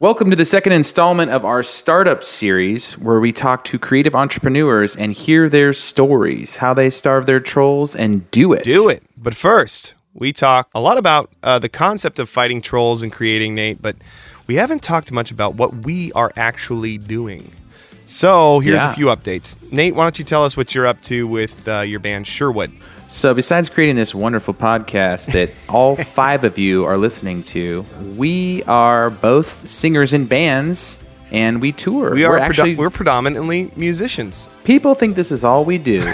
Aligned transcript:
Welcome 0.00 0.28
to 0.30 0.36
the 0.36 0.44
second 0.44 0.72
installment 0.72 1.30
of 1.30 1.44
our 1.44 1.62
startup 1.62 2.24
series, 2.24 2.98
where 2.98 3.20
we 3.20 3.32
talk 3.32 3.64
to 3.64 3.78
creative 3.78 4.14
entrepreneurs 4.14 4.96
and 4.96 5.12
hear 5.12 5.48
their 5.48 5.72
stories, 5.72 6.56
how 6.58 6.74
they 6.74 6.90
starve 6.90 7.26
their 7.26 7.40
trolls 7.40 7.94
and 7.94 8.28
do 8.30 8.52
it. 8.52 8.64
Do 8.64 8.88
it. 8.88 9.02
But 9.16 9.34
first, 9.34 9.94
we 10.12 10.32
talk 10.32 10.68
a 10.74 10.80
lot 10.80 10.98
about 10.98 11.30
uh, 11.42 11.58
the 11.60 11.68
concept 11.68 12.18
of 12.18 12.28
fighting 12.28 12.60
trolls 12.60 13.02
and 13.02 13.12
creating 13.12 13.54
Nate, 13.54 13.80
but 13.80 13.96
we 14.46 14.56
haven't 14.56 14.82
talked 14.82 15.12
much 15.12 15.30
about 15.30 15.54
what 15.54 15.74
we 15.84 16.10
are 16.12 16.32
actually 16.36 16.98
doing. 16.98 17.52
So 18.06 18.58
here's 18.60 18.74
Yeah. 18.82 18.90
a 18.90 18.94
few 18.94 19.06
updates. 19.06 19.56
Nate, 19.72 19.94
why 19.94 20.04
don't 20.04 20.18
you 20.18 20.24
tell 20.24 20.44
us 20.44 20.56
what 20.56 20.74
you're 20.74 20.86
up 20.86 21.00
to 21.04 21.26
with 21.26 21.66
uh, 21.68 21.80
your 21.80 22.00
band 22.00 22.26
Sherwood? 22.26 22.72
So, 23.14 23.32
besides 23.32 23.68
creating 23.68 23.94
this 23.94 24.12
wonderful 24.12 24.54
podcast 24.54 25.30
that 25.34 25.52
all 25.72 25.94
five 26.20 26.42
of 26.42 26.58
you 26.58 26.84
are 26.84 26.98
listening 26.98 27.44
to, 27.44 27.86
we 28.16 28.64
are 28.64 29.08
both 29.08 29.70
singers 29.70 30.12
in 30.12 30.26
bands 30.26 30.98
and 31.30 31.60
we 31.60 31.70
tour. 31.70 32.12
We 32.12 32.24
are 32.24 32.32
We're 32.32 32.38
predo- 32.40 32.48
actually. 32.48 32.74
we're 32.74 32.90
predominantly 32.90 33.70
musicians. 33.76 34.48
people 34.64 34.96
think 34.96 35.14
this 35.14 35.30
is 35.30 35.44
all 35.44 35.64
we 35.64 35.78
do. 35.78 36.04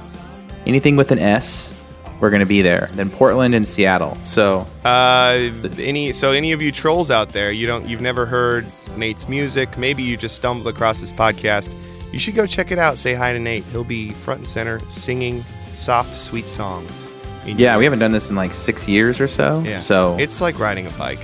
Anything 0.64 0.94
with 0.94 1.10
an 1.10 1.18
S, 1.18 1.74
we're 2.20 2.30
going 2.30 2.40
to 2.40 2.46
be 2.46 2.62
there. 2.62 2.88
Then 2.92 3.10
Portland 3.10 3.52
and 3.56 3.66
Seattle. 3.66 4.16
So 4.22 4.64
Uh, 4.84 5.50
any 5.78 6.12
so 6.12 6.30
any 6.30 6.52
of 6.52 6.62
you 6.62 6.70
trolls 6.70 7.10
out 7.10 7.30
there, 7.30 7.50
you 7.50 7.66
don't 7.66 7.88
you've 7.88 8.00
never 8.00 8.24
heard 8.24 8.64
Nate's 8.96 9.28
music, 9.28 9.76
maybe 9.76 10.04
you 10.04 10.16
just 10.16 10.36
stumbled 10.36 10.68
across 10.68 11.00
this 11.00 11.12
podcast. 11.12 11.74
You 12.12 12.20
should 12.20 12.36
go 12.36 12.46
check 12.46 12.70
it 12.70 12.78
out. 12.78 12.96
Say 12.98 13.14
hi 13.14 13.32
to 13.32 13.40
Nate. 13.40 13.64
He'll 13.72 13.82
be 13.82 14.10
front 14.10 14.40
and 14.40 14.48
center 14.48 14.78
singing 14.88 15.44
soft, 15.74 16.14
sweet 16.14 16.48
songs. 16.48 17.08
In 17.46 17.58
yeah, 17.58 17.76
we 17.76 17.84
haven't 17.84 17.98
done 17.98 18.12
this 18.12 18.30
in 18.30 18.36
like 18.36 18.52
six 18.52 18.86
years 18.88 19.20
or 19.20 19.28
so. 19.28 19.62
Yeah. 19.62 19.78
So 19.80 20.16
it's 20.18 20.40
like 20.40 20.58
riding 20.58 20.86
a 20.86 20.90
bike. 20.98 21.18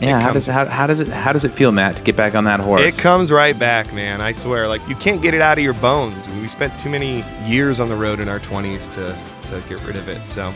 yeah, 0.00 0.18
it 0.18 0.22
how 0.22 0.32
comes- 0.32 0.46
does 0.46 0.54
how, 0.54 0.64
how 0.66 0.86
does 0.86 1.00
it 1.00 1.08
how 1.08 1.32
does 1.32 1.44
it 1.44 1.52
feel, 1.52 1.72
Matt, 1.72 1.96
to 1.96 2.02
get 2.02 2.16
back 2.16 2.34
on 2.34 2.44
that 2.44 2.60
horse? 2.60 2.82
It 2.82 3.00
comes 3.00 3.30
right 3.32 3.58
back, 3.58 3.92
man. 3.92 4.20
I 4.20 4.32
swear. 4.32 4.68
Like 4.68 4.86
you 4.88 4.94
can't 4.96 5.20
get 5.22 5.34
it 5.34 5.40
out 5.40 5.58
of 5.58 5.64
your 5.64 5.74
bones. 5.74 6.28
We 6.28 6.48
spent 6.48 6.78
too 6.78 6.90
many 6.90 7.24
years 7.44 7.80
on 7.80 7.88
the 7.88 7.96
road 7.96 8.20
in 8.20 8.28
our 8.28 8.40
20s 8.40 8.92
to 8.94 9.16
to 9.50 9.68
get 9.68 9.82
rid 9.84 9.96
of 9.96 10.08
it. 10.08 10.24
So 10.24 10.52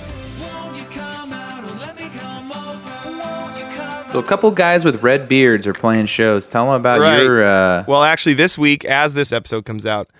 So 4.13 4.19
a 4.19 4.25
couple 4.25 4.51
guys 4.51 4.85
with 4.85 5.05
red 5.05 5.29
beards 5.29 5.69
are 5.69 5.73
playing 5.73 6.07
shows. 6.07 6.45
Tell 6.45 6.65
them 6.67 6.75
about 6.75 6.99
Right. 7.01 7.23
your. 7.23 7.45
Uh, 7.45 7.85
Well, 7.87 8.03
actually, 8.03 8.35
this 8.35 8.59
week, 8.59 8.85
as 8.85 9.15
this 9.15 9.31
episode 9.31 9.65
comes 9.65 9.87
out, 9.87 10.11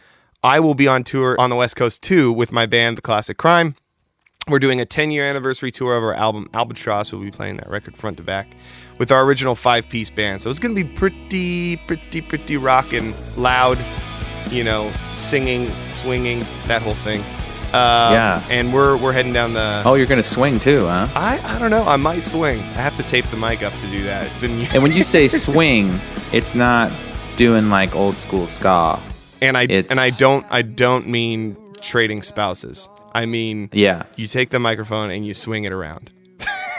I 0.45 0.61
will 0.61 0.75
be 0.75 0.87
on 0.87 1.03
tour 1.03 1.35
on 1.41 1.51
the 1.51 1.57
West 1.57 1.75
Coast 1.75 2.01
too 2.01 2.31
with 2.33 2.53
my 2.53 2.67
band, 2.67 2.99
The 2.99 3.03
Classic 3.03 3.37
Crime. 3.37 3.75
We're 4.51 4.59
doing 4.59 4.81
a 4.81 4.85
10 4.85 5.11
year 5.13 5.25
anniversary 5.25 5.71
tour 5.71 5.97
of 5.97 6.03
our 6.03 6.15
album 6.15 6.51
Albatross. 6.53 7.13
We'll 7.13 7.23
be 7.23 7.31
playing 7.31 7.57
that 7.59 7.71
record 7.71 7.97
front 7.97 8.17
to 8.17 8.23
back 8.23 8.49
with 8.99 9.13
our 9.13 9.23
original 9.23 9.55
five 9.55 9.89
piece 9.89 10.11
band. 10.11 10.43
So 10.43 10.51
it's 10.51 10.59
going 10.59 10.75
to 10.75 10.83
be 10.85 10.89
pretty, 10.93 11.77
pretty, 11.77 12.21
pretty 12.21 12.57
rockin', 12.57 13.15
loud, 13.37 13.79
you 14.51 14.65
know, 14.65 14.93
singing, 15.15 15.71
swinging, 15.93 16.41
that 16.67 16.83
whole 16.83 16.95
thing. 16.95 17.21
Uh, 17.73 18.11
Yeah. 18.13 18.45
And 18.51 18.75
we're, 18.75 18.97
we're 18.97 19.13
heading 19.13 19.33
down 19.33 19.55
the. 19.55 19.83
oh, 19.87 19.95
you're 19.95 20.07
gonna 20.09 20.25
swing 20.25 20.59
too, 20.59 20.87
huh? 20.87 21.07
I, 21.15 21.39
I 21.45 21.59
don't 21.61 21.71
know. 21.71 21.85
I 21.85 21.95
might 21.95 22.25
swing. 22.25 22.59
I 22.59 22.83
have 22.83 22.97
to 22.97 23.05
tape 23.05 23.27
the 23.27 23.37
mic 23.37 23.63
up 23.63 23.73
to 23.75 23.87
do 23.93 24.03
that. 24.03 24.27
It's 24.27 24.37
been 24.39 24.67
And 24.75 24.83
when 24.83 24.91
you 24.91 25.05
say 25.05 25.29
swing, 25.47 26.01
it's 26.33 26.57
not 26.57 26.91
doing 27.37 27.71
like 27.71 27.95
old 27.95 28.17
school 28.17 28.49
ska. 28.49 29.01
and 29.41 29.57
I 29.57 29.63
it's- 29.63 29.87
and 29.89 30.01
I 30.01 30.11
don't 30.11 30.45
I 30.51 30.63
don't 30.63 31.07
mean 31.07 31.57
trading 31.81 32.23
spouses. 32.23 32.89
I 33.15 33.27
mean 33.27 33.69
Yeah, 33.73 34.05
you 34.17 34.27
take 34.27 34.51
the 34.51 34.59
microphone 34.59 35.11
and 35.11 35.27
you 35.27 35.35
swing 35.35 35.65
it 35.65 35.73
around 35.73 36.11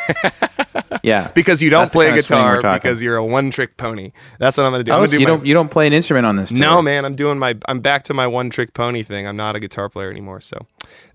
yeah. 1.03 1.29
because 1.33 1.61
you 1.61 1.69
don't 1.69 1.81
That's 1.83 1.91
play 1.91 2.05
a 2.07 2.09
kind 2.09 2.19
of 2.19 2.25
swing 2.25 2.39
we're 2.43 2.55
guitar 2.57 2.73
because 2.73 3.01
you're 3.01 3.17
a 3.17 3.25
one 3.25 3.51
trick 3.51 3.77
pony. 3.77 4.11
That's 4.39 4.57
what 4.57 4.65
I'm 4.65 4.71
gonna 4.71 4.83
do. 4.83 4.91
I'm 4.91 5.01
Oh, 5.01 5.05
so 5.05 5.11
do 5.13 5.19
you 5.19 5.27
my- 5.27 5.33
don't 5.35 5.45
you 5.45 5.53
don't 5.53 5.69
play 5.71 5.87
an 5.87 5.93
instrument 5.93 6.25
on 6.25 6.35
this? 6.35 6.49
Tour. 6.49 6.59
no, 6.59 6.81
man, 6.81 7.05
I'm 7.05 7.15
doing 7.15 7.37
my. 7.39 7.55
I'm 7.67 7.79
back 7.79 8.03
to 8.03 8.13
my 8.13 8.27
one 8.27 8.49
trick 8.49 8.73
pony 8.73 9.03
thing. 9.03 9.27
I'm 9.27 9.37
not 9.37 9.55
a 9.55 9.59
guitar 9.59 9.89
player 9.89 10.09
anymore, 10.09 10.41
so 10.41 10.65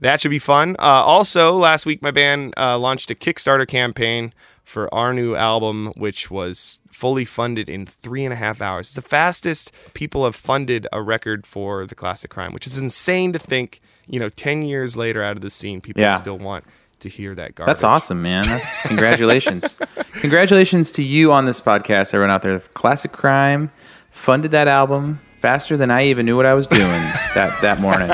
that 0.01 0.21
should 0.21 0.31
be 0.31 0.39
fun. 0.39 0.77
Uh, 0.79 0.83
also, 0.83 1.53
last 1.55 1.87
week 1.87 2.03
my 2.03 2.11
band 2.11 2.55
uh, 2.57 2.79
launched 2.79 3.11
a 3.11 3.15
Kickstarter 3.15 3.67
campaign 3.67 4.33
for 4.67 4.93
our 4.93 5.15
new 5.15 5.37
album, 5.37 5.93
which 5.97 6.29
was 6.29 6.81
fully 6.91 7.25
funded 7.25 7.69
in 7.69 7.87
three 7.87 8.25
and 8.25 8.33
a 8.33 8.37
half 8.37 8.61
hours. 8.61 8.89
It's 8.89 8.95
the 8.97 9.01
fastest 9.03 9.71
people 9.95 10.25
have 10.25 10.35
funded 10.35 10.89
a 10.93 11.01
record 11.01 11.47
for 11.47 11.87
the 11.87 11.95
classic 11.95 12.31
crime, 12.33 12.53
which 12.53 12.67
is 12.67 12.77
insane 12.77 13.33
to 13.33 13.39
think. 13.39 13.81
You 14.09 14.19
know, 14.21 14.29
ten 14.29 14.63
years 14.63 14.97
later, 14.97 15.23
out 15.23 15.37
of 15.37 15.43
the 15.43 15.51
scene, 15.51 15.81
people 15.81 16.03
Yeah. 16.03 16.17
still 16.17 16.37
want 16.39 16.65
to 17.01 17.09
hear 17.09 17.35
that 17.37 17.55
garbage. 17.55 17.71
That's 17.71 17.85
awesome, 17.85 18.23
man. 18.23 18.43
That's 18.45 18.83
congratulations. 18.89 19.77
congratulations 20.21 20.91
to 20.93 21.03
you 21.03 21.33
on 21.33 21.45
this 21.45 21.61
podcast, 21.61 22.13
everyone 22.13 22.31
out 22.31 22.43
there. 22.43 22.59
Classic 22.75 23.13
Crime 23.13 23.71
funded 24.11 24.51
that 24.51 24.67
album 24.69 25.21
faster 25.41 25.77
than 25.77 25.91
I 25.93 26.07
even 26.07 26.27
knew 26.27 26.37
what 26.37 26.47
I 26.47 26.55
was 26.55 26.67
doing 26.67 26.83
that 27.35 27.57
that 27.63 27.81
morning. 27.81 28.11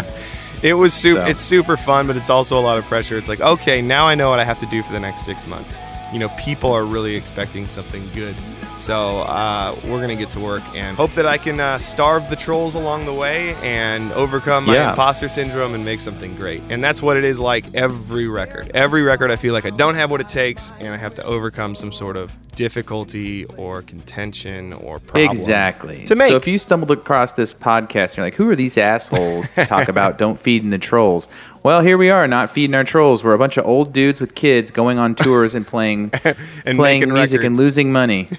It 0.62 0.74
was 0.74 0.92
super. 0.92 1.20
So- 1.22 1.26
It's 1.26 1.40
super 1.40 1.76
fun, 1.76 2.06
but 2.06 2.16
it's 2.16 2.30
also 2.30 2.58
a 2.58 2.60
lot 2.62 2.76
of 2.78 2.84
pressure. 2.84 3.16
It's 3.16 3.28
like, 3.28 3.40
okay, 3.40 3.80
now 3.80 4.06
I 4.06 4.14
know 4.14 4.28
what 4.30 4.38
I 4.38 4.44
have 4.44 4.60
to 4.60 4.66
do 4.66 4.82
for 4.82 4.92
the 4.92 5.00
next 5.00 5.24
six 5.24 5.46
months. 5.46 5.78
You 6.12 6.18
know, 6.18 6.28
people 6.38 6.70
are 6.72 6.84
really 6.84 7.14
expecting 7.16 7.66
something 7.68 8.06
good, 8.14 8.34
so 8.78 9.20
uh, 9.20 9.74
we're 9.86 10.00
gonna 10.00 10.14
get 10.16 10.28
to 10.30 10.40
work 10.40 10.62
and 10.74 10.94
hope 10.96 11.12
that 11.12 11.24
I 11.26 11.38
can 11.38 11.58
uh, 11.58 11.78
starve 11.78 12.28
the 12.28 12.36
trolls 12.36 12.74
along 12.74 13.06
the 13.06 13.14
way 13.14 13.54
and 13.62 14.12
overcome 14.12 14.66
my 14.66 14.74
Yeah. 14.74 14.90
imposter 14.90 15.28
syndrome 15.28 15.74
and 15.74 15.84
make 15.84 16.00
something 16.00 16.34
great. 16.36 16.62
And 16.68 16.84
that's 16.84 17.00
what 17.00 17.16
it 17.16 17.24
is 17.24 17.40
like 17.40 17.64
every 17.74 18.28
record. 18.28 18.70
Every 18.74 19.02
record, 19.02 19.30
I 19.30 19.36
feel 19.36 19.54
like 19.54 19.64
I 19.64 19.70
don't 19.70 19.94
have 19.94 20.10
what 20.10 20.20
it 20.20 20.28
takes, 20.28 20.70
and 20.80 20.92
I 20.92 20.96
have 20.98 21.14
to 21.14 21.24
overcome 21.24 21.74
some 21.74 21.92
sort 21.92 22.16
of 22.18 22.30
difficulty 22.54 23.46
or 23.56 23.80
contention 23.82 24.72
or 24.74 24.98
problem. 24.98 25.30
Exactly. 25.30 26.04
To 26.04 26.14
make. 26.14 26.30
So 26.30 26.36
if 26.36 26.46
you 26.46 26.58
stumbled 26.58 26.90
across 26.90 27.32
this 27.32 27.54
podcast 27.54 28.10
and 28.12 28.16
you're 28.18 28.26
like, 28.26 28.34
who 28.34 28.50
are 28.50 28.56
these 28.56 28.76
assholes 28.76 29.50
to 29.52 29.64
talk 29.64 29.88
about 29.94 30.18
don't 30.18 30.38
feed 30.38 30.62
in 30.62 30.68
the 30.70 30.78
trolls? 30.78 31.28
Well, 31.64 31.80
here 31.80 31.96
we 31.96 32.10
are, 32.10 32.26
not 32.26 32.50
feeding 32.50 32.74
our 32.74 32.82
trolls. 32.82 33.22
We're 33.22 33.34
a 33.34 33.38
bunch 33.38 33.56
of 33.56 33.64
old 33.64 33.92
dudes 33.92 34.20
with 34.20 34.34
kids 34.34 34.72
going 34.72 34.98
on 34.98 35.14
tours 35.14 35.54
and 35.54 35.64
playing 35.64 36.10
And 36.64 36.76
playing 36.76 37.00
making 37.00 37.12
music 37.14 37.44
and 37.44 37.56
losing 37.56 37.92
money. 37.92 38.28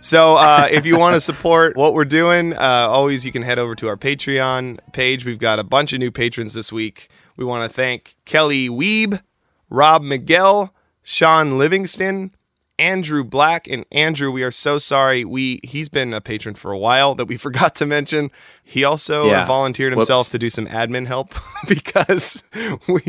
So 0.00 0.36
uh, 0.36 0.68
if 0.70 0.84
you 0.84 0.98
want 0.98 1.14
to 1.14 1.20
support 1.20 1.76
what 1.78 1.94
we're 1.94 2.04
doing, 2.04 2.52
uh, 2.52 2.58
always 2.90 3.24
you 3.24 3.32
can 3.32 3.40
head 3.40 3.58
over 3.58 3.74
to 3.76 3.88
our 3.88 3.96
Patreon 3.96 4.78
page. 4.92 5.24
We've 5.24 5.38
got 5.38 5.58
a 5.58 5.64
bunch 5.64 5.94
of 5.94 5.98
new 5.98 6.10
patrons 6.10 6.52
this 6.52 6.70
week. 6.70 7.08
We 7.38 7.44
want 7.44 7.68
to 7.68 7.74
thank 7.74 8.14
Kelly 8.26 8.68
Weeb, 8.68 9.22
Rob 9.70 10.02
Miguel, 10.02 10.74
Sean 11.02 11.56
Livingston, 11.56 12.34
Andrew 12.78 13.22
Black, 13.22 13.68
and 13.68 13.84
Andrew. 13.92 14.30
We 14.30 14.42
are 14.42 14.50
so 14.50 14.78
sorry. 14.78 15.24
We 15.24 15.60
he's 15.62 15.88
been 15.88 16.12
a 16.12 16.20
patron 16.20 16.54
for 16.54 16.72
a 16.72 16.78
while 16.78 17.14
that 17.14 17.26
we 17.26 17.36
forgot 17.46 17.74
to 17.76 17.86
mention. 17.86 18.30
He 18.62 18.82
also 18.84 19.28
Yeah. 19.28 19.46
volunteered 19.46 19.92
himself 19.92 20.26
Whoops. 20.26 20.30
to 20.32 20.38
do 20.38 20.50
some 20.50 20.66
admin 20.66 21.06
help 21.06 21.34
because 21.68 22.42
we 22.88 23.02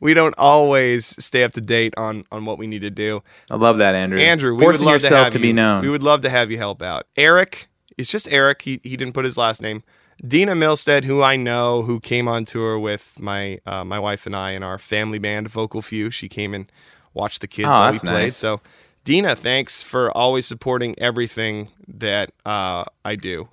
we 0.00 0.14
don't 0.14 0.34
always 0.38 1.06
stay 1.24 1.44
up 1.44 1.52
to 1.52 1.60
date 1.60 1.94
on 1.96 2.24
on 2.32 2.44
what 2.44 2.58
we 2.58 2.66
need 2.66 2.80
to 2.82 2.90
do. 2.90 3.22
I 3.50 3.56
love 3.56 3.78
that, 3.78 3.94
Andrew. 3.94 4.18
Andrew, 4.18 4.54
we 4.54 4.60
forcing 4.64 4.86
would 4.86 4.92
love 4.92 5.00
to, 5.02 5.16
have 5.16 5.32
be 5.34 5.48
you, 5.48 5.52
known. 5.54 5.82
We 5.82 5.90
would 5.90 6.02
love 6.02 6.22
to 6.22 6.30
have 6.30 6.50
you 6.50 6.58
help 6.58 6.82
out. 6.82 7.06
Eric, 7.16 7.68
it's 7.96 8.10
just 8.10 8.26
Eric. 8.32 8.62
He 8.62 8.80
he 8.82 8.96
didn't 8.96 9.14
put 9.14 9.24
his 9.24 9.36
last 9.36 9.62
name. 9.62 9.82
Dina 10.26 10.52
Milstead, 10.52 11.04
who 11.04 11.20
I 11.22 11.34
know, 11.36 11.82
who 11.82 11.98
came 11.98 12.28
on 12.28 12.44
tour 12.44 12.78
with 12.78 13.14
my 13.18 13.60
uh, 13.66 13.84
my 13.84 13.98
wife 13.98 14.26
and 14.26 14.34
I 14.36 14.52
in 14.52 14.62
our 14.62 14.78
family 14.78 15.18
band 15.18 15.48
Vocal 15.48 15.82
Few. 15.82 16.10
She 16.10 16.28
came 16.28 16.54
and 16.54 16.70
watched 17.14 17.40
the 17.40 17.46
kids 17.48 17.68
Oh, 17.68 17.72
while 17.72 17.92
we 17.92 17.98
played. 17.98 18.12
nice. 18.12 18.36
So, 18.36 18.60
Dina, 19.04 19.34
thanks 19.34 19.82
for 19.82 20.16
always 20.16 20.46
supporting 20.46 20.96
everything 20.98 21.70
that 21.88 22.30
uh, 22.46 22.84
I 23.04 23.16
do. 23.16 23.48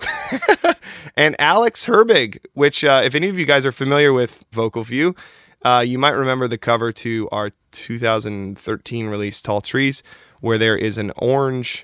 and 1.17 1.35
Alex 1.39 1.87
Herbig, 1.87 2.37
which 2.53 2.83
uh, 2.83 3.01
if 3.03 3.15
any 3.15 3.29
of 3.29 3.39
you 3.39 3.47
guys 3.47 3.65
are 3.65 3.71
familiar 3.71 4.13
with 4.13 4.45
Vocal 4.51 4.83
Few, 4.83 5.15
uh, 5.65 5.83
you 5.85 5.97
might 5.97 6.11
remember 6.11 6.47
the 6.47 6.59
cover 6.59 6.91
to 6.91 7.27
our 7.31 7.51
2013 7.71 9.07
release 9.07 9.41
Tall 9.41 9.61
Trees, 9.61 10.03
where 10.39 10.59
there 10.59 10.77
is 10.77 10.99
an 10.99 11.11
orange 11.15 11.83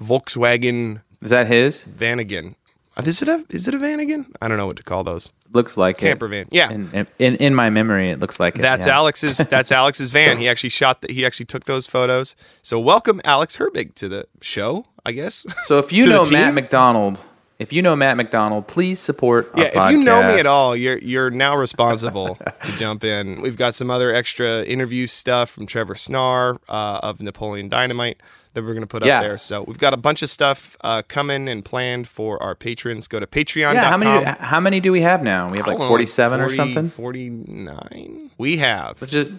Volkswagen 0.00 1.02
Is 1.20 1.30
that 1.30 1.48
his? 1.48 1.84
Vanagon. 1.84 2.54
Uh, 3.00 3.08
Is 3.08 3.22
it 3.22 3.28
a 3.28 3.44
is 3.50 3.68
it 3.68 3.74
a 3.74 3.78
Vanagon? 3.78 4.32
I 4.40 4.48
don't 4.48 4.56
know 4.58 4.66
what 4.66 4.76
to 4.76 4.82
call 4.82 5.04
those. 5.04 5.32
Looks 5.52 5.76
like 5.76 5.98
a 5.98 6.06
Camper 6.06 6.26
it. 6.26 6.30
van. 6.30 6.48
Yeah. 6.50 6.70
In, 6.70 7.06
in 7.18 7.36
in 7.36 7.54
my 7.54 7.70
memory, 7.70 8.10
it 8.10 8.20
looks 8.20 8.38
like 8.38 8.56
it. 8.56 8.62
That's 8.62 8.86
yeah. 8.86 8.96
Alex's. 8.96 9.38
That's 9.50 9.72
Alex's 9.72 10.10
van. 10.10 10.38
He 10.38 10.48
actually 10.48 10.70
shot. 10.70 11.02
The, 11.02 11.12
he 11.12 11.24
actually 11.26 11.46
took 11.46 11.64
those 11.64 11.86
photos. 11.86 12.34
So 12.62 12.78
welcome 12.78 13.20
Alex 13.24 13.56
Herbig 13.56 13.94
to 13.96 14.08
the 14.08 14.26
show. 14.40 14.86
I 15.04 15.12
guess. 15.12 15.46
So 15.62 15.78
if 15.78 15.92
you 15.92 16.06
know? 16.06 16.24
Matt 16.30 16.54
MacDonald, 16.54 17.20
if 17.58 17.72
you 17.72 17.82
know 17.82 17.94
Matt 17.94 18.16
MacDonald, 18.16 18.66
please 18.68 18.98
support. 19.00 19.50
Our 19.54 19.60
yeah, 19.62 19.86
if 19.86 19.92
you 19.92 19.98
know 20.02 20.22
me 20.22 20.38
at 20.40 20.46
all, 20.46 20.74
you're 20.74 20.98
you're 20.98 21.30
now 21.30 21.56
responsible 21.56 22.38
to 22.64 22.72
jump 22.76 23.04
in. 23.04 23.42
We've 23.42 23.56
got 23.56 23.74
some 23.74 23.90
other 23.90 24.14
extra 24.14 24.62
interview 24.64 25.06
stuff 25.06 25.50
from 25.50 25.66
Trevor 25.66 25.94
Snarr 25.94 26.58
uh, 26.68 27.00
of 27.02 27.20
Napoleon 27.20 27.68
Dynamite 27.68 28.20
that 28.54 28.62
we're 28.62 28.74
going 28.74 28.80
to 28.80 28.86
put 28.86 29.04
Yeah. 29.04 29.18
up 29.18 29.22
there. 29.22 29.38
So 29.38 29.62
we've 29.62 29.78
got 29.78 29.94
a 29.94 29.96
bunch 29.96 30.22
of 30.22 30.30
stuff 30.30 30.76
uh, 30.82 31.02
coming 31.06 31.48
and 31.48 31.64
planned 31.64 32.08
for 32.08 32.42
our 32.42 32.54
patrons. 32.54 33.06
Go 33.08 33.20
to 33.20 33.26
Patreon. 33.26 33.74
Yeah, 33.74 33.88
how 33.90 33.96
many? 33.96 34.24
Do, 34.24 34.30
how 34.40 34.60
many 34.60 34.80
do 34.80 34.92
we 34.92 35.02
have 35.02 35.22
now? 35.22 35.50
We 35.50 35.58
have 35.58 35.66
like 35.66 35.78
forty-seven 35.78 36.40
or 36.40 36.50
something. 36.50 36.88
Forty 36.88 37.30
nine. 37.30 38.30
We 38.38 38.56
have. 38.58 39.00
Let's 39.00 39.12
just- 39.12 39.30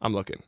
I'm 0.00 0.12
looking. 0.14 0.42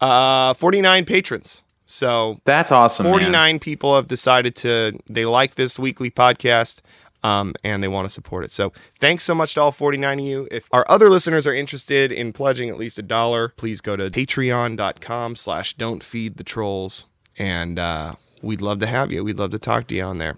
Uh, 0.00 0.54
forty 0.54 0.80
nine 0.80 1.04
patrons. 1.04 1.64
So 1.90 2.40
that's 2.44 2.70
awesome. 2.70 3.04
man. 3.04 3.12
49 3.14 3.58
people 3.60 3.96
have 3.96 4.08
decided 4.08 4.54
to 4.56 4.98
they 5.08 5.24
like 5.24 5.54
this 5.54 5.78
weekly 5.78 6.10
podcast 6.10 6.80
um, 7.24 7.54
and 7.64 7.82
they 7.82 7.88
want 7.88 8.06
to 8.06 8.12
support 8.12 8.44
it 8.44 8.52
so 8.52 8.74
thanks 9.00 9.24
so 9.24 9.34
much 9.34 9.54
to 9.54 9.62
all 9.62 9.72
49 9.72 10.20
of 10.20 10.24
you 10.26 10.48
if 10.50 10.68
our 10.70 10.84
other 10.90 11.08
listeners 11.08 11.46
are 11.46 11.54
interested 11.54 12.12
in 12.12 12.34
pledging 12.34 12.68
at 12.68 12.76
least 12.76 12.98
a 12.98 13.02
dollar 13.02 13.48
please 13.56 13.80
go 13.80 13.96
to 13.96 14.10
patreon.com 14.10 15.34
slash 15.34 15.72
don't 15.74 16.04
feed 16.04 16.36
the 16.36 16.44
trolls 16.44 17.06
and 17.38 17.78
uh, 17.78 18.14
we'd 18.42 18.60
love 18.60 18.78
to 18.80 18.86
have 18.86 19.10
you 19.12 19.22
we'd 19.24 19.38
love 19.38 19.50
to 19.50 19.58
talk 19.58 19.86
to 19.88 19.94
you 19.94 20.02
on 20.02 20.18
there 20.18 20.36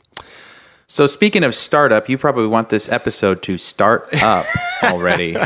So 0.87 1.07
speaking 1.07 1.45
of 1.45 1.55
startup, 1.55 2.09
you 2.09 2.19
probably 2.19 2.47
want 2.49 2.69
this 2.69 2.89
episode 2.89 3.43
to 3.43 3.59
start 3.59 4.09
up 4.23 4.45
already. 4.83 5.37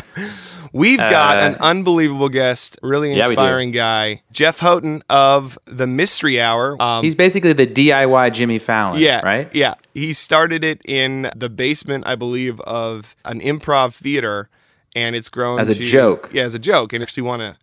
we've 0.73 0.99
got 0.99 1.37
Uh, 1.37 1.41
an 1.49 1.55
unbelievable 1.61 2.29
guest 2.31 2.79
really 2.83 3.13
Yeah, 3.15 3.27
inspiring 3.29 3.71
guy 3.71 4.23
jeff 4.33 4.59
houghton 4.61 5.03
of 5.11 5.59
the 5.67 5.87
mystery 5.87 6.41
hour 6.41 6.81
um, 6.81 7.05
He's 7.05 7.15
basically 7.15 7.53
the 7.53 7.67
DIY 7.67 8.33
Jimmy 8.33 8.59
Fallon. 8.59 9.01
Yeah. 9.01 9.21
Right. 9.25 9.55
Yeah. 9.55 9.75
He 9.93 10.13
started 10.15 10.65
it 10.65 10.81
in 10.85 11.31
the 11.37 11.49
basement, 11.51 12.05
I 12.07 12.15
believe, 12.17 12.59
of 12.61 13.15
an 13.25 13.41
improv 13.41 13.95
theater, 13.95 14.49
and 14.97 15.15
it's 15.15 15.29
grown 15.29 15.61
As 15.61 15.69
a 15.69 15.75
to- 15.75 15.85
joke. 15.85 16.31
Yeah, 16.33 16.45
as 16.45 16.55
a 16.55 16.59
joke, 16.59 16.93
and 16.93 17.03
actually 17.03 17.23
won 17.25 17.41
a 17.41 17.57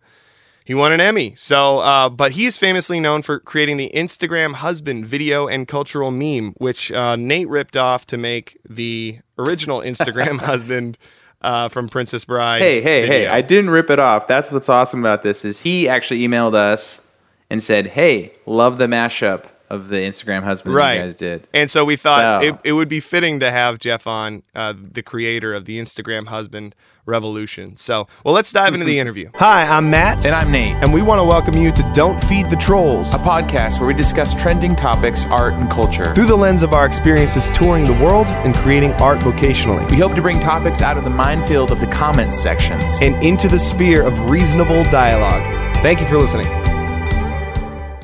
he 0.64 0.74
won 0.74 0.92
an 0.92 1.00
Emmy. 1.00 1.34
So, 1.36 1.78
uh, 1.80 2.08
but 2.08 2.32
he's 2.32 2.56
famously 2.56 3.00
known 3.00 3.22
for 3.22 3.40
creating 3.40 3.76
the 3.76 3.90
Instagram 3.94 4.54
husband 4.54 5.06
video 5.06 5.46
and 5.48 5.66
cultural 5.66 6.10
meme, 6.10 6.54
which 6.58 6.92
uh, 6.92 7.16
Nate 7.16 7.48
ripped 7.48 7.76
off 7.76 8.06
to 8.06 8.18
make 8.18 8.58
the 8.68 9.18
original 9.38 9.80
Instagram 9.80 10.38
husband 10.40 10.98
uh, 11.40 11.68
from 11.68 11.88
Princess 11.88 12.24
Bride. 12.24 12.62
Hey, 12.62 12.80
hey, 12.80 13.06
hey! 13.06 13.26
I 13.26 13.42
didn't 13.42 13.70
rip 13.70 13.90
it 13.90 13.98
off. 13.98 14.26
That's 14.26 14.52
what's 14.52 14.68
awesome 14.68 15.00
about 15.00 15.22
this 15.22 15.44
is 15.44 15.62
he 15.62 15.88
actually 15.88 16.20
emailed 16.20 16.54
us 16.54 17.06
and 17.50 17.62
said, 17.62 17.88
"Hey, 17.88 18.32
love 18.46 18.78
the 18.78 18.86
mashup 18.86 19.46
of 19.72 19.88
the 19.88 19.96
Instagram 19.98 20.42
husband 20.44 20.74
right. 20.74 20.94
you 20.94 21.00
guys 21.02 21.14
did." 21.16 21.48
And 21.52 21.70
so 21.70 21.84
we 21.84 21.96
thought 21.96 22.42
So- 22.42 22.48
it, 22.48 22.56
it 22.64 22.72
would 22.74 22.88
be 22.88 23.00
fitting 23.00 23.40
to 23.40 23.50
have 23.50 23.78
Jeff 23.80 24.06
on, 24.06 24.42
uh, 24.54 24.74
the 24.76 25.02
creator 25.02 25.52
of 25.54 25.64
the 25.64 25.80
Instagram 25.80 26.28
husband 26.28 26.74
revolution. 27.04 27.76
So, 27.76 28.06
well, 28.24 28.32
let's 28.32 28.52
dive 28.52 28.74
into 28.74 28.86
the 28.86 29.00
interview. 29.00 29.28
Hi, 29.34 29.64
I'm 29.64 29.90
Matt, 29.90 30.24
And 30.24 30.36
I'm 30.36 30.52
Nate, 30.52 30.76
and 30.76 30.94
we 30.94 31.02
want 31.02 31.18
to 31.18 31.24
welcome 31.24 31.56
you 31.56 31.72
to 31.72 31.90
Don't 31.94 32.22
Feed 32.24 32.48
the 32.48 32.54
Trolls. 32.56 33.12
a 33.12 33.18
podcast 33.18 33.80
where 33.80 33.88
we 33.88 33.94
discuss 33.94 34.40
trending 34.40 34.76
topics, 34.76 35.26
art, 35.26 35.54
and 35.54 35.68
culture. 35.68 36.14
Through 36.14 36.26
the 36.26 36.36
lens 36.36 36.62
of 36.62 36.72
our 36.72 36.86
experiences 36.86 37.50
touring 37.50 37.84
the 37.86 37.94
world 38.04 38.28
and 38.28 38.54
creating 38.54 38.92
art 38.94 39.18
vocationally, 39.18 39.90
We 39.90 39.96
hope 39.96 40.14
to 40.14 40.22
bring 40.22 40.38
topics 40.38 40.80
out 40.80 40.96
of 40.96 41.02
the 41.02 41.10
minefield 41.10 41.72
of 41.72 41.80
the 41.80 41.88
comments 41.88 42.40
sections. 42.40 42.98
and 43.00 43.20
into 43.20 43.48
the 43.48 43.58
sphere 43.58 44.02
of 44.06 44.30
reasonable 44.30 44.84
dialogue. 44.84 45.42
Thank 45.82 46.00
you 46.00 46.06
for 46.06 46.18
listening. 46.18 46.61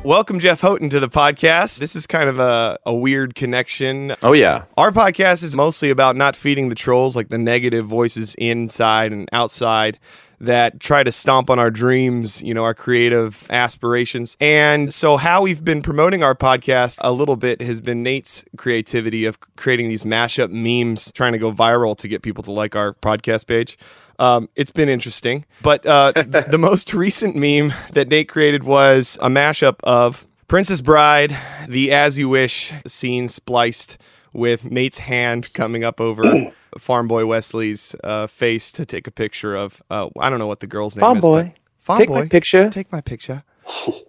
Welcome, 0.05 0.39
Jeff 0.39 0.61
Houghton, 0.61 0.89
to 0.91 1.01
the 1.01 1.09
podcast. 1.09 1.79
This 1.79 1.97
is 1.97 2.07
kind 2.07 2.29
of 2.29 2.39
a, 2.39 2.79
a 2.87 2.95
weird 2.95 3.35
connection. 3.35 4.15
Oh 4.23 4.33
yeah. 4.33 4.65
Our 4.77 4.91
podcast 4.91 5.43
is 5.43 5.57
mostly 5.57 5.91
about 5.91 6.17
not 6.17 6.37
feeding 6.37 6.69
the 6.69 6.75
trolls, 6.75 7.17
like 7.17 7.29
the 7.29 7.37
negative 7.37 7.87
voices 7.87 8.35
inside 8.37 9.13
and 9.13 9.29
outside 9.33 9.99
that 10.41 10.79
try 10.79 11.03
to 11.03 11.11
stomp 11.11 11.51
on 11.51 11.59
our 11.59 11.71
dreams, 11.71 12.41
you 12.43 12.55
know, 12.55 12.63
our 12.65 12.75
creative 12.75 13.45
aspirations. 13.51 14.37
And 14.41 14.95
so, 14.95 15.17
how 15.17 15.43
we've 15.43 15.65
been 15.65 15.83
promoting 15.83 16.23
our 16.23 16.35
podcast 16.35 16.97
a 17.01 17.13
little 17.13 17.37
bit 17.37 17.61
has 17.61 17.81
been 17.81 18.03
Nate's 18.03 18.45
creativity 18.57 19.25
of 19.25 19.39
creating 19.57 19.89
these 19.89 20.05
mashup 20.05 20.51
memes, 20.51 21.11
trying 21.13 21.33
to 21.33 21.39
go 21.39 21.53
viral 21.53 21.97
to 21.99 22.09
get 22.09 22.23
people 22.23 22.45
to 22.45 22.53
like 22.53 22.77
our 22.77 22.95
podcast 22.95 23.47
page. 23.47 23.77
Um, 24.19 24.49
it's 24.57 24.71
been 24.73 24.89
interesting. 24.89 25.45
But 25.63 25.87
uh, 25.87 26.13
th- 26.15 26.47
the 26.47 26.59
most 26.59 26.93
recent 26.95 27.37
meme 27.37 27.73
that 27.93 28.09
Nate 28.09 28.29
created 28.29 28.65
was 28.65 29.17
a 29.21 29.29
mashup 29.29 29.77
of 29.85 30.27
Princess 30.49 30.81
Bride, 30.81 31.37
the 31.69 31.93
As 31.93 32.19
You 32.19 32.29
Wish 32.29 32.73
scene 32.87 33.29
spliced 33.29 33.99
with 34.33 34.71
Nate's 34.71 34.99
hand 34.99 35.53
coming 35.55 35.85
up 35.85 36.01
over 36.01 36.23
Farm 36.79 37.09
Boy 37.09 37.27
Wesley's 37.27 37.95
uh, 38.05 38.27
face 38.27 38.71
to 38.73 38.85
take 38.87 39.07
a 39.07 39.11
picture 39.11 39.55
of. 39.57 39.83
Uh, 39.91 40.09
I 40.19 40.31
don't 40.31 40.39
know 40.39 40.47
what 40.47 40.61
the 40.61 40.67
girl's 40.67 40.97
name 40.97 41.01
Farm 41.01 41.19
is. 41.19 41.25
Boy. 41.25 41.43
but- 41.45 41.53
Farm 41.79 41.99
Take 42.01 42.09
Boy. 42.09 42.15
my 42.21 42.29
picture. 42.29 42.69
Take 42.69 42.93
my 42.93 43.01
picture. 43.01 43.45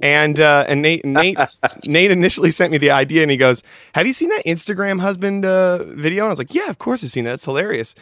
And 0.02 0.40
uh, 0.40 0.66
and 0.68 0.82
Nate 0.82 1.04
Nate 1.06 1.38
Nate 1.86 2.12
initially 2.12 2.52
sent 2.52 2.72
me 2.72 2.78
the 2.78 2.92
idea 2.92 3.22
and 3.22 3.32
he 3.32 3.38
goes, 3.38 3.62
"Have 3.94 4.08
you 4.08 4.14
seen 4.14 4.30
that 4.30 4.46
Instagram 4.46 5.00
husband 5.02 5.46
uh, 5.46 5.84
video?" 5.84 6.24
And 6.24 6.30
I 6.30 6.30
was 6.30 6.40
like, 6.40 6.54
"Yeah, 6.56 6.70
of 6.70 6.78
course 6.78 7.04
I've 7.04 7.12
seen 7.12 7.26
that. 7.26 7.34
It's 7.34 7.46
hilarious." 7.46 7.96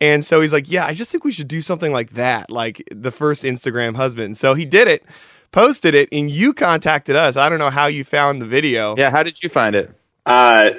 And 0.00 0.24
so 0.24 0.40
he's 0.40 0.52
like, 0.52 0.70
"Yeah, 0.70 0.86
I 0.86 0.94
just 0.94 1.10
think 1.10 1.24
we 1.24 1.32
should 1.32 1.48
do 1.48 1.62
something 1.62 1.92
like 1.92 2.12
that, 2.12 2.50
like 2.50 2.82
the 2.94 3.10
first 3.10 3.42
Instagram 3.42 3.96
husband." 3.96 4.36
So 4.36 4.54
he 4.54 4.64
did 4.64 4.86
it, 4.88 5.04
posted 5.52 5.94
it, 5.94 6.08
and 6.12 6.30
you 6.30 6.52
contacted 6.52 7.16
us. 7.16 7.36
I 7.36 7.48
don't 7.48 7.58
know 7.58 7.70
how 7.70 7.86
you 7.86 8.04
found 8.04 8.40
the 8.40 8.46
video. 8.46 8.94
Yeah. 8.96 9.10
How 9.10 9.22
did 9.22 9.42
you 9.42 9.48
find 9.48 9.74
it? 9.74 9.90
Uh, 10.26 10.70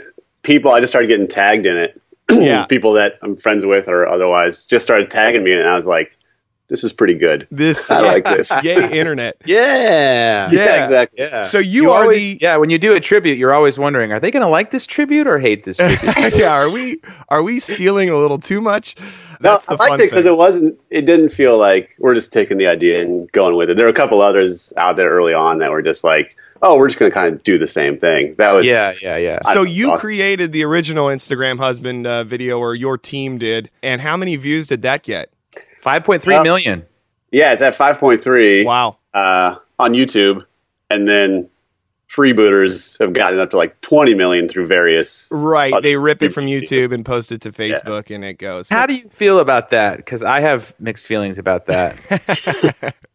people, 0.44 0.72
I 0.72 0.80
just 0.80 0.92
started 0.92 1.08
getting 1.08 1.28
tagged 1.28 1.66
in 1.66 1.78
it. 1.78 2.02
Yeah. 2.30 2.66
people 2.70 2.94
that 2.94 3.20
I'm 3.22 3.36
friends 3.36 3.66
with 3.66 3.88
or 3.88 4.08
otherwise 4.08 4.66
just 4.66 4.84
started 4.84 5.12
tagging 5.12 5.44
me. 5.44 5.52
And 5.52 5.68
I 5.68 5.76
was 5.76 5.88
like, 5.88 6.18
this 6.72 6.86
is 6.86 6.94
pretty 6.94 7.16
good. 7.16 7.48
This 7.52 7.92
I 7.92 8.00
like 8.00 8.24
this. 8.24 8.50
Yay, 8.64 8.98
internet. 8.98 9.36
Yeah. 9.46 10.50
Yeah. 10.50 10.84
exactly. 10.84 11.20
Yeah. 11.20 11.44
So 11.44 11.60
you, 11.60 11.92
are 11.92 12.04
always, 12.04 12.20
the 12.20 12.38
yeah. 12.42 12.56
When 12.56 12.70
you 12.70 12.78
do 12.80 12.94
a 12.94 13.02
tribute, 13.02 13.38
you're 13.38 13.54
always 13.54 13.78
wondering, 13.78 14.14
are 14.14 14.20
they 14.22 14.32
going 14.32 14.42
to 14.42 14.50
like 14.50 14.72
this 14.72 14.86
tribute 14.86 15.28
or 15.28 15.38
hate 15.38 15.66
this 15.66 15.78
tribute? 15.78 16.02
yeah. 16.38 16.54
Are 16.54 16.72
we 16.72 17.02
are 17.28 17.44
we 17.44 17.60
stealing 17.60 18.10
a 18.10 18.16
little 18.16 18.38
too 18.40 18.62
much? 18.62 18.96
No, 19.42 19.60
I 19.68 19.74
liked 19.76 20.02
it 20.02 20.10
because 20.10 20.26
it 20.26 20.38
wasn't. 20.38 20.80
It 20.90 21.02
didn't 21.06 21.30
feel 21.30 21.58
like 21.58 21.90
we're 22.00 22.14
just 22.14 22.32
taking 22.32 22.58
the 22.58 22.68
idea 22.68 23.02
and 23.02 23.30
going 23.34 23.58
with 23.58 23.70
it. 23.70 23.76
There 23.76 23.86
were 23.86 23.92
a 23.92 23.94
couple 23.94 24.22
others 24.22 24.72
out 24.78 24.96
there 24.96 25.10
early 25.10 25.34
on 25.34 25.58
that 25.60 25.72
were 25.72 25.82
just 25.82 26.06
like, 26.06 26.38
"Oh, 26.62 26.78
we're 26.78 26.88
just 26.88 27.00
going 27.00 27.12
to 27.12 27.14
kind 27.14 27.34
of 27.34 27.44
do 27.44 27.58
the 27.58 27.68
same 27.68 27.98
thing." 27.98 28.36
That 28.38 28.54
was 28.54 28.66
yeah. 28.66 28.94
Yeah. 29.02 29.18
Yeah. 29.18 29.40
I 29.44 29.54
So 29.54 29.64
you 29.64 29.90
awesome. 29.90 30.00
created 30.00 30.54
the 30.54 30.64
original 30.64 31.08
Instagram 31.08 31.58
husband 31.58 32.08
uh, 32.08 32.24
video, 32.24 32.60
or 32.60 32.76
your 32.76 32.98
team 32.98 33.38
did, 33.38 33.70
and 33.84 34.00
how 34.00 34.16
many 34.16 34.38
views 34.38 34.68
did 34.68 34.84
that 34.84 35.04
get? 35.04 35.32
Five 35.82 36.04
point 36.04 36.22
three 36.22 36.36
Uh, 36.36 36.44
million. 36.44 36.86
Yeah, 37.32 37.54
it's 37.54 37.62
at 37.62 37.78
5.3 37.78 38.66
Wow. 38.66 38.98
uh, 39.14 39.56
on 39.80 39.94
YouTube, 39.94 40.46
and 40.90 41.08
then 41.08 41.50
freebooters 42.10 43.00
have 43.00 43.14
gotten 43.14 43.40
up 43.40 43.52
to 43.52 43.58
like 43.58 43.80
20 43.80 44.16
million 44.16 44.50
through 44.50 44.68
various. 44.68 45.30
Right. 45.32 45.74
They 45.82 45.96
rip 45.96 46.22
it 46.22 46.34
from 46.34 46.46
videos. 46.48 46.64
YouTube 46.64 46.92
and 46.92 47.06
post 47.06 47.32
it 47.32 47.40
to 47.42 47.52
Facebook, 47.54 48.14
and 48.14 48.26
it 48.26 48.34
goes. 48.34 48.68
How 48.68 48.86
do 48.86 48.94
you 48.96 49.08
feel 49.10 49.40
about 49.40 49.70
that? 49.70 49.96
Because 49.98 50.24
I 50.24 50.42
have 50.42 50.74
mixed 50.80 51.08
feelings 51.08 51.40
about 51.40 51.66
that. 51.68 52.96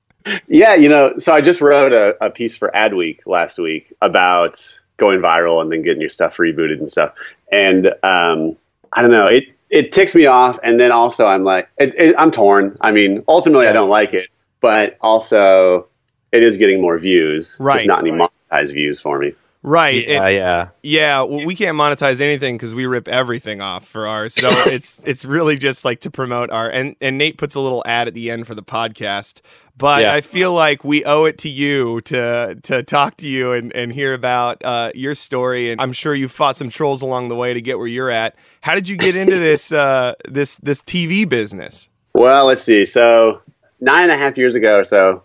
Yeah, 0.48 0.74
you 0.74 0.88
know, 0.88 1.18
so 1.18 1.32
I 1.32 1.40
just 1.40 1.60
wrote 1.60 1.92
a, 1.92 2.16
a 2.20 2.30
piece 2.30 2.56
for 2.56 2.68
Adweek 2.74 3.20
last 3.26 3.58
week 3.58 3.92
about 4.02 4.60
going 4.96 5.20
viral 5.20 5.62
and 5.62 5.70
then 5.70 5.82
getting 5.82 6.00
your 6.00 6.10
stuff 6.10 6.36
rebooted 6.38 6.78
and 6.78 6.88
stuff. 6.88 7.12
And 7.52 7.86
um, 8.02 8.56
I 8.92 9.02
don't 9.02 9.12
know, 9.12 9.28
it 9.28 9.44
it 9.70 9.92
ticks 9.92 10.14
me 10.14 10.26
off, 10.26 10.58
and 10.62 10.78
then 10.80 10.92
also 10.92 11.26
I'm 11.26 11.44
like, 11.44 11.68
it, 11.78 11.94
it, 11.96 12.14
I'm 12.18 12.30
torn. 12.30 12.76
I 12.80 12.92
mean, 12.92 13.24
ultimately, 13.28 13.66
I 13.66 13.72
don't 13.72 13.88
like 13.90 14.14
it, 14.14 14.28
but 14.60 14.96
also 15.00 15.88
it 16.32 16.42
is 16.42 16.56
getting 16.56 16.80
more 16.80 16.98
views, 16.98 17.56
Right. 17.60 17.78
just 17.78 17.86
not 17.86 18.00
any 18.00 18.10
monetized 18.10 18.74
views 18.74 19.00
for 19.00 19.18
me. 19.18 19.32
right. 19.62 19.94
it- 19.96 20.08
yeah. 20.08 20.28
Yeah. 20.28 20.68
Yeah, 20.82 21.22
well, 21.22 21.44
we 21.44 21.56
can't 21.56 21.76
monetize 21.76 22.20
anything 22.20 22.56
because 22.56 22.72
we 22.74 22.86
rip 22.86 23.08
everything 23.08 23.60
off 23.60 23.86
for 23.86 24.06
ours. 24.06 24.34
So 24.34 24.48
it's 24.66 25.00
it's 25.04 25.24
really 25.24 25.56
just 25.56 25.84
like 25.84 26.00
to 26.00 26.10
promote 26.10 26.50
our 26.50 26.68
and 26.70 26.94
and 27.00 27.18
Nate 27.18 27.38
puts 27.38 27.54
a 27.56 27.60
little 27.60 27.82
ad 27.86 28.06
at 28.06 28.14
the 28.14 28.30
end 28.30 28.46
for 28.46 28.54
the 28.54 28.62
podcast. 28.62 29.40
But 29.78 30.02
Yeah. 30.02 30.14
I 30.14 30.20
feel 30.22 30.52
like 30.52 30.84
we 30.84 31.04
owe 31.04 31.24
it 31.24 31.38
to 31.38 31.48
you 31.48 32.00
to 32.02 32.56
to 32.62 32.82
talk 32.82 33.16
to 33.18 33.28
you 33.28 33.52
and, 33.52 33.74
and 33.74 33.92
hear 33.92 34.14
about 34.14 34.64
uh, 34.64 34.90
your 34.94 35.14
story. 35.14 35.70
And 35.70 35.80
I'm 35.80 35.92
sure 35.92 36.14
you 36.14 36.28
fought 36.28 36.56
some 36.56 36.70
trolls 36.70 37.02
along 37.02 37.28
the 37.28 37.36
way 37.36 37.52
to 37.52 37.60
get 37.60 37.78
where 37.78 37.86
you're 37.86 38.10
at. 38.10 38.36
How 38.62 38.74
did 38.74 38.88
you 38.88 38.96
get 38.96 39.16
into 39.22 39.38
this 39.38 39.72
uh, 39.72 40.14
this 40.26 40.56
this 40.58 40.80
TV 40.82 41.28
business? 41.28 41.88
Well, 42.14 42.46
let's 42.46 42.62
see. 42.62 42.86
So 42.86 43.42
nine 43.80 44.04
and 44.04 44.12
a 44.12 44.16
half 44.16 44.38
years 44.38 44.54
ago 44.54 44.78
or 44.78 44.84
so, 44.84 45.22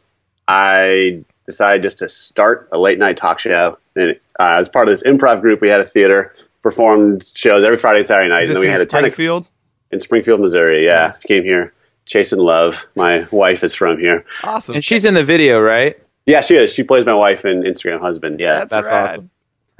I 0.47 1.23
decided 1.45 1.83
just 1.83 1.99
to 1.99 2.09
start 2.09 2.67
a 2.73 2.77
late 2.77 2.99
night 2.99 3.15
talk 3.15 3.39
show. 3.39 3.77
And 3.95 4.19
uh, 4.39 4.55
as 4.57 4.67
part 4.67 4.87
of 4.87 4.91
this 4.91 5.03
improv 5.03 5.41
group, 5.41 5.61
we 5.61 5.69
had 5.69 5.79
a 5.79 5.85
theater, 5.85 6.33
performed 6.61 7.31
shows 7.35 7.63
every 7.63 7.77
Friday 7.77 7.99
and 7.99 8.07
Saturday 8.07 8.29
night. 8.29 8.43
Is 8.43 8.49
and 8.49 8.55
this 8.57 8.63
then 8.63 8.69
we 8.69 8.73
in 8.73 8.79
had 8.79 8.87
a 8.87 8.89
Springfield? 8.89 9.49
in 9.91 9.99
Springfield, 10.01 10.39
Missouri. 10.41 10.85
Yeah, 10.85 11.13
came 11.23 11.43
here 11.43 11.73
chasing 12.05 12.39
love. 12.39 12.85
My 12.95 13.27
wife 13.31 13.63
is 13.63 13.75
from 13.75 13.99
here. 13.99 14.25
Awesome. 14.43 14.75
And 14.75 14.83
she's 14.83 15.05
in 15.05 15.13
the 15.13 15.23
video, 15.23 15.59
right? 15.59 15.97
Yeah, 16.25 16.41
she 16.41 16.55
is. 16.55 16.73
She 16.73 16.83
plays 16.83 17.05
my 17.05 17.13
wife 17.13 17.45
and 17.45 17.63
Instagram 17.63 17.99
husband. 17.99 18.39
Yeah, 18.39 18.59
That's, 18.59 18.73
That's 18.73 18.87
awesome. 18.87 19.29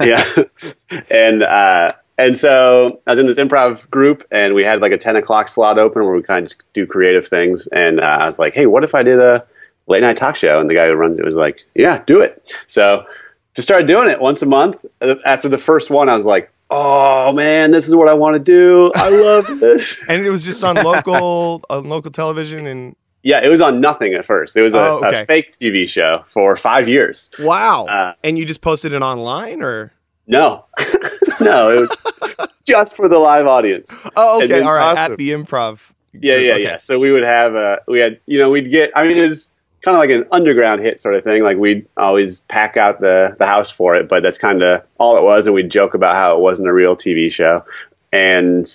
yeah, 0.02 0.24
and 1.10 1.44
uh, 1.44 1.92
and 2.18 2.36
so 2.36 3.00
I 3.06 3.12
was 3.12 3.18
in 3.20 3.26
this 3.26 3.38
improv 3.38 3.88
group, 3.88 4.24
and 4.32 4.52
we 4.52 4.64
had 4.64 4.80
like 4.80 4.90
a 4.90 4.98
ten 4.98 5.14
o'clock 5.14 5.46
slot 5.46 5.78
open 5.78 6.04
where 6.04 6.14
we 6.14 6.22
kind 6.22 6.44
of 6.44 6.50
just 6.50 6.62
do 6.74 6.86
creative 6.86 7.28
things. 7.28 7.68
And 7.68 8.00
uh, 8.00 8.04
I 8.20 8.24
was 8.24 8.38
like, 8.38 8.54
hey, 8.54 8.66
what 8.66 8.82
if 8.82 8.96
I 8.96 9.04
did 9.04 9.20
a 9.20 9.46
late 9.86 10.00
night 10.02 10.16
talk 10.16 10.34
show? 10.34 10.58
And 10.58 10.68
the 10.68 10.74
guy 10.74 10.88
who 10.88 10.94
runs 10.94 11.20
it 11.20 11.24
was 11.24 11.36
like, 11.36 11.64
yeah, 11.76 12.02
do 12.04 12.20
it. 12.20 12.52
So 12.66 13.06
just 13.54 13.68
started 13.68 13.86
doing 13.86 14.08
it 14.08 14.20
once 14.20 14.42
a 14.42 14.46
month. 14.46 14.84
After 15.24 15.48
the 15.48 15.58
first 15.58 15.90
one, 15.90 16.08
I 16.08 16.14
was 16.14 16.24
like, 16.24 16.50
oh 16.74 17.32
man, 17.32 17.70
this 17.70 17.86
is 17.86 17.94
what 17.94 18.08
I 18.08 18.14
want 18.14 18.34
to 18.34 18.38
do. 18.40 18.90
I 18.94 19.08
love 19.10 19.46
this. 19.60 20.02
And 20.08 20.24
it 20.24 20.30
was 20.30 20.44
just 20.44 20.64
on 20.64 20.76
local 20.76 21.62
on 21.70 21.88
local 21.88 22.10
television 22.10 22.66
and 22.66 22.96
yeah, 23.24 23.40
it 23.44 23.48
was 23.48 23.60
on 23.60 23.80
nothing 23.80 24.14
at 24.14 24.24
first. 24.24 24.56
It 24.56 24.62
was 24.62 24.74
a, 24.74 24.80
Oh, 24.80 25.00
okay. 25.04 25.22
a 25.22 25.26
fake 25.26 25.52
TV 25.52 25.88
show 25.88 26.24
for 26.26 26.56
five 26.56 26.88
years. 26.88 27.30
wow. 27.38 27.84
Uh, 27.86 28.14
and 28.24 28.36
you 28.36 28.44
just 28.44 28.62
posted 28.62 28.92
it 28.92 29.02
online 29.02 29.62
or 29.62 29.92
No, 30.26 30.64
no, 31.40 31.70
it 31.70 31.80
was 31.80 32.48
just 32.66 32.96
for 32.96 33.08
the 33.08 33.18
live 33.18 33.46
audience. 33.46 33.92
Oh, 34.16 34.42
okay. 34.42 34.60
All 34.62 34.72
right. 34.72 34.92
Awesome. 34.92 35.12
At 35.12 35.18
the 35.18 35.30
improv. 35.30 35.92
Yeah, 36.14 36.36
yeah, 36.36 36.52
Okay. 36.54 36.62
yeah. 36.64 36.76
So 36.78 36.98
we 36.98 37.10
would 37.12 37.22
have, 37.24 37.54
uh, 37.56 37.78
we 37.88 38.00
had, 38.00 38.20
you 38.26 38.38
know, 38.38 38.50
we'd 38.50 38.70
get. 38.70 38.90
I 38.96 39.06
mean, 39.06 39.18
it 39.18 39.22
was 39.22 39.50
kind 39.82 39.96
of 39.96 39.98
like 39.98 40.10
an 40.10 40.26
underground 40.30 40.80
hit 40.80 41.00
sort 41.00 41.14
of 41.14 41.24
thing. 41.24 41.42
Like 41.42 41.58
we'd 41.58 41.86
always 41.96 42.40
pack 42.40 42.76
out 42.76 43.00
the 43.00 43.36
the 43.38 43.46
house 43.46 43.70
for 43.70 43.96
it, 43.96 44.08
but 44.08 44.22
that's 44.22 44.38
kind 44.38 44.62
of 44.62 44.84
all 44.98 45.16
it 45.16 45.22
was. 45.22 45.46
And 45.46 45.54
we'd 45.54 45.70
joke 45.70 45.94
about 45.94 46.14
how 46.14 46.36
it 46.36 46.40
wasn't 46.40 46.68
a 46.68 46.72
real 46.72 46.96
TV 46.96 47.30
show. 47.30 47.64
And 48.12 48.66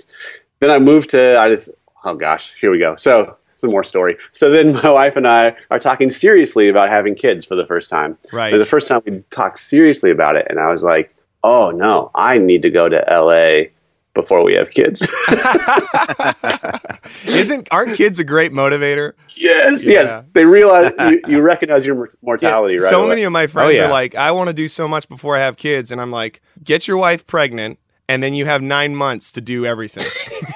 then 0.59 0.69
I 0.69 0.79
moved 0.79 1.11
to. 1.11 1.39
I 1.39 1.49
just, 1.49 1.69
oh 2.03 2.15
gosh, 2.15 2.53
here 2.59 2.71
we 2.71 2.79
go. 2.79 2.95
So 2.95 3.37
some 3.53 3.71
more 3.71 3.83
story. 3.83 4.17
So 4.31 4.49
then 4.49 4.73
my 4.83 4.89
wife 4.89 5.15
and 5.15 5.27
I 5.27 5.55
are 5.71 5.79
talking 5.79 6.09
seriously 6.09 6.69
about 6.69 6.89
having 6.89 7.15
kids 7.15 7.45
for 7.45 7.55
the 7.55 7.65
first 7.65 7.89
time. 7.89 8.17
Right. 8.31 8.49
It 8.49 8.53
was 8.53 8.61
the 8.61 8.67
first 8.67 8.87
time 8.87 9.01
we 9.05 9.23
talked 9.29 9.59
seriously 9.59 10.11
about 10.11 10.35
it, 10.35 10.47
and 10.49 10.59
I 10.59 10.69
was 10.69 10.83
like, 10.83 11.13
oh 11.43 11.71
no, 11.71 12.11
I 12.13 12.37
need 12.37 12.63
to 12.63 12.69
go 12.69 12.89
to 12.89 13.03
LA 13.09 13.71
before 14.17 14.43
we 14.43 14.53
have 14.55 14.69
kids. 14.71 15.01
Isn't 17.25 17.67
aren't 17.71 17.95
kids 17.95 18.19
a 18.19 18.23
great 18.23 18.51
motivator? 18.51 19.13
Yes, 19.35 19.85
Yeah. 19.85 19.91
yes. 19.91 20.23
They 20.33 20.45
realize 20.45 20.93
you, 20.99 21.21
you 21.27 21.41
recognize 21.41 21.85
your 21.85 22.09
mortality, 22.21 22.75
Yeah, 22.75 22.81
right? 22.81 22.89
So 22.89 22.99
away. 23.01 23.09
many 23.09 23.23
of 23.23 23.31
my 23.31 23.47
friends 23.47 23.77
yeah. 23.77 23.85
are 23.85 23.91
like, 23.91 24.15
I 24.15 24.31
want 24.31 24.49
to 24.49 24.53
do 24.53 24.67
so 24.67 24.87
much 24.87 25.07
before 25.07 25.35
I 25.35 25.39
have 25.39 25.55
kids, 25.57 25.91
and 25.91 26.01
I'm 26.01 26.11
like, 26.11 26.41
get 26.63 26.87
your 26.87 26.97
wife 26.97 27.25
pregnant, 27.27 27.79
and 28.09 28.21
then 28.23 28.33
you 28.33 28.45
have 28.45 28.61
nine 28.61 28.95
months 28.95 29.31
to 29.33 29.41
do 29.41 29.65
everything. 29.65 30.05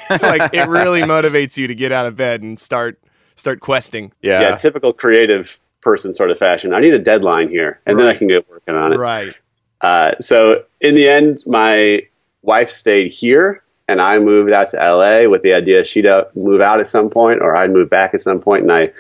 it's 0.10 0.24
like 0.24 0.54
it 0.54 0.68
really 0.68 1.02
motivates 1.02 1.58
you 1.58 1.68
to 1.68 1.76
get 1.76 1.92
out 1.92 2.06
of 2.06 2.16
bed 2.16 2.42
and 2.42 2.60
start 2.60 3.00
start 3.36 3.60
questing. 3.60 4.12
Yeah. 4.22 4.42
yeah, 4.42 4.56
typical 4.56 4.94
creative 4.94 5.60
person 5.82 6.14
sort 6.14 6.32
of 6.32 6.38
fashion. 6.38 6.74
I 6.74 6.80
need 6.80 6.94
a 6.94 7.00
deadline 7.00 7.50
here, 7.50 7.80
and 7.86 8.00
then 8.00 8.08
I 8.08 8.16
can 8.16 8.28
get 8.28 8.50
working 8.50 8.76
on 8.76 8.94
it. 8.94 8.98
Right. 8.98 9.40
Uh, 9.80 10.14
so 10.20 10.64
in 10.80 10.94
the 10.96 11.10
end, 11.10 11.44
my 11.48 12.04
wife 12.42 12.70
stayed 12.70 13.12
here, 13.12 13.64
and 13.88 14.02
I 14.02 14.20
moved 14.20 14.52
out 14.52 14.70
to 14.70 14.78
LA 14.78 15.30
with 15.30 15.42
the 15.42 15.54
idea 15.54 15.84
she'd 15.84 16.08
move 16.36 16.62
out 16.62 16.80
at 16.80 16.88
some 16.88 17.10
point, 17.10 17.42
or 17.42 17.56
I'd 17.56 17.72
move 17.72 17.90
back 17.90 18.14
at 18.14 18.22
some 18.22 18.40
point, 18.40 18.64
and 18.64 18.72
I 18.72 18.92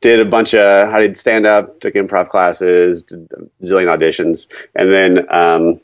did 0.00 0.20
a 0.20 0.24
bunch 0.24 0.54
of 0.54 0.88
I 0.88 1.00
did 1.00 1.16
stand 1.16 1.46
up, 1.46 1.80
took 1.80 1.94
improv 1.94 2.28
classes, 2.28 3.02
did 3.02 3.30
a 3.32 3.64
zillion 3.64 3.86
auditions, 3.86 4.48
and 4.74 4.92
then 4.92 5.32
um, 5.32 5.80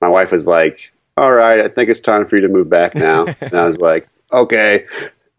my 0.00 0.08
wife 0.08 0.32
was 0.32 0.46
like, 0.46 0.92
"All 1.16 1.32
right, 1.32 1.60
I 1.60 1.68
think 1.68 1.90
it's 1.90 2.00
time 2.00 2.26
for 2.26 2.36
you 2.36 2.42
to 2.42 2.48
move 2.48 2.70
back 2.70 2.94
now," 2.94 3.26
and 3.40 3.54
I 3.54 3.66
was 3.66 3.78
like, 3.90 4.08
"Okay." 4.32 4.84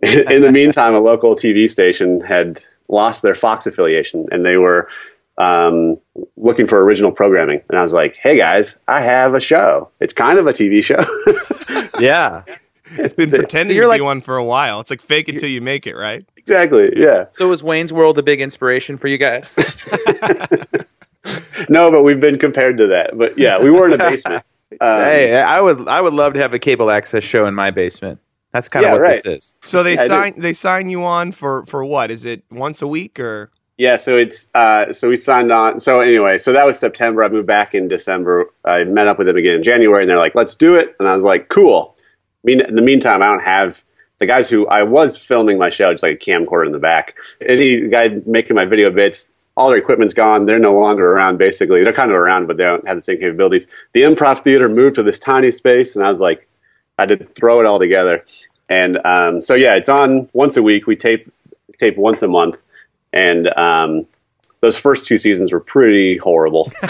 in 0.03 0.41
the 0.41 0.51
meantime, 0.51 0.93
a 0.93 1.00
local 1.00 1.33
TV 1.33 1.69
station 1.69 2.19
had 2.19 2.62
lost 2.89 3.22
their 3.22 3.36
Fox 3.36 3.65
affiliation, 3.65 4.27
and 4.31 4.45
they 4.45 4.57
were 4.57 4.89
um, 5.38 5.98
looking 6.38 6.68
for 6.68 6.84
original 6.84 7.12
programming. 7.12 7.62
And 7.70 7.78
I 7.80 7.82
was 7.82 7.94
like, 7.94 8.16
"Hey 8.16 8.38
guys, 8.38 8.80
I 8.88 9.02
have 9.02 9.34
a 9.36 9.40
show. 9.40 9.90
It's 10.00 10.13
kind 10.13 10.38
of 10.40 10.48
a 10.48 10.54
TV 10.54 10.84
show." 10.84 11.04
Yeah. 12.00 12.44
It's 12.98 13.13
been 13.13 13.30
pretending 13.30 13.75
you're 13.75 13.86
to 13.86 13.90
like- 13.90 14.00
be 14.00 14.04
one 14.04 14.20
for 14.22 14.36
a 14.36 14.44
while. 14.44 14.80
It's 14.80 14.90
like 14.90 15.02
fake 15.02 15.30
it 15.30 15.38
till 15.40 15.50
you 15.50 15.62
make 15.62 15.86
it, 15.88 15.96
right? 15.96 16.25
exactly. 16.38 16.92
Yeah. 16.96 17.25
So 17.32 17.48
was 17.50 17.63
Wayne's 17.63 17.94
World 17.94 18.18
a 18.18 18.24
big 18.24 18.42
inspiration 18.42 18.98
for 18.98 19.08
you 19.08 19.18
guys? 19.18 19.52
No, 21.70 21.90
but 21.92 22.02
we've 22.02 22.20
been 22.20 22.38
compared 22.38 22.78
to 22.78 22.88
that. 22.88 23.18
But 23.18 23.38
yeah, 23.38 23.62
we 23.62 23.70
were 23.72 23.86
in 23.88 23.94
a 23.94 23.98
basement. 23.98 24.44
Um, 24.82 25.02
hey, 25.04 25.40
I 25.40 25.62
would 25.62 25.88
I 25.88 26.02
would 26.02 26.13
love 26.13 26.34
to 26.34 26.40
have 26.40 26.54
a 26.54 26.60
cable 26.60 26.90
access 26.92 27.24
show 27.24 27.46
in 27.46 27.54
my 27.54 27.72
basement. 27.72 28.20
That's 28.52 28.68
kind 28.68 28.84
of 28.86 28.90
Yeah, 28.90 28.94
what 28.94 29.02
right. 29.02 29.24
this 29.24 29.25
is. 29.25 29.56
So 29.63 29.84
they 29.84 29.94
Yeah, 29.96 30.06
sign 30.08 30.34
they 30.40 30.52
sign 30.54 30.90
you 30.90 31.04
on 31.04 31.32
for 31.32 31.63
for 31.68 31.86
what? 31.86 32.12
Is 32.12 32.25
it 32.25 32.44
once 32.52 32.82
a 32.82 32.88
week 32.88 33.20
or 33.20 33.52
Yeah, 33.77 33.96
so 33.96 34.18
it's 34.18 34.50
uh, 34.53 34.92
so 34.94 35.10
we 35.10 35.15
signed 35.15 35.51
on. 35.51 35.80
So 35.80 36.00
anyway, 36.00 36.38
so 36.38 36.53
that 36.53 36.65
was 36.65 36.77
September. 36.77 37.24
I 37.24 37.30
moved 37.30 37.48
back 37.48 37.74
in 37.74 37.88
December. 37.88 38.46
I 38.63 38.84
met 38.84 39.08
up 39.08 39.18
with 39.18 39.27
them 39.27 39.38
again 39.38 39.56
in 39.56 39.63
January, 39.63 40.03
and 40.03 40.10
they're 40.10 40.18
like, 40.18 40.36
"Let's 40.36 40.56
do 40.56 40.75
it." 40.75 40.96
And 41.00 41.08
I 41.08 41.15
was 41.15 41.24
like, 41.24 41.50
"Cool." 41.50 41.96
Mean, 42.44 42.62
in 42.62 42.75
the 42.75 42.82
meantime, 42.82 43.22
I 43.22 43.25
don't 43.27 43.44
have 43.44 43.84
the 44.20 44.27
guys 44.27 44.50
who 44.50 44.68
I 44.68 44.84
was 44.84 45.18
filming 45.18 45.58
my 45.58 45.70
show, 45.70 45.92
just 45.92 46.03
like 46.03 46.15
a 46.15 46.18
camcorder 46.18 46.65
in 46.65 46.72
the 46.72 46.80
back. 46.80 47.15
Any 47.42 47.88
guy 47.88 48.22
making 48.25 48.56
my 48.56 48.65
video 48.65 48.92
bits, 48.92 49.30
all 49.58 49.70
their 49.70 49.77
equipment's 49.77 50.13
gone. 50.13 50.46
They're 50.46 50.60
no 50.60 50.74
longer 50.74 51.12
around. 51.12 51.38
Basically, 51.38 51.84
they're 51.84 51.94
kind 51.94 52.12
of 52.12 52.18
around, 52.18 52.48
but 52.48 52.58
they 52.58 52.63
don't 52.63 52.88
have 52.88 52.98
the 52.98 53.01
same 53.01 53.18
capabilities. 53.18 53.68
The 53.94 54.01
improv 54.01 54.42
theater 54.42 54.70
moved 54.70 54.96
to 54.96 55.03
this 55.03 55.20
tiny 55.20 55.51
space, 55.51 55.96
and 55.96 56.06
I 56.06 56.10
was 56.10 56.20
like, 56.20 56.48
I 56.98 57.03
had 57.03 57.20
to 57.20 57.25
throw 57.25 57.60
it 57.60 57.65
all 57.65 57.80
together. 57.80 58.24
And 58.70 59.03
um, 59.06 59.42
so 59.42 59.56
yeah, 59.56 59.75
it's 59.75 59.89
on 59.89 60.30
once 60.34 60.58
a 60.58 60.63
week. 60.63 60.86
We 60.86 60.96
tape 60.96 61.32
tape 61.80 61.98
once 61.98 62.22
a 62.22 62.27
month, 62.27 62.63
and 63.13 63.48
um, 63.55 64.08
those 64.63 64.77
first 64.77 65.05
two 65.05 65.17
seasons 65.17 65.51
were 65.51 65.60
pretty 65.60 66.17
horrible. 66.17 66.65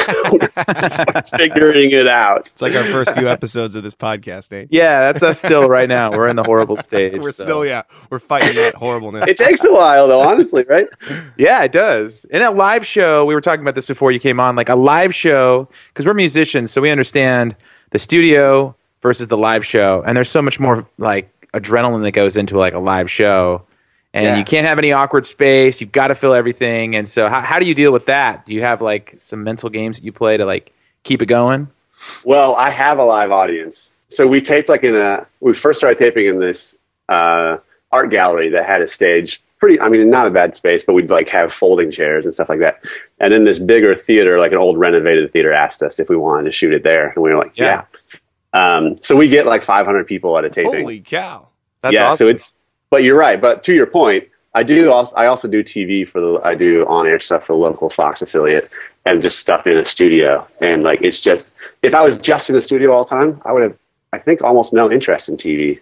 Figuring 1.35 1.89
it 1.89 2.07
out. 2.07 2.51
it's 2.51 2.61
like 2.61 2.75
our 2.75 2.83
first 2.83 3.13
few 3.13 3.27
episodes 3.27 3.73
of 3.75 3.81
this 3.81 3.95
podcast, 3.95 4.51
Nate. 4.51 4.67
Yeah, 4.69 5.11
that's 5.11 5.23
us 5.23 5.39
still 5.39 5.67
right 5.67 5.89
now. 5.89 6.11
We're 6.11 6.27
in 6.27 6.35
the 6.35 6.43
horrible 6.43 6.77
stage. 6.77 7.19
We're 7.19 7.31
so. 7.31 7.43
still 7.43 7.65
yeah, 7.65 7.81
we're 8.11 8.19
fighting 8.19 8.53
that 8.53 8.75
horribleness. 8.75 9.27
It 9.27 9.39
takes 9.39 9.63
a 9.65 9.71
while, 9.71 10.07
though. 10.07 10.21
Honestly, 10.21 10.63
right? 10.69 10.87
Yeah, 11.35 11.63
it 11.63 11.71
does. 11.71 12.25
In 12.25 12.43
a 12.43 12.51
live 12.51 12.85
show, 12.85 13.25
we 13.25 13.33
were 13.33 13.41
talking 13.41 13.61
about 13.61 13.73
this 13.73 13.87
before 13.87 14.11
you 14.11 14.19
came 14.19 14.39
on, 14.39 14.55
like 14.55 14.69
a 14.69 14.75
live 14.75 15.15
show, 15.15 15.67
because 15.87 16.05
we're 16.05 16.13
musicians, 16.13 16.69
so 16.69 16.79
we 16.79 16.91
understand 16.91 17.55
the 17.89 17.97
studio 17.97 18.75
versus 19.01 19.29
the 19.29 19.37
live 19.37 19.65
show, 19.65 20.03
and 20.05 20.15
there's 20.15 20.29
so 20.29 20.43
much 20.43 20.59
more 20.59 20.87
like 20.99 21.33
adrenaline 21.53 22.03
that 22.03 22.11
goes 22.11 22.37
into 22.37 22.57
like 22.57 22.75
a 22.75 22.79
live 22.79 23.09
show, 23.09 23.65
and 24.13 24.25
Yeah. 24.25 24.37
you 24.37 24.43
can't 24.43 24.67
have 24.67 24.77
any 24.77 24.91
awkward 24.91 25.25
space. 25.25 25.81
You've 25.81 25.91
got 25.91 26.07
to 26.07 26.15
fill 26.15 26.33
everything, 26.33 26.95
and 26.95 27.07
so 27.07 27.27
how, 27.29 27.41
how 27.41 27.59
do 27.59 27.65
you 27.65 27.73
deal 27.75 27.91
with 27.91 28.05
that? 28.05 28.45
Do 28.45 28.53
you 28.53 28.61
have 28.61 28.81
like 28.81 29.15
some 29.17 29.43
mental 29.43 29.69
games 29.69 29.97
that 29.97 30.05
you 30.05 30.11
play 30.11 30.37
to 30.37 30.45
like 30.45 30.71
keep 31.03 31.21
it 31.21 31.27
going? 31.27 31.67
Well, 32.23 32.55
I 32.55 32.69
have 32.69 32.99
a 32.99 33.03
live 33.03 33.31
audience. 33.31 33.93
So 34.09 34.27
we 34.27 34.41
taped 34.41 34.69
like 34.69 34.83
in 34.83 34.95
a. 34.95 35.25
We 35.39 35.53
first 35.53 35.79
started 35.79 35.97
taping 35.97 36.27
in 36.27 36.39
this 36.39 36.75
uh, 37.09 37.57
art 37.91 38.09
gallery 38.11 38.49
that 38.49 38.65
had 38.65 38.81
a 38.81 38.87
stage. 38.87 39.41
Pretty, 39.59 39.79
I 39.79 39.87
mean, 39.87 40.09
not 40.09 40.27
a 40.27 40.29
bad 40.29 40.57
space, 40.57 40.83
but 40.85 40.91
we'd 40.93 41.09
like 41.09 41.29
have 41.29 41.53
folding 41.53 41.89
chairs 41.89 42.25
and 42.25 42.33
stuff 42.33 42.49
like 42.49 42.59
that. 42.59 42.83
And 43.21 43.33
then 43.33 43.45
this 43.45 43.57
bigger 43.59 43.95
theater, 43.95 44.37
like 44.37 44.51
an 44.51 44.57
old 44.57 44.77
renovated 44.77 45.31
theater, 45.31 45.53
asked 45.53 45.81
us 45.81 45.99
if 45.99 46.09
we 46.09 46.17
wanted 46.17 46.43
to 46.43 46.51
shoot 46.51 46.73
it 46.73 46.83
there, 46.83 47.07
and 47.09 47.23
we 47.23 47.29
were 47.29 47.37
like, 47.37 47.57
Yeah. 47.57 47.85
yeah. 48.53 48.75
Um, 48.75 48.97
so 49.01 49.15
we 49.15 49.29
get 49.29 49.45
like 49.45 49.63
500 49.63 50.05
people 50.05 50.37
at 50.37 50.43
a 50.45 50.49
taping. 50.49 50.81
Holy 50.81 50.99
cow. 50.99 51.47
That's 51.81 51.93
yeah, 51.95 52.07
awesome. 52.09 52.25
so 52.25 52.29
it's. 52.29 52.55
But 52.93 53.01
you're 53.03 53.17
right. 53.17 53.41
But 53.41 53.63
to 53.63 53.73
your 53.73 53.87
point, 53.87 54.27
I 54.53 54.61
do 54.61 54.91
also 54.91 55.15
I 55.15 55.25
also 55.25 55.47
do 55.47 55.63
TV 55.63 56.07
for 56.07 56.21
the 56.21 56.39
I 56.43 56.53
do 56.53 56.85
on 56.85 57.07
air 57.07 57.19
stuff 57.19 57.45
for 57.45 57.53
the 57.53 57.57
local 57.57 57.89
Fox 57.89 58.21
affiliate 58.21 58.69
and 59.03 59.19
just 59.19 59.39
stuff 59.39 59.65
in 59.65 59.75
a 59.79 59.83
studio 59.83 60.47
and 60.61 60.83
like 60.83 61.01
it's 61.01 61.19
just 61.19 61.49
if 61.81 61.95
I 61.95 62.01
was 62.01 62.19
just 62.19 62.51
in 62.51 62.55
a 62.55 62.61
studio 62.61 62.91
all 62.93 63.03
the 63.03 63.09
time, 63.09 63.41
I 63.45 63.51
would 63.51 63.63
have 63.63 63.75
I 64.13 64.19
think 64.19 64.43
almost 64.43 64.73
no 64.73 64.91
interest 64.91 65.27
in 65.27 65.37
TV. 65.37 65.79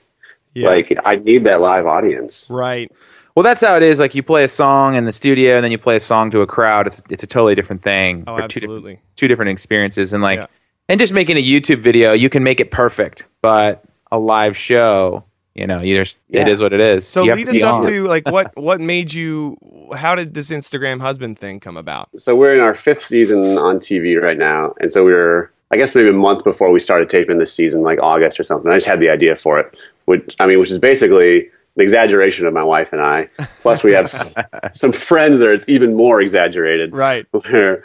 Yeah. 0.54 0.70
Like 0.70 0.98
I 1.04 1.18
need 1.18 1.44
that 1.44 1.60
live 1.60 1.86
audience. 1.86 2.48
right. 2.50 2.90
well, 3.36 3.44
that's 3.44 3.60
how 3.60 3.76
it 3.76 3.84
is. 3.84 4.00
Like 4.00 4.16
you 4.16 4.24
play 4.24 4.46
a 4.46 4.50
song 4.50 4.96
in 4.96 5.04
the 5.04 5.12
studio, 5.12 5.56
and 5.58 5.64
then 5.66 5.72
you 5.74 5.78
play 5.78 5.98
a 5.98 6.00
song 6.12 6.32
to 6.32 6.40
a 6.40 6.48
crowd. 6.48 6.88
It's 6.88 7.04
it's 7.10 7.24
a 7.24 7.28
totally 7.28 7.56
different 7.56 7.84
thing. 7.84 8.24
Oh, 8.26 8.38
They're 8.38 8.48
two 8.48 8.62
different- 8.62 8.78
absolutely. 8.86 9.00
two 9.18 9.28
different 9.28 9.52
experiences 9.52 10.14
and 10.14 10.24
like 10.24 10.40
Yeah. 10.40 10.48
and 10.88 10.98
just 10.98 11.12
making 11.14 11.36
a 11.38 11.44
youtube 11.44 11.82
video 11.82 12.14
you 12.14 12.30
can 12.30 12.42
make 12.44 12.60
it 12.62 12.72
perfect 12.72 13.26
but 13.42 13.84
a 14.12 14.18
live 14.18 14.56
show 14.58 15.24
you 15.56 15.68
know 15.68 15.82
you 15.82 15.98
just 15.98 16.18
Yeah. 16.30 16.42
it 16.42 16.48
is 16.48 16.62
what 16.62 16.72
it 16.74 16.80
is 16.80 17.08
So 17.08 17.24
You 17.24 17.36
lead 17.36 17.50
us 17.50 17.62
up 17.62 17.76
on. 17.76 17.86
to 17.86 18.06
like 18.08 18.26
what 18.28 18.56
what 18.70 18.80
made 18.82 19.14
you 19.14 19.58
how 19.96 20.16
did 20.16 20.34
this 20.34 20.50
Instagram 20.50 21.02
husband 21.02 21.38
thing 21.40 21.60
come 21.60 21.76
about? 21.78 22.10
So 22.16 22.36
we're 22.36 22.54
in 22.54 22.60
our 22.62 22.74
fifth 22.76 23.02
season 23.04 23.58
on 23.58 23.80
TV 23.80 24.22
right 24.22 24.38
now, 24.38 24.74
and 24.80 24.90
so 24.92 25.04
we 25.04 25.12
were 25.12 25.52
I 25.72 25.78
guess 25.78 25.96
maybe 25.96 26.10
a 26.10 26.14
month 26.14 26.44
before 26.44 26.70
we 26.72 26.80
started 26.80 27.10
taping 27.10 27.38
this 27.38 27.54
season, 27.54 27.82
like 27.82 28.00
August 28.02 28.40
or 28.40 28.44
something. 28.44 28.70
I 28.72 28.76
just 28.76 28.88
had 28.88 29.00
the 29.00 29.10
idea 29.10 29.36
for 29.38 29.60
it, 29.60 29.74
which 30.06 30.36
I 30.40 30.46
mean, 30.48 30.60
which 30.60 30.72
is 30.72 30.80
basically 30.80 31.48
an 31.76 31.82
exaggeration 31.82 32.46
of 32.46 32.54
my 32.54 32.64
wife 32.64 32.92
and 32.92 33.02
I. 33.02 33.30
Plus, 33.62 33.82
we 33.82 33.94
have 33.94 34.10
some, 34.10 34.30
some 34.74 34.92
friends 34.92 35.40
there. 35.40 35.54
It's 35.54 35.70
even 35.70 35.96
more 35.96 36.20
exaggerated. 36.22 36.94
Right. 36.94 37.26
Where 37.50 37.84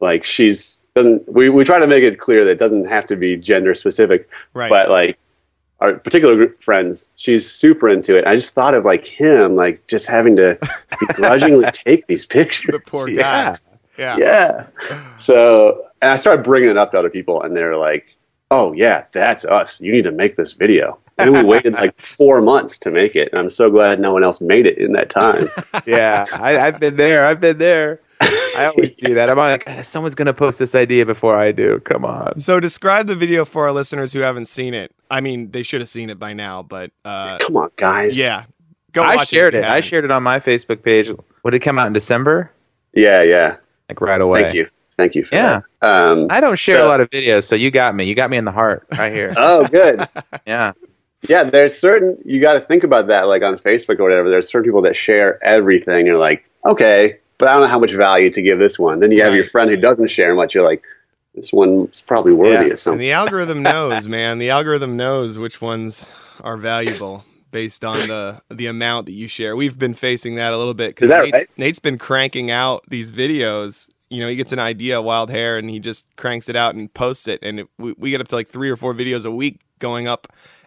like 0.00 0.24
she's 0.24 0.82
doesn't 0.96 1.32
we, 1.32 1.48
we 1.50 1.62
try 1.62 1.78
to 1.78 1.86
make 1.86 2.02
it 2.02 2.18
clear 2.18 2.44
that 2.44 2.50
it 2.52 2.58
doesn't 2.58 2.86
have 2.86 3.06
to 3.08 3.16
be 3.16 3.36
gender 3.36 3.74
specific, 3.76 4.28
Right. 4.54 4.68
but 4.68 4.90
like 4.90 5.16
our 5.80 5.94
particular 5.94 6.36
group 6.36 6.62
friends, 6.62 7.10
she's 7.16 7.50
super 7.50 7.88
into 7.88 8.16
it. 8.16 8.26
I 8.26 8.36
just 8.36 8.52
thought 8.52 8.74
of 8.74 8.84
like 8.84 9.06
him, 9.06 9.54
like 9.54 9.86
just 9.86 10.06
having 10.06 10.36
to 10.36 10.58
begrudgingly 11.00 11.70
take 11.72 12.06
these 12.06 12.26
pictures. 12.26 12.72
The 12.72 12.80
poor 12.80 13.06
guy. 13.06 13.12
yeah 13.14 13.56
Yeah. 13.96 14.16
yeah. 14.18 15.16
So, 15.16 15.86
and 16.02 16.10
I 16.10 16.16
started 16.16 16.42
bringing 16.44 16.70
it 16.70 16.76
up 16.76 16.92
to 16.92 16.98
other 16.98 17.10
people, 17.10 17.42
and 17.42 17.56
they're 17.56 17.76
like, 17.76 18.16
"Oh 18.50 18.72
yeah, 18.72 19.04
that's 19.12 19.44
us. 19.44 19.80
You 19.80 19.92
need 19.92 20.04
to 20.04 20.12
make 20.12 20.36
this 20.36 20.52
video." 20.52 20.98
And 21.18 21.32
we 21.32 21.44
waited 21.44 21.74
like 21.74 22.00
four 22.00 22.40
months 22.40 22.78
to 22.80 22.90
make 22.90 23.14
it, 23.16 23.28
and 23.32 23.38
I'm 23.38 23.50
so 23.50 23.70
glad 23.70 24.00
no 24.00 24.12
one 24.12 24.24
else 24.24 24.40
made 24.40 24.66
it 24.66 24.78
in 24.78 24.92
that 24.92 25.10
time. 25.10 25.48
Yeah, 25.86 26.26
I, 26.32 26.58
I've 26.58 26.78
been 26.78 26.96
there. 26.96 27.26
I've 27.26 27.40
been 27.40 27.58
there. 27.58 28.00
I 28.20 28.70
always 28.74 28.94
do 28.96 29.14
that. 29.14 29.30
I'm 29.30 29.36
like, 29.38 29.64
"Ah, 29.66 29.82
someone's 29.82 30.14
gonna 30.14 30.34
post 30.34 30.58
this 30.58 30.74
idea 30.74 31.06
before 31.06 31.38
I 31.38 31.52
do. 31.52 31.80
Come 31.80 32.04
on. 32.04 32.38
So 32.40 32.60
describe 32.60 33.06
the 33.06 33.16
video 33.16 33.44
for 33.44 33.64
our 33.66 33.72
listeners 33.72 34.12
who 34.12 34.20
haven't 34.20 34.46
seen 34.46 34.74
it. 34.74 34.92
I 35.10 35.20
mean, 35.20 35.50
they 35.50 35.62
should 35.62 35.80
have 35.80 35.88
seen 35.88 36.10
it 36.10 36.18
by 36.18 36.32
now, 36.34 36.62
but 36.62 36.90
uh, 37.04 37.38
Come 37.38 37.56
on, 37.56 37.70
guys. 37.76 38.16
yeah, 38.18 38.44
go. 38.92 39.02
I 39.02 39.24
shared 39.24 39.54
if 39.54 39.64
it. 39.64 39.68
I 39.70 39.80
shared 39.80 40.04
it 40.04 40.10
on 40.10 40.22
my 40.22 40.38
Facebook 40.40 40.82
page. 40.82 41.10
Would 41.42 41.54
it 41.54 41.60
come 41.60 41.78
out 41.78 41.86
in 41.86 41.92
December? 41.92 42.52
yeah, 42.92 43.22
yeah. 43.22 43.56
Like 43.88 44.00
right 44.00 44.20
away. 44.20 44.42
Thank 44.42 44.54
you, 44.54 44.68
thank 44.96 45.14
you. 45.14 45.24
For 45.24 45.34
Yeah. 45.34 45.60
that. 45.80 46.12
Um, 46.12 46.26
I 46.30 46.40
don't 46.40 46.58
share 46.58 46.76
So- 46.76 46.86
a 46.86 46.88
lot 46.88 47.00
of 47.00 47.08
videos, 47.10 47.44
so 47.44 47.56
you 47.56 47.70
got 47.70 47.94
me. 47.94 48.04
You 48.04 48.14
got 48.14 48.30
me 48.30 48.36
in 48.36 48.44
the 48.44 48.52
heart 48.52 48.86
right 48.98 49.12
here. 49.12 49.32
oh, 49.36 49.66
good. 49.68 50.06
yeah. 50.46 50.72
Yeah, 51.28 51.44
there's 51.44 51.76
certain 51.78 52.16
you 52.24 52.40
got 52.40 52.54
to 52.54 52.60
think 52.60 52.82
about 52.84 53.08
that. 53.08 53.22
Like 53.22 53.42
on 53.42 53.56
Facebook 53.56 53.98
or 53.98 54.04
whatever, 54.04 54.28
there's 54.30 54.48
certain 54.48 54.64
people 54.66 54.82
that 54.82 54.96
share 54.96 55.42
everything. 55.44 56.06
You're 56.06 56.16
like, 56.18 56.44
okay, 56.64 57.18
but 57.40 57.48
I 57.48 57.52
don't 57.54 57.62
know 57.62 57.68
how 57.68 57.80
much 57.80 57.92
value 57.94 58.30
to 58.30 58.40
give 58.42 58.60
this 58.60 58.78
one. 58.78 59.00
Then 59.00 59.10
you 59.10 59.22
have 59.24 59.34
your 59.34 59.44
friend 59.44 59.68
who 59.68 59.76
doesn't 59.76 60.08
share 60.08 60.34
much. 60.36 60.54
You're 60.54 60.62
like, 60.64 60.84
this 61.34 61.52
one's 61.52 62.00
probably 62.02 62.32
worthy 62.32 62.52
Yeah. 62.52 62.60
of 62.60 62.70
And 62.70 62.78
something. 62.78 62.98
the 63.00 63.12
algorithm 63.12 63.62
knows, 63.62 64.06
man. 64.06 64.38
The 64.38 64.50
algorithm 64.50 64.96
knows 64.96 65.36
which 65.38 65.60
ones 65.60 66.08
are 66.42 66.56
valuable 66.56 67.24
based 67.50 67.84
on 67.84 68.06
the 68.06 68.40
the 68.50 68.66
amount 68.66 69.06
that 69.06 69.12
you 69.12 69.26
share. 69.26 69.56
We've 69.56 69.76
been 69.78 69.94
facing 69.94 70.36
that 70.36 70.52
a 70.52 70.58
little 70.58 70.74
bit 70.74 70.94
because 70.94 71.10
Nate's, 71.10 71.32
right? 71.32 71.50
Nate's 71.56 71.78
been 71.80 71.98
cranking 71.98 72.50
out 72.50 72.84
these 72.88 73.10
videos. 73.10 73.88
You 74.08 74.20
know, 74.22 74.28
he 74.28 74.36
gets 74.36 74.52
an 74.52 74.58
idea 74.58 75.00
wild 75.02 75.30
hair 75.30 75.56
and 75.58 75.68
he 75.70 75.78
just 75.80 76.04
cranks 76.16 76.48
it 76.48 76.56
out 76.56 76.74
and 76.74 76.92
posts 76.94 77.26
it, 77.28 77.38
and 77.42 77.60
it, 77.60 77.68
we, 77.78 77.92
we 77.96 78.10
get 78.10 78.20
up 78.20 78.28
to 78.28 78.34
like 78.36 78.48
three 78.48 78.68
or 78.70 78.76
four 78.76 78.92
videos 78.92 79.24
a 79.24 79.30
week 79.30 79.60
going 79.78 80.08
up, 80.08 80.26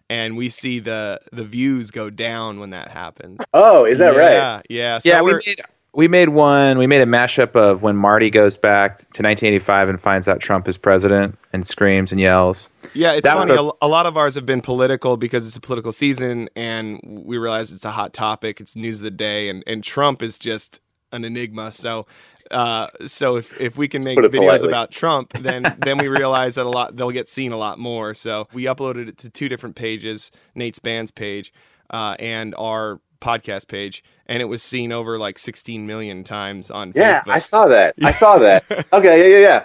and 0.10 0.38
we 0.38 0.50
see 0.50 0.80
the 0.80 1.20
the 1.34 1.44
views 1.44 1.92
go 1.92 2.10
down 2.10 2.60
when 2.62 2.70
that 2.70 2.88
happens. 2.90 3.42
Oh, 3.54 3.84
is 3.86 3.98
that 4.00 4.16
right? 4.16 4.32
Yeah, 4.34 4.62
yeah. 4.70 5.00
So 5.00 5.10
yeah, 5.10 5.22
we 5.22 5.32
we're- 5.34 5.42
made, 5.46 5.62
we 5.94 6.08
made 6.08 6.30
one. 6.30 6.78
We 6.78 6.88
made 6.88 7.02
a 7.02 7.06
mashup 7.06 7.56
of 7.56 7.82
when 7.84 7.96
Marty 7.96 8.30
goes 8.30 8.58
back 8.58 8.98
to 8.98 9.22
1985 9.22 9.90
and 9.90 10.02
finds 10.02 10.28
out 10.28 10.40
Trump 10.40 10.68
is 10.68 10.78
president 10.78 11.38
and 11.52 11.66
screams 11.68 12.12
and 12.12 12.20
yells. 12.20 12.70
Yeah, 12.94 13.14
it's 13.14 13.24
That 13.26 13.36
funny. 13.38 13.52
a- 13.56 13.62
A, 13.62 13.72
a 13.84 13.88
lot 13.88 14.06
of 14.06 14.18
ours 14.18 14.36
have 14.36 14.46
been 14.46 14.62
political 14.62 15.18
because 15.18 15.46
it's 15.48 15.56
a 15.56 15.62
political 15.62 15.92
season, 15.92 16.50
and 16.56 17.00
we 17.04 17.38
realize 17.38 17.72
it's 17.72 17.86
a 17.86 17.92
hot 17.92 18.14
topic. 18.14 18.60
It's 18.60 18.76
news 18.76 19.00
of 19.00 19.04
the 19.06 19.12
day, 19.12 19.50
and, 19.50 19.64
and 19.68 19.84
Trump 19.84 20.22
is 20.24 20.38
just 20.40 20.80
an 21.12 21.24
enigma. 21.26 21.72
So, 21.72 22.08
uh, 22.50 22.88
so 23.06 23.36
if, 23.36 23.54
if 23.60 23.78
we 23.78 23.88
can 23.88 24.04
make 24.04 24.18
videos 24.18 24.32
politely. 24.32 24.68
about 24.70 24.92
Trump, 24.92 25.34
then 25.34 25.76
then 25.80 25.98
we 26.00 26.08
realize 26.08 26.56
that 26.56 26.66
a 26.66 26.70
lot 26.70 26.96
they'll 26.96 27.12
get 27.12 27.30
seen 27.30 27.52
a 27.52 27.58
lot 27.58 27.78
more. 27.78 28.14
So 28.16 28.48
we 28.52 28.64
uploaded 28.64 29.08
it 29.10 29.18
to 29.20 29.30
two 29.30 29.48
different 29.48 29.76
pages: 29.76 30.32
Nate's 30.56 30.80
band's 30.80 31.12
page 31.12 31.54
uh, 31.92 32.16
and 32.20 32.56
our 32.58 33.00
podcast 33.24 33.68
page, 33.68 34.04
and 34.28 34.42
it 34.42 34.46
was 34.46 34.62
seen 34.62 34.92
over 34.92 35.18
like 35.18 35.40
16 35.40 35.88
million 35.88 36.24
times 36.24 36.70
on 36.70 36.92
Yeah, 36.96 37.22
Facebook. 37.22 37.34
I 37.34 37.40
saw 37.40 37.68
that. 37.68 37.96
I 38.04 38.12
saw 38.12 38.38
that. 38.40 38.64
Okay, 38.94 39.20
yeah, 39.32 39.38
yeah, 39.38 39.44
yeah. 39.48 39.60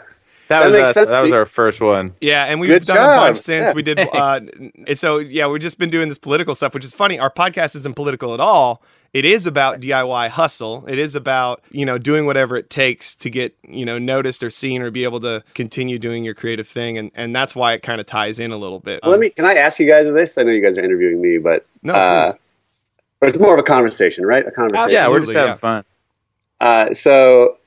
That, 0.49 0.61
That 0.61 0.67
was 0.67 0.75
makes 0.77 0.89
us. 0.89 0.95
sense 0.95 1.11
That 1.11 1.21
was 1.21 1.33
our 1.33 1.45
first 1.45 1.83
one. 1.83 2.15
Yeah, 2.23 2.45
and 2.47 2.59
we've 2.59 2.69
Good 2.71 2.85
done 2.85 2.97
a 2.97 3.01
job. 3.01 3.27
bunch 3.27 3.39
since 3.39 3.67
Yeah, 3.67 3.73
we 3.75 3.83
did. 3.83 3.99
Uh, 4.01 4.41
and 4.87 4.99
so 4.99 5.19
yeah, 5.19 5.47
we've 5.47 5.61
just 5.61 5.79
been 5.79 5.91
doing 5.91 6.09
this 6.09 6.17
political 6.17 6.55
stuff, 6.55 6.73
which 6.73 6.87
is 6.87 6.93
funny. 6.93 7.19
Our 7.19 7.31
podcast 7.31 7.77
isn't 7.77 7.95
political 7.97 8.33
at 8.33 8.41
all. 8.41 8.83
It 9.13 9.27
is 9.27 9.47
about 9.47 9.81
DIY 9.81 10.29
hustle. 10.31 10.85
It 10.89 10.99
is 10.99 11.15
about 11.15 11.63
you 11.71 11.85
know 11.85 11.99
doing 11.99 12.25
whatever 12.25 12.57
it 12.57 12.71
takes 12.71 13.15
to 13.17 13.29
get 13.29 13.55
you 13.69 13.85
know 13.85 13.99
noticed 13.99 14.43
or 14.43 14.49
seen 14.49 14.81
or 14.81 14.91
be 14.91 15.05
able 15.05 15.21
to 15.21 15.45
continue 15.55 15.99
doing 15.99 16.25
your 16.25 16.35
creative 16.35 16.67
thing, 16.69 16.97
and 16.97 17.11
and 17.15 17.37
that's 17.37 17.55
why 17.55 17.75
it 17.75 17.83
kind 17.83 18.01
of 18.01 18.07
ties 18.07 18.39
in 18.39 18.51
a 18.51 18.57
little 18.57 18.81
bit. 18.81 19.01
Let 19.05 19.21
me. 19.21 19.29
Can 19.31 19.45
I 19.45 19.55
ask 19.55 19.79
you 19.79 19.87
guys 19.87 20.11
this? 20.11 20.39
I 20.39 20.45
know 20.45 20.53
you 20.53 20.63
guys 20.63 20.79
are 20.79 20.83
interviewing 20.85 21.21
me, 21.21 21.37
but 21.37 21.67
No, 21.83 21.95
uh, 21.95 22.33
please. 22.33 22.41
But 23.21 23.29
it's 23.29 23.39
more 23.39 23.53
of 23.53 23.59
a 23.59 23.65
conversation, 23.65 24.25
right? 24.25 24.47
A 24.47 24.51
conversation. 24.51 24.91
Yeah, 24.91 25.09
we're 25.09 25.21
just 25.21 25.33
having 25.33 25.53
yeah. 25.53 25.57
fun. 25.57 25.85
Uh, 26.61 26.93
so, 26.93 27.59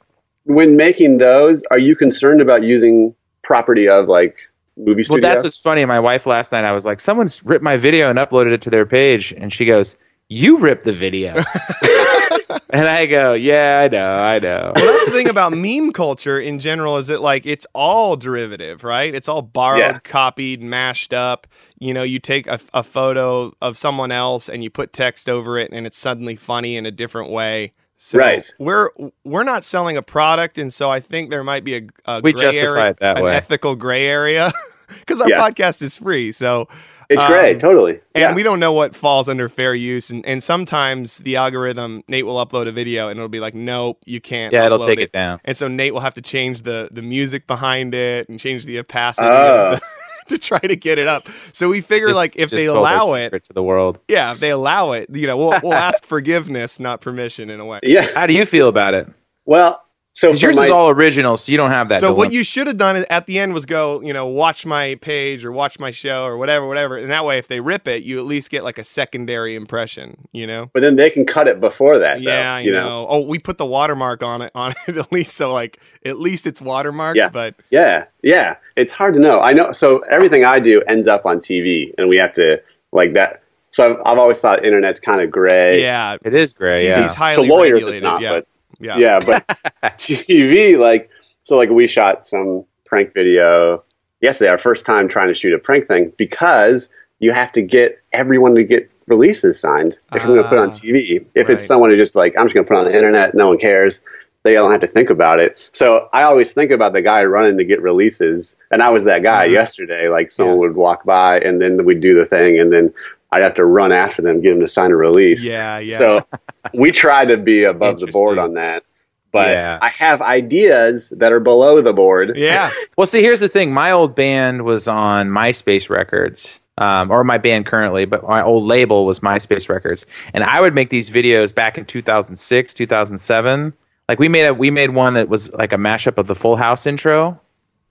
when 0.43 0.75
making 0.75 1.17
those, 1.17 1.63
are 1.71 1.79
you 1.79 1.95
concerned 1.95 2.41
about 2.41 2.63
using 2.63 3.15
property 3.43 3.87
of 3.87 4.07
like 4.07 4.51
movie 4.77 5.03
Well, 5.09 5.21
that's 5.21 5.43
what's 5.43 5.59
funny. 5.59 5.85
My 5.85 5.99
wife 5.99 6.25
last 6.25 6.51
night, 6.51 6.63
I 6.63 6.71
was 6.71 6.85
like, 6.85 6.99
someone's 6.99 7.43
ripped 7.45 7.63
my 7.63 7.77
video 7.77 8.09
and 8.09 8.17
uploaded 8.19 8.53
it 8.53 8.61
to 8.63 8.69
their 8.69 8.85
page, 8.85 9.33
and 9.33 9.51
she 9.51 9.65
goes, 9.65 9.97
"You 10.29 10.57
ripped 10.59 10.85
the 10.85 10.93
video," 10.93 11.35
and 12.71 12.87
I 12.87 13.05
go, 13.05 13.33
"Yeah, 13.33 13.81
I 13.83 13.87
know, 13.87 14.13
I 14.13 14.39
know." 14.39 14.71
well, 14.75 14.85
that's 14.85 15.05
the 15.05 15.11
thing 15.11 15.29
about 15.29 15.53
meme 15.53 15.91
culture 15.91 16.39
in 16.39 16.59
general 16.59 16.97
is 16.97 17.07
that 17.07 17.21
like 17.21 17.45
it's 17.45 17.65
all 17.73 18.15
derivative, 18.15 18.83
right? 18.83 19.13
It's 19.13 19.27
all 19.27 19.41
borrowed, 19.41 19.79
Yeah. 19.79 19.99
copied, 19.99 20.61
mashed 20.61 21.13
up. 21.13 21.47
You 21.79 21.93
know, 21.93 22.03
you 22.03 22.19
take 22.19 22.47
a, 22.47 22.59
a 22.73 22.83
photo 22.83 23.53
of 23.61 23.77
someone 23.77 24.11
else 24.11 24.49
and 24.49 24.63
you 24.63 24.69
put 24.69 24.93
text 24.93 25.29
over 25.29 25.57
it, 25.57 25.71
and 25.71 25.85
it's 25.85 25.97
suddenly 25.97 26.35
funny 26.35 26.75
in 26.77 26.85
a 26.85 26.91
different 26.91 27.29
way. 27.31 27.73
So 27.97 28.17
Right. 28.17 28.51
We're 28.57 28.89
we're 29.23 29.43
not 29.43 29.63
selling 29.63 29.95
a 29.97 30.01
product, 30.01 30.57
and 30.57 30.73
so 30.73 30.89
I 30.89 30.99
think 30.99 31.29
there 31.29 31.43
might 31.43 31.63
be 31.63 31.75
a, 31.77 31.81
a 32.05 32.21
We 32.21 32.33
gray 32.33 32.41
justify 32.51 32.79
area, 32.79 32.89
it 32.91 32.99
that 32.99 33.17
an 33.19 33.23
way. 33.25 33.35
ethical 33.35 33.75
gray 33.75 34.07
area, 34.07 34.51
because 34.99 35.21
our 35.21 35.29
Yeah. 35.29 35.39
podcast 35.39 35.81
is 35.81 35.95
free. 35.95 36.31
So 36.31 36.67
it's 37.09 37.21
um, 37.21 37.31
great, 37.31 37.59
totally. 37.59 37.99
and 38.15 38.21
yeah. 38.21 38.33
we 38.33 38.43
don't 38.43 38.59
know 38.59 38.71
what 38.71 38.95
falls 38.95 39.27
under 39.27 39.49
fair 39.49 39.73
use. 39.75 40.09
And, 40.09 40.25
and 40.25 40.41
sometimes 40.41 41.17
the 41.19 41.35
algorithm, 41.35 42.03
Nate 42.07 42.25
will 42.25 42.43
upload 42.45 42.67
a 42.67 42.71
video 42.71 43.09
and 43.09 43.19
it'll 43.19 43.27
be 43.29 43.39
like, 43.41 43.53
nope, 43.55 43.99
you 44.05 44.21
can't. 44.21 44.53
Yeah, 44.53 44.65
it'll 44.65 44.85
take 44.85 44.99
it 44.99 45.11
down. 45.11 45.39
And 45.43 45.57
so 45.57 45.67
Nate 45.67 45.93
will 45.93 46.01
have 46.01 46.13
to 46.15 46.21
change 46.21 46.61
the 46.61 46.89
the 46.91 47.01
music 47.01 47.47
behind 47.47 47.93
it 47.93 48.29
and 48.29 48.39
change 48.39 48.65
the 48.65 48.79
opacity 48.79 49.27
Oh. 49.29 49.75
the, 49.75 49.81
to 50.29 50.37
try 50.37 50.59
to 50.59 50.75
get 50.77 50.97
it 50.99 51.07
up. 51.07 51.23
So 51.51 51.67
we 51.67 51.81
figure 51.81 52.07
Just- 52.09 52.15
like 52.17 52.37
if 52.37 52.49
they 52.49 52.65
allow 52.67 53.13
it, 53.15 53.43
to 53.43 53.53
the 53.53 53.63
world. 53.63 53.99
yeah, 54.07 54.31
if 54.31 54.39
they 54.39 54.51
allow 54.51 54.93
it, 54.93 55.09
you 55.13 55.27
know, 55.27 55.35
we'll 55.35 55.59
we'll 55.61 55.73
ask 55.89 56.05
forgiveness, 56.05 56.79
not 56.79 57.01
permission 57.01 57.49
in 57.49 57.59
a 57.59 57.65
way. 57.65 57.79
yeah. 57.83 58.07
How 58.13 58.25
do 58.27 58.33
you 58.33 58.45
feel 58.45 58.67
about 58.69 58.93
it? 58.93 59.07
Well, 59.45 59.83
so 60.21 60.29
'Cause 60.29 60.39
for 60.39 60.45
yours 60.47 60.55
my, 60.55 60.65
is 60.65 60.71
all 60.71 60.89
original, 60.89 61.35
so 61.35 61.51
you 61.51 61.57
don't 61.57 61.71
have 61.71 61.89
that. 61.89 61.99
So 61.99 62.13
what 62.13 62.31
you 62.31 62.43
should 62.43 62.67
have 62.67 62.77
done 62.77 63.05
at 63.09 63.25
the 63.25 63.39
end 63.39 63.53
was 63.55 63.65
go, 63.65 63.99
you 64.01 64.13
know, 64.13 64.27
watch 64.27 64.65
my 64.67 64.95
page 65.01 65.43
or 65.43 65.51
watch 65.51 65.79
my 65.79 65.89
show 65.89 66.25
or 66.25 66.37
whatever, 66.37 66.67
whatever. 66.67 66.95
And 66.97 67.09
that 67.09 67.25
way, 67.25 67.39
if 67.39 67.47
they 67.47 67.59
rip 67.59 67.87
it, 67.87 68.03
you 68.03 68.19
at 68.19 68.25
least 68.25 68.51
get 68.51 68.63
like 68.63 68.77
a 68.77 68.83
secondary 68.83 69.55
impression, 69.55 70.27
you 70.31 70.45
know? 70.45 70.69
but 70.73 70.81
then 70.81 70.95
they 70.95 71.09
can 71.09 71.25
cut 71.25 71.47
it 71.47 71.59
before 71.59 71.97
that. 71.97 72.21
Yeah, 72.21 72.55
I 72.55 72.59
you 72.61 72.71
know. 72.71 73.07
Oh, 73.09 73.21
we 73.21 73.39
put 73.39 73.57
the 73.57 73.65
watermark 73.65 74.21
on 74.21 74.43
it 74.43 74.51
on 74.55 74.73
it 74.87 74.95
at 74.97 75.11
least, 75.11 75.35
so 75.35 75.51
like 75.51 75.79
at 76.05 76.19
least 76.19 76.45
it's 76.45 76.61
watermarked. 76.61 77.15
Yeah. 77.15 77.29
But 77.29 77.55
Yeah, 77.71 78.05
yeah. 78.21 78.57
It's 78.75 78.93
hard 78.93 79.15
to 79.15 79.19
know. 79.19 79.41
I 79.41 79.53
know. 79.53 79.71
So 79.71 79.99
everything 80.11 80.45
I 80.45 80.59
do 80.59 80.81
ends 80.87 81.07
up 81.07 81.25
on 81.25 81.39
TV, 81.39 81.93
and 81.97 82.07
we 82.07 82.17
have 82.17 82.33
to 82.33 82.61
like 82.91 83.13
that. 83.13 83.41
So 83.71 83.91
I've, 83.91 83.97
I've 84.05 84.17
always 84.17 84.39
thought 84.39 84.65
internet's 84.65 84.99
kind 84.99 85.21
of 85.21 85.31
gray. 85.31 85.81
yeah, 85.81 86.17
it 86.23 86.33
is 86.33 86.53
gray. 86.53 86.87
TV's 86.89 86.97
Yeah. 86.97 87.13
highly 87.15 87.47
to 87.47 87.53
lawyers, 87.53 87.71
regulated. 87.75 87.95
it's 87.97 88.03
not. 88.03 88.21
yeah, 88.21 88.33
But 88.33 88.47
yeah, 88.81 88.97
yeah, 88.97 89.19
but 89.25 89.47
TV, 89.97 90.77
like, 90.77 91.09
so 91.43 91.57
like 91.57 91.69
we 91.69 91.87
shot 91.87 92.25
some 92.25 92.65
prank 92.85 93.13
video 93.13 93.83
yesterday, 94.21 94.49
our 94.49 94.57
first 94.57 94.85
time 94.85 95.07
trying 95.07 95.27
to 95.27 95.33
shoot 95.33 95.53
a 95.53 95.59
prank 95.59 95.87
thing 95.87 96.11
because 96.17 96.89
you 97.19 97.31
have 97.31 97.51
to 97.53 97.61
get 97.61 98.01
everyone 98.13 98.55
to 98.55 98.63
get 98.63 98.89
releases 99.07 99.59
signed 99.59 99.97
if 100.13 100.23
you're 100.23 100.33
going 100.33 100.43
to 100.43 100.49
put 100.49 100.57
on 100.57 100.69
Ah, 100.69 100.71
TV. 100.71 101.25
If 101.35 101.47
right. 101.47 101.53
it's 101.55 101.65
someone 101.65 101.89
who 101.89 101.97
just 101.97 102.15
like, 102.15 102.33
I'm 102.37 102.45
just 102.45 102.53
going 102.53 102.65
to 102.65 102.67
put 102.67 102.77
on 102.77 102.85
the 102.85 102.95
internet, 102.95 103.35
no 103.35 103.47
one 103.49 103.57
cares. 103.57 104.01
They 104.43 104.53
don't 104.53 104.71
have 104.71 104.81
to 104.81 104.87
think 104.87 105.09
about 105.11 105.39
it. 105.39 105.69
So 105.71 106.09
I 106.13 106.23
always 106.23 106.51
think 106.51 106.71
about 106.71 106.93
the 106.93 107.01
guy 107.03 107.23
running 107.25 107.57
to 107.59 107.63
get 107.63 107.81
releases. 107.81 108.57
And 108.71 108.81
I 108.81 108.89
was 108.89 109.03
that 109.03 109.21
guy 109.21 109.45
yesterday. 109.45 110.07
Like 110.09 110.31
someone 110.31 110.55
Mm-hmm. 110.55 110.61
Yeah. 110.63 110.67
would 110.69 110.75
walk 110.75 111.03
by 111.05 111.39
and 111.39 111.61
then 111.61 111.83
we'd 111.85 112.01
do 112.01 112.15
the 112.17 112.25
thing 112.25 112.59
and 112.59 112.71
then 112.73 112.93
I'd 113.31 113.43
have 113.43 113.55
to 113.55 113.65
run 113.65 113.91
after 113.91 114.21
them, 114.21 114.41
get 114.41 114.49
them 114.51 114.59
to 114.61 114.67
sign 114.67 114.91
a 114.91 114.95
release. 114.95 115.45
yeah, 115.47 115.79
yeah. 115.79 115.93
So 115.93 116.25
we 116.73 116.91
try 116.91 117.25
to 117.25 117.37
be 117.37 117.63
above 117.63 117.99
the 117.99 118.07
board 118.07 118.37
on 118.37 118.55
that. 118.55 118.83
But 119.31 119.51
Yeah. 119.51 119.79
I 119.81 119.87
have 119.89 120.21
ideas 120.21 121.09
that 121.15 121.31
are 121.31 121.39
below 121.39 121.81
the 121.81 121.93
board. 121.93 122.33
yeah, 122.35 122.69
Well, 122.97 123.07
see, 123.07 123.21
here's 123.21 123.39
the 123.39 123.47
thing. 123.47 123.73
My 123.73 123.91
old 123.91 124.13
band 124.15 124.65
was 124.65 124.87
on 124.89 125.29
MySpace 125.29 125.89
Records, 125.89 126.59
um, 126.77 127.09
or 127.09 127.23
my 127.23 127.37
band 127.37 127.65
currently, 127.65 128.03
but 128.03 128.27
my 128.27 128.41
old 128.43 128.65
label 128.65 129.05
was 129.05 129.21
MySpace 129.21 129.69
Records, 129.69 130.05
and 130.33 130.43
I 130.43 130.59
would 130.59 130.75
make 130.75 130.89
these 130.89 131.09
videos 131.09 131.55
back 131.55 131.77
in 131.77 131.85
2006, 131.85 132.73
2007. 132.73 133.73
Like 134.09 134.19
we 134.19 134.27
made 134.27 134.45
a 134.47 134.53
we 134.53 134.69
made 134.71 134.89
one 134.89 135.13
that 135.13 135.29
was 135.29 135.49
like 135.53 135.71
a 135.71 135.77
mashup 135.77 136.17
of 136.17 136.27
the 136.27 136.35
Full 136.35 136.57
House 136.57 136.85
intro, 136.85 137.39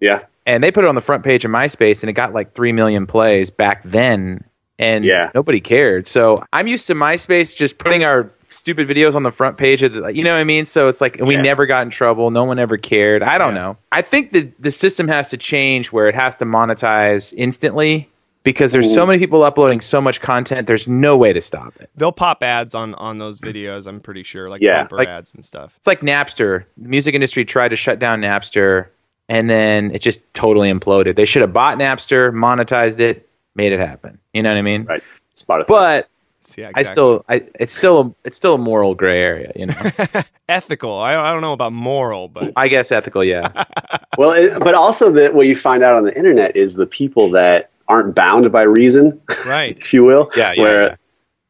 Yeah. 0.01 0.25
and 0.45 0.63
they 0.63 0.71
put 0.71 0.85
it 0.85 0.89
on 0.89 0.95
the 0.95 1.01
front 1.01 1.25
page 1.25 1.47
of 1.47 1.51
MySpace, 1.51 2.03
and 2.03 2.11
it 2.11 2.13
got 2.13 2.35
like 2.35 2.53
three 2.53 2.73
million 2.73 3.07
plays 3.07 3.51
back 3.51 3.83
then, 3.85 4.45
and 4.81 5.05
Yeah. 5.05 5.31
nobody 5.35 5.61
cared. 5.61 6.07
So 6.07 6.43
I'm 6.53 6.67
used 6.67 6.87
to 6.89 6.95
MySpace 6.95 7.55
just 7.55 7.79
putting 7.79 8.03
our 8.03 8.31
stupid 8.47 8.89
videos 8.89 9.15
on 9.15 9.23
the 9.23 9.31
front 9.31 9.57
page 9.59 9.83
of 9.85 9.93
the, 9.93 10.09
you 10.09 10.25
know 10.25 10.33
what 10.33 10.41
I 10.41 10.45
mean. 10.45 10.65
So 10.65 10.89
it's 10.89 11.01
like 11.01 11.19
we 11.21 11.35
Yeah. 11.37 11.43
never 11.43 11.67
got 11.67 11.83
in 11.85 11.91
trouble. 11.91 12.31
No 12.31 12.43
one 12.45 12.59
ever 12.59 12.77
cared. 12.79 13.23
I 13.23 13.39
don't 13.39 13.55
Yeah. 13.55 13.61
know. 13.63 13.77
I 13.93 14.03
think 14.03 14.33
the 14.33 14.49
the 14.59 14.71
system 14.73 15.07
has 15.09 15.29
to 15.31 15.37
change 15.37 15.93
where 15.93 16.09
it 16.09 16.15
has 16.17 16.37
to 16.39 16.45
monetize 16.47 17.33
instantly. 17.37 18.09
because 18.43 18.73
there's 18.73 18.95
so 18.95 19.05
many 19.07 19.19
people 19.19 19.43
uploading 19.43 19.83
so 19.83 20.01
much 20.01 20.23
content. 20.23 20.67
There's 20.67 20.89
no 20.89 21.15
way 21.15 21.31
to 21.31 21.43
stop 21.43 21.75
it. 21.79 21.91
They'll 21.95 22.11
pop 22.11 22.43
ads 22.43 22.75
on 22.75 22.95
on 22.95 23.19
those 23.19 23.39
videos. 23.39 23.87
I'm 23.87 24.01
pretty 24.01 24.23
sure, 24.23 24.49
like 24.49 24.63
Yeah, 24.63 24.79
bumper 24.79 24.97
like- 24.97 25.09
ads 25.09 25.35
and 25.35 25.45
stuff. 25.45 25.75
It's 25.77 25.87
like 25.87 26.01
Napster. 26.01 26.65
The 26.79 26.89
music 26.89 27.15
industry 27.15 27.45
tried 27.45 27.69
to 27.69 27.77
shut 27.77 27.99
down 27.99 28.23
Napster, 28.23 28.87
and 29.29 29.51
then 29.51 29.91
it 29.95 30.01
just 30.01 30.21
totally 30.33 30.73
imploded. 30.73 31.17
They 31.17 31.27
should 31.27 31.43
have 31.43 31.53
bought 31.53 31.77
Napster, 31.79 32.33
monetized 32.33 32.99
it, 32.99 33.29
made 33.55 33.73
it 33.73 33.81
happen. 33.81 34.19
You 34.33 34.43
know 34.43 34.51
what 34.51 34.59
I 34.59 34.63
mean? 34.63 34.85
Right. 34.85 35.03
Spotify. 35.35 35.67
But 35.67 36.09
Yeah, 36.57 36.71
I 36.75 36.83
still, 36.83 37.23
I 37.29 37.47
it's 37.59 37.73
still, 37.73 38.01
a, 38.01 38.15
it's 38.25 38.37
still 38.37 38.55
a 38.55 38.59
moral 38.59 38.95
gray 38.95 39.21
area. 39.21 39.53
You 39.55 39.67
know, 39.67 39.75
ethical. 40.49 40.95
I, 40.95 41.17
I 41.17 41.33
don't 41.33 41.43
know 41.43 41.53
about 41.53 41.73
moral, 41.73 42.29
but 42.29 42.53
I 42.57 42.69
guess 42.69 42.91
ethical. 42.93 43.23
Yeah, 43.25 43.65
well, 44.19 44.33
it, 44.33 44.59
but 44.59 44.75
also 44.75 45.11
that 45.13 45.35
what 45.35 45.47
you 45.47 45.57
find 45.57 45.83
out 45.83 45.97
on 45.97 46.05
the 46.05 46.17
internet 46.17 46.57
is 46.57 46.75
the 46.75 46.87
people 46.87 47.31
that 47.31 47.71
aren't 47.89 48.15
bound 48.15 48.51
by 48.53 48.63
reason, 48.63 49.21
right. 49.47 49.77
if 49.81 49.93
you 49.93 50.05
will. 50.05 50.31
Yeah, 50.37 50.53
yeah, 50.53 50.63
Where, 50.63 50.87
yeah. 50.89 50.97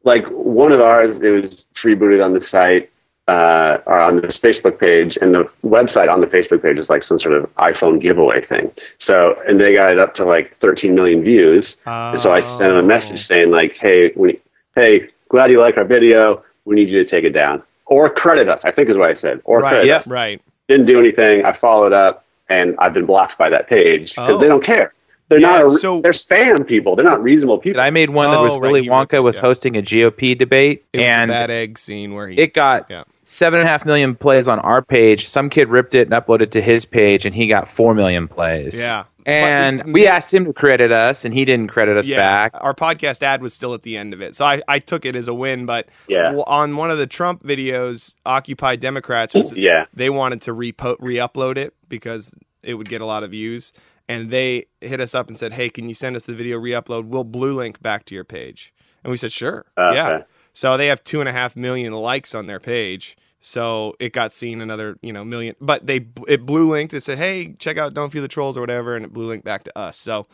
like 0.03 0.25
one 0.27 0.71
of 0.71 0.81
ours, 0.81 1.21
it 1.21 1.29
was 1.29 1.65
freebooted 1.75 2.23
on 2.23 2.33
the 2.33 2.41
site 2.41 2.91
uh, 3.31 3.81
or 3.85 3.97
on 3.99 4.19
this 4.21 4.37
Facebook 4.39 4.77
page, 4.79 5.17
and 5.21 5.33
the 5.33 5.45
website 5.63 6.09
on 6.11 6.19
the 6.21 6.27
Facebook 6.27 6.61
page 6.61 6.77
is 6.77 6.89
like 6.89 7.03
some 7.03 7.19
sort 7.19 7.33
of 7.35 7.53
iPhone 7.55 7.99
giveaway 8.01 8.41
thing. 8.41 8.71
So, 8.97 9.35
and 9.47 9.59
they 9.59 9.73
got 9.73 9.91
it 9.91 9.99
up 9.99 10.15
to 10.15 10.25
like 10.25 10.53
13 10.53 10.93
million 10.95 11.23
views. 11.23 11.77
And 11.85 12.19
so 12.19 12.33
I 12.33 12.41
sent 12.41 12.69
them 12.71 12.77
a 12.77 12.83
message 12.83 13.25
saying 13.25 13.51
like, 13.51 13.75
"Hey, 13.77 14.11
we, 14.15 14.39
hey, 14.75 15.07
glad 15.29 15.49
you 15.51 15.59
like 15.59 15.77
our 15.77 15.85
video. 15.85 16.43
We 16.65 16.75
need 16.75 16.89
you 16.89 17.03
to 17.03 17.09
take 17.09 17.23
it 17.23 17.31
down 17.31 17.63
or 17.85 18.09
credit 18.09 18.49
us." 18.49 18.65
I 18.65 18.71
think 18.71 18.89
is 18.89 18.97
what 18.97 19.09
I 19.09 19.13
said. 19.13 19.41
Or 19.45 19.59
Right. 19.61 19.69
credit 19.69 19.87
Yeah. 19.87 19.97
us. 19.97 20.07
Right. 20.09 20.41
Didn't 20.67 20.85
do 20.87 20.99
anything. 20.99 21.45
I 21.45 21.53
followed 21.53 21.93
up, 21.93 22.25
and 22.49 22.75
I've 22.79 22.93
been 22.93 23.05
blocked 23.05 23.37
by 23.37 23.49
that 23.49 23.67
page 23.67 24.11
because 24.15 24.35
Oh. 24.35 24.37
they 24.39 24.47
don't 24.47 24.63
care. 24.63 24.93
They're 25.29 25.39
Yeah, 25.39 25.59
not. 25.59 25.65
A, 25.67 25.71
so- 25.71 26.01
they're 26.01 26.11
spam 26.11 26.67
people. 26.67 26.97
They're 26.97 27.05
not 27.05 27.23
reasonable 27.23 27.59
people. 27.59 27.79
I 27.79 27.89
made 27.89 28.09
one 28.09 28.29
that 28.31 28.37
Oh, 28.39 28.43
was 28.43 28.53
right, 28.55 28.61
Willy 28.63 28.81
he 28.83 28.89
wrote 28.89 29.07
Wonka 29.07 29.11
that, 29.11 29.23
was 29.23 29.37
yeah. 29.37 29.41
hosting 29.43 29.77
a 29.77 29.81
GOP 29.81 30.35
debate, 30.37 30.83
It 30.91 30.99
was 30.99 31.09
and 31.09 31.29
the 31.29 31.33
bad 31.33 31.49
egg 31.51 31.79
scene 31.79 32.13
where 32.13 32.27
he. 32.27 32.37
it 32.37 32.53
got 32.53 32.87
Yeah. 32.89 33.03
Seven 33.21 33.59
and 33.59 33.67
a 33.67 33.71
half 33.71 33.85
million 33.85 34.15
plays 34.15 34.47
on 34.47 34.59
our 34.59 34.81
page. 34.81 35.27
Some 35.27 35.49
kid 35.49 35.69
ripped 35.69 35.93
it 35.95 36.07
and 36.07 36.11
uploaded 36.11 36.41
it 36.43 36.51
to 36.51 36.61
his 36.61 36.85
page, 36.85 37.25
and 37.25 37.35
he 37.35 37.47
got 37.47 37.69
four 37.69 37.93
million 37.93 38.27
plays. 38.27 38.77
Yeah. 38.79 39.05
and 39.27 39.93
we 39.93 40.07
asked 40.07 40.33
him 40.33 40.45
to 40.45 40.53
credit 40.53 40.91
us, 40.91 41.23
and 41.25 41.33
he 41.33 41.45
didn't 41.45 41.67
credit 41.67 41.95
us 41.97 42.07
yeah, 42.07 42.17
back. 42.17 42.51
our 42.55 42.73
podcast 42.73 43.21
ad 43.21 43.41
was 43.43 43.53
still 43.53 43.73
at 43.75 43.83
the 43.83 43.95
end 43.95 44.13
of 44.13 44.21
it, 44.21 44.35
so 44.35 44.43
I, 44.45 44.61
I 44.67 44.79
took 44.79 45.05
it 45.05 45.15
as 45.15 45.27
a 45.27 45.33
win. 45.33 45.65
But 45.67 45.87
Yeah. 46.07 46.35
on 46.47 46.75
one 46.75 46.89
of 46.89 46.97
the 46.97 47.05
Trump 47.07 47.43
videos, 47.43 48.15
Occupy 48.25 48.77
Democrats 48.77 49.35
was 49.35 49.53
yeah. 49.53 49.85
they 49.93 50.09
wanted 50.09 50.41
to 50.43 50.53
repo- 50.55 50.97
re-upload 50.99 51.57
it 51.57 51.75
because 51.87 52.33
it 52.63 52.73
would 52.75 52.89
get 52.89 53.01
a 53.01 53.05
lot 53.05 53.23
of 53.23 53.29
views 53.31 53.71
and 54.09 54.31
they 54.31 54.65
hit 54.81 54.99
us 54.99 55.13
up 55.15 55.27
and 55.27 55.37
said 55.37 55.53
hey 55.53 55.69
can 55.69 55.87
you 55.87 55.93
send 55.93 56.15
us 56.15 56.25
the 56.25 56.33
video 56.33 56.57
re-upload 56.57 57.05
we'll 57.05 57.23
blue 57.23 57.53
link 57.53 57.81
back 57.81 58.03
to 58.05 58.13
your 58.15 58.23
page 58.23 58.73
and 59.03 59.09
we 59.11 59.17
said 59.17 59.31
sure 59.31 59.65
Okay. 59.77 59.95
yeah 59.95 60.21
so 60.53 60.77
they 60.77 60.87
have 60.87 61.03
two 61.03 61.19
and 61.19 61.29
a 61.29 61.31
half 61.31 61.55
million 61.55 61.93
likes 61.93 62.33
on 62.35 62.47
their 62.47 62.59
page 62.59 63.17
so 63.39 63.95
it 63.99 64.13
got 64.13 64.31
seen 64.33 64.61
another 64.61 64.97
you 65.01 65.11
know 65.11 65.23
million 65.25 65.55
but 65.59 65.85
they 65.87 66.05
it 66.27 66.45
blue 66.45 66.69
linked 66.69 66.93
it 66.93 67.01
said 67.03 67.17
hey 67.17 67.53
check 67.59 67.77
out 67.77 67.93
don't 67.93 68.11
feel 68.11 68.21
the 68.21 68.27
trolls 68.27 68.57
or 68.57 68.61
whatever 68.61 68.95
and 68.95 69.03
it 69.05 69.11
blue 69.13 69.27
linked 69.27 69.45
back 69.45 69.63
to 69.63 69.75
us 69.77 69.97
so 69.97 70.27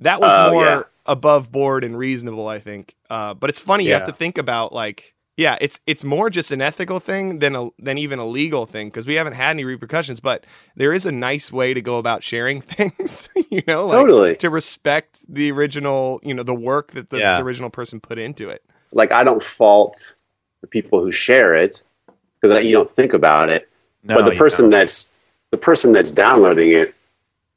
that 0.00 0.20
was 0.20 0.32
Oh, 0.36 0.52
more 0.52 0.64
yeah. 0.64 0.82
above 1.06 1.50
board 1.50 1.82
and 1.84 1.96
reasonable 1.98 2.46
i 2.48 2.58
think 2.60 2.94
uh, 3.10 3.34
but 3.34 3.50
it's 3.50 3.60
funny 3.60 3.84
you 3.84 3.92
have 3.92 4.04
to 4.04 4.12
think 4.12 4.38
about 4.38 4.72
like 4.72 5.10
yeah, 5.36 5.58
it's 5.60 5.80
it's 5.88 6.04
more 6.04 6.30
just 6.30 6.52
an 6.52 6.60
ethical 6.60 7.00
thing 7.00 7.40
than 7.40 7.56
a 7.56 7.68
than 7.80 7.98
even 7.98 8.20
a 8.20 8.24
legal 8.24 8.66
thing 8.66 8.86
because 8.86 9.04
we 9.04 9.14
haven't 9.14 9.32
had 9.32 9.50
any 9.50 9.64
repercussions. 9.64 10.20
But 10.20 10.46
there 10.76 10.92
is 10.92 11.06
a 11.06 11.10
nice 11.10 11.50
way 11.50 11.74
to 11.74 11.80
go 11.80 11.98
about 11.98 12.22
sharing 12.22 12.60
things, 12.60 13.28
you 13.50 13.60
know, 13.66 13.86
like 13.86 13.98
Totally. 13.98 14.36
to 14.36 14.48
respect 14.48 15.18
the 15.28 15.50
original, 15.50 16.20
you 16.22 16.34
know, 16.34 16.44
the 16.44 16.54
work 16.54 16.92
that 16.92 17.10
the, 17.10 17.18
Yeah. 17.18 17.38
the 17.38 17.42
original 17.42 17.68
person 17.68 17.98
put 17.98 18.16
into 18.16 18.48
it. 18.48 18.62
Like 18.94 19.12
I 19.12 19.24
don't 19.24 19.42
fault 19.42 20.14
the 20.62 20.66
people 20.66 21.00
who 21.00 21.12
share 21.12 21.54
it 21.54 21.82
because 22.40 22.64
you 22.64 22.72
don't 22.72 22.90
think 22.90 23.12
about 23.12 23.50
it. 23.50 23.68
No, 24.02 24.14
but 24.16 24.24
the 24.24 24.36
person 24.36 24.64
don't. 24.64 24.70
that's 24.70 25.12
the 25.50 25.56
person 25.58 25.92
that's 25.92 26.10
downloading 26.12 26.74
it, 26.74 26.94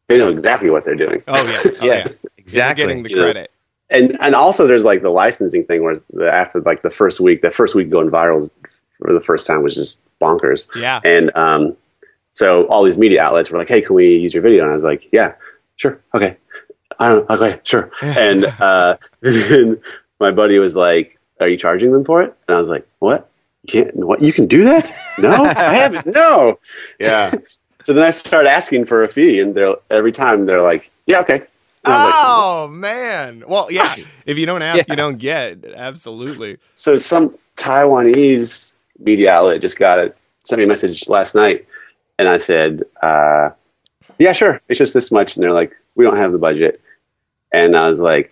they 0.08 0.18
know 0.18 0.30
exactly 0.30 0.70
what 0.70 0.84
they're 0.86 0.96
doing. 0.96 1.24
Oh 1.28 1.36
yeah, 1.36 1.60
oh, 1.82 1.86
yes. 1.86 2.26
yeah. 2.26 2.30
exactly. 2.38 2.84
You're 2.84 2.88
getting 2.90 3.04
the 3.04 3.10
You 3.10 3.16
know. 3.18 3.24
credit. 3.24 3.52
and 3.90 4.18
and 4.22 4.36
also 4.36 4.68
there's 4.68 4.84
like 4.84 5.02
the 5.02 5.10
licensing 5.10 5.64
thing 5.66 5.84
where 5.84 5.96
the, 6.14 6.32
after 6.32 6.60
like 6.62 6.82
the 6.82 6.90
first 6.90 7.20
week, 7.20 7.42
the 7.42 7.52
first 7.52 7.76
week 7.76 7.90
going 7.90 8.10
viral 8.10 8.50
for 9.02 9.14
the 9.14 9.22
first 9.22 9.46
time 9.48 9.64
was 9.64 9.76
just 9.76 10.02
bonkers. 10.20 10.68
Yeah, 10.76 11.00
And 11.04 11.36
um, 11.36 11.78
so 12.34 12.66
all 12.68 12.84
these 12.84 12.98
media 12.98 13.22
outlets 13.22 13.50
were 13.52 13.58
like, 13.60 13.70
"Hey, 13.70 13.82
can 13.82 13.96
we 13.96 14.08
use 14.16 14.34
your 14.34 14.44
video?" 14.44 14.64
And 14.64 14.72
I 14.72 14.74
was 14.74 14.84
like, 14.84 15.08
"Yeah, 15.12 15.34
sure, 15.76 16.00
okay, 16.16 16.38
I 17.00 17.10
don't, 17.10 17.30
know, 17.30 17.36
okay, 17.36 17.60
sure." 17.64 17.92
and 18.02 18.46
uh, 18.46 18.98
then 19.22 19.80
my 20.20 20.32
buddy 20.32 20.58
was 20.60 20.76
like, 20.76 21.17
"Are 21.40 21.48
you 21.48 21.58
charging 21.58 21.92
them 21.92 22.04
for 22.06 22.22
it?" 22.24 22.36
And 22.48 22.56
I 22.56 22.60
was 22.60 22.68
like, 22.68 22.88
"What? 23.00 23.30
You 23.64 23.84
can't? 23.84 23.96
What? 23.96 24.22
You 24.22 24.34
can 24.34 24.48
do 24.48 24.64
that? 24.64 24.92
No, 25.18 25.46
I 25.46 25.54
haven't. 25.54 26.08
No." 26.08 26.60
Yeah. 27.00 27.34
So 27.84 27.94
then 27.94 28.04
I 28.04 28.10
started 28.10 28.50
asking 28.50 28.84
for 28.84 29.06
a 29.06 29.08
fee, 29.08 29.40
and 29.40 29.56
they're 29.56 29.74
every 29.90 30.12
time 30.12 30.46
they're 30.46 30.62
like, 30.62 30.92
"Yeah, 31.06 31.22
okay." 31.22 31.40
Was 31.86 32.04
like, 32.04 32.14
Oh 32.18 32.68
man. 32.68 33.46
Well, 33.48 33.72
yeah. 33.72 33.96
If 34.26 34.38
you 34.38 34.46
don't 34.46 34.62
ask, 34.62 34.90
you 34.90 34.98
don't 34.98 35.18
get. 35.18 35.64
Absolutely. 35.64 36.58
so 36.74 36.98
some 36.98 37.34
Taiwanese 37.56 38.74
media 39.00 39.32
outlet 39.32 39.62
just 39.62 39.80
got 39.80 40.00
a 40.00 40.14
sent 40.44 40.60
me 40.60 40.66
a 40.66 40.68
message 40.68 41.08
last 41.08 41.34
night, 41.34 41.66
and 42.20 42.28
I 42.28 42.36
said, 42.36 42.84
uh, 43.02 43.52
"Yeah, 44.20 44.34
sure, 44.34 44.62
it's 44.68 44.80
just 44.80 44.94
this 44.94 45.10
much," 45.10 45.36
and 45.36 45.44
they're 45.44 45.54
like, 45.54 45.72
"We 45.96 46.04
don't 46.04 46.18
have 46.18 46.34
the 46.34 46.38
budget," 46.38 46.82
and 47.54 47.76
I 47.78 47.88
was 47.88 48.02
like, 48.02 48.32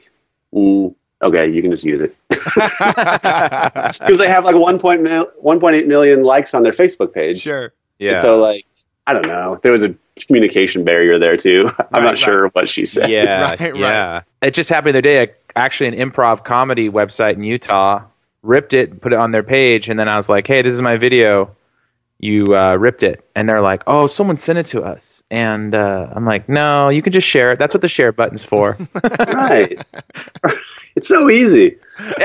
mm, 0.54 0.94
"Okay, 1.26 1.50
you 1.50 1.62
can 1.62 1.72
just 1.72 1.84
use 1.84 2.02
it," 2.02 2.16
because 2.30 4.18
they 4.18 4.28
have 4.28 4.46
like 4.46 4.56
1.8 4.56 5.02
mil- 5.02 5.32
1.8 5.44 5.88
million 5.88 6.24
likes 6.24 6.54
on 6.54 6.64
their 6.64 6.74
Facebook 6.74 7.14
page. 7.14 7.42
Sure. 7.42 7.74
Yeah. 8.00 8.12
And 8.12 8.20
so 8.20 8.38
like, 8.38 8.66
I 9.08 9.14
don't 9.14 9.28
know, 9.28 9.60
there 9.64 9.72
was 9.72 9.84
a 9.84 9.96
communication 10.28 10.84
barrier 10.84 11.20
there 11.20 11.38
too. 11.38 11.70
I'm 11.80 11.86
Right, 11.92 12.02
not 12.02 12.04
right. 12.10 12.18
sure 12.20 12.48
what 12.50 12.70
she 12.70 12.86
said. 12.86 13.10
yeah, 13.10 13.42
Right, 13.42 13.60
right. 13.60 13.76
yeah. 13.76 14.22
It 14.42 14.54
just 14.54 14.70
happened 14.70 14.96
the 14.96 15.00
other 15.00 15.02
day. 15.02 15.34
Actually, 15.56 15.98
an 15.98 16.12
improv 16.12 16.44
comedy 16.44 16.90
website 16.90 17.34
in 17.36 17.44
Utah 17.44 18.04
ripped 18.44 18.74
it, 18.74 18.92
and 18.92 19.02
put 19.02 19.14
it 19.14 19.20
on 19.20 19.32
their 19.32 19.42
page, 19.44 19.90
and 19.90 19.98
then 20.00 20.08
I 20.10 20.18
was 20.18 20.28
like, 20.30 20.46
"Hey, 20.46 20.62
this 20.62 20.74
is 20.74 20.82
my 20.82 20.98
video. 20.98 21.56
You 22.20 22.46
uh, 22.56 22.76
ripped 22.78 23.04
it," 23.04 23.24
and 23.36 23.48
they're 23.48 23.62
like, 23.62 23.84
"Oh, 23.88 24.08
someone 24.08 24.38
sent 24.38 24.58
it 24.58 24.66
to 24.68 24.82
us," 24.84 25.22
and 25.30 25.76
uh, 25.76 26.08
I'm 26.16 26.26
like, 26.26 26.48
"No, 26.48 26.90
you 26.90 27.02
can 27.02 27.12
just 27.14 27.28
share 27.28 27.52
it. 27.52 27.60
That's 27.60 27.74
what 27.74 27.82
the 27.82 27.90
share 27.90 28.12
button's 28.14 28.44
for." 28.44 28.78
right. 29.28 29.84
it's 30.96 31.08
so 31.10 31.30
easy. 31.30 31.76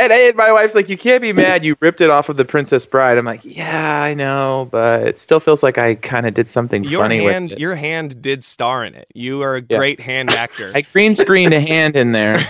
and, 0.01 0.13
and 0.13 0.37
my 0.37 0.53
wife's 0.53 0.75
like, 0.77 0.89
"You 0.89 0.97
can't 0.97 1.21
be 1.21 1.33
mad. 1.33 1.65
You 1.65 1.77
ripped 1.81 2.01
it 2.01 2.09
off 2.09 2.29
of 2.29 2.37
the 2.37 2.45
Princess 2.45 2.87
Bride." 2.87 3.19
I'm 3.19 3.25
like, 3.25 3.45
"Yeah, 3.45 4.01
I 4.03 4.15
know, 4.15 4.69
but 4.71 5.07
it 5.09 5.19
still 5.19 5.41
feels 5.41 5.63
like 5.63 5.77
I 5.77 5.97
kind 5.97 6.25
of 6.27 6.35
did 6.35 6.49
something 6.49 6.85
Your 6.85 7.01
funny 7.03 7.19
hand, 7.19 7.47
with 7.51 7.53
it." 7.55 7.59
your 7.61 7.75
hand 7.75 8.23
did 8.23 8.45
star 8.45 8.85
in 8.85 8.95
it. 8.95 9.09
You 9.13 9.43
are 9.43 9.57
a 9.57 9.63
Yeah. 9.69 9.77
great 9.77 10.01
hand 10.01 10.31
actor. 10.37 10.65
I 10.75 10.83
green 10.93 11.17
screened 11.17 11.53
a 11.53 11.61
hand 11.61 11.97
in 11.97 12.13
there. 12.13 12.49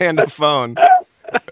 and 0.00 0.18
a 0.18 0.28
phone. 0.28 0.74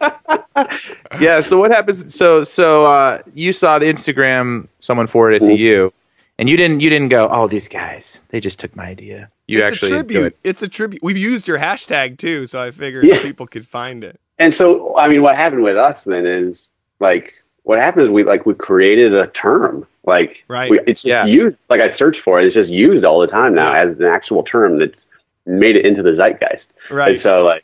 yeah. 1.21 1.41
So 1.41 1.59
what 1.59 1.71
happens? 1.71 2.15
So 2.15 2.43
so 2.45 2.85
uh, 2.87 3.23
you 3.35 3.53
saw 3.53 3.79
the 3.79 3.87
Instagram. 3.87 4.69
Someone 4.79 5.07
forwarded 5.07 5.43
it 5.43 5.47
to 5.47 5.55
you, 5.55 5.93
and 6.39 6.49
you 6.49 6.57
didn't. 6.57 6.81
You 6.81 6.91
didn't 6.91 7.09
go. 7.09 7.29
Oh, 7.31 7.47
these 7.49 7.69
guys. 7.69 8.23
They 8.29 8.41
just 8.41 8.59
took 8.61 8.75
my 8.77 8.87
idea. 8.87 9.31
You 9.47 9.59
it's 9.61 9.69
actually 9.73 9.89
a 9.89 9.95
tribute. 9.97 10.25
it. 10.27 10.39
It's 10.45 10.63
a 10.63 10.69
tribute. 10.69 11.03
We've 11.03 11.19
used 11.19 11.47
your 11.49 11.59
hashtag 11.59 12.19
too, 12.19 12.47
so 12.47 12.63
I 12.63 12.71
figured 12.71 13.05
Yeah. 13.05 13.23
people 13.23 13.47
could 13.47 13.67
find 13.67 14.03
it. 14.05 14.19
And 14.39 14.53
so, 14.55 14.97
I 14.97 15.09
mean, 15.09 15.23
what 15.23 15.37
happened 15.37 15.63
with 15.63 15.77
us 15.77 16.05
then 16.05 16.27
is 16.27 16.69
like, 17.01 17.35
what 17.65 17.79
happened 17.79 18.05
is 18.05 18.11
we 18.11 18.25
like 18.25 18.47
we 18.47 18.55
created 18.55 19.15
a 19.15 19.27
term. 19.29 19.87
Like, 20.05 20.39
Right. 20.49 20.71
we, 20.71 20.81
it's 20.87 21.01
Yeah. 21.05 21.27
used. 21.27 21.57
Like 21.71 21.81
I 21.81 21.97
searched 21.97 22.21
for 22.25 22.41
it. 22.41 22.47
It's 22.47 22.55
just 22.55 22.69
used 22.71 23.05
all 23.05 23.21
the 23.21 23.27
time 23.27 23.55
now 23.55 23.73
Yeah. 23.73 23.91
as 23.91 23.99
an 24.01 24.07
actual 24.07 24.43
term 24.43 24.79
that's 24.79 24.99
made 25.47 25.77
it 25.77 25.85
into 25.85 26.03
the 26.03 26.15
zeitgeist. 26.15 26.67
Right. 26.91 27.13
And 27.13 27.21
so, 27.21 27.45
like, 27.45 27.63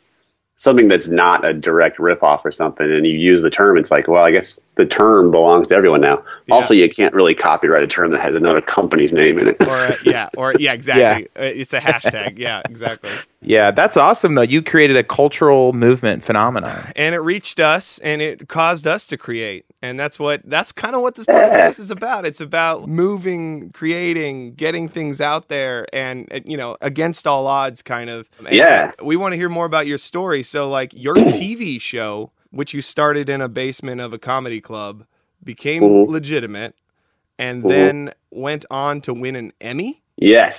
something 0.59 0.87
that's 0.87 1.07
not 1.07 1.45
a 1.45 1.53
direct 1.53 1.97
ripoff 1.97 2.41
or 2.45 2.51
something, 2.51 2.85
and 2.85 3.05
you 3.05 3.13
use 3.13 3.41
the 3.41 3.49
term, 3.49 3.77
it's 3.77 3.91
like, 3.91 4.07
well, 4.07 4.23
I 4.23 4.31
guess 4.31 4.59
the 4.79 4.85
term 4.85 5.29
belongs 5.29 5.67
to 5.67 5.75
everyone 5.75 6.01
now. 6.01 6.23
Yeah. 6.47 6.55
Also, 6.55 6.73
you 6.73 6.89
can't 6.89 7.13
really 7.13 7.35
copyright 7.35 7.83
a 7.83 7.87
term 7.87 8.11
that 8.11 8.21
has 8.21 8.33
another 8.33 8.61
company's 8.61 9.13
name 9.13 9.37
in 9.37 9.49
it. 9.49 9.57
or 9.61 9.67
uh, 9.69 9.95
yeah, 10.05 10.29
or 10.37 10.53
yeah, 10.57 10.73
exactly. 10.73 11.27
Uh, 11.35 11.43
It's 11.43 11.73
a 11.73 11.79
hashtag. 11.79 12.39
Yeah, 12.39 12.61
exactly. 12.69 13.11
Yeah, 13.41 13.71
that's 13.71 13.97
awesome 13.97 14.35
though. 14.35 14.41
You 14.41 14.61
created 14.63 14.97
a 14.97 15.03
cultural 15.03 15.73
movement 15.73 16.23
phenomenon. 16.23 16.77
And 16.95 17.13
it 17.13 17.19
reached 17.19 17.59
us, 17.59 17.99
and 17.99 18.21
it 18.21 18.47
caused 18.47 18.87
us 18.87 19.05
to 19.07 19.17
create. 19.17 19.65
And 19.81 19.99
that's 19.99 20.17
what 20.19 20.41
that's 20.43 20.71
kind 20.71 20.95
of 20.95 21.01
what 21.01 21.15
this 21.15 21.25
podcast 21.25 21.79
is 21.79 21.91
about. 21.91 22.25
It's 22.25 22.41
about 22.41 22.87
moving, 22.89 23.71
creating, 23.71 24.53
getting 24.55 24.87
things 24.89 25.21
out 25.21 25.47
there, 25.49 25.87
and 25.93 26.27
uh, 26.33 26.39
you 26.45 26.57
know, 26.57 26.77
against 26.81 27.27
all 27.27 27.47
odds, 27.47 27.81
kind 27.81 28.09
of. 28.09 28.29
And 28.39 28.55
Yeah. 28.55 28.91
we 29.03 29.15
want 29.15 29.33
to 29.33 29.37
hear 29.37 29.49
more 29.49 29.65
about 29.65 29.87
your 29.87 29.97
story. 29.97 30.43
So, 30.43 30.69
like 30.69 30.93
your 30.95 31.15
TV 31.15 31.79
show, 31.81 32.31
which 32.51 32.73
you 32.73 32.81
started 32.81 33.29
in 33.29 33.41
a 33.41 33.49
basement 33.49 34.01
of 34.01 34.13
a 34.13 34.17
comedy 34.19 34.59
club, 34.61 35.05
became 35.43 35.83
Mhm. 35.83 36.07
legitimate, 36.09 36.75
and 37.37 37.63
Mhm. 37.63 37.67
then 37.69 38.13
went 38.31 38.65
on 38.71 39.01
to 39.01 39.13
win 39.13 39.35
an 39.35 39.53
Emmy. 39.61 40.01
yes. 40.17 40.53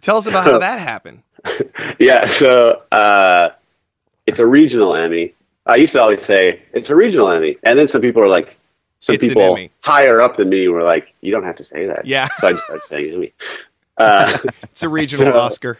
Tell 0.00 0.16
us 0.16 0.26
about 0.26 0.44
how 0.44 0.58
that 0.58 0.78
happened. 0.78 1.22
yeah. 1.98 2.30
So, 2.38 2.82
uh, 2.92 3.50
it's 4.28 4.38
a 4.38 4.46
regional 4.46 4.94
Emmy. 4.94 5.34
I 5.66 5.74
used 5.74 5.92
to 5.94 6.00
always 6.00 6.22
say 6.24 6.62
it's 6.72 6.88
a 6.88 6.94
regional 6.94 7.28
Emmy, 7.30 7.58
and 7.64 7.76
then 7.76 7.88
some 7.88 8.00
people 8.00 8.22
are 8.22 8.28
like, 8.28 8.56
some 9.00 9.14
It's 9.16 9.26
people 9.28 9.58
higher 9.80 10.20
up 10.22 10.36
than 10.36 10.50
me 10.50 10.68
were 10.68 10.82
like, 10.84 11.12
you 11.20 11.32
don't 11.32 11.42
have 11.44 11.56
to 11.56 11.64
say 11.64 11.84
that. 11.86 12.06
Yeah. 12.06 12.28
So 12.38 12.46
I 12.48 12.52
just 12.52 12.64
started 12.64 12.84
saying 12.84 13.12
Emmy. 13.14 13.32
Uh, 13.98 14.38
It's 14.62 14.84
a 14.84 14.88
regional 14.88 15.26
So- 15.32 15.38
Oscar. 15.40 15.78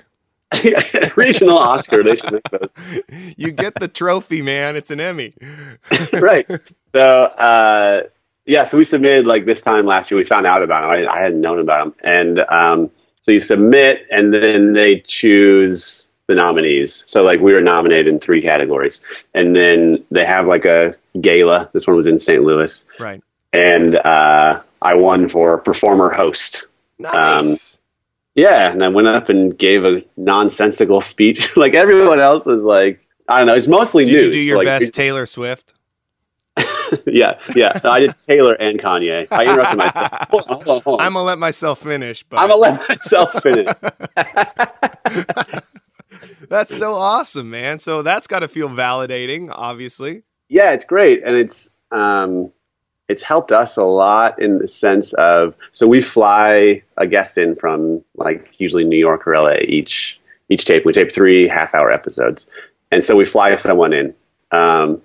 regional 1.16 1.58
Oscar. 1.58 2.02
They 2.02 2.16
should 2.16 2.32
make 2.32 2.50
those. 2.50 3.34
You 3.36 3.52
get 3.52 3.74
the 3.78 3.88
trophy, 3.88 4.42
man. 4.42 4.76
It's 4.76 4.90
an 4.90 5.00
Emmy. 5.00 5.34
right. 6.14 6.46
So 6.92 7.00
uh, 7.00 8.02
yeah, 8.46 8.70
so 8.70 8.76
we 8.78 8.86
submitted 8.86 9.26
like 9.26 9.44
this 9.44 9.58
time 9.64 9.86
last 9.86 10.10
year. 10.10 10.18
We 10.18 10.26
found 10.26 10.46
out 10.46 10.62
about 10.62 10.80
them. 10.82 10.90
I, 10.90 11.18
I 11.18 11.22
hadn't 11.22 11.40
known 11.40 11.58
about 11.60 11.84
them, 11.84 11.94
and 12.02 12.40
um, 12.40 12.90
so 13.22 13.30
you 13.32 13.40
submit, 13.40 14.06
and 14.10 14.32
then 14.32 14.72
they 14.72 15.04
choose 15.06 16.06
the 16.28 16.34
nominees. 16.34 17.02
So 17.06 17.22
like 17.22 17.40
we 17.40 17.52
were 17.52 17.60
nominated 17.60 18.08
in 18.08 18.18
three 18.20 18.40
categories, 18.42 19.00
and 19.34 19.54
then 19.54 20.04
they 20.10 20.24
have 20.24 20.46
like 20.46 20.64
a 20.64 20.96
gala. 21.20 21.68
This 21.74 21.86
one 21.86 21.96
was 21.96 22.06
in 22.06 22.18
St. 22.18 22.42
Louis, 22.42 22.84
Right. 22.98 23.22
and 23.52 23.96
uh, 23.96 24.62
I 24.82 24.94
won 24.94 25.28
for 25.28 25.58
performer 25.58 26.10
host. 26.10 26.66
Nice. 26.98 27.77
Yeah, 28.38 28.70
and 28.70 28.84
I 28.84 28.88
went 28.88 29.08
up 29.08 29.28
and 29.28 29.58
gave 29.58 29.84
a 29.84 30.00
nonsensical 30.16 31.00
speech. 31.00 31.56
like 31.56 31.74
everyone 31.74 32.20
else 32.20 32.46
was 32.46 32.62
like, 32.62 33.04
I 33.26 33.38
don't 33.38 33.48
know. 33.48 33.54
It's 33.56 33.66
mostly 33.66 34.04
Did 34.04 34.12
news. 34.12 34.22
you 34.22 34.30
do 34.32 34.40
your 34.40 34.56
like, 34.58 34.66
best 34.66 34.94
Taylor 34.94 35.26
Swift? 35.26 35.74
yeah, 37.06 37.40
yeah. 37.56 37.80
I 37.82 37.98
did 37.98 38.14
Taylor 38.22 38.54
and 38.54 38.78
Kanye. 38.78 39.26
I 39.32 39.42
interrupted 39.42 39.78
myself. 39.78 40.08
Hold 40.30 40.44
on, 40.48 40.54
hold 40.54 40.68
on, 40.68 40.82
hold 40.82 41.00
on. 41.00 41.06
I'm 41.06 41.12
gonna 41.14 41.24
let 41.24 41.38
myself 41.38 41.80
finish, 41.80 42.22
but 42.22 42.38
I'm 42.38 42.48
gonna 42.48 42.60
let 42.60 42.88
myself 42.88 43.42
finish. 43.42 43.68
that's 46.48 46.76
so 46.76 46.94
awesome, 46.94 47.50
man. 47.50 47.80
So 47.80 48.02
that's 48.02 48.28
got 48.28 48.40
to 48.40 48.48
feel 48.48 48.68
validating, 48.68 49.50
obviously. 49.52 50.22
yeah, 50.48 50.72
it's 50.72 50.84
great, 50.84 51.24
and 51.24 51.34
it's 51.34 51.70
um, 51.90 52.52
it's 53.08 53.22
helped 53.22 53.52
us 53.52 53.76
a 53.76 53.84
lot 53.84 54.40
in 54.40 54.58
the 54.58 54.68
sense 54.68 55.12
of 55.14 55.56
so 55.72 55.86
we 55.86 56.02
fly 56.02 56.82
a 56.96 57.06
guest 57.06 57.38
in 57.38 57.56
from 57.56 58.02
like 58.16 58.54
usually 58.58 58.84
New 58.84 58.98
York 58.98 59.26
or 59.26 59.34
LA 59.34 59.56
each 59.66 60.20
each 60.50 60.64
tape. 60.64 60.84
We 60.84 60.92
tape 60.92 61.10
three 61.12 61.48
half 61.48 61.74
hour 61.74 61.90
episodes, 61.90 62.50
and 62.90 63.04
so 63.04 63.16
we 63.16 63.24
fly 63.24 63.54
someone 63.54 63.92
in, 63.92 64.14
um, 64.50 65.02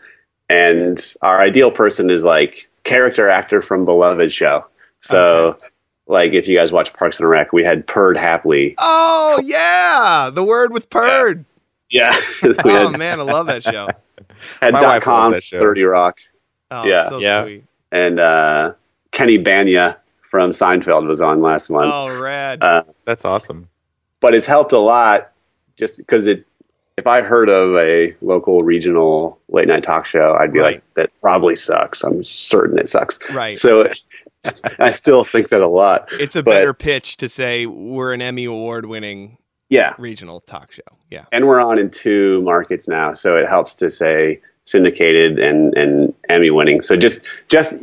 and 0.50 1.14
our 1.22 1.42
ideal 1.42 1.72
person 1.72 2.10
is 2.10 2.24
like 2.24 2.70
character 2.84 3.30
actor 3.30 3.62
from 3.62 3.86
beloved 3.86 4.32
show. 4.32 4.66
So. 5.02 5.58
Like 6.06 6.34
if 6.34 6.50
you 6.50 6.58
guys 6.58 6.70
watch 6.74 6.92
Parks 6.92 7.18
and 7.22 7.30
Rec, 7.30 7.54
we 7.54 7.64
had 7.64 7.88
Perd 7.88 8.18
Hapley. 8.18 8.76
Oh 8.78 9.40
yeah, 9.42 10.30
the 10.34 10.44
word 10.44 10.74
with 10.74 10.90
Perd. 10.90 11.46
Yeah, 11.90 12.14
we 12.44 12.54
Oh 12.60 12.90
man, 12.90 13.22
I 13.22 13.24
love 13.24 13.48
that 13.48 13.64
show. 13.64 13.88
had 14.60 14.74
My 14.74 14.82
dot 14.82 14.90
wife 14.90 15.08
loves 15.08 15.24
com, 15.24 15.32
that 15.32 15.44
show. 15.46 15.60
Thirty 15.62 15.84
Rock. 15.84 16.18
Oh, 16.72 16.86
Yeah. 16.86 17.08
so 17.08 17.20
Yeah. 17.20 17.44
sweet. 17.46 17.64
And 17.94 18.20
uh, 18.20 18.74
Kenny 19.12 19.38
Bania 19.38 19.96
from 20.22 20.50
Seinfeld 20.50 21.08
was 21.08 21.22
on 21.22 21.42
last 21.42 21.70
month. 21.70 21.92
Oh, 21.94 22.20
rad. 22.20 22.62
Uh, 22.62 22.84
That's 23.06 23.24
awesome. 23.24 23.70
But 24.20 24.34
it's 24.34 24.48
helped 24.48 24.74
a 24.74 24.80
lot 24.80 25.32
just 25.78 26.00
because 26.00 26.28
it. 26.28 26.46
If 26.96 27.08
I 27.08 27.22
heard 27.22 27.50
of 27.50 27.76
a 27.76 28.16
local 28.22 28.60
regional 28.60 29.40
late 29.50 29.68
night 29.68 29.84
talk 29.84 30.06
show, 30.06 30.38
I'd 30.40 30.54
be 30.54 30.60
Right. 30.60 30.76
like, 30.76 30.94
"That 30.94 31.10
probably 31.22 31.56
sucks." 31.56 32.04
I'm 32.04 32.24
certain 32.24 32.78
it 32.78 32.88
sucks. 32.88 33.18
right. 33.32 33.58
So 33.58 33.88
I 34.80 34.92
still 34.92 35.24
think 35.24 35.50
that 35.50 35.62
a 35.62 35.68
lot. 35.68 36.08
it's 36.14 36.36
a 36.36 36.44
but- 36.44 36.52
better 36.52 36.74
pitch 36.74 37.18
to 37.18 37.28
say 37.30 37.66
we're 37.66 38.14
an 38.14 38.22
Emmy 38.22 38.46
award 38.46 38.86
winning 38.86 39.38
Yeah, 39.70 39.94
regional 39.98 40.40
talk 40.42 40.72
show. 40.72 40.82
Yeah. 41.10 41.26
and 41.32 41.48
we're 41.48 41.60
on 41.62 41.80
in 41.80 41.90
two 41.90 42.44
markets 42.44 42.88
now, 42.88 43.16
so 43.16 43.38
it 43.38 43.48
helps 43.50 43.74
to 43.76 43.90
say 43.90 44.40
syndicated 44.66 45.40
and 45.40 45.74
and 45.76 46.14
Emmy 46.30 46.50
winning. 46.50 46.82
So 46.82 46.96
just 46.96 47.26
just 47.48 47.80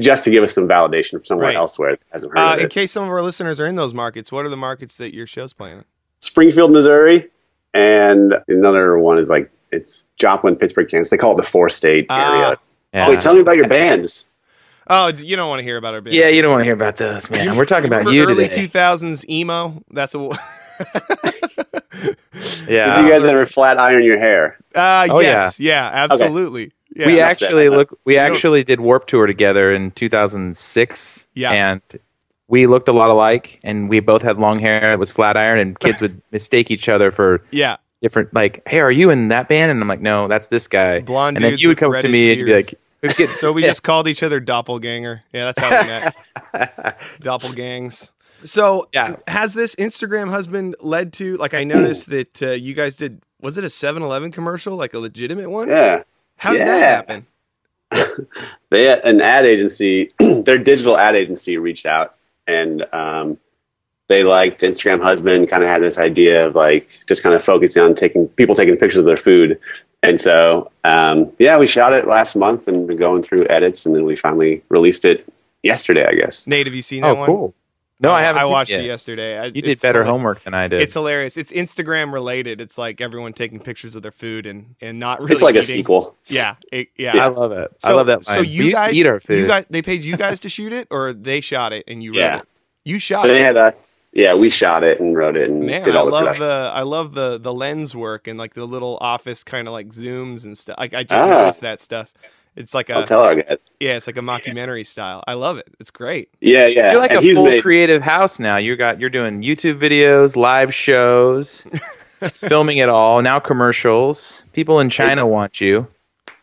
just 0.00 0.24
to 0.24 0.30
give 0.30 0.42
us 0.44 0.54
some 0.54 0.68
validation 0.68 1.10
from 1.12 1.24
somewhere 1.24 1.48
Right. 1.48 1.56
elsewhere 1.56 1.92
that 1.92 2.00
hasn't 2.12 2.32
heard 2.32 2.38
Uh, 2.38 2.54
of 2.54 2.60
in 2.60 2.68
case 2.68 2.92
some 2.92 3.02
of 3.04 3.10
our 3.10 3.22
listeners 3.22 3.58
are 3.60 3.66
in 3.66 3.74
those 3.76 3.92
markets, 3.94 4.30
what 4.32 4.44
are 4.44 4.48
the 4.48 4.56
markets 4.56 4.96
that 4.98 5.14
your 5.14 5.26
show's 5.26 5.52
playing? 5.52 5.78
in? 5.78 5.84
Springfield, 6.20 6.70
Missouri, 6.72 7.28
and 7.74 8.34
another 8.48 8.96
one 8.98 9.18
is 9.18 9.28
like 9.28 9.50
it's 9.72 10.06
Joplin, 10.16 10.54
Pittsburgh, 10.56 10.88
Kansas. 10.88 11.10
They 11.10 11.16
call 11.16 11.32
it 11.32 11.36
the 11.36 11.42
four 11.42 11.68
state 11.70 12.06
Ah. 12.08 12.32
area. 12.44 12.58
Yeah. 12.94 13.08
Wait, 13.08 13.18
tell 13.18 13.34
me 13.34 13.40
about 13.40 13.56
your 13.56 13.66
bands. 13.68 14.24
Oh, 14.88 15.08
you 15.08 15.34
don't 15.34 15.48
want 15.48 15.58
to 15.60 15.64
hear 15.64 15.76
about 15.78 15.94
our 15.94 16.00
band. 16.00 16.14
yeah, 16.14 16.28
you 16.28 16.42
don't 16.42 16.50
want 16.52 16.60
to 16.60 16.64
hear 16.64 16.74
about 16.74 16.96
those, 16.98 17.28
man. 17.30 17.56
We're 17.56 17.64
talking 17.64 17.86
about 17.86 18.04
Remember 18.04 18.12
you 18.12 18.24
early 18.28 18.48
today. 18.48 18.66
2000s 18.68 19.28
emo. 19.28 19.82
That's 19.90 20.14
a. 20.14 20.28
yeah. 22.68 22.96
Did 22.96 23.04
you 23.04 23.10
guys 23.10 23.22
ever 23.24 23.46
flat 23.46 23.78
iron 23.78 24.04
your 24.04 24.18
hair? 24.18 24.58
Uh, 24.74 25.06
Oh, 25.10 25.20
yes, 25.20 25.60
yeah, 25.60 25.90
absolutely. 25.92 26.72
Yeah. 26.94 27.06
we 27.06 27.18
enough 27.18 27.38
said. 27.38 27.46
actually 27.46 27.68
look. 27.70 27.98
We 28.04 28.18
actually 28.18 28.62
did 28.64 28.80
Warped 28.80 29.08
Tour 29.08 29.26
together 29.26 29.72
in 29.72 29.90
2006. 29.92 31.26
Yeah. 31.34 31.50
and 31.50 31.80
we 32.46 32.66
looked 32.66 32.88
a 32.88 32.92
lot 32.92 33.10
alike, 33.10 33.58
and 33.64 33.88
we 33.88 34.00
both 34.00 34.22
had 34.22 34.38
long 34.38 34.58
hair. 34.58 34.92
It 34.92 34.98
was 34.98 35.10
flat 35.10 35.36
iron, 35.36 35.58
and 35.58 35.78
kids 35.78 36.00
would 36.00 36.20
mistake 36.30 36.70
each 36.70 36.88
other 36.88 37.10
for 37.10 37.42
yeah, 37.50 37.76
different. 38.02 38.34
Like, 38.34 38.62
hey, 38.68 38.80
are 38.80 38.90
you 38.90 39.10
in 39.10 39.28
that 39.28 39.48
band? 39.48 39.70
And 39.70 39.80
I'm 39.80 39.88
like, 39.88 40.00
no, 40.00 40.28
that's 40.28 40.48
this 40.48 40.68
guy. 40.68 41.00
Blonde 41.00 41.36
and 41.36 41.44
then 41.44 41.58
you 41.58 41.68
would 41.68 41.78
come 41.78 41.92
up 41.94 42.02
to 42.02 42.08
reddish 42.08 42.12
me 42.12 42.32
and 42.32 42.46
be 42.46 42.54
like, 42.54 42.74
so 43.34 43.52
we 43.52 43.62
just 43.62 43.82
called 43.82 44.08
each 44.08 44.22
other 44.22 44.40
doppelganger. 44.40 45.22
Yeah, 45.32 45.52
that's 45.52 45.60
how 45.60 45.70
we 45.70 45.86
met. 45.86 47.00
Doppelgangs. 47.20 48.10
So, 48.44 48.88
Yeah. 48.92 49.16
has 49.26 49.54
this 49.54 49.74
Instagram 49.76 50.28
husband 50.28 50.76
led 50.80 51.12
to 51.14 51.36
like 51.36 51.54
I 51.54 51.64
noticed 51.64 52.10
that 52.10 52.42
uh, 52.42 52.50
you 52.50 52.74
guys 52.74 52.96
did 52.96 53.20
was 53.40 53.58
it 53.58 53.64
a 53.64 53.68
7-Eleven 53.68 54.32
commercial, 54.32 54.74
like 54.76 54.94
a 54.94 54.98
legitimate 54.98 55.50
one? 55.50 55.68
Yeah. 55.68 56.02
How 56.36 56.52
did 56.52 56.62
that 56.62 57.06
happen? 57.08 57.26
They 58.70 58.88
an 58.88 59.20
ad 59.20 59.46
agency, 59.46 60.08
their 60.18 60.58
digital 60.58 60.98
ad 60.98 61.14
agency 61.14 61.58
reached 61.58 61.86
out 61.86 62.16
and 62.46 62.82
um, 62.92 63.38
they 64.08 64.24
liked 64.24 64.62
Instagram 64.62 65.02
husband, 65.02 65.48
kind 65.48 65.62
of 65.62 65.68
had 65.68 65.82
this 65.82 65.98
idea 65.98 66.46
of 66.46 66.54
like 66.54 66.88
just 67.06 67.22
kind 67.22 67.34
of 67.34 67.44
focusing 67.44 67.82
on 67.82 67.94
taking 67.94 68.28
people 68.28 68.54
taking 68.54 68.76
pictures 68.76 68.98
of 68.98 69.06
their 69.06 69.16
food. 69.16 69.58
And 70.02 70.20
so, 70.20 70.70
um, 70.84 71.32
yeah, 71.38 71.56
we 71.58 71.66
shot 71.66 71.94
it 71.94 72.06
last 72.06 72.36
month 72.36 72.68
and 72.68 72.86
been 72.86 72.98
going 72.98 73.22
through 73.22 73.46
edits, 73.48 73.86
and 73.86 73.94
then 73.94 74.04
we 74.04 74.16
finally 74.16 74.62
released 74.68 75.06
it 75.06 75.26
yesterday, 75.62 76.04
I 76.06 76.14
guess. 76.14 76.46
Nate, 76.46 76.66
have 76.66 76.74
you 76.74 76.82
seen 76.82 77.02
that 77.02 77.12
oh, 77.12 77.14
one? 77.14 77.26
cool. 77.26 77.54
No, 78.00 78.12
I 78.12 78.22
haven't. 78.22 78.40
I 78.40 78.42
seen 78.44 78.52
watched 78.52 78.70
it, 78.72 78.80
it 78.80 78.86
yesterday. 78.86 79.38
I- 79.38 79.44
You 79.46 79.62
did 79.62 79.80
better 79.80 80.02
hila- 80.02 80.06
homework 80.06 80.42
than 80.42 80.52
I 80.52 80.66
did. 80.68 80.82
It's 80.82 80.94
hilarious. 80.94 81.36
It's 81.36 81.52
Instagram 81.52 82.12
related. 82.12 82.60
It's 82.60 82.76
like 82.76 83.00
everyone 83.00 83.32
taking 83.32 83.60
pictures 83.60 83.94
of 83.94 84.02
their 84.02 84.10
food 84.12 84.46
and 84.46 84.74
and 84.80 84.98
not 84.98 85.20
really. 85.20 85.32
It's 85.34 85.42
like 85.42 85.54
a 85.54 85.62
sequel. 85.62 86.16
Yeah, 86.26 86.56
it- 86.72 86.88
yeah. 86.96 87.16
I 87.16 87.28
love 87.28 87.52
it. 87.52 87.70
I 87.84 87.92
love 87.92 88.08
that. 88.08 88.24
So 88.26 88.40
you 88.40 88.58
we 88.58 88.64
used 88.66 88.76
guys 88.76 88.90
to 88.92 88.96
eat 88.98 89.06
our 89.06 89.20
food. 89.20 89.38
You 89.38 89.46
guys, 89.46 89.66
they 89.70 89.80
paid 89.82 90.04
you 90.04 90.16
guys 90.16 90.40
to 90.40 90.48
shoot 90.48 90.72
it, 90.72 90.88
or 90.90 91.12
they 91.12 91.40
shot 91.40 91.72
it 91.72 91.84
and 91.86 92.02
you 92.02 92.10
wrote 92.12 92.18
Yeah. 92.18 92.38
it. 92.38 92.48
You 92.86 92.98
shot 92.98 93.22
But 93.22 93.28
they 93.28 93.40
it. 93.40 93.44
had 93.44 93.56
us. 93.56 94.08
Yeah, 94.12 94.34
we 94.34 94.50
shot 94.50 94.84
it 94.84 95.00
and 95.00 95.16
wrote 95.16 95.36
it 95.38 95.48
and 95.48 95.64
Man, 95.64 95.82
did 95.84 95.94
I 95.96 96.00
all 96.00 96.04
the 96.06 96.10
love 96.10 96.22
production. 96.36 96.46
the 96.46 96.70
I 96.74 96.82
love 96.82 97.14
the 97.14 97.38
the 97.38 97.54
lens 97.54 97.94
work 97.96 98.26
and 98.26 98.38
like 98.38 98.52
the 98.52 98.66
little 98.66 98.98
office 99.00 99.42
kind 99.42 99.66
of 99.68 99.72
like 99.72 99.88
zooms 99.88 100.44
and 100.44 100.58
stuff. 100.58 100.76
Like 100.78 100.92
I 100.92 101.02
just 101.04 101.24
Ah. 101.24 101.30
noticed 101.30 101.60
that 101.62 101.80
stuff. 101.80 102.12
It's 102.56 102.74
like 102.74 102.90
I'll 102.90 103.02
a 103.02 103.06
tell 103.06 103.20
our 103.20 103.34
guys. 103.34 103.58
yeah, 103.80 103.96
it's 103.96 104.06
like 104.06 104.16
a 104.16 104.20
mockumentary 104.20 104.86
style. 104.86 105.24
I 105.26 105.34
love 105.34 105.58
it. 105.58 105.66
It's 105.80 105.90
great. 105.90 106.30
Yeah, 106.40 106.66
yeah. 106.66 106.92
You're 106.92 107.00
like 107.00 107.10
and 107.10 107.24
a 107.24 107.34
full 107.34 107.44
made, 107.46 107.62
creative 107.62 108.02
house 108.02 108.38
now. 108.38 108.56
You 108.56 108.76
got 108.76 109.00
you're 109.00 109.10
doing 109.10 109.42
YouTube 109.42 109.80
videos, 109.80 110.36
live 110.36 110.72
shows, 110.72 111.66
filming 112.32 112.78
it 112.78 112.88
all. 112.88 113.22
Now 113.22 113.40
commercials. 113.40 114.44
People 114.52 114.78
in 114.80 114.88
China 114.88 115.26
want 115.26 115.60
you. 115.60 115.88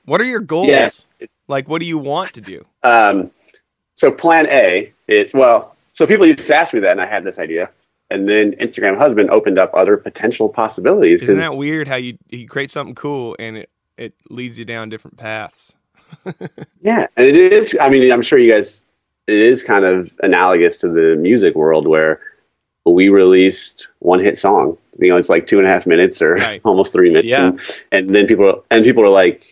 What 0.06 0.20
are 0.20 0.26
your 0.26 0.42
goals? 0.42 0.68
Yeah. 0.68 1.28
Like, 1.48 1.70
what 1.70 1.80
do 1.80 1.86
you 1.86 1.98
want 1.98 2.34
to 2.34 2.42
do? 2.42 2.66
Um, 2.84 3.32
so 3.96 4.12
plan 4.12 4.48
A 4.48 4.92
is 5.08 5.32
well. 5.34 5.76
So 5.94 6.08
people 6.08 6.26
used 6.26 6.40
to 6.40 6.56
ask 6.56 6.74
me 6.74 6.80
that, 6.80 6.92
and 6.92 7.02
I 7.02 7.06
had 7.06 7.24
this 7.24 7.38
idea, 7.38 7.70
and 8.10 8.28
then 8.28 8.54
Instagram 8.62 8.98
husband 8.98 9.30
opened 9.30 9.60
up 9.60 9.74
other 9.74 9.98
potential 9.98 10.50
possibilities. 10.50 11.22
Isn't 11.22 11.38
that 11.38 11.56
weird? 11.56 11.88
How 11.88 11.96
you 11.96 12.18
you 12.30 12.48
create 12.48 12.72
something 12.72 12.96
cool 12.96 13.36
and 13.40 13.58
it 13.58 13.70
it 13.98 14.14
leads 14.30 14.58
you 14.58 14.66
down 14.66 14.90
different 14.90 15.18
paths. 15.18 15.76
yeah, 16.82 17.08
and 17.18 17.26
it 17.28 17.36
is. 17.36 17.76
I 17.80 17.90
mean, 17.90 18.12
I'm 18.12 18.22
sure 18.22 18.40
you 18.40 18.52
guys. 18.52 18.86
It 19.28 19.38
is 19.38 19.64
kind 19.64 19.86
of 19.86 20.12
analogous 20.24 20.78
to 20.80 20.90
the 20.90 21.16
music 21.16 21.56
world 21.56 21.88
where 21.88 22.20
we 22.86 23.10
released 23.10 23.88
one 24.00 24.20
hit 24.20 24.38
song. 24.38 24.78
You 25.00 25.10
know, 25.10 25.18
it's 25.18 25.30
like 25.30 25.46
two 25.48 25.60
and 25.60 25.68
a 25.68 25.70
half 25.70 25.86
minutes 25.86 26.22
or 26.22 26.34
Right. 26.36 26.60
almost 26.66 26.92
three 26.92 27.10
minutes, 27.10 27.30
Yeah. 27.30 27.48
and, 27.48 27.60
and 27.92 28.16
then 28.16 28.28
people 28.28 28.66
and 28.72 28.84
people 28.84 29.04
are 29.04 29.10
like, 29.10 29.46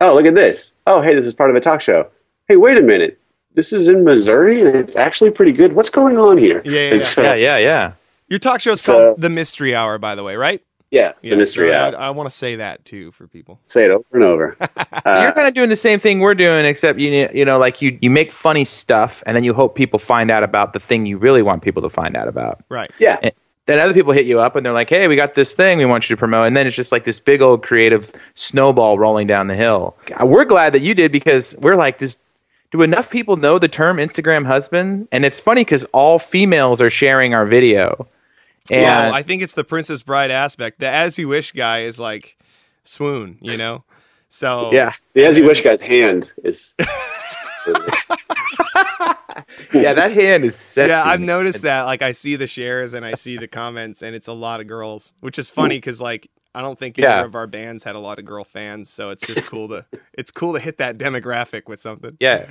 "Oh, 0.00 0.14
look 0.14 0.26
at 0.26 0.34
this! 0.34 0.74
Oh, 0.86 1.00
hey, 1.00 1.14
this 1.14 1.24
is 1.26 1.32
part 1.34 1.50
of 1.50 1.56
a 1.56 1.60
talk 1.60 1.80
show. 1.80 2.08
Hey, 2.48 2.56
wait 2.56 2.76
a 2.76 2.82
minute." 2.82 3.18
This 3.54 3.72
is 3.72 3.86
in 3.88 4.02
Missouri, 4.04 4.60
and 4.60 4.74
it's 4.74 4.96
actually 4.96 5.30
pretty 5.30 5.52
good. 5.52 5.74
What's 5.74 5.88
going 5.90 6.18
on 6.18 6.36
here? 6.38 6.60
Yeah, 6.64 6.72
yeah, 6.88 6.94
yeah. 6.94 6.98
so- 7.00 7.22
Yeah, 7.22 7.34
yeah, 7.34 7.58
yeah. 7.58 7.92
Your 8.26 8.40
talk 8.40 8.60
show's 8.60 8.80
So- 8.80 8.98
called 9.10 9.20
The 9.20 9.30
Mystery 9.30 9.76
Hour, 9.76 9.96
by 9.98 10.16
the 10.16 10.24
way, 10.24 10.34
right? 10.34 10.60
Yeah, 10.94 11.12
the 11.22 11.36
mystery 11.36 11.70
so 11.70 11.74
out. 11.74 11.94
I, 11.94 12.06
I 12.06 12.10
want 12.10 12.30
to 12.30 12.36
say 12.36 12.56
that 12.56 12.84
too 12.84 13.10
for 13.12 13.26
people. 13.26 13.60
Say 13.66 13.84
it 13.84 13.90
over 13.90 14.04
and 14.12 14.22
over. 14.22 14.56
Uh, 15.04 15.20
You're 15.22 15.32
kind 15.32 15.46
of 15.46 15.52
doing 15.52 15.68
the 15.68 15.76
same 15.76 15.98
thing 15.98 16.20
we're 16.20 16.34
doing, 16.34 16.64
except 16.64 16.98
you 16.98 17.28
you 17.34 17.44
know, 17.44 17.58
like 17.58 17.82
you 17.82 17.98
you 18.00 18.08
make 18.08 18.32
funny 18.32 18.64
stuff, 18.64 19.22
and 19.26 19.36
then 19.36 19.44
you 19.44 19.52
hope 19.52 19.74
people 19.74 19.98
find 19.98 20.30
out 20.30 20.42
about 20.42 20.72
the 20.72 20.80
thing 20.80 21.04
you 21.04 21.18
really 21.18 21.42
want 21.42 21.62
people 21.62 21.82
to 21.82 21.90
find 21.90 22.16
out 22.16 22.26
about. 22.26 22.64
Right. 22.70 22.90
yeah, 22.98 23.18
then 23.66 23.78
other 23.80 23.92
people 23.92 24.12
hit 24.12 24.24
you 24.24 24.40
up 24.40 24.56
and 24.56 24.64
they're 24.64 24.72
like, 24.72 24.88
"Hey, 24.88 25.06
we 25.08 25.16
got 25.16 25.34
this 25.34 25.54
thing 25.54 25.76
we 25.76 25.84
want 25.84 26.08
you 26.08 26.16
to 26.16 26.18
promote," 26.18 26.46
and 26.46 26.56
then 26.56 26.66
it's 26.66 26.76
just 26.76 26.90
like 26.90 27.04
this 27.04 27.18
big 27.18 27.42
old 27.42 27.62
creative 27.62 28.12
snowball 28.32 28.98
rolling 28.98 29.26
down 29.26 29.48
the 29.48 29.56
hill. 29.56 29.96
We're 30.22 30.46
glad 30.46 30.72
that 30.72 30.80
you 30.80 30.94
did 30.94 31.12
because 31.12 31.54
we're 31.60 31.76
like, 31.76 31.98
does 31.98 32.16
do 32.70 32.82
enough 32.82 33.08
people 33.10 33.36
know 33.36 33.58
the 33.58 33.68
term 33.68 33.98
Instagram 33.98 34.46
husband? 34.46 35.08
And 35.12 35.24
it's 35.24 35.38
funny 35.38 35.62
because 35.62 35.84
all 35.92 36.18
females 36.18 36.80
are 36.82 36.90
sharing 36.90 37.32
our 37.32 37.46
video. 37.46 38.08
And 38.70 38.82
well, 38.82 39.14
I 39.14 39.22
think 39.22 39.42
it's 39.42 39.54
the 39.54 39.64
Princess 39.64 40.02
Bride 40.02 40.30
aspect. 40.30 40.80
The 40.80 40.88
As 40.88 41.18
You 41.18 41.28
Wish 41.28 41.52
guy 41.52 41.82
is 41.82 42.00
like 42.00 42.38
swoon, 42.84 43.38
you 43.42 43.56
know. 43.56 43.84
So 44.30 44.72
yeah, 44.72 44.92
The 45.12 45.24
As 45.26 45.36
You 45.36 45.44
Wish 45.46 45.62
guy's 45.62 45.80
hand 45.80 46.32
is. 46.42 46.74
yeah, 49.72 49.92
that 49.94 50.12
hand 50.12 50.44
is 50.44 50.54
sexy. 50.56 50.90
Yeah, 50.90 51.02
I've 51.04 51.20
noticed 51.20 51.62
that. 51.62 51.82
Like, 51.82 52.02
I 52.02 52.12
see 52.12 52.36
the 52.36 52.46
shares 52.46 52.94
and 52.94 53.04
I 53.04 53.14
see 53.14 53.36
the 53.36 53.48
comments, 53.48 54.02
and 54.02 54.14
it's 54.14 54.28
a 54.28 54.32
lot 54.32 54.60
of 54.60 54.66
girls, 54.66 55.12
which 55.20 55.38
is 55.38 55.50
funny 55.50 55.76
because 55.76 56.00
like 56.00 56.30
I 56.54 56.62
don't 56.62 56.78
think 56.78 56.98
either 56.98 57.08
Yeah. 57.08 57.24
of 57.24 57.34
our 57.34 57.46
bands 57.46 57.82
had 57.84 57.94
a 57.96 57.98
lot 57.98 58.18
of 58.18 58.24
girl 58.24 58.44
fans, 58.44 58.88
so 58.88 59.10
it's 59.10 59.26
just 59.26 59.46
cool 59.46 59.68
to 59.68 59.84
it's 60.14 60.30
cool 60.30 60.54
to 60.54 60.60
hit 60.60 60.78
that 60.78 60.98
demographic 60.98 61.66
with 61.68 61.80
something. 61.80 62.16
Yeah. 62.20 62.46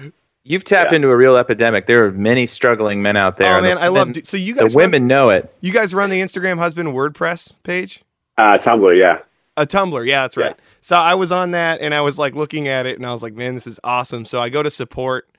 You've 0.46 0.64
tapped 0.66 0.92
Yeah. 0.92 0.98
into 0.98 1.10
a 1.10 1.16
real 1.16 1.38
epidemic. 1.38 1.86
There 1.86 2.06
are 2.06 2.12
many 2.12 2.48
struggling 2.48 3.02
men 3.02 3.16
out 3.16 3.38
there. 3.38 3.58
Oh 3.58 3.62
man, 3.62 3.76
the 3.78 3.82
I 3.82 3.88
love. 3.88 4.10
women- 4.10 4.26
So 4.26 4.36
you 4.38 4.54
guys, 4.54 4.58
the 4.60 4.64
guys, 4.66 4.76
women 4.76 5.08
know 5.08 5.30
it. 5.30 5.54
you 5.62 5.72
guys 5.72 5.94
run 5.94 6.10
the 6.10 6.20
Instagram 6.22 6.58
husband 6.58 6.90
WordPress 6.90 7.56
page. 7.64 8.04
Uh, 8.38 8.58
Tumblr, 8.66 8.98
yeah. 9.00 9.20
A 9.56 9.66
Tumblr, 9.66 10.06
yeah, 10.06 10.24
that's 10.24 10.36
right. 10.36 10.56
Yeah. 10.58 10.64
So 10.82 10.98
I 10.98 11.14
was 11.14 11.32
on 11.32 11.52
that 11.52 11.80
and 11.80 11.94
I 11.94 12.02
was 12.02 12.18
like 12.20 12.34
looking 12.36 12.68
at 12.68 12.86
it 12.86 12.98
and 12.98 13.06
I 13.06 13.12
was 13.12 13.24
like, 13.24 13.36
man, 13.36 13.54
this 13.54 13.68
is 13.68 13.80
awesome. 13.84 14.26
So 14.26 14.42
I 14.42 14.50
go 14.50 14.64
to 14.64 14.70
support. 14.72 15.30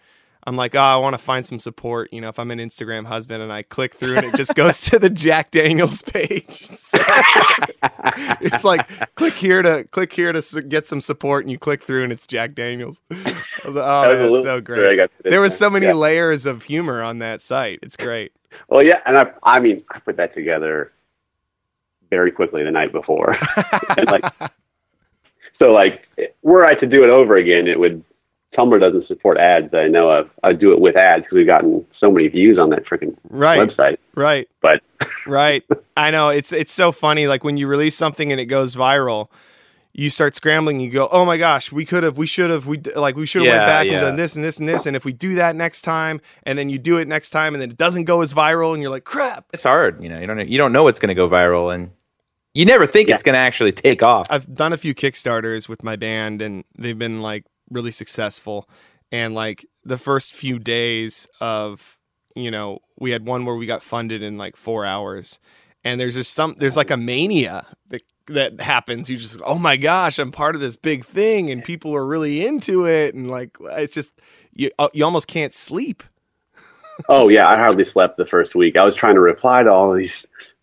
I'm 0.47 0.57
like, 0.57 0.75
oh, 0.75 0.79
I 0.81 0.97
want 0.97 1.15
to 1.15 1.19
find 1.19 1.47
some 1.47 1.59
support. 1.59 2.13
You 2.13 2.21
know, 2.21 2.29
if 2.29 2.39
I'm 2.39 2.51
an 2.51 2.59
Instagram 2.59 3.07
husband 3.07 3.43
and 3.43 3.51
I 3.53 3.63
click 3.63 3.95
through 3.95 4.17
and 4.19 4.27
it 4.27 4.35
just 4.35 4.55
goes 4.55 4.81
to 4.83 4.99
the 4.99 5.09
Jack 5.11 5.51
Daniels 5.51 6.03
page. 6.03 6.69
So 6.77 6.99
it's 8.41 8.65
like 8.65 8.87
click 9.15 9.35
here 9.35 9.63
to 9.63 9.85
click 9.85 10.13
here 10.13 10.33
to 10.33 10.63
get 10.63 10.87
some 10.87 11.01
support 11.01 11.45
and 11.45 11.51
you 11.51 11.59
click 11.59 11.83
through 11.85 12.03
and 12.05 12.13
it's 12.13 12.27
Jack 12.27 12.55
Daniels. 12.55 13.01
I 13.11 13.37
was 13.65 13.75
like, 13.75 13.85
oh, 13.85 14.09
That 14.09 14.19
man, 14.19 14.33
that's 14.33 14.45
so 14.45 14.61
bit 14.61 14.69
where 14.69 14.91
I 14.91 14.95
great. 14.97 15.11
There 15.25 15.41
was 15.41 15.57
so 15.57 15.69
many 15.71 15.87
Yeah. 15.87 15.93
layers 15.95 16.47
of 16.47 16.63
humor 16.63 17.03
on 17.03 17.19
that 17.19 17.41
site. 17.43 17.79
It's 17.83 17.97
great. 17.97 18.33
Well, 18.69 18.83
yeah, 18.83 19.01
and 19.07 19.17
I, 19.19 19.25
I 19.43 19.61
mean, 19.61 19.83
I 19.91 19.99
put 19.99 20.17
that 20.17 20.35
together 20.35 20.93
very 22.11 22.31
quickly 22.31 22.63
the 22.65 22.71
night 22.71 22.93
before, 22.93 23.37
like, 24.07 24.25
so 25.59 25.67
like, 25.73 26.07
were 26.43 26.65
I 26.65 26.75
to 26.77 26.87
do 26.87 27.03
it 27.05 27.11
over 27.11 27.37
again, 27.37 27.67
it 27.67 27.79
would. 27.79 28.05
Tumblr 28.57 28.79
doesn't 28.81 29.07
support 29.07 29.39
ads 29.39 29.71
that 29.73 29.81
I 29.81 29.89
know 29.89 30.11
of. 30.11 30.31
I'd 30.43 30.59
do 30.61 30.73
it 30.73 30.81
with 30.81 30.97
ads 30.97 31.23
because 31.25 31.37
we've 31.37 31.47
gotten 31.47 31.85
so 31.99 32.11
many 32.11 32.29
views 32.29 32.59
on 32.59 32.71
that 32.71 32.85
freaking 32.87 33.17
Right. 33.29 33.59
website. 33.61 33.97
Right. 34.15 34.49
But 34.63 34.81
Right. 35.27 35.63
I 35.97 36.11
know 36.11 36.29
it's 36.29 36.53
it's 36.53 36.73
so 36.73 36.93
funny. 36.93 37.27
Like 37.27 37.45
when 37.45 37.57
you 37.57 37.67
release 37.67 37.97
something 37.97 38.31
and 38.31 38.41
it 38.41 38.47
goes 38.47 38.77
viral, 38.77 39.29
you 39.93 40.11
start 40.11 40.35
scrambling. 40.37 40.81
You 40.81 40.91
go, 40.91 41.09
oh 41.13 41.25
my 41.25 41.37
gosh, 41.37 41.71
we 41.73 41.85
could 41.85 42.03
have, 42.03 42.19
we 42.19 42.27
should 42.27 42.51
have, 42.51 42.67
we 42.67 42.79
like 42.97 43.17
we 43.17 43.27
should 43.27 43.43
have 43.43 43.47
Yeah, 43.53 43.57
went 43.59 43.67
back 43.67 43.87
yeah. 43.87 43.93
and 43.93 44.01
done 44.01 44.17
this 44.17 44.35
and 44.37 44.45
this 44.45 44.59
and 44.59 44.69
this. 44.69 44.87
And 44.87 44.97
if 44.97 45.05
we 45.05 45.13
do 45.13 45.37
that 45.37 45.55
next 45.57 45.83
time, 45.83 46.21
and 46.43 46.59
then 46.59 46.69
you 46.69 46.79
do 46.79 46.97
it 46.99 47.07
next 47.09 47.31
time, 47.31 47.55
and 47.55 47.63
then 47.63 47.71
it 47.71 47.77
doesn't 47.77 48.05
go 48.05 48.21
as 48.21 48.35
viral, 48.35 48.73
and 48.75 48.83
you're 48.83 48.91
like, 48.91 49.05
crap. 49.05 49.47
It's 49.53 49.63
hard. 49.63 50.03
You 50.03 50.09
know, 50.09 50.19
you 50.19 50.27
don't 50.27 50.49
you 50.49 50.59
don't 50.59 50.73
know 50.73 50.83
what's 50.85 50.99
going 50.99 51.09
to 51.09 51.15
go 51.15 51.29
viral, 51.29 51.73
and 51.75 51.91
you 52.55 52.65
never 52.65 52.87
think 52.87 53.09
Yeah. 53.09 53.15
it's 53.15 53.23
going 53.23 53.35
to 53.35 53.39
actually 53.41 53.73
take 53.73 54.03
off. 54.03 54.27
I've 54.31 54.53
done 54.53 54.73
a 54.73 54.77
few 54.77 54.95
Kickstarters 54.95 55.69
with 55.69 55.83
my 55.85 55.97
band, 55.97 56.43
and 56.43 56.65
they've 56.77 56.99
been 56.99 57.23
like 57.23 57.45
really 57.75 57.91
successful. 57.91 58.69
And 59.13 59.35
like 59.35 59.67
the 59.85 59.99
first 59.99 60.33
few 60.33 60.59
days 60.59 61.29
of, 61.41 61.99
you 62.35 62.51
know, 62.51 62.79
we 62.99 63.11
had 63.11 63.27
one 63.27 63.45
where 63.45 63.55
we 63.55 63.67
got 63.67 63.83
funded 63.83 64.23
in 64.23 64.39
like 64.39 64.57
four 64.57 64.85
hours, 64.85 65.39
and 65.85 66.01
there's 66.01 66.15
just 66.15 66.33
some, 66.33 66.57
there's 66.59 66.77
like 66.77 66.91
a 66.91 66.97
mania 66.97 67.67
that 67.89 68.03
that 68.29 68.61
happens. 68.61 69.11
You 69.11 69.17
just, 69.17 69.39
oh 69.45 69.59
my 69.59 69.77
gosh, 69.77 70.19
I'm 70.19 70.33
part 70.33 70.55
of 70.55 70.61
this 70.61 70.77
big 70.77 71.05
thing, 71.05 71.51
and 71.51 71.63
people 71.63 71.95
are 71.95 72.07
really 72.07 72.47
into 72.47 72.87
it, 72.87 73.15
and 73.15 73.31
like 73.31 73.57
it's 73.61 73.95
just 73.95 74.21
you, 74.53 74.71
uh, 74.79 74.89
you 74.93 75.05
almost 75.05 75.29
can't 75.29 75.53
sleep. 75.53 76.03
oh 77.09 77.29
yeah, 77.29 77.47
I 77.47 77.57
hardly 77.57 77.85
slept 77.93 78.17
the 78.17 78.27
first 78.27 78.55
week. 78.55 78.77
I 78.77 78.85
was 78.85 78.97
trying 78.97 79.15
to 79.15 79.21
reply 79.21 79.63
to 79.63 79.71
all 79.71 79.95
these. 79.95 80.11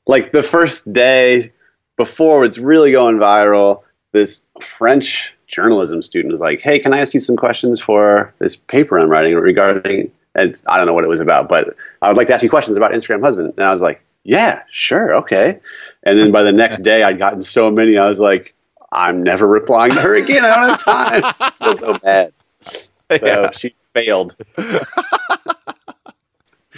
Like 0.08 0.32
the 0.32 0.44
first 0.52 0.82
day 0.92 1.54
before 1.98 2.44
it's 2.46 2.58
really 2.58 2.92
going 2.92 3.18
viral, 3.18 3.84
this 4.12 4.42
French 4.78 5.34
journalism 5.52 6.02
student 6.02 6.32
was 6.32 6.40
like, 6.40 6.62
"Hey, 6.62 6.80
can 6.80 6.94
I 6.94 7.00
ask 7.00 7.14
you 7.14 7.20
some 7.20 7.36
questions 7.38 7.80
for 7.80 8.34
this 8.40 8.56
paper 8.56 8.98
I'm 8.98 9.10
writing 9.10 9.36
regarding?" 9.36 10.12
And 10.34 10.62
I 10.68 10.78
don't 10.78 10.86
know 10.86 10.94
what 10.94 11.04
it 11.04 11.08
was 11.10 11.20
about, 11.20 11.50
but 11.50 11.76
I 12.02 12.08
would 12.08 12.16
like 12.18 12.28
to 12.28 12.34
ask 12.34 12.42
you 12.44 12.50
questions 12.50 12.78
about 12.78 12.92
Instagram 12.92 13.22
husband. 13.22 13.54
And 13.58 13.66
I 13.66 13.70
was 13.70 13.82
like, 13.82 14.02
"Yeah, 14.24 14.64
sure, 14.72 15.16
okay." 15.18 15.60
And 16.04 16.18
then 16.18 16.32
by 16.32 16.44
the 16.44 16.52
next 16.54 16.80
day, 16.84 17.04
I'd 17.04 17.20
gotten 17.20 17.42
so 17.42 17.70
many, 17.70 17.98
I 17.98 18.08
was 18.08 18.20
like, 18.20 18.54
"I'm 18.92 19.24
never 19.24 19.46
replying 19.48 19.92
to 19.92 20.00
her 20.02 20.16
again. 20.16 20.44
I 20.46 20.56
don't 20.56 20.70
have 20.70 20.84
time." 20.84 21.34
I 21.40 21.52
feel 21.64 21.78
so 21.78 21.94
bad. 22.00 22.34
So 23.20 23.26
Yeah. 23.26 23.52
she 23.52 23.76
failed. 23.94 24.38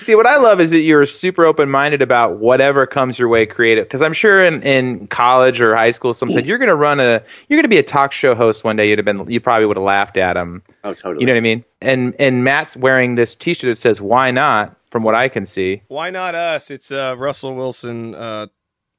See, 0.04 0.16
what 0.16 0.28
I 0.28 0.38
love 0.38 0.60
is 0.62 0.72
that 0.72 0.80
you're 0.80 1.06
super 1.06 1.46
open 1.46 1.70
minded 1.70 2.02
about 2.02 2.38
whatever 2.38 2.86
comes 2.86 3.18
your 3.18 3.28
way 3.30 3.46
creative. 3.46 3.86
Because 3.86 4.02
I'm 4.02 4.14
sure 4.14 4.44
in, 4.44 4.62
in 4.64 5.08
college 5.08 5.62
or 5.62 5.76
high 5.76 5.92
school, 5.92 6.14
someone 6.14 6.36
said 6.36 6.46
you're 6.46 6.58
going 6.58 6.70
to 6.70 6.76
run 6.76 7.00
a, 7.00 7.24
you're 7.48 7.58
going 7.58 7.64
to 7.64 7.68
be 7.70 7.78
a 7.78 7.84
talk 7.84 8.12
show 8.12 8.36
host 8.36 8.64
one 8.64 8.76
day. 8.76 8.90
You'd 8.90 9.00
have 9.00 9.06
been, 9.06 9.30
you 9.30 9.40
probably 9.40 9.66
would 9.66 9.78
have 9.78 9.84
laughed 9.86 10.18
at 10.18 10.36
him. 10.38 10.62
Oh, 10.84 10.94
totally. 10.94 11.22
You 11.22 11.28
know 11.28 11.34
what 11.34 11.38
I 11.38 11.42
mean? 11.42 11.66
And 11.82 12.16
and 12.20 12.44
Matt's 12.44 12.78
wearing 12.78 13.16
this 13.16 13.36
T-shirt 13.36 13.68
that 13.68 13.76
says 13.78 14.00
"Why 14.02 14.32
not?" 14.32 14.78
From 14.90 15.04
what 15.04 15.16
I 15.16 15.28
can 15.28 15.44
see. 15.46 15.82
Why 15.88 16.12
not 16.12 16.36
us? 16.36 16.70
It's 16.70 16.92
uh, 16.92 17.16
Russell 17.18 17.56
Wilson, 17.56 18.14
uh, 18.14 18.48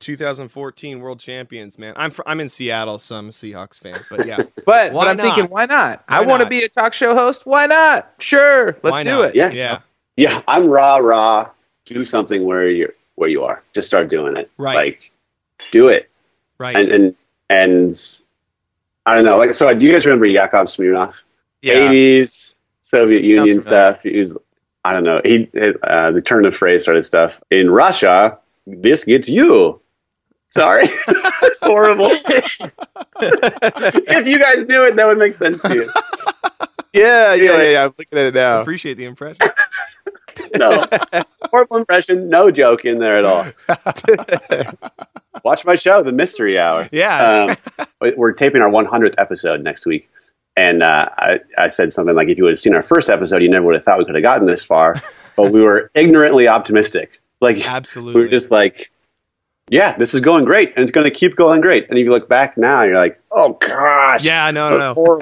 2014 0.00 1.00
World 1.00 1.20
Champions. 1.20 1.78
Man, 1.78 1.94
I'm 1.96 2.10
fr- 2.10 2.22
I'm 2.26 2.40
in 2.40 2.48
Seattle, 2.48 2.98
so 2.98 3.16
I'm 3.16 3.28
a 3.28 3.30
Seahawks 3.30 3.78
fan. 3.78 3.98
But 4.10 4.26
yeah, 4.26 4.36
But 4.66 4.92
Why 4.92 5.04
but 5.04 5.08
I'm 5.08 5.16
thinking, 5.16 5.44
not? 5.44 5.50
why 5.50 5.66
not? 5.66 6.04
I 6.08 6.22
want 6.22 6.42
to 6.42 6.48
be 6.48 6.62
a 6.62 6.68
talk 6.68 6.94
show 6.94 7.14
host. 7.14 7.46
Why 7.46 7.66
not? 7.66 8.12
Sure, 8.18 8.76
let's 8.82 8.92
Why 8.92 9.02
do 9.02 9.10
not? 9.10 9.24
it. 9.30 9.34
Yeah. 9.36 9.50
yeah. 9.50 9.80
Yeah, 10.16 10.42
I'm 10.46 10.68
rah 10.68 10.96
rah. 10.96 11.50
Do 11.86 12.04
something 12.04 12.44
where 12.44 12.68
you're 12.68 12.94
where 13.14 13.28
you 13.28 13.44
are. 13.44 13.62
Just 13.74 13.88
start 13.88 14.08
doing 14.08 14.36
it. 14.36 14.50
Right. 14.56 14.74
Like, 14.74 15.10
do 15.70 15.88
it. 15.88 16.10
Right. 16.58 16.76
And 16.76 16.90
and 16.90 17.16
and 17.50 18.00
I 19.06 19.14
don't 19.16 19.24
know. 19.24 19.36
Like, 19.36 19.54
so 19.54 19.72
do 19.74 19.84
you 19.84 19.92
guys 19.92 20.06
remember 20.06 20.26
Yakov 20.26 20.68
Smirnoff? 20.68 21.14
Yeah. 21.62 21.74
80s 21.74 22.30
Soviet 22.90 23.24
Union 23.24 23.62
stuff. 23.62 24.00
He 24.02 24.20
was, 24.20 24.32
I 24.84 24.92
don't 24.92 25.04
know. 25.04 25.20
He 25.24 25.48
uh, 25.82 26.10
the 26.12 26.22
turn 26.22 26.44
of 26.46 26.54
phrase 26.54 26.84
sort 26.84 26.96
of 26.96 27.04
stuff. 27.04 27.32
In 27.50 27.70
Russia, 27.70 28.38
this 28.66 29.04
gets 29.04 29.28
you. 29.28 29.80
Sorry, 30.50 30.84
it's 31.08 31.58
horrible. 31.62 32.10
if 33.20 34.26
you 34.26 34.38
guys 34.38 34.64
knew 34.66 34.86
it, 34.86 34.94
that 34.96 35.06
would 35.06 35.18
make 35.18 35.34
sense 35.34 35.60
to 35.62 35.74
you. 35.74 35.90
Yeah, 36.94 37.34
yeah, 37.34 37.56
yeah, 37.56 37.62
yeah. 37.62 37.84
I'm 37.84 37.94
looking 37.98 38.18
at 38.18 38.26
it 38.26 38.34
now. 38.34 38.60
Appreciate 38.60 38.94
the 38.94 39.04
impression. 39.04 39.46
No. 40.56 40.84
Horrible 41.50 41.76
impression, 41.78 42.28
no 42.28 42.50
joke 42.50 42.84
in 42.84 42.98
there 42.98 43.18
at 43.18 43.24
all. 43.24 43.46
Watch 45.44 45.64
my 45.64 45.74
show, 45.74 46.02
The 46.02 46.12
Mystery 46.12 46.58
Hour. 46.58 46.88
Yeah. 46.92 47.56
Um, 48.00 48.12
we're 48.16 48.32
taping 48.32 48.62
our 48.62 48.70
100th 48.70 49.14
episode 49.18 49.62
next 49.62 49.86
week. 49.86 50.08
And 50.56 50.82
uh, 50.82 51.08
I, 51.16 51.40
I 51.58 51.68
said 51.68 51.92
something 51.92 52.14
like, 52.14 52.28
if 52.28 52.38
you 52.38 52.44
would 52.44 52.50
have 52.52 52.58
seen 52.58 52.74
our 52.74 52.82
first 52.82 53.10
episode, 53.10 53.42
you 53.42 53.50
never 53.50 53.66
would 53.66 53.74
have 53.74 53.84
thought 53.84 53.98
we 53.98 54.04
could 54.04 54.14
have 54.14 54.22
gotten 54.22 54.46
this 54.46 54.64
far. 54.64 55.00
But 55.36 55.50
we 55.50 55.60
were 55.60 55.90
ignorantly 55.94 56.46
optimistic. 56.46 57.20
Like, 57.40 57.68
Absolutely. 57.68 58.14
we 58.14 58.24
were 58.24 58.30
just 58.30 58.50
like, 58.50 58.92
yeah, 59.70 59.96
this 59.96 60.12
is 60.14 60.20
going 60.20 60.44
great. 60.44 60.74
And 60.76 60.82
it's 60.82 60.92
going 60.92 61.04
to 61.04 61.10
keep 61.10 61.36
going 61.36 61.60
great. 61.62 61.88
And 61.88 61.98
if 61.98 62.04
you 62.04 62.10
look 62.10 62.28
back 62.28 62.58
now, 62.58 62.82
you're 62.82 62.96
like, 62.96 63.18
oh, 63.32 63.54
gosh. 63.54 64.22
yeah, 64.22 64.50
no, 64.50 64.68
no, 64.70 64.92
no. 64.94 65.20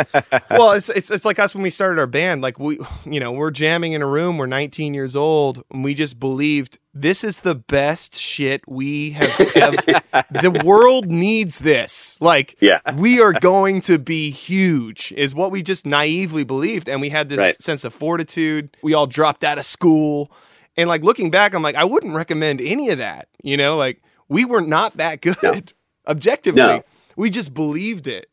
Well, 0.51 0.73
it's 0.73 0.89
it's 0.89 1.11
it's 1.11 1.25
like 1.25 1.39
us 1.39 1.55
when 1.55 1.63
we 1.63 1.71
started 1.71 2.01
our 2.01 2.07
band. 2.09 2.43
Like 2.43 2.59
we, 2.59 2.79
you 3.05 3.21
know, 3.21 3.31
we're 3.33 3.51
jamming 3.53 3.93
in 3.93 4.03
a 4.03 4.07
room. 4.07 4.39
We're 4.39 4.47
19 4.47 4.95
years 4.95 5.15
old, 5.15 5.63
and 5.71 5.85
we 5.85 5.95
just 5.95 6.19
believed 6.19 6.79
this 6.93 7.23
is 7.25 7.41
the 7.41 7.55
best 7.55 8.17
shit 8.17 8.63
we 8.69 9.11
have. 9.13 9.41
ever 9.57 10.25
the 10.31 10.63
world 10.65 11.07
needs 11.07 11.61
this. 11.61 12.19
Like, 12.21 12.57
Yeah. 12.61 12.81
we 12.97 13.21
are 13.21 13.33
going 13.33 13.81
to 13.83 13.99
be 13.99 14.31
huge. 14.31 15.13
Is 15.17 15.35
what 15.35 15.51
we 15.53 15.63
just 15.63 15.87
naively 15.87 16.45
believed, 16.45 16.89
and 16.89 17.01
we 17.01 17.09
had 17.11 17.29
this 17.29 17.39
Right. 17.39 17.63
sense 17.63 17.85
of 17.85 17.95
fortitude. 17.95 18.77
We 18.83 18.93
all 18.93 19.07
dropped 19.07 19.45
out 19.45 19.57
of 19.59 19.65
school, 19.65 20.31
and 20.77 20.89
like 20.89 21.03
looking 21.03 21.31
back, 21.31 21.55
I'm 21.55 21.63
like, 21.63 21.77
I 21.77 21.85
wouldn't 21.85 22.15
recommend 22.15 22.61
any 22.61 22.91
of 22.91 22.99
that. 22.99 23.29
You 23.43 23.57
know, 23.57 23.77
like 23.77 24.03
we 24.33 24.45
were 24.45 24.61
not 24.61 24.97
that 24.97 25.21
good 25.21 25.73
objectively. 26.07 26.61
No. 26.63 26.85
We 27.17 27.31
just 27.31 27.53
believed 27.55 28.07
it 28.07 28.29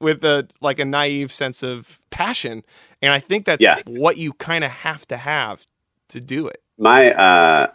with 0.00 0.22
a 0.24 0.46
like 0.60 0.78
a 0.78 0.84
naive 0.84 1.32
sense 1.32 1.62
of 1.64 1.98
passion 2.10 2.62
and 3.02 3.12
i 3.12 3.18
think 3.18 3.44
that's 3.46 3.60
Yeah. 3.62 3.80
what 3.86 4.16
you 4.16 4.32
kind 4.32 4.62
of 4.62 4.70
have 4.70 5.06
to 5.08 5.16
have 5.16 5.66
to 6.10 6.20
do 6.20 6.46
it 6.46 6.62
my, 6.78 7.10
uh, 7.12 7.66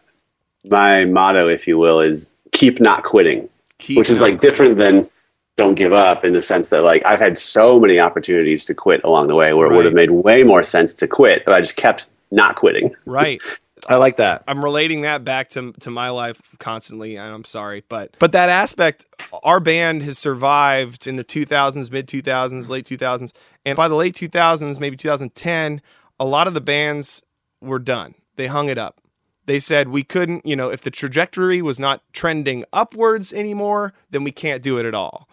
my 0.64 1.04
motto, 1.04 1.50
if 1.50 1.68
you 1.68 1.78
will, 1.78 2.00
is 2.00 2.34
keep 2.54 2.80
not 2.80 3.04
quitting. 3.04 3.50
Keep 3.80 3.98
which 3.98 4.10
is 4.10 4.22
like 4.22 4.40
different 4.40 4.78
than 4.78 5.10
don't 5.58 5.76
give 5.76 5.92
up 5.92 6.24
in 6.24 6.32
the 6.32 6.42
sense 6.42 6.70
that 6.70 6.84
like 6.84 7.06
I've 7.06 7.20
had 7.20 7.38
so 7.38 7.80
many 7.82 8.00
opportunities 8.00 8.64
to 8.66 8.74
quit 8.74 9.04
along 9.04 9.28
the 9.28 9.36
way 9.36 9.52
where 9.54 9.70
it 9.70 9.76
would 9.76 9.84
have 9.84 9.94
made 9.94 10.12
way 10.12 10.44
more 10.44 10.64
sense 10.64 10.94
to 10.96 11.08
quit, 11.08 11.44
but 11.44 11.54
I 11.54 11.60
just 11.60 11.76
kept 11.76 12.10
not 12.32 12.56
quitting. 12.56 12.96
right 13.06 13.42
I 13.88 13.96
like 13.96 14.18
that. 14.18 14.44
I'm 14.48 14.64
relating 14.64 15.02
that 15.02 15.24
back 15.24 15.50
to 15.50 15.74
to 15.82 15.90
my 15.90 16.10
life 16.10 16.42
constantly, 16.60 17.18
and 17.18 17.34
I'm 17.34 17.44
sorry, 17.44 17.84
but 17.90 18.16
but 18.20 18.32
that 18.32 18.50
aspect, 18.50 19.06
our 19.44 19.60
band 19.60 20.04
has 20.04 20.18
survived 20.18 21.08
in 21.08 21.16
the 21.18 21.24
2000s, 21.24 21.92
mid 21.92 22.08
2000s, 22.08 22.70
late 22.70 22.86
2000s, 22.86 23.34
and 23.66 23.76
by 23.76 23.88
the 23.88 23.96
late 23.96 24.16
2000s, 24.16 24.80
maybe 24.80 24.96
2010, 24.98 25.82
a 26.20 26.26
lot 26.26 26.48
of 26.48 26.54
the 26.54 26.62
bands 26.62 27.24
were 27.62 27.80
done. 27.80 28.16
They 28.36 28.48
hung 28.48 28.70
it 28.70 28.78
up. 28.78 29.00
They 29.46 29.60
said 29.60 29.90
we 29.90 30.04
couldn't, 30.04 30.46
you 30.46 30.56
know, 30.56 30.70
if 30.70 30.82
the 30.82 30.92
trajectory 30.92 31.62
was 31.62 31.78
not 31.80 32.02
trending 32.14 32.64
upwards 32.72 33.34
anymore, 33.34 33.94
then 34.12 34.24
we 34.24 34.32
can't 34.32 34.64
do 34.64 34.78
it 34.78 34.86
at 34.86 34.96
all. 34.96 35.28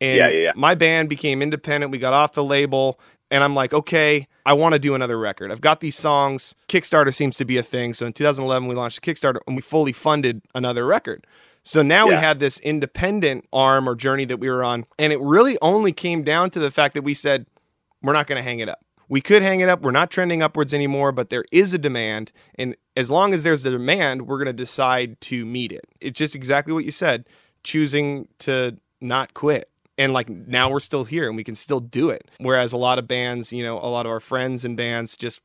And 0.00 0.18
Yeah, 0.18 0.28
yeah, 0.28 0.44
yeah. 0.44 0.52
my 0.54 0.74
band 0.74 1.08
became 1.08 1.42
independent. 1.42 1.90
We 1.90 1.98
got 1.98 2.12
off 2.12 2.34
the 2.34 2.44
label, 2.44 3.00
and 3.30 3.42
I'm 3.42 3.54
like, 3.54 3.74
okay, 3.74 4.28
I 4.46 4.52
want 4.52 4.74
to 4.74 4.78
do 4.78 4.94
another 4.94 5.18
record. 5.18 5.50
I've 5.50 5.60
got 5.60 5.80
these 5.80 5.96
songs. 5.96 6.54
Kickstarter 6.68 7.12
seems 7.12 7.36
to 7.36 7.44
be 7.44 7.56
a 7.56 7.64
thing. 7.64 7.94
So 7.94 8.06
in 8.06 8.12
2011, 8.12 8.68
we 8.68 8.76
launched 8.76 8.98
a 8.98 9.00
Kickstarter 9.00 9.40
and 9.46 9.56
we 9.56 9.60
fully 9.60 9.92
funded 9.92 10.40
another 10.54 10.86
record. 10.86 11.26
So 11.64 11.82
now 11.82 12.06
we 12.06 12.14
had 12.14 12.38
this 12.38 12.60
independent 12.60 13.44
arm 13.52 13.88
or 13.88 13.96
journey 13.96 14.24
that 14.26 14.36
we 14.38 14.48
were 14.48 14.62
on. 14.62 14.86
And 15.00 15.12
it 15.12 15.20
really 15.20 15.58
only 15.60 15.92
came 15.92 16.22
down 16.22 16.50
to 16.50 16.60
the 16.60 16.70
fact 16.70 16.94
that 16.94 17.02
we 17.02 17.12
said, 17.12 17.46
we're 18.02 18.12
not 18.12 18.28
going 18.28 18.36
to 18.36 18.42
hang 18.42 18.60
it 18.60 18.68
up. 18.68 18.84
We 19.08 19.20
could 19.20 19.42
hang 19.42 19.58
it 19.60 19.68
up. 19.68 19.82
We're 19.82 19.90
not 19.90 20.12
trending 20.12 20.42
upwards 20.42 20.72
anymore, 20.72 21.10
but 21.10 21.28
there 21.28 21.44
is 21.50 21.74
a 21.74 21.78
demand. 21.78 22.30
And 22.54 22.76
as 22.96 23.10
long 23.10 23.34
as 23.34 23.42
there's 23.42 23.64
a 23.66 23.70
demand, 23.72 24.28
we're 24.28 24.38
going 24.38 24.46
to 24.46 24.52
decide 24.52 25.20
to 25.22 25.44
meet 25.44 25.72
it. 25.72 25.84
It's 26.00 26.16
just 26.16 26.36
exactly 26.36 26.72
what 26.72 26.84
you 26.84 26.92
said 26.92 27.26
choosing 27.64 28.28
to 28.38 28.76
not 29.00 29.34
quit. 29.34 29.68
And 29.98 30.12
like 30.12 30.28
now 30.28 30.68
we're 30.70 30.80
still 30.80 31.04
here 31.04 31.26
and 31.26 31.36
we 31.36 31.44
can 31.44 31.54
still 31.54 31.80
do 31.80 32.10
it. 32.10 32.30
Whereas 32.38 32.72
a 32.72 32.76
lot 32.76 32.98
of 32.98 33.08
bands, 33.08 33.52
you 33.52 33.62
know, 33.62 33.78
a 33.78 33.88
lot 33.88 34.04
of 34.06 34.12
our 34.12 34.20
friends 34.20 34.64
and 34.64 34.76
bands 34.76 35.16
just 35.16 35.40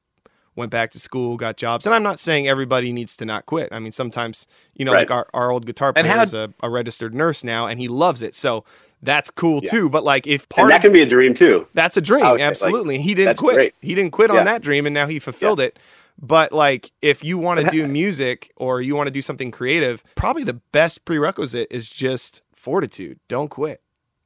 went 0.58 0.70
back 0.70 0.92
to 0.92 1.00
school, 1.00 1.38
got 1.38 1.56
jobs. 1.56 1.86
And 1.86 1.96
I'm 1.96 2.04
not 2.04 2.20
saying 2.20 2.48
everybody 2.48 2.92
needs 2.92 3.16
to 3.18 3.26
not 3.26 3.46
quit. 3.46 3.70
I 3.72 3.80
mean, 3.80 3.94
sometimes, 3.94 4.48
you 4.76 4.84
know, 4.84 4.92
Right. 4.92 5.10
like 5.10 5.12
our, 5.12 5.28
our 5.34 5.50
old 5.52 5.66
guitar 5.66 5.94
And 5.96 6.06
player 6.06 6.18
how- 6.18 6.24
is 6.24 6.34
a, 6.34 6.54
a 6.62 6.70
registered 6.70 7.14
nurse 7.16 7.44
now 7.46 7.68
and 7.68 7.80
he 7.80 7.88
loves 7.88 8.22
it. 8.22 8.36
So 8.36 8.66
that's 9.02 9.30
cool 9.32 9.62
Yeah. 9.64 9.72
too. 9.72 9.90
But 9.90 10.04
like 10.04 10.28
if 10.28 10.42
And 10.42 10.50
part 10.50 10.70
that 10.72 10.76
of 10.78 10.82
can 10.82 10.92
be 10.94 11.02
a 11.02 11.06
dream 11.06 11.34
too. 11.34 11.66
that's 11.74 11.96
a 11.96 12.02
dream, 12.02 12.26
would 12.26 12.32
like, 12.34 12.42
absolutely. 12.42 12.98
he 13.02 13.14
didn't 13.14 13.38
quit. 13.38 13.56
great. 13.56 13.76
He 13.82 13.96
didn't 13.96 14.12
quit 14.12 14.32
Yeah. 14.34 14.40
on 14.40 14.46
that 14.46 14.62
dream, 14.62 14.86
and 14.86 14.94
now 14.94 15.08
he 15.08 15.18
fulfilled 15.20 15.62
it. 15.62 15.80
But 16.22 16.52
like, 16.52 16.92
if 17.02 17.24
you 17.24 17.38
want 17.38 17.62
to 17.62 17.68
do 17.68 17.88
music 17.88 18.52
or 18.58 18.82
you 18.82 18.94
want 18.96 19.08
to 19.08 19.12
do 19.12 19.22
something 19.22 19.50
creative, 19.52 20.04
probably 20.16 20.44
the 20.44 20.60
best 20.74 21.06
prerequisite 21.06 21.68
is 21.72 21.88
just 21.90 22.42
fortitude. 22.54 23.20
Don't 23.30 23.48
quit. 23.48 23.82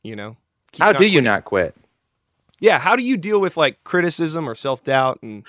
You 0.06 0.16
know. 0.16 0.38
Keep 0.72 0.84
How 0.84 0.92
not 0.92 1.02
do 1.02 1.08
you 1.08 1.22
not 1.22 1.46
quit? 1.46 1.76
Yeah. 2.60 2.80
How 2.80 2.96
do 2.96 3.04
you 3.04 3.18
deal 3.18 3.42
with 3.42 3.58
like 3.58 3.84
criticism 3.84 4.48
or 4.48 4.54
self 4.54 4.84
doubt? 4.84 5.20
And 5.22 5.44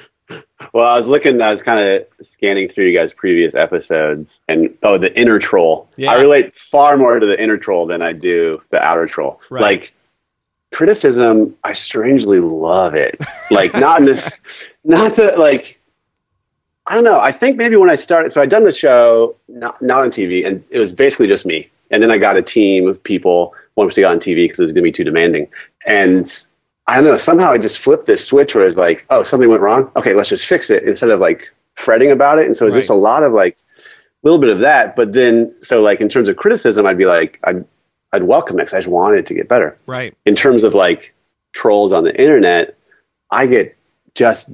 Well, 0.73 0.87
I 0.87 0.99
was 0.99 1.07
looking, 1.07 1.41
I 1.41 1.53
was 1.53 1.63
kind 1.63 1.87
of 1.89 2.07
scanning 2.37 2.71
through 2.75 2.87
you 2.87 2.99
guys' 2.99 3.11
previous 3.17 3.55
episodes, 3.55 4.29
and 4.49 4.77
oh, 4.83 4.99
the 4.99 5.13
inner 5.19 5.39
troll. 5.39 5.89
Yeah. 5.97 6.13
I 6.13 6.21
relate 6.21 6.53
far 6.71 6.97
more 6.97 7.19
to 7.19 7.27
the 7.27 7.41
inner 7.41 7.59
troll 7.59 7.87
than 7.87 8.03
I 8.03 8.13
do 8.13 8.63
the 8.71 8.83
outer 8.83 9.07
troll. 9.07 9.41
Right. 9.51 9.61
Like 9.61 9.93
criticism, 10.73 11.55
I 11.63 11.75
strangely 11.75 12.41
love 12.41 12.95
it. 12.95 13.21
Like 13.49 13.75
not 13.75 14.01
in 14.01 14.07
this, 14.07 14.29
not 14.83 15.17
that 15.19 15.39
like. 15.39 15.79
I 16.85 16.97
don't 16.97 17.05
know. 17.05 17.21
I 17.21 17.37
think 17.37 17.57
maybe 17.57 17.77
when 17.77 17.91
I 17.91 17.95
started, 17.95 18.33
so 18.33 18.41
I'd 18.41 18.51
done 18.51 18.65
the 18.65 18.73
show 18.73 19.37
not, 19.47 19.81
not 19.81 20.01
on 20.01 20.11
TV, 20.11 20.45
and 20.45 20.65
it 20.71 20.81
was 20.81 20.93
basically 20.93 21.29
just 21.29 21.47
me. 21.47 21.71
And 21.93 22.03
then 22.03 22.11
I 22.11 22.19
got 22.19 22.37
a 22.37 22.43
team 22.43 22.89
of 22.89 23.01
people 23.01 23.55
wanted 23.77 23.95
to 23.95 24.01
go 24.01 24.11
on 24.11 24.19
TV 24.19 24.45
because 24.45 24.59
it 24.59 24.63
was 24.63 24.73
going 24.73 24.83
to 24.85 24.89
be 24.91 24.93
too 24.93 25.05
demanding. 25.05 25.49
And 25.87 26.31
I 26.87 26.97
don't 26.97 27.05
know. 27.05 27.17
Somehow 27.17 27.53
I 27.53 27.59
just 27.59 27.79
flipped 27.79 28.07
this 28.07 28.25
switch 28.27 28.55
where 28.55 28.65
it's 28.65 28.77
like, 28.77 29.05
oh, 29.11 29.23
something 29.23 29.49
went 29.49 29.63
wrong. 29.63 29.91
Okay, 29.97 30.15
let's 30.15 30.29
just 30.31 30.47
fix 30.47 30.71
it 30.71 30.83
instead 30.85 31.11
of 31.11 31.21
like 31.21 31.53
fretting 31.75 32.11
about 32.11 32.39
it. 32.39 32.47
And 32.47 32.57
so 32.57 32.67
it's 32.67 32.75
just 32.75 32.91
a 32.91 32.95
lot 32.95 33.23
of 33.23 33.33
like 33.33 33.59
a 33.79 33.83
little 34.23 34.39
bit 34.39 34.49
of 34.51 34.61
that. 34.61 34.97
But 34.97 35.13
then, 35.13 35.55
so 35.61 35.83
like 35.83 36.01
in 36.01 36.09
terms 36.09 36.29
of 36.29 36.37
criticism, 36.37 36.87
I'd 36.87 36.99
be 36.99 37.07
like, 37.07 37.39
I'd, 37.45 37.65
I'd 38.13 38.23
welcome 38.23 38.59
it 38.59 38.65
'cause 38.65 38.75
I 38.75 38.79
just 38.79 38.89
want 38.89 39.17
it 39.17 39.27
to 39.27 39.35
get 39.35 39.49
better. 39.49 39.77
right. 39.87 40.17
In 40.25 40.35
terms 40.35 40.65
of 40.65 40.75
like 40.75 41.15
trolls 41.53 41.93
on 41.93 42.05
the 42.05 42.19
internet, 42.21 42.77
I 43.31 43.47
get 43.47 43.77
just 44.15 44.51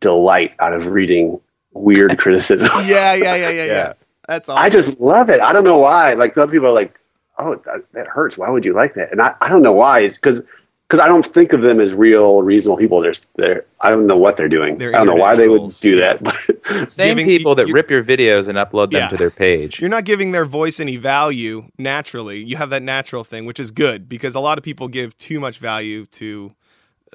delight 0.00 0.54
out 0.60 0.72
of 0.72 0.86
reading 0.86 1.40
weird 1.74 2.16
criticism. 2.24 2.68
Yeah. 2.86 3.12
Yeah. 3.14 3.34
Yeah. 3.34 3.34
Yeah. 3.36 3.50
Yeah. 3.50 3.64
Yeah. 3.64 3.92
That's 4.28 4.48
awesome. 4.48 4.64
I 4.64 4.70
just 4.70 5.00
love 5.00 5.28
it. 5.28 5.40
I 5.40 5.52
don't 5.52 5.64
know 5.64 5.78
why. 5.78 6.14
Like 6.14 6.38
other 6.38 6.50
people 6.50 6.68
are 6.68 6.72
like, 6.72 6.98
"Oh, 7.42 7.56
that, 7.66 7.84
that 7.92 8.06
hurts. 8.06 8.38
Why 8.38 8.48
would 8.50 8.64
you 8.64 8.72
like 8.72 8.94
that?" 8.94 9.10
And 9.12 9.20
I, 9.20 9.34
I 9.40 9.48
don't 9.48 9.62
know 9.62 9.72
why. 9.72 10.00
It's 10.00 10.16
because 10.16 10.42
because 10.88 11.00
I 11.02 11.08
don't 11.08 11.24
think 11.24 11.54
of 11.54 11.62
them 11.62 11.80
as 11.80 11.94
real, 11.94 12.42
reasonable 12.42 12.76
people. 12.76 13.00
They're, 13.00 13.14
they're 13.36 13.64
I 13.80 13.88
don't 13.90 14.06
know 14.06 14.16
what 14.18 14.36
they're 14.36 14.48
doing. 14.48 14.76
They're 14.78 14.94
I 14.94 14.98
don't 14.98 15.06
know 15.06 15.14
why 15.14 15.34
they 15.36 15.48
would 15.48 15.58
trolls. 15.58 15.80
do 15.80 15.96
that. 15.96 16.22
But 16.22 16.92
Same 16.92 17.16
Giving- 17.16 17.26
people 17.26 17.54
that 17.54 17.68
you- 17.68 17.74
rip 17.74 17.90
your 17.90 18.04
videos 18.04 18.46
and 18.48 18.58
upload 18.58 18.90
them 18.90 19.00
Yeah. 19.02 19.08
to 19.08 19.16
their 19.16 19.30
page. 19.30 19.80
You're 19.80 19.88
not 19.90 20.04
giving 20.04 20.32
their 20.32 20.44
voice 20.44 20.80
any 20.80 20.96
value 20.96 21.64
naturally. 21.78 22.42
You 22.44 22.56
have 22.56 22.68
that 22.70 22.82
natural 22.82 23.24
thing, 23.24 23.46
which 23.46 23.58
is 23.58 23.70
good 23.70 24.06
because 24.08 24.34
a 24.34 24.40
lot 24.40 24.58
of 24.58 24.64
people 24.64 24.86
give 24.88 25.16
too 25.16 25.40
much 25.40 25.58
value 25.58 26.04
to 26.06 26.52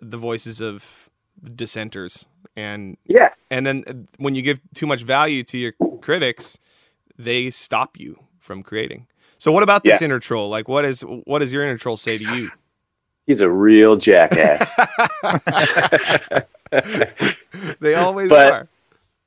the 0.01 0.17
voices 0.17 0.59
of 0.59 1.09
dissenters. 1.55 2.25
And 2.55 2.97
yeah, 3.05 3.29
and 3.51 3.65
then 3.67 3.83
uh, 3.87 3.93
when 4.17 4.33
you 4.33 4.41
give 4.41 4.59
too 4.73 4.87
much 4.87 5.03
value 5.03 5.43
to 5.43 5.57
your 5.59 5.73
critics, 6.01 6.57
they 7.17 7.51
stop 7.51 7.99
you 7.99 8.17
from 8.39 8.63
creating. 8.63 9.05
So 9.39 9.51
what 9.51 9.63
about 9.63 9.83
this 9.83 10.01
Yeah. 10.01 10.05
inner 10.05 10.19
troll? 10.19 10.49
Like 10.49 10.67
what 10.67 10.85
is 10.85 11.01
what 11.01 11.39
does 11.39 11.51
your 11.53 11.63
inner 11.63 11.77
troll 11.77 11.97
say 11.97 12.17
to 12.17 12.23
you? 12.35 12.49
he's 13.25 13.41
a 13.41 13.49
real 13.49 13.97
jackass. 13.97 14.71
They 17.79 17.95
always 17.95 18.29
But- 18.29 18.67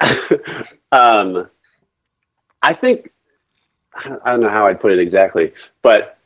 are. 0.00 0.66
um, 0.92 1.48
I 2.62 2.74
think 2.74 3.10
I 3.94 4.08
don't- 4.30 4.40
know 4.40 4.48
how 4.48 4.66
I'd 4.66 4.80
put 4.80 4.92
it 4.92 4.98
exactly, 4.98 5.52
but 5.82 6.16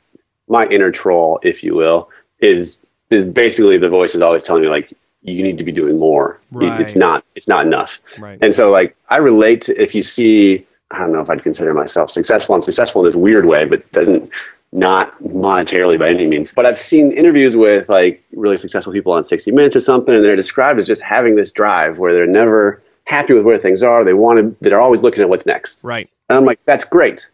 my 0.48 0.66
inner 0.66 0.90
troll, 0.92 1.40
if 1.42 1.62
you 1.64 1.74
will, 1.74 2.10
is 2.40 2.78
is 3.10 3.26
basically 3.26 3.78
the 3.78 3.88
voice 3.88 4.14
is 4.14 4.20
always 4.20 4.42
telling 4.42 4.62
me 4.62 4.68
like 4.68 4.92
you 5.22 5.42
need 5.42 5.58
to 5.58 5.64
be 5.64 5.72
doing 5.72 5.98
more. 5.98 6.40
It- 6.60 6.80
It's 6.80 6.96
not 6.96 7.24
it's 7.34 7.48
not 7.48 7.66
enough. 7.66 7.90
Right. 8.18 8.38
And 8.40 8.54
so 8.54 8.70
like 8.70 8.96
I 9.08 9.16
relate 9.18 9.62
to 9.62 9.82
if 9.82 9.94
you 9.94 10.02
see 10.02 10.66
I 10.94 10.98
don't 10.98 11.12
know 11.12 11.20
if 11.20 11.30
I'd 11.30 11.42
consider 11.42 11.74
myself 11.74 12.10
successful. 12.10 12.54
I'm 12.54 12.62
successful 12.62 13.02
in 13.02 13.06
this 13.06 13.16
weird 13.16 13.46
way, 13.46 13.64
but 13.64 13.90
doesn't 13.92 14.30
not 14.72 15.16
monetarily 15.22 15.98
by 15.98 16.08
any 16.08 16.26
means. 16.26 16.52
But 16.52 16.66
I've 16.66 16.78
seen 16.78 17.12
interviews 17.12 17.56
with 17.56 17.88
like 17.88 18.22
really 18.32 18.58
successful 18.58 18.92
people 18.92 19.12
on 19.12 19.24
60 19.24 19.52
Minutes 19.52 19.76
or 19.76 19.80
something, 19.80 20.14
and 20.14 20.24
they're 20.24 20.36
described 20.36 20.80
as 20.80 20.86
just 20.86 21.02
having 21.02 21.36
this 21.36 21.52
drive 21.52 21.98
where 21.98 22.12
they're 22.12 22.26
never 22.26 22.82
happy 23.04 23.34
with 23.34 23.44
where 23.44 23.58
things 23.58 23.82
are. 23.82 24.04
They 24.04 24.14
want 24.14 24.38
to. 24.38 24.56
They're 24.60 24.80
always 24.80 25.02
looking 25.02 25.22
at 25.22 25.28
what's 25.28 25.46
next. 25.46 25.80
Right. 25.82 26.10
And 26.28 26.36
I'm 26.36 26.44
like, 26.44 26.58
that's 26.64 26.84
great. 26.84 27.28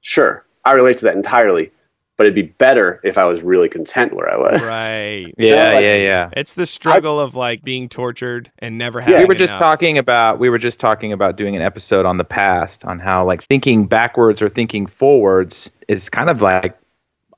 Sure, 0.00 0.44
I 0.64 0.72
relate 0.72 0.98
to 0.98 1.04
that 1.06 1.16
entirely. 1.16 1.70
But 2.16 2.24
it'd 2.24 2.34
be 2.34 2.42
better 2.42 2.98
if 3.04 3.18
I 3.18 3.24
was 3.24 3.42
really 3.42 3.68
content 3.68 4.14
where 4.14 4.32
I 4.32 4.38
was. 4.38 4.62
Right. 4.62 5.34
yeah, 5.38 5.72
like- 5.74 5.82
yeah, 5.84 5.96
yeah. 5.96 6.30
It's 6.34 6.54
the 6.54 6.64
struggle 6.66 7.20
of 7.20 7.34
like 7.34 7.62
being 7.62 7.88
tortured 7.90 8.50
and 8.58 8.78
never 8.78 9.00
Yeah. 9.00 9.04
having 9.04 9.20
we 9.22 9.26
were 9.26 9.34
just 9.34 9.56
talking 9.58 9.98
about 9.98 10.38
we 10.38 10.48
were 10.48 10.56
just 10.58 10.80
talking 10.80 11.12
about 11.12 11.36
doing 11.36 11.54
an 11.56 11.60
episode 11.62 12.06
on 12.06 12.16
the 12.16 12.24
past 12.24 12.84
on 12.86 12.98
how 12.98 13.26
like 13.26 13.42
thinking 13.42 13.86
backwards 13.86 14.40
or 14.40 14.48
thinking 14.48 14.86
forwards 14.86 15.70
is 15.88 16.08
kind 16.08 16.30
of 16.30 16.40
like 16.40 16.78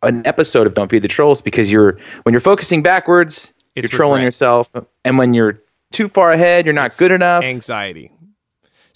an 0.02 0.24
episode 0.24 0.66
of 0.68 0.74
Don't 0.74 0.88
Feed 0.88 1.02
the 1.02 1.08
Trolls 1.08 1.42
because 1.42 1.72
you're 1.72 1.98
when 2.22 2.32
you're 2.32 2.38
focusing 2.40 2.80
backwards, 2.82 3.52
It's 3.74 3.90
you're 3.90 3.96
trolling 3.96 4.18
regret. 4.20 4.26
yourself, 4.26 4.76
and 5.04 5.18
when 5.18 5.34
you're 5.34 5.54
too 5.90 6.06
far 6.08 6.30
ahead, 6.30 6.66
you're 6.66 6.72
not 6.72 6.96
good 6.98 7.10
enough. 7.10 7.42
anxiety. 7.42 8.12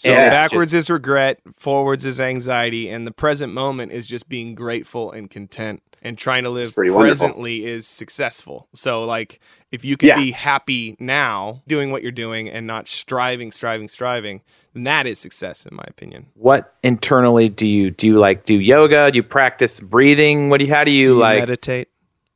So 0.03 0.11
Yeah, 0.11 0.31
backwards 0.31 0.73
just- 0.73 0.87
is 0.87 0.91
regret, 0.91 1.39
forwards 1.57 2.05
is 2.05 2.19
anxiety, 2.19 2.89
and 2.89 3.07
the 3.07 3.13
present 3.13 3.53
moment 3.53 3.93
is 3.93 4.09
just 4.09 4.29
being 4.29 4.57
grateful 4.57 5.13
and 5.13 5.31
content 5.31 5.81
and 6.03 6.19
trying 6.19 6.43
to 6.43 6.51
live 6.51 6.75
pretty 6.75 6.91
wonderful. 6.91 7.29
presently 7.29 7.65
is 7.65 7.87
successful. 7.87 8.67
So 8.75 9.05
like 9.05 9.39
if 9.71 9.85
you 9.85 9.97
can 9.97 10.09
Yeah. 10.09 10.17
be 10.17 10.33
happy 10.33 10.97
now 10.99 11.63
doing 11.69 11.93
what 11.93 12.03
you're 12.03 12.11
doing 12.11 12.49
and 12.51 12.67
not 12.67 12.89
striving, 12.89 13.53
striving, 13.53 13.87
striving, 13.87 14.41
then 14.75 14.83
that 14.83 15.07
is 15.07 15.21
success 15.21 15.65
in 15.65 15.77
my 15.77 15.85
opinion. 15.87 16.27
What 16.35 16.75
internally 16.83 17.49
do 17.49 17.65
you 17.69 17.93
do? 17.93 18.09
You 18.09 18.19
like 18.19 18.45
do 18.45 18.55
yoga? 18.55 19.13
Do 19.13 19.17
you 19.19 19.23
practice 19.23 19.79
breathing? 19.79 20.51
What 20.51 20.59
do 20.59 20.65
you? 20.67 20.75
How 20.75 20.83
do 20.83 20.91
you, 20.91 21.07
Do 21.07 21.13
you 21.13 21.19
like? 21.19 21.39
meditate? 21.39 21.87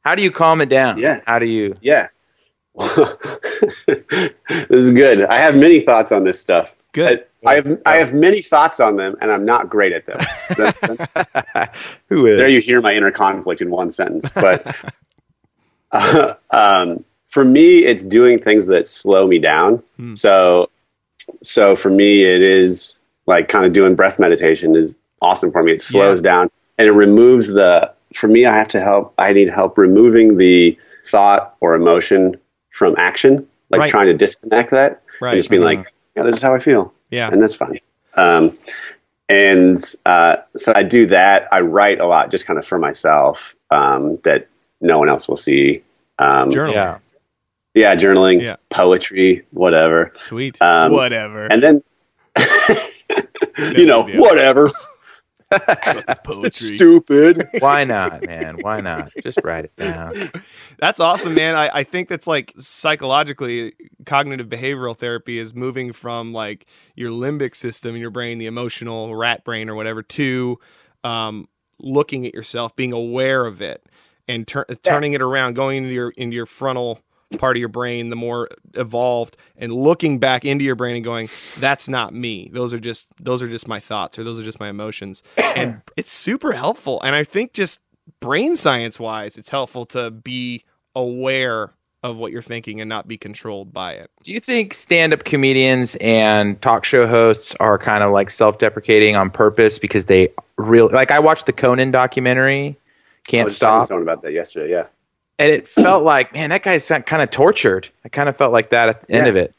how 0.04 0.14
do 0.14 0.22
you 0.22 0.30
calm 0.30 0.60
it 0.60 0.68
down? 0.68 0.98
Yeah. 0.98 1.18
How 1.26 1.40
do 1.40 1.46
you? 1.46 1.74
Yeah. 1.80 2.06
this 2.78 4.30
is 4.70 4.92
good. 4.92 5.24
I 5.24 5.38
have 5.38 5.56
many 5.56 5.80
thoughts 5.80 6.12
on 6.12 6.22
this 6.22 6.38
stuff. 6.38 6.75
Good. 6.96 7.26
I, 7.44 7.50
I 7.50 7.54
have 7.56 7.82
I 7.86 7.96
have 7.96 8.12
many 8.14 8.40
thoughts 8.42 8.80
on 8.80 8.96
them, 8.96 9.16
and 9.20 9.30
I'm 9.30 9.44
not 9.44 9.68
great 9.68 9.92
at 9.92 10.06
them. 10.06 10.16
That's- 10.56 11.98
Who 12.08 12.26
is? 12.26 12.38
there 12.38 12.48
you 12.48 12.60
hear 12.60 12.80
my 12.80 12.94
inner 12.94 13.10
conflict 13.12 13.60
in 13.60 13.70
one 13.70 13.90
sentence. 13.90 14.28
But 14.34 14.74
uh, 15.92 16.34
um, 16.50 17.04
for 17.28 17.44
me, 17.44 17.84
it's 17.84 18.04
doing 18.04 18.38
things 18.40 18.66
that 18.68 18.86
slow 18.86 19.26
me 19.26 19.38
down. 19.38 19.82
So, 20.14 20.70
so 21.42 21.76
for 21.76 21.90
me, 21.90 22.24
it 22.24 22.42
is 22.42 22.98
like 23.26 23.48
kind 23.48 23.64
of 23.66 23.72
doing 23.72 23.94
breath 23.94 24.18
meditation 24.18 24.74
is 24.74 24.98
awesome 25.20 25.52
for 25.52 25.62
me. 25.62 25.72
It 25.72 25.82
slows 25.82 26.20
down 26.22 26.50
and 26.78 26.88
it 26.88 26.92
removes 26.92 27.48
the. 27.52 27.92
For 28.14 28.28
me, 28.28 28.46
I 28.46 28.54
have 28.56 28.68
to 28.68 28.80
help. 28.80 29.12
I 29.18 29.32
need 29.34 29.50
help 29.50 29.76
removing 29.76 30.36
the 30.38 30.78
thought 31.04 31.56
or 31.60 31.74
emotion 31.74 32.40
from 32.70 32.94
action, 32.96 33.46
like 33.68 33.80
Right. 33.80 33.90
trying 33.90 34.06
to 34.06 34.14
disconnect 34.14 34.70
that 34.70 35.02
Right. 35.20 35.32
and 35.32 35.38
just 35.38 35.50
being 35.50 35.62
like, 35.62 35.92
yeah, 36.16 36.22
this 36.22 36.36
is 36.36 36.42
how 36.42 36.54
I 36.54 36.58
feel, 36.58 36.92
Yeah. 37.10 37.28
and 37.30 37.42
that's 37.42 37.54
fine. 37.54 37.78
Um, 38.14 38.56
and 39.28 39.78
uh, 40.06 40.36
so 40.56 40.72
I 40.74 40.82
do 40.82 41.06
that. 41.08 41.48
I 41.52 41.60
write 41.60 42.00
a 42.00 42.06
lot, 42.06 42.30
just 42.30 42.46
kind 42.46 42.58
of 42.58 42.64
for 42.66 42.78
myself, 42.78 43.54
um, 43.70 44.18
that 44.24 44.48
no 44.80 44.98
one 44.98 45.08
else 45.08 45.28
will 45.28 45.36
see. 45.36 45.82
Um, 46.18 46.50
Journal. 46.50 46.74
Yeah. 46.74 46.98
yeah, 47.74 47.94
journaling, 47.96 48.40
Yeah. 48.42 48.56
poetry, 48.70 49.44
whatever. 49.52 50.12
Sweet. 50.14 50.60
Um, 50.62 50.92
Whatever. 50.92 51.46
And 51.46 51.62
then, 51.62 51.82
you 53.76 53.86
know, 53.86 54.02
whatever. 54.14 54.70
Poetry. 56.24 56.76
Stupid. 56.76 57.46
Why 57.60 57.84
not, 57.84 58.24
man? 58.24 58.56
Why 58.60 58.80
not? 58.80 59.10
Just 59.22 59.40
write 59.44 59.64
it 59.66 59.76
down. 59.76 60.30
That's 60.78 61.00
awesome, 61.00 61.34
man. 61.34 61.54
I, 61.54 61.70
I 61.72 61.84
think 61.84 62.08
that's 62.08 62.26
like 62.26 62.52
psychologically, 62.58 63.74
cognitive 64.04 64.48
behavioral 64.48 64.96
therapy 64.96 65.38
is 65.38 65.54
moving 65.54 65.92
from 65.92 66.32
like 66.32 66.66
your 66.94 67.10
limbic 67.10 67.54
system 67.54 67.94
in 67.94 68.00
your 68.00 68.10
brain, 68.10 68.38
the 68.38 68.46
emotional 68.46 69.14
rat 69.14 69.44
brain 69.44 69.68
or 69.68 69.74
whatever, 69.74 70.02
to 70.02 70.58
um, 71.04 71.48
looking 71.78 72.26
at 72.26 72.34
yourself, 72.34 72.74
being 72.76 72.92
aware 72.92 73.46
of 73.46 73.62
it, 73.62 73.86
and 74.28 74.46
tur- 74.46 74.66
turning 74.82 75.12
it 75.12 75.22
around, 75.22 75.54
going 75.54 75.78
into 75.78 75.94
your 75.94 76.10
into 76.10 76.34
your 76.34 76.46
frontal 76.46 77.00
part 77.38 77.56
of 77.56 77.60
your 77.60 77.68
brain, 77.68 78.08
the 78.10 78.16
more 78.16 78.48
evolved, 78.74 79.36
and 79.56 79.72
looking 79.72 80.18
back 80.18 80.44
into 80.44 80.64
your 80.64 80.74
brain 80.74 80.96
and 80.96 81.04
going, 81.04 81.28
"That's 81.58 81.88
not 81.88 82.14
me. 82.14 82.50
Those 82.52 82.72
are 82.72 82.78
just 82.78 83.06
those 83.20 83.42
are 83.42 83.48
just 83.48 83.68
my 83.68 83.80
thoughts, 83.80 84.18
or 84.18 84.24
those 84.24 84.38
are 84.38 84.44
just 84.44 84.60
my 84.60 84.68
emotions." 84.68 85.22
and 85.36 85.82
it's 85.96 86.12
super 86.12 86.52
helpful. 86.52 87.00
And 87.02 87.14
I 87.14 87.24
think 87.24 87.52
just 87.52 87.80
brain 88.20 88.56
science 88.56 89.00
wise, 89.00 89.36
it's 89.36 89.50
helpful 89.50 89.84
to 89.86 90.10
be 90.10 90.64
aware 90.94 91.72
of 92.02 92.16
what 92.16 92.30
you're 92.30 92.42
thinking 92.42 92.80
and 92.80 92.88
not 92.88 93.08
be 93.08 93.18
controlled 93.18 93.72
by 93.72 93.92
it. 93.92 94.10
Do 94.22 94.32
you 94.32 94.38
think 94.38 94.74
stand-up 94.74 95.24
comedians 95.24 95.96
and 95.96 96.60
talk 96.62 96.84
show 96.84 97.06
hosts 97.06 97.54
are 97.58 97.78
kind 97.78 98.04
of 98.04 98.12
like 98.12 98.30
self-deprecating 98.30 99.16
on 99.16 99.30
purpose 99.30 99.78
because 99.78 100.04
they 100.04 100.32
really 100.56 100.92
like? 100.92 101.10
I 101.10 101.18
watched 101.18 101.46
the 101.46 101.52
Conan 101.52 101.90
documentary, 101.90 102.76
Can't 103.26 103.42
oh, 103.42 103.44
was 103.44 103.58
talking 103.58 103.78
Stop, 103.78 103.88
someone 103.88 104.02
about 104.02 104.22
that 104.22 104.32
yesterday. 104.32 104.70
Yeah. 104.70 104.86
And 105.38 105.52
it 105.52 105.68
felt 105.68 106.04
like, 106.04 106.32
man, 106.32 106.50
that 106.50 106.62
guy's 106.62 106.88
kind 106.88 107.22
of 107.22 107.30
tortured. 107.30 107.88
I 108.04 108.08
kind 108.08 108.28
of 108.28 108.36
felt 108.36 108.52
like 108.52 108.70
that 108.70 108.88
at 108.88 109.00
the 109.02 109.12
end 109.12 109.26
of 109.26 109.36
it. 109.36 109.54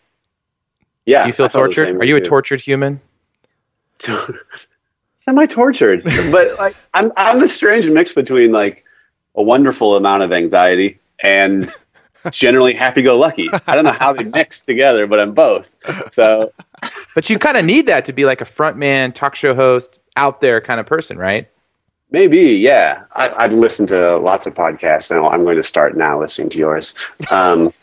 Yeah. 1.05 1.21
Do 1.21 1.27
you 1.27 1.33
feel 1.33 1.45
I 1.45 1.49
felt 1.49 1.53
the 1.53 1.59
tortured? 1.59 2.01
Are 2.01 2.05
you 2.05 2.15
a 2.17 2.21
tortured 2.21 2.61
human? 2.61 3.01
Am 5.27 5.37
I 5.37 5.45
tortured, 5.45 6.03
but 6.31 6.57
like 6.57 6.75
I'm 6.93 7.11
I'm 7.17 7.43
a 7.43 7.49
strange 7.49 7.85
mix 7.87 8.13
between 8.13 8.53
like 8.53 8.85
a 9.35 9.43
wonderful 9.43 9.97
amount 9.97 10.23
of 10.23 10.31
anxiety 10.31 10.99
and 11.21 11.69
generally 12.31 12.73
happy 12.73 13.01
go 13.01 13.17
lucky. 13.17 13.49
I 13.67 13.75
don't 13.75 13.83
know 13.83 13.91
how 13.91 14.13
they 14.13 14.23
mix 14.35 14.61
together, 14.61 15.05
but 15.05 15.19
I'm 15.19 15.33
both. 15.33 15.75
So 16.13 16.53
But 17.13 17.29
you 17.29 17.39
kind 17.39 17.57
of 17.57 17.65
need 17.65 17.87
that 17.87 18.05
to 18.05 18.13
be 18.13 18.23
like 18.25 18.39
a 18.39 18.45
front 18.45 18.77
man, 18.77 19.11
talk 19.11 19.35
show 19.35 19.53
host, 19.53 19.99
out 20.15 20.39
there 20.39 20.61
kind 20.61 20.79
of 20.79 20.85
person, 20.85 21.17
right? 21.17 21.49
Maybe, 22.11 22.39
yeah. 22.57 23.03
I, 23.13 23.29
I've 23.29 23.53
listened 23.53 23.89
to 23.89 24.17
lots 24.17 24.45
of 24.47 24.53
podcasts, 24.53 25.11
and 25.11 25.19
I'm 25.25 25.43
going 25.43 25.57
to 25.57 25.63
start 25.63 25.97
now 25.97 26.19
listening 26.19 26.49
to 26.49 26.57
yours. 26.57 26.93
Um, 27.31 27.73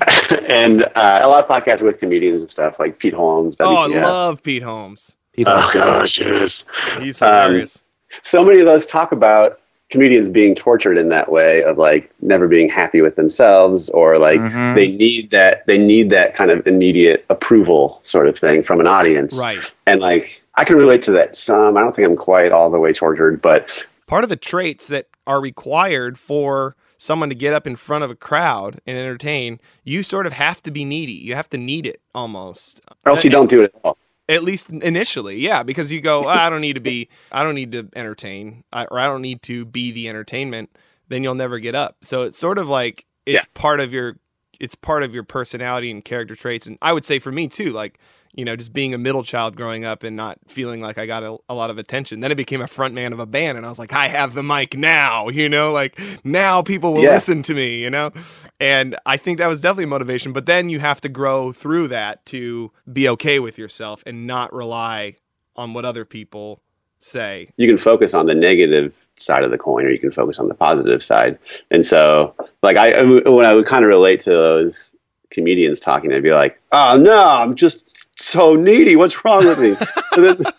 and 0.48 0.82
uh, 0.82 1.20
a 1.22 1.28
lot 1.28 1.44
of 1.44 1.48
podcasts 1.50 1.82
with 1.82 1.98
comedians 1.98 2.40
and 2.40 2.50
stuff 2.50 2.78
like 2.80 2.98
Pete 2.98 3.14
Holmes. 3.14 3.56
Oh, 3.60 3.74
I 3.76 3.86
love 3.86 4.42
Pete 4.42 4.62
Holmes. 4.62 5.16
People, 5.32 5.52
Oh 5.56 5.70
gosh, 5.72 6.18
yes. 6.18 6.64
He's 7.00 7.22
Um, 7.22 7.28
hilarious. 7.44 7.82
so 8.22 8.44
many 8.44 8.60
of 8.60 8.66
those 8.66 8.86
talk 8.86 9.12
about 9.12 9.60
comedians 9.90 10.28
being 10.28 10.54
tortured 10.54 10.96
in 10.98 11.08
that 11.10 11.30
way 11.30 11.62
of 11.62 11.76
like 11.78 12.10
never 12.20 12.48
being 12.48 12.68
happy 12.68 13.00
with 13.02 13.14
themselves 13.16 13.88
or 13.90 14.18
like 14.18 14.40
Mhm. 14.40 14.74
they 14.74 14.86
need 14.88 15.30
that 15.30 15.64
they 15.66 15.76
need 15.78 16.10
that 16.10 16.34
kind 16.34 16.50
of 16.50 16.66
immediate 16.66 17.24
approval 17.28 18.00
sort 18.02 18.26
of 18.26 18.38
thing 18.38 18.62
from 18.62 18.80
an 18.80 18.88
audience 18.88 19.38
right. 19.38 19.60
and 19.86 20.00
like 20.00 20.41
i 20.56 20.64
can 20.64 20.76
relate 20.76 21.02
to 21.02 21.12
that 21.12 21.36
some 21.36 21.76
i 21.76 21.80
don't 21.80 21.94
think 21.96 22.06
i'm 22.06 22.16
quite 22.16 22.52
all 22.52 22.70
the 22.70 22.78
way 22.78 22.92
tortured 22.92 23.40
but 23.42 23.68
Part 24.08 24.24
of 24.24 24.28
the 24.30 24.36
traits 24.36 24.88
that 24.88 25.06
are 25.26 25.40
required 25.40 26.18
for 26.18 26.76
someone 26.98 27.30
to 27.30 27.34
get 27.34 27.54
up 27.54 27.66
in 27.66 27.76
front 27.76 28.04
of 28.04 28.10
a 28.10 28.14
crowd 28.14 28.78
and 28.86 28.98
entertain, 28.98 29.58
you 29.84 30.02
sort 30.02 30.26
of 30.26 30.34
have 30.34 30.62
to 30.64 30.70
be 30.70 30.84
needy. 30.84 31.12
You 31.14 31.34
have 31.34 31.48
to 31.50 31.56
need 31.56 31.86
it 31.86 32.02
almost. 32.14 32.82
or 33.06 33.12
else 33.12 33.24
you 33.24 33.30
don't 33.30 33.48
do 33.48 33.62
it 33.62 33.72
at 33.74 33.80
all 33.82 33.96
At 34.28 34.42
least 34.44 34.68
initially, 34.68 35.38
yeah, 35.38 35.62
because 35.62 35.90
you 35.90 36.02
go, 36.02 36.26
"Ah, 36.26 36.46
I 36.46 36.50
don't 36.50 36.60
need 36.60 36.74
to 36.74 36.80
be, 36.80 37.08
I 37.30 37.42
don't 37.42 37.54
need 37.54 37.72
to 37.72 37.88
entertain, 37.96 38.64
I, 38.70 38.84
or 38.84 38.98
I 38.98 39.06
don't 39.06 39.22
need 39.22 39.40
to 39.44 39.64
be 39.64 39.90
the 39.92 40.10
entertainment. 40.10 40.68
Then 41.08 41.22
you'll 41.22 41.34
never 41.34 41.58
get 41.58 41.74
up. 41.74 41.96
So 42.02 42.22
it's 42.22 42.38
sort 42.38 42.58
of 42.58 42.68
like 42.68 43.06
it's 43.24 43.46
part 43.54 43.80
of 43.80 43.94
your, 43.94 44.16
it's 44.60 44.74
part 44.74 45.02
of 45.02 45.14
your 45.14 45.22
personality 45.24 45.90
and 45.90 46.04
character 46.04 46.36
traits. 46.36 46.66
And 46.66 46.78
I 46.82 46.92
would 46.92 47.04
say 47.04 47.18
for 47.18 47.32
me 47.32 47.48
too, 47.48 47.70
like 47.72 47.98
you 48.34 48.46
know, 48.46 48.56
just 48.56 48.72
being 48.72 48.94
a 48.94 48.98
middle 48.98 49.22
child 49.22 49.56
growing 49.56 49.84
up 49.84 50.02
and 50.02 50.16
not 50.16 50.38
feeling 50.48 50.80
like 50.80 50.96
I 50.96 51.04
got 51.04 51.22
a, 51.22 51.36
a 51.50 51.54
lot 51.54 51.68
of 51.68 51.76
attention. 51.76 52.20
Then 52.20 52.30
I 52.30 52.34
became 52.34 52.62
a 52.62 52.66
front 52.66 52.94
man 52.94 53.12
of 53.12 53.20
a 53.20 53.26
band, 53.26 53.58
and 53.58 53.66
I 53.66 53.68
was 53.68 53.78
like, 53.78 53.92
I 53.92 54.08
have 54.08 54.32
the 54.32 54.42
mic 54.42 54.74
now. 54.74 55.28
You 55.42 55.48
know, 55.50 55.70
like 55.70 56.00
now 56.24 56.62
people 56.62 56.94
will 56.94 57.02
Yeah. 57.02 57.10
listen 57.10 57.42
to 57.42 57.54
me. 57.54 57.76
You 57.82 57.90
know, 57.90 58.10
and 58.58 58.96
I 59.04 59.18
think 59.18 59.36
that 59.38 59.48
was 59.48 59.60
definitely 59.60 59.86
motivation. 59.86 60.32
But 60.32 60.46
then 60.46 60.70
you 60.70 60.78
have 60.80 61.00
to 61.02 61.10
grow 61.10 61.52
through 61.52 61.88
that 61.88 62.24
to 62.26 62.70
be 62.90 63.06
okay 63.10 63.38
with 63.38 63.58
yourself 63.58 64.02
and 64.06 64.26
not 64.26 64.50
rely 64.54 65.16
on 65.54 65.74
what 65.74 65.84
other 65.84 66.06
people 66.06 66.62
say. 67.02 67.48
you 67.56 67.66
can 67.68 67.82
focus 67.82 68.14
on 68.14 68.26
the 68.26 68.34
negative 68.34 68.94
side 69.16 69.42
of 69.44 69.50
the 69.50 69.58
coin 69.58 69.84
or 69.84 69.90
you 69.90 69.98
can 69.98 70.12
focus 70.12 70.38
on 70.38 70.48
the 70.48 70.54
positive 70.54 71.02
side 71.02 71.38
and 71.70 71.84
so 71.84 72.34
like 72.62 72.76
i 72.76 73.02
when 73.28 73.44
i 73.44 73.54
would 73.54 73.66
kind 73.66 73.84
of 73.84 73.88
relate 73.88 74.20
to 74.20 74.30
those 74.30 74.94
comedians 75.30 75.80
talking 75.80 76.12
i'd 76.12 76.22
be 76.22 76.30
like 76.30 76.60
oh 76.72 76.96
no 76.96 77.20
i'm 77.22 77.54
just 77.54 77.88
so 78.20 78.54
needy 78.54 78.94
what's 78.96 79.24
wrong 79.24 79.44
with 79.44 79.58
me 79.58 79.74
And 80.16 80.24
then, 80.24 80.52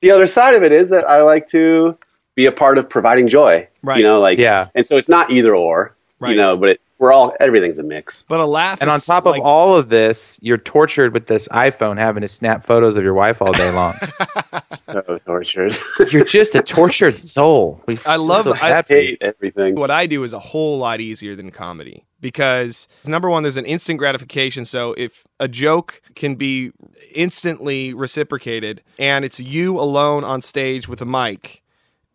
the 0.00 0.10
other 0.10 0.26
side 0.26 0.54
of 0.54 0.62
it 0.62 0.72
is 0.72 0.88
that 0.90 1.08
i 1.08 1.22
like 1.22 1.46
to 1.48 1.96
be 2.34 2.46
a 2.46 2.52
part 2.52 2.78
of 2.78 2.88
providing 2.88 3.28
joy 3.28 3.68
Right. 3.82 3.98
you 3.98 4.04
know 4.04 4.20
like 4.20 4.38
Yeah. 4.38 4.68
and 4.74 4.84
so 4.86 4.96
it's 4.96 5.08
not 5.08 5.30
either 5.30 5.54
or 5.54 5.94
Right. 6.18 6.30
you 6.32 6.36
know 6.36 6.56
but 6.56 6.68
it, 6.70 6.80
we're 7.02 7.12
all 7.12 7.34
everything's 7.40 7.78
a 7.80 7.82
mix 7.82 8.24
But 8.28 8.40
a 8.40 8.46
laugh, 8.46 8.80
and 8.80 8.88
on 8.88 9.00
top 9.00 9.26
like- 9.26 9.40
of 9.40 9.44
all 9.46 9.76
of 9.76 9.88
this, 9.88 10.38
you're 10.40 10.56
tortured 10.56 11.12
with 11.12 11.26
this 11.26 11.48
iPhone 11.48 11.98
having 11.98 12.20
to 12.22 12.28
snap 12.28 12.64
photos 12.64 12.96
of 12.96 13.02
your 13.02 13.12
wife 13.14 13.42
all 13.42 13.52
day 13.52 13.70
long. 13.72 13.94
so 14.68 15.02
tortured 15.26 15.74
you're 16.12 16.24
just 16.24 16.54
a 16.54 16.62
tortured 16.78 17.18
soul. 17.18 17.82
We 17.86 17.98
I 18.06 18.16
love- 18.16 18.44
so 18.44 18.54
I 18.54 18.58
bad 18.60 18.86
for 18.86 18.94
hate 18.94 19.18
everything 19.20 19.74
what 19.74 19.90
I 19.90 20.06
do 20.06 20.22
is 20.24 20.32
a 20.32 20.38
whole 20.38 20.78
lot 20.78 21.00
easier 21.00 21.34
than 21.34 21.50
comedy 21.50 22.06
because 22.20 22.86
number 23.04 23.28
one, 23.28 23.42
there's 23.42 23.56
an 23.56 23.66
instant 23.66 23.98
gratification. 23.98 24.64
So 24.64 24.92
if 24.96 25.24
a 25.40 25.48
joke 25.48 26.00
can 26.14 26.36
be 26.36 26.70
instantly 27.12 27.92
reciprocated 27.94 28.82
and 28.98 29.24
it's 29.24 29.40
you 29.40 29.78
alone 29.78 30.22
on 30.22 30.40
stage 30.40 30.86
with 30.88 31.00
a 31.00 31.06
mic 31.06 31.61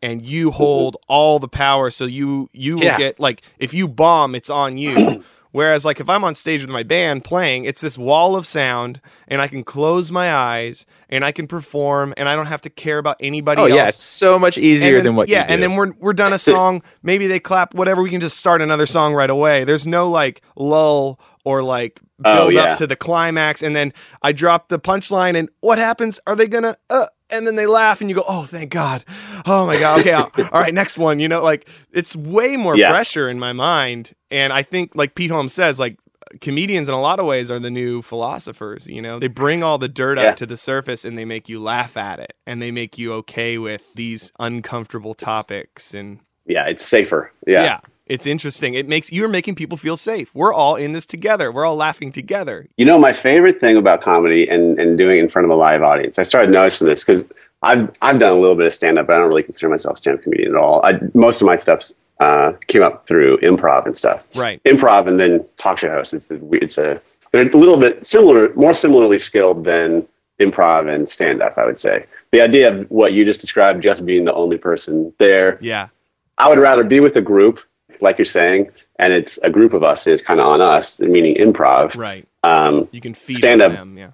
and 0.01 0.25
you 0.25 0.51
hold 0.51 0.97
all 1.07 1.39
the 1.39 1.47
power, 1.47 1.89
so 1.91 2.05
you 2.05 2.49
you 2.53 2.75
will 2.75 2.83
Yeah. 2.83 2.97
get 2.97 3.19
like 3.19 3.41
if 3.59 3.73
you 3.73 3.87
bomb, 3.87 4.35
it's 4.35 4.49
on 4.49 4.77
you. 4.77 5.23
Whereas, 5.53 5.85
like, 5.85 5.99
if 5.99 6.07
I'm 6.07 6.23
on 6.23 6.35
stage 6.35 6.61
with 6.61 6.69
my 6.69 6.83
band 6.83 7.23
playing, 7.23 7.63
it's 7.65 7.81
this 7.81 7.97
wall 7.97 8.35
of 8.35 8.45
sound, 8.45 9.01
and 9.27 9.41
I 9.41 9.47
can 9.47 9.63
close 9.63 10.11
my 10.11 10.31
eyes 10.31 10.85
and 11.09 11.25
I 11.25 11.31
can 11.31 11.47
perform, 11.47 12.13
and 12.15 12.29
I 12.29 12.35
don't 12.35 12.45
have 12.47 12.61
to 12.61 12.69
care 12.69 12.99
about 12.99 13.15
anybody 13.21 13.61
Oh 13.61 13.65
else. 13.65 13.73
yeah, 13.75 13.87
it's 13.87 13.97
so 13.97 14.37
much 14.37 14.57
easier 14.59 14.97
then- 14.97 15.05
than 15.05 15.15
what 15.15 15.29
yeah, 15.29 15.41
you 15.43 15.47
do. 15.47 15.53
and 15.53 15.63
then 15.63 15.75
we're 15.75 15.93
we're 15.99 16.13
done 16.13 16.33
a 16.33 16.37
song. 16.37 16.83
Maybe 17.01 17.25
they 17.25 17.39
clap, 17.39 17.73
whatever. 17.73 18.03
We 18.03 18.09
can 18.11 18.21
just 18.21 18.37
start 18.37 18.61
another 18.61 18.85
song 18.85 19.15
right 19.15 19.29
away. 19.29 19.63
There's 19.63 19.87
no 19.87 20.09
like 20.11 20.41
lull 20.57 21.19
or 21.43 21.63
like 21.63 22.01
Oh, 22.25 22.35
build 22.49 22.53
yeah. 22.55 22.63
up 22.73 22.77
to 22.79 22.85
the 22.87 22.95
climax, 22.95 23.63
and 23.63 23.75
then 23.75 23.93
I 24.21 24.33
drop 24.33 24.67
the 24.69 24.79
punchline, 24.79 25.35
and 25.37 25.49
what 25.61 25.79
happens? 25.79 26.19
Are 26.27 26.35
they 26.35 26.47
gonna? 26.47 26.75
Uh, 26.89 27.05
and 27.30 27.45
then 27.47 27.55
they 27.55 27.65
laugh, 27.67 28.01
and 28.01 28.09
you 28.09 28.15
go, 28.15 28.23
"Oh, 28.28 28.43
thank 28.43 28.71
God! 28.71 29.03
Oh 29.45 29.65
my 29.65 29.80
God! 29.80 29.99
Okay, 29.99 30.13
all 30.13 30.61
right, 30.61 30.73
next 30.73 30.97
one." 30.97 31.19
You 31.19 31.28
know, 31.28 31.43
like 31.43 31.69
it's 31.91 32.15
way 32.15 32.57
more 32.57 32.75
Yeah. 32.78 32.89
pressure 32.89 33.30
in 33.30 33.39
my 33.39 33.53
mind, 33.53 34.13
and 34.32 34.51
I 34.53 34.63
think, 34.63 34.91
like 34.95 35.15
Pete 35.15 35.32
Holmes 35.32 35.53
says, 35.53 35.80
like 35.80 35.97
comedians 36.41 36.89
in 36.89 36.93
a 36.93 36.99
lot 36.99 37.19
of 37.19 37.25
ways 37.25 37.49
are 37.49 37.57
the 37.57 37.71
new 37.71 38.01
philosophers 38.01 38.86
you 38.86 39.01
know 39.01 39.17
they 39.17 39.30
bring 39.30 39.63
all 39.63 39.78
the 39.78 39.88
dirt 39.88 40.17
Yeah. 40.17 40.25
up 40.25 40.36
to 40.38 40.45
the 40.45 40.57
surface 40.57 41.05
and 41.05 41.17
they 41.17 41.23
make 41.23 41.47
you 41.47 41.57
laugh 41.57 41.95
at 41.95 42.19
it 42.19 42.34
and 42.45 42.61
they 42.61 42.69
make 42.69 42.97
you 42.97 43.13
okay 43.13 43.57
with 43.57 43.93
these 43.93 44.34
uncomfortable 44.38 45.13
topics 45.13 45.93
and 45.93 46.19
yeah 46.45 46.65
it's 46.65 46.86
safer 46.86 47.32
yeah. 47.47 47.63
yeah. 47.63 47.80
It's 48.10 48.26
interesting 48.26 48.74
it 48.74 48.88
makes 48.88 49.12
you're 49.12 49.28
making 49.28 49.55
people 49.55 49.78
feel 49.78 49.97
safe 49.97 50.34
we're 50.34 50.53
all 50.53 50.76
in 50.76 50.91
this 50.91 51.05
together 51.05 51.51
we're 51.51 51.66
all 51.66 51.76
laughing 51.76 52.12
together 52.12 52.68
You 52.78 52.86
know, 52.86 52.97
my 52.97 53.14
favorite 53.14 53.60
thing 53.60 53.78
about 53.78 54.01
comedy 54.01 54.47
and, 54.47 54.80
and 54.80 54.97
doing 54.97 55.18
it 55.18 55.22
in 55.22 55.30
front 55.30 55.45
of 55.45 55.51
a 55.51 55.55
live 55.55 55.84
audience, 55.84 56.20
I 56.20 56.24
started 56.24 56.51
noticing 56.51 56.88
this 56.88 57.03
because 57.03 57.26
I've, 57.64 57.91
I've 58.01 58.20
done 58.20 58.34
a 58.34 58.39
little 58.39 58.55
bit 58.55 58.68
of 58.68 58.74
stand 58.74 58.99
up, 58.99 59.08
but 59.08 59.16
I 59.16 59.20
don't 59.20 59.28
really 59.28 59.43
consider 59.43 59.70
myself 59.70 59.95
a 59.95 59.97
stand 59.97 60.18
up 60.18 60.24
comedian 60.24 60.53
at 60.53 60.60
all. 60.60 60.86
I, 60.86 60.99
most 61.14 61.41
of 61.41 61.47
my 61.47 61.55
stuff 61.55 61.91
uh, 62.20 62.53
came 62.68 62.84
up 62.84 63.08
through 63.08 63.38
improv 63.39 63.86
and 63.86 63.97
stuff. 63.97 64.24
right 64.36 64.62
Improv 64.64 65.08
and 65.08 65.20
then 65.20 65.45
talk 65.58 65.80
show 65.80 65.89
hosts. 65.89 66.14
It's 66.14 66.32
a, 66.32 66.39
it's 66.53 66.78
a, 66.78 67.01
they're 67.32 67.49
a 67.49 67.58
little 67.58 67.78
bit 67.78 68.05
similar, 68.05 68.53
more 68.53 68.74
similarly 68.74 69.18
skilled 69.18 69.66
than 69.66 70.08
improv 70.39 70.93
and 70.93 71.10
stand 71.10 71.41
up, 71.41 71.58
I 71.58 71.66
would 71.66 71.80
say. 71.80 72.05
The 72.32 72.41
idea 72.41 72.74
of 72.74 72.91
what 72.91 73.14
you 73.14 73.26
just 73.26 73.41
described, 73.41 73.82
just 73.82 74.05
being 74.05 74.26
the 74.26 74.34
only 74.34 74.58
person 74.58 75.14
there, 75.18 75.58
yeah 75.62 75.89
I 76.38 76.49
would 76.49 76.60
rather 76.60 76.84
be 76.84 76.99
with 76.99 77.16
a 77.16 77.22
group, 77.22 77.60
like 78.01 78.17
you're 78.17 78.25
saying, 78.25 78.69
and 78.99 79.13
it's 79.13 79.37
a 79.43 79.49
group 79.49 79.73
of 79.73 79.83
us 79.83 80.07
is 80.07 80.21
kind 80.21 80.39
of 80.39 80.47
on 80.47 80.61
us, 80.61 80.99
meaning 80.99 81.35
improv. 81.35 81.95
right 81.95 82.27
Um, 82.43 82.87
you 82.91 83.01
can 83.01 83.13
feed 83.13 83.37
Stand 83.37 83.61
up. 83.61 83.71
them 83.71 83.97
yeah 83.97 84.11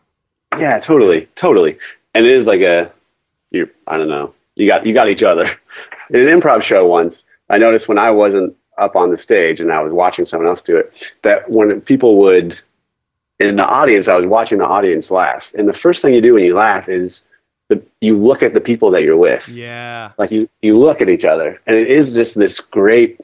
Yeah, 0.57 0.79
totally, 0.79 1.27
totally. 1.35 1.77
And 2.13 2.25
it 2.25 2.35
is 2.35 2.45
like 2.45 2.61
a, 2.61 2.91
you. 3.51 3.69
I 3.87 3.97
don't 3.97 4.09
know. 4.09 4.33
You 4.55 4.67
got 4.67 4.85
you 4.85 4.93
got 4.93 5.09
each 5.09 5.23
other. 5.23 5.45
In 6.09 6.27
an 6.27 6.41
improv 6.41 6.63
show 6.63 6.85
once, 6.85 7.15
I 7.49 7.57
noticed 7.57 7.87
when 7.87 7.97
I 7.97 8.11
wasn't 8.11 8.55
up 8.77 8.95
on 8.95 9.11
the 9.11 9.17
stage 9.17 9.59
and 9.59 9.71
I 9.71 9.81
was 9.81 9.93
watching 9.93 10.25
someone 10.25 10.47
else 10.47 10.61
do 10.61 10.77
it, 10.77 10.91
that 11.23 11.49
when 11.49 11.81
people 11.81 12.17
would 12.19 12.55
in 13.39 13.55
the 13.55 13.65
audience, 13.65 14.07
I 14.07 14.15
was 14.15 14.25
watching 14.25 14.59
the 14.59 14.65
audience 14.65 15.09
laugh. 15.11 15.43
And 15.53 15.67
the 15.67 15.73
first 15.73 16.01
thing 16.01 16.13
you 16.13 16.21
do 16.21 16.35
when 16.35 16.43
you 16.43 16.55
laugh 16.55 16.87
is 16.87 17.25
the, 17.69 17.83
you 17.99 18.15
look 18.15 18.43
at 18.43 18.53
the 18.53 18.61
people 18.61 18.91
that 18.91 19.03
you're 19.03 19.17
with. 19.17 19.47
Yeah. 19.47 20.11
Like 20.17 20.31
you, 20.31 20.49
you 20.61 20.77
look 20.77 21.01
at 21.01 21.09
each 21.09 21.25
other, 21.25 21.59
and 21.65 21.75
it 21.75 21.89
is 21.89 22.13
just 22.13 22.37
this 22.37 22.59
great 22.59 23.19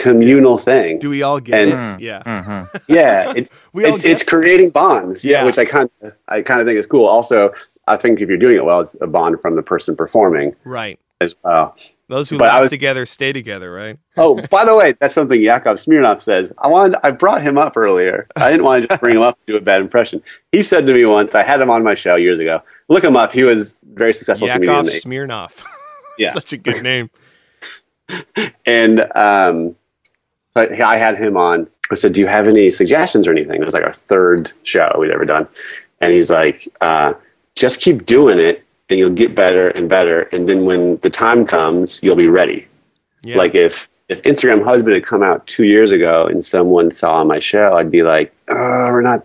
communal 0.00 0.58
thing. 0.58 0.98
Do 0.98 1.10
we 1.10 1.22
all 1.22 1.40
get 1.40 1.60
And- 1.68 2.00
it? 2.00 2.04
Yeah. 2.04 2.22
Mm-hmm. 2.24 2.76
yeah, 2.92 3.32
it's 3.36 3.52
We 3.72 3.84
all 3.84 3.94
it's, 3.94 4.02
get 4.04 4.12
it's 4.12 4.22
creating 4.22 4.70
bonds. 4.70 5.24
Yeah, 5.24 5.40
Yeah. 5.40 5.44
which 5.44 5.58
I 5.58 5.64
kind 5.64 5.90
of 6.02 6.12
I 6.28 6.42
kind 6.42 6.60
of 6.60 6.66
think 6.66 6.78
is 6.78 6.86
cool. 6.86 7.06
Also, 7.06 7.52
I 7.86 7.96
think 7.96 8.20
if 8.20 8.28
you're 8.28 8.38
doing 8.38 8.56
it 8.56 8.64
well, 8.64 8.80
it's 8.80 8.96
a 9.00 9.06
bond 9.06 9.40
from 9.40 9.56
the 9.56 9.62
person 9.62 9.96
performing 9.96 10.54
Right. 10.64 10.98
as 11.20 11.34
well. 11.44 11.76
Those 12.08 12.28
who 12.28 12.38
But 12.38 12.48
I 12.50 12.54
laugh 12.54 12.60
was- 12.62 12.70
together 12.72 13.06
stay 13.06 13.32
together, 13.32 13.72
right? 13.72 13.96
Oh, 14.16 14.40
by 14.50 14.64
the 14.64 14.74
way, 14.74 14.94
that's 15.00 15.14
something 15.14 15.40
Yakov 15.40 15.76
Smirnoff 15.76 16.20
says. 16.20 16.52
I 16.58 16.66
wanted, 16.66 16.98
I 17.04 17.12
brought 17.12 17.40
him 17.42 17.56
up 17.56 17.76
earlier. 17.76 18.26
I 18.34 18.50
didn't 18.50 18.64
want 18.64 18.82
to 18.82 18.88
just 18.88 19.00
bring 19.00 19.14
him 19.16 19.22
up 19.22 19.38
and 19.38 19.52
do 19.54 19.56
a 19.56 19.60
bad 19.60 19.80
impression. 19.80 20.20
He 20.50 20.62
said 20.64 20.86
to 20.86 20.92
me 20.92 21.04
once, 21.04 21.34
I 21.36 21.44
had 21.44 21.60
him 21.60 21.70
on 21.70 21.84
my 21.84 21.94
show 21.94 22.16
years 22.16 22.40
ago. 22.40 22.62
Look 22.88 23.04
him 23.04 23.16
up. 23.16 23.32
He 23.32 23.44
was 23.44 23.76
very 23.94 24.12
successful 24.12 24.48
Yakov 24.48 24.66
comedian. 24.66 25.02
Smirnoff. 25.02 25.52
Yeah. 26.18 26.32
Such 26.32 26.52
a 26.52 26.58
good 26.58 26.82
name. 26.82 27.08
And 28.66 29.00
um, 29.14 29.76
so 30.50 30.60
I 30.60 30.94
I 30.94 30.96
had 30.96 31.16
him 31.18 31.36
on. 31.36 31.68
I 31.90 31.94
said, 31.94 32.12
"Do 32.12 32.20
you 32.20 32.26
have 32.26 32.48
any 32.48 32.70
suggestions 32.70 33.26
or 33.26 33.32
anything?" 33.32 33.60
It 33.60 33.64
was 33.64 33.74
like 33.74 33.84
our 33.84 33.92
third 33.92 34.52
show 34.62 34.94
we'd 34.98 35.10
ever 35.10 35.24
done, 35.24 35.48
and 36.00 36.12
he's 36.12 36.30
like, 36.30 36.68
uh, 36.80 37.14
"Just 37.56 37.80
keep 37.80 38.06
doing 38.06 38.38
it, 38.38 38.64
and 38.88 38.98
you'll 38.98 39.10
get 39.10 39.34
better 39.34 39.68
and 39.68 39.88
better. 39.88 40.22
And 40.32 40.48
then 40.48 40.64
when 40.64 40.98
the 40.98 41.10
time 41.10 41.46
comes, 41.46 42.00
you'll 42.02 42.16
be 42.16 42.28
ready." 42.28 42.66
Yeah. 43.22 43.36
Like 43.36 43.54
if 43.54 43.88
if 44.08 44.22
Instagram 44.22 44.64
Husband 44.64 44.94
had 44.94 45.04
come 45.04 45.22
out 45.22 45.46
two 45.46 45.64
years 45.64 45.92
ago 45.92 46.26
and 46.26 46.44
someone 46.44 46.90
saw 46.90 47.22
my 47.22 47.38
show, 47.38 47.76
I'd 47.76 47.90
be 47.90 48.02
like, 48.02 48.34
"Oh, 48.48 48.54
we're 48.54 49.02
not. 49.02 49.24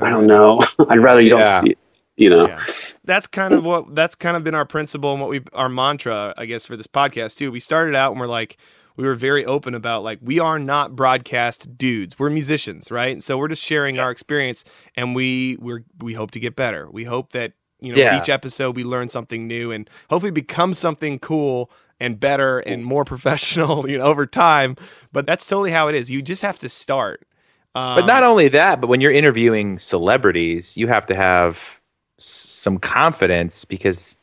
I 0.00 0.10
don't 0.10 0.26
know. 0.26 0.64
I'd 0.88 1.02
rather 1.02 1.20
you 1.20 1.30
don't 1.30 1.46
see 1.46 1.70
it." 1.70 1.78
You 2.16 2.30
know? 2.30 2.46
Yeah. 2.46 2.64
That's 3.04 3.26
kind 3.26 3.52
of 3.52 3.66
what 3.66 3.94
that's 3.94 4.14
kind 4.14 4.36
of 4.36 4.44
been 4.44 4.54
our 4.54 4.64
principle 4.64 5.12
and 5.12 5.20
what 5.20 5.30
we 5.30 5.42
our 5.52 5.68
mantra, 5.68 6.32
I 6.36 6.46
guess, 6.46 6.64
for 6.64 6.76
this 6.76 6.86
podcast 6.86 7.36
too. 7.38 7.50
We 7.50 7.58
started 7.60 7.96
out 7.96 8.12
and 8.12 8.20
we're 8.20 8.28
like 8.28 8.56
we 8.96 9.04
were 9.04 9.14
very 9.14 9.44
open 9.44 9.74
about 9.74 10.02
like 10.04 10.18
we 10.22 10.38
are 10.38 10.58
not 10.58 10.94
broadcast 10.96 11.76
dudes. 11.76 12.18
We're 12.18 12.30
musicians, 12.30 12.90
right? 12.90 13.22
So 13.22 13.36
we're 13.38 13.48
just 13.48 13.64
sharing 13.64 13.98
our 13.98 14.10
experience 14.10 14.64
and 14.96 15.14
we 15.14 15.56
we're 15.60 15.84
we 15.98 16.14
hope 16.14 16.30
to 16.32 16.40
get 16.40 16.56
better. 16.56 16.88
We 16.90 17.04
hope 17.04 17.32
that 17.32 17.52
you 17.80 17.92
know 17.92 17.98
Yeah. 17.98 18.20
each 18.20 18.28
episode 18.28 18.76
we 18.76 18.84
learn 18.84 19.08
something 19.08 19.46
new 19.46 19.72
and 19.72 19.88
hopefully 20.10 20.30
become 20.32 20.74
something 20.74 21.18
cool 21.18 21.70
and 22.00 22.18
better 22.18 22.58
and 22.60 22.84
more 22.84 23.04
professional, 23.14 23.88
you 23.88 23.98
know, 23.98 24.04
over 24.04 24.26
time. 24.26 24.76
But 25.12 25.26
that's 25.26 25.46
totally 25.46 25.70
how 25.70 25.88
it 25.88 25.94
is. 25.94 26.10
You 26.10 26.22
just 26.22 26.42
have 26.42 26.58
to 26.58 26.68
start. 26.68 27.26
Um, 27.74 27.96
But 27.96 28.06
not 28.06 28.22
only 28.22 28.48
that, 28.48 28.80
but 28.80 28.86
when 28.88 29.00
you're 29.00 29.10
interviewing 29.12 29.78
celebrities, 29.80 30.76
you 30.76 30.86
have 30.88 31.06
to 31.06 31.14
have 31.16 31.80
some 32.18 32.78
confidence 32.78 33.64
because 33.64 34.16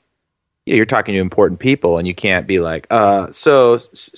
you 0.71 0.75
know, 0.75 0.77
you're 0.77 0.85
talking 0.85 1.13
to 1.13 1.19
important 1.19 1.59
people, 1.59 1.97
and 1.97 2.07
you 2.07 2.15
can't 2.15 2.47
be 2.47 2.59
like, 2.59 2.87
uh, 2.89 3.31
"So, 3.31 3.73
S- 3.75 3.89
S- 3.93 4.11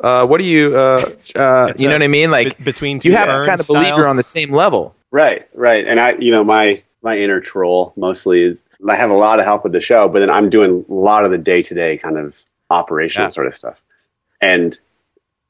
uh, 0.00 0.26
what 0.26 0.38
do 0.38 0.44
you, 0.44 0.76
uh, 0.78 1.10
uh, 1.34 1.72
you 1.78 1.86
know 1.88 1.94
a 1.94 1.94
what 1.94 2.02
I 2.02 2.08
mean?" 2.08 2.30
Like, 2.30 2.58
be- 2.58 2.64
between 2.64 2.98
two 3.00 3.08
you 3.10 3.16
have 3.16 3.28
to 3.28 3.46
kind 3.46 3.58
of 3.60 3.66
believe 3.66 3.86
style. 3.86 3.98
you're 3.98 4.08
on 4.08 4.16
the 4.16 4.22
same 4.22 4.52
level. 4.52 4.94
Right, 5.10 5.48
right. 5.54 5.86
And 5.86 5.98
I, 5.98 6.12
you 6.12 6.30
know, 6.30 6.44
my 6.44 6.82
my 7.02 7.16
inner 7.16 7.40
troll 7.40 7.92
mostly 7.96 8.44
is 8.44 8.62
I 8.88 8.94
have 8.96 9.10
a 9.10 9.14
lot 9.14 9.38
of 9.40 9.44
help 9.46 9.64
with 9.64 9.72
the 9.72 9.80
show, 9.80 10.08
but 10.08 10.20
then 10.20 10.30
I'm 10.30 10.50
doing 10.50 10.84
a 10.88 10.92
lot 10.94 11.24
of 11.24 11.30
the 11.30 11.38
day 11.38 11.62
to 11.62 11.74
day 11.74 11.96
kind 11.96 12.18
of 12.18 12.38
operational 12.68 13.24
Yeah. 13.26 13.30
sort 13.30 13.46
of 13.46 13.56
stuff, 13.56 13.80
and 14.40 14.78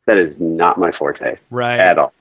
that 0.07 0.17
is 0.17 0.41
not 0.41 0.79
my 0.79 0.91
forte 0.93 1.37
right. 1.51 1.79
at 1.79 1.99
all. 1.99 2.13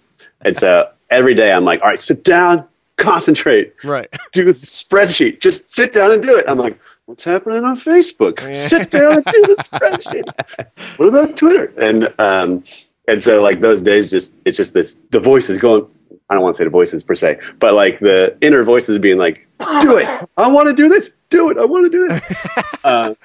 And 0.41 0.57
so 0.57 0.89
every 1.09 1.33
day 1.35 1.51
I'm 1.51 1.63
like, 1.65 1.81
all 1.83 1.89
right, 1.89 2.01
sit 2.01 2.23
down, 2.23 2.65
concentrate, 2.97 3.73
Right. 3.83 4.07
do 4.31 4.43
the 4.45 4.51
spreadsheet, 4.51 5.39
just 5.39 5.71
sit 5.71 5.93
down 5.93 6.11
and 6.11 6.21
do 6.21 6.35
it. 6.37 6.45
I'm 6.47 6.57
like, 6.57 6.77
what's 7.09 7.23
happening 7.23 7.63
on 7.63 7.75
Facebook? 7.75 8.39
Yeah. 8.39 8.53
Sit 8.67 8.91
down 8.91 9.13
and 9.13 9.25
do 9.25 9.41
the 9.47 9.55
spreadsheet. 9.63 10.67
what 10.97 11.07
about 11.07 11.35
Twitter? 11.35 11.73
And 11.77 12.13
um, 12.19 12.63
and 13.07 13.21
so 13.21 13.41
like 13.41 13.61
those 13.61 13.81
days, 13.81 14.11
just 14.11 14.35
it's 14.45 14.55
just 14.55 14.73
this 14.73 14.97
the 15.09 15.19
voice 15.19 15.49
is 15.49 15.57
going. 15.57 15.87
I 16.29 16.35
don't 16.35 16.43
want 16.43 16.55
to 16.55 16.59
say 16.59 16.63
the 16.65 16.69
voices 16.69 17.01
per 17.01 17.15
se, 17.15 17.39
but 17.57 17.73
like 17.73 17.97
the 17.99 18.37
inner 18.41 18.63
voices 18.63 18.99
being 18.99 19.17
like, 19.17 19.47
do 19.81 19.97
it. 19.97 20.07
I 20.37 20.47
want 20.47 20.67
to 20.67 20.73
do 20.75 20.87
this. 20.87 21.09
Do 21.31 21.49
it. 21.49 21.57
I 21.57 21.65
want 21.65 21.91
to 21.91 21.97
do 21.97 22.07
it. 22.13 22.23
uh, 22.83 23.15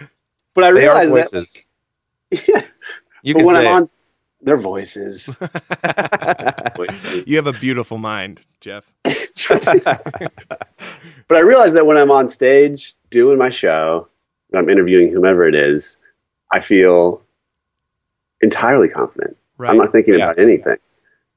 but 0.55 0.64
I 0.64 0.72
They 0.72 0.87
are 0.89 1.05
realize 1.05 1.30
that 1.32 1.45
voices. 1.45 1.62
yeah, 2.49 2.62
You 3.22 3.35
but 3.35 3.41
can 3.41 3.47
when 3.47 3.57
say 3.57 3.61
I'm 3.61 3.66
it. 3.66 3.68
on 3.68 3.89
their 4.45 4.57
voices, 4.57 5.26
voices. 6.76 7.26
You 7.26 7.36
have 7.36 7.47
a 7.47 7.53
beautiful 7.55 7.99
mind, 7.99 8.40
Jeff. 8.61 8.92
But 11.26 11.38
I 11.38 11.40
realize 11.40 11.72
that 11.72 11.86
when 11.86 11.97
I'm 11.97 12.11
on 12.11 12.28
stage 12.28 12.92
doing 13.11 13.38
my 13.38 13.49
show, 13.49 14.07
and 14.51 14.59
I'm 14.59 14.68
interviewing 14.68 15.11
whomever 15.11 15.49
it 15.49 15.55
is, 15.55 15.99
I 16.53 16.61
feel 16.61 17.22
entirely 18.42 18.88
confident. 18.88 19.36
Right. 19.57 19.70
I'm 19.70 19.78
not 19.78 19.90
thinking 19.90 20.14
Yeah. 20.14 20.26
about 20.26 20.38
anything. 20.38 20.76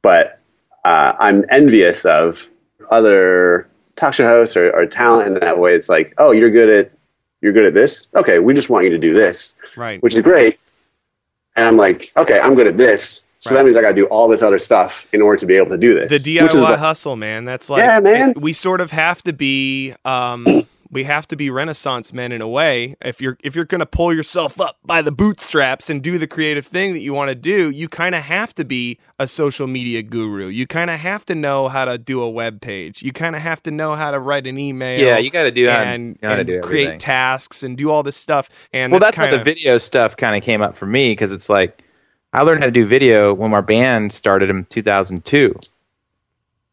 But 0.01 0.39
uh, 0.83 1.13
I'm 1.19 1.45
envious 1.49 2.05
of 2.05 2.49
other 2.91 3.67
talk 3.95 4.13
show 4.13 4.25
hosts 4.25 4.57
or, 4.57 4.71
or 4.71 4.85
talent 4.85 5.27
in 5.27 5.33
that 5.35 5.57
way. 5.57 5.73
It's 5.73 5.89
like, 5.89 6.13
oh, 6.17 6.31
you're 6.31 6.51
good 6.51 6.69
at 6.69 6.91
you're 7.41 7.53
good 7.53 7.65
at 7.65 7.73
this. 7.73 8.09
Okay, 8.15 8.39
we 8.39 8.53
just 8.53 8.69
want 8.69 8.85
you 8.85 8.91
to 8.91 8.97
do 8.97 9.13
this, 9.13 9.55
right. 9.75 10.01
which 10.01 10.15
is 10.15 10.21
great. 10.21 10.59
And 11.57 11.65
I'm 11.65 11.75
like, 11.75 12.11
okay, 12.15 12.39
I'm 12.39 12.55
good 12.55 12.67
at 12.67 12.77
this. 12.77 13.23
So 13.39 13.51
Right. 13.51 13.57
that 13.57 13.65
means 13.65 13.75
I 13.75 13.81
got 13.81 13.89
to 13.89 13.95
do 13.95 14.05
all 14.05 14.27
this 14.27 14.41
other 14.41 14.57
stuff 14.59 15.05
in 15.11 15.21
order 15.21 15.37
to 15.39 15.45
be 15.45 15.55
able 15.55 15.69
to 15.69 15.77
do 15.77 15.93
this. 15.93 16.09
the 16.09 16.37
DIY 16.37 16.77
hustle, 16.77 17.15
man. 17.15 17.45
That's 17.45 17.69
like 17.69 17.83
Yeah, 17.83 17.99
man. 17.99 18.29
it- 18.31 18.41
we 18.41 18.53
sort 18.53 18.79
of 18.81 18.91
have 18.91 19.21
to 19.23 19.33
be 19.33 19.93
um 20.05 20.45
we 20.89 21.03
have 21.03 21.27
to 21.27 21.35
be 21.35 21.49
renaissance 21.49 22.13
men 22.13 22.31
in 22.31 22.41
a 22.41 22.47
way. 22.47 22.95
If 23.01 23.21
you're 23.21 23.37
if 23.43 23.55
you're 23.55 23.65
going 23.65 23.79
to 23.79 23.85
pull 23.85 24.13
yourself 24.13 24.59
up 24.59 24.77
by 24.85 25.01
the 25.01 25.11
bootstraps 25.11 25.89
and 25.89 26.01
do 26.01 26.17
the 26.17 26.27
creative 26.27 26.65
thing 26.65 26.93
that 26.93 26.99
you 26.99 27.13
want 27.13 27.29
to 27.29 27.35
do, 27.35 27.69
you 27.69 27.89
kind 27.89 28.15
of 28.15 28.23
have 28.23 28.53
to 28.55 28.65
be 28.65 28.99
a 29.19 29.27
social 29.27 29.67
media 29.67 30.03
guru. 30.03 30.47
You 30.47 30.67
kind 30.67 30.89
of 30.89 30.99
have 30.99 31.25
to 31.25 31.35
know 31.35 31.67
how 31.67 31.85
to 31.85 31.97
do 31.97 32.21
a 32.21 32.29
web 32.29 32.61
page. 32.61 33.01
You 33.01 33.11
kind 33.11 33.35
of 33.35 33.41
have 33.41 33.61
to 33.63 33.71
know 33.71 33.95
how 33.95 34.11
to 34.11 34.19
write 34.19 34.47
an 34.47 34.57
email. 34.57 34.99
yeah, 34.99 35.17
you 35.17 35.29
got 35.29 35.43
to 35.43 35.51
do 35.51 35.67
how, 35.67 35.81
and, 35.81 36.17
how 36.21 36.35
to 36.35 36.43
do 36.43 36.61
create 36.61 36.99
tasks 36.99 37.63
and 37.63 37.77
do 37.77 37.89
all 37.89 38.03
this 38.03 38.17
stuff. 38.17 38.49
And 38.73 38.91
well, 38.91 38.99
that's 38.99 39.17
how 39.17 39.25
kinda, 39.25 39.39
the 39.39 39.43
video 39.43 39.77
stuff 39.77 40.17
kind 40.17 40.35
of 40.35 40.43
came 40.43 40.61
up 40.61 40.77
for 40.77 40.85
me 40.85 41.11
because 41.11 41.33
it's 41.33 41.49
like 41.49 41.83
I 42.33 42.41
learned 42.41 42.61
how 42.61 42.67
to 42.67 42.71
do 42.71 42.85
video 42.85 43.33
when 43.33 43.53
our 43.53 43.61
band 43.61 44.11
started 44.11 44.49
in 44.49 44.65
2002, 44.65 45.55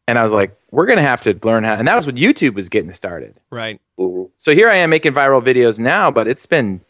and 0.07 0.17
I 0.19 0.23
was 0.23 0.31
like, 0.33 0.57
we're 0.71 0.85
gonna 0.85 1.01
have 1.01 1.21
to 1.23 1.37
learn 1.43 1.63
how, 1.63 1.73
and 1.75 1.87
that 1.87 1.95
was 1.95 2.05
when 2.05 2.15
YouTube 2.17 2.53
was 2.55 2.69
getting 2.69 2.93
started. 2.93 3.39
right. 3.49 3.79
So 4.37 4.53
here 4.53 4.69
I 4.69 4.75
am 4.75 4.89
making 4.89 5.13
viral 5.13 5.41
videos 5.41 5.79
now, 5.79 6.11
but 6.11 6.27
it's 6.27 6.45
been 6.45 6.81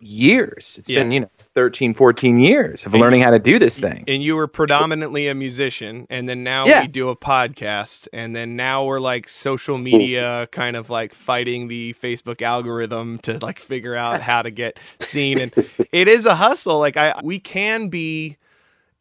years. 0.00 0.76
It's 0.78 0.90
Yeah. 0.90 1.00
been 1.02 1.12
you 1.12 1.20
know 1.20 1.30
13, 1.54 1.94
14 1.94 2.38
years 2.38 2.84
of 2.86 2.92
And- 2.94 3.00
learning 3.00 3.20
how 3.22 3.30
to 3.30 3.38
do 3.38 3.58
this 3.58 3.78
thing. 3.78 4.04
and 4.08 4.22
you 4.22 4.34
were 4.36 4.46
predominantly 4.48 5.28
a 5.28 5.34
musician 5.34 6.06
and 6.10 6.28
then 6.28 6.42
now 6.42 6.66
Yeah. 6.66 6.82
we 6.82 6.88
do 6.88 7.08
a 7.08 7.16
podcast 7.16 8.08
and 8.12 8.34
then 8.34 8.56
now 8.56 8.84
we're 8.84 9.00
like 9.00 9.28
social 9.28 9.78
media 9.78 10.48
kind 10.50 10.76
of 10.76 10.90
like 10.90 11.14
fighting 11.14 11.68
the 11.68 11.94
facebook 12.02 12.42
algorithm 12.42 13.18
to 13.20 13.38
like 13.42 13.60
figure 13.60 13.94
out 13.94 14.22
how 14.22 14.42
to 14.42 14.50
get 14.50 14.78
seen 14.98 15.40
and 15.40 15.52
it 15.92 16.08
is 16.08 16.26
a 16.26 16.34
hustle 16.34 16.78
like 16.78 16.96
i 16.96 17.14
we 17.22 17.38
can 17.38 17.88
be 17.88 18.36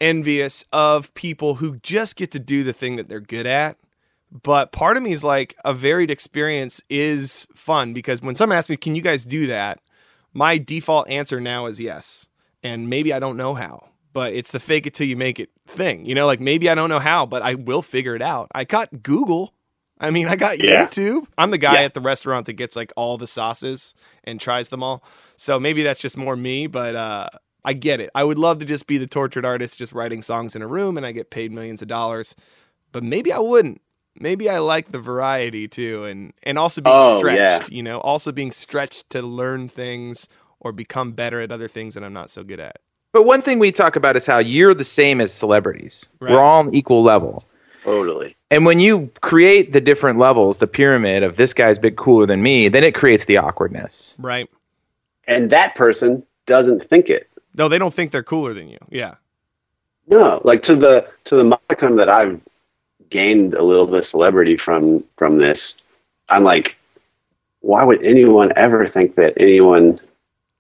envious 0.02 0.66
of 0.74 1.14
people 1.14 1.56
who 1.56 1.78
just 1.78 2.16
get 2.18 2.32
to 2.32 2.40
do 2.40 2.64
the 2.64 2.74
thing 2.74 2.98
that 2.98 3.08
they're 3.08 3.20
good 3.22 3.46
at 3.48 3.78
but 4.44 4.72
part 4.72 4.98
of 4.98 5.04
me 5.04 5.12
is 5.12 5.24
like 5.24 5.56
a 5.66 5.74
varied 5.74 6.10
experience 6.12 6.82
is 6.90 7.46
fun 7.56 7.94
because 7.94 8.22
when 8.22 8.36
someone 8.36 8.58
asks 8.58 8.70
me 8.70 8.78
can 8.78 8.96
you 8.96 9.02
guys 9.02 9.26
do 9.26 9.48
that 9.48 9.80
my 10.34 10.58
default 10.58 11.08
answer 11.10 11.40
now 11.40 11.66
is 11.68 11.80
yes 11.80 12.28
and 12.64 12.90
maybe 12.90 13.12
I 13.12 13.20
don't 13.20 13.38
know 13.38 13.56
how, 13.56 13.90
but 14.14 14.34
it's 14.34 14.52
the 14.52 14.60
fake 14.60 14.86
it 14.86 14.94
till 14.94 15.08
you 15.08 15.18
make 15.18 15.40
it 15.40 15.50
thing. 15.68 16.06
You 16.06 16.14
know, 16.14 16.28
like 16.28 16.40
maybe 16.40 16.70
I 16.70 16.76
don't 16.76 16.90
know 16.90 17.00
how, 17.00 17.26
but 17.26 17.42
I 17.42 17.56
will 17.56 17.82
figure 17.82 18.16
it 18.16 18.22
out. 18.22 18.50
I 18.54 18.66
got 18.66 19.02
Google. 19.02 19.54
I 20.00 20.12
mean, 20.12 20.28
I 20.28 20.36
got 20.36 20.60
Yeah. 20.60 20.86
YouTube. 20.86 21.26
I'm 21.40 21.50
the 21.50 21.58
guy 21.58 21.80
Yeah. 21.80 21.86
at 21.86 21.96
the 21.96 22.02
restaurant 22.02 22.46
that 22.46 22.54
gets 22.54 22.76
like 22.76 22.94
all 22.96 23.18
the 23.18 23.26
sauces 23.26 23.96
and 24.24 24.40
tries 24.40 24.70
them 24.70 24.84
all. 24.84 25.04
So 25.38 25.60
maybe 25.60 25.82
that's 25.82 26.00
just 26.00 26.18
more 26.18 26.36
me, 26.36 26.68
but 26.68 26.96
uh 26.96 27.30
I 27.64 27.74
get 27.74 28.00
it. 28.00 28.10
I 28.16 28.24
would 28.24 28.40
love 28.40 28.60
to 28.60 28.66
just 28.66 28.88
be 28.88 28.98
the 28.98 29.08
tortured 29.08 29.46
artist 29.46 29.78
just 29.78 29.94
writing 29.94 30.22
songs 30.22 30.56
in 30.56 30.62
a 30.62 30.68
room 30.68 30.98
and 30.98 31.06
I 31.06 31.12
get 31.12 31.30
paid 31.30 31.52
millions 31.52 31.82
of 31.82 31.88
dollars. 31.88 32.36
But 32.92 33.04
maybe 33.04 33.32
I 33.32 33.40
wouldn't. 33.40 33.82
Maybe 34.20 34.50
I 34.50 34.60
like 34.60 34.92
the 34.92 35.00
variety 35.00 35.68
too 35.68 36.04
and 36.06 36.34
and 36.44 36.58
also 36.58 36.82
being 36.82 36.96
Oh, 36.96 37.18
stretched, 37.18 37.70
yeah. 37.72 37.76
you 37.76 37.82
know, 37.84 38.00
also 38.00 38.32
being 38.32 38.52
stretched 38.52 39.10
to 39.12 39.22
learn 39.22 39.70
things 39.70 40.28
or 40.60 40.72
become 40.72 41.12
better 41.14 41.40
at 41.42 41.52
other 41.52 41.68
things 41.68 41.94
that 41.94 42.04
I'm 42.04 42.14
not 42.14 42.30
so 42.30 42.44
good 42.44 42.60
at. 42.60 42.80
But 43.14 43.24
one 43.24 43.42
thing 43.42 43.60
we 43.60 43.72
talk 43.72 43.96
about 43.96 44.16
is 44.16 44.26
how 44.26 44.38
you're 44.40 44.74
the 44.74 44.84
same 44.84 45.22
as 45.22 45.34
celebrities. 45.34 46.14
Right. 46.20 46.32
We're 46.32 46.40
all 46.42 46.60
on 46.60 46.74
equal 46.76 47.04
level. 47.04 47.44
totally. 47.84 48.36
And 48.50 48.66
when 48.66 48.80
you 48.82 49.10
create 49.22 49.72
the 49.72 49.82
different 49.82 50.20
levels, 50.20 50.58
the 50.58 50.68
pyramid 50.68 51.24
of 51.24 51.38
this 51.38 51.54
guy's 51.54 51.80
big 51.80 51.96
cooler 51.96 52.26
than 52.26 52.42
me, 52.44 52.68
then 52.68 52.84
it 52.84 52.94
creates 52.96 53.26
the 53.26 53.38
awkwardness. 53.38 54.18
Right. 54.20 54.50
And 55.26 55.50
that 55.52 55.76
person 55.76 56.24
doesn't 56.46 56.90
think 56.90 57.10
it. 57.10 57.30
No, 57.56 57.68
they 57.68 57.78
don't 57.78 57.94
think 57.94 58.12
they're 58.12 58.24
cooler 58.24 58.54
than 58.54 58.70
you. 58.70 58.78
Yeah. 58.90 59.16
No, 60.08 60.42
like 60.44 60.62
to 60.64 60.76
the 60.76 61.08
to 61.26 61.36
the 61.36 61.44
modicum 61.44 61.96
that 61.98 62.10
I've 62.10 62.40
gained 63.10 63.54
a 63.54 63.64
little 63.64 63.86
bit 63.88 64.00
of 64.00 64.06
celebrity 64.06 64.58
from 64.58 65.04
from 65.18 65.38
this, 65.38 65.78
I'm 66.30 66.44
like, 66.44 66.78
why 67.62 67.84
would 67.84 68.04
anyone 68.04 68.52
ever 68.56 68.88
think 68.88 69.16
that 69.16 69.34
anyone 69.38 70.00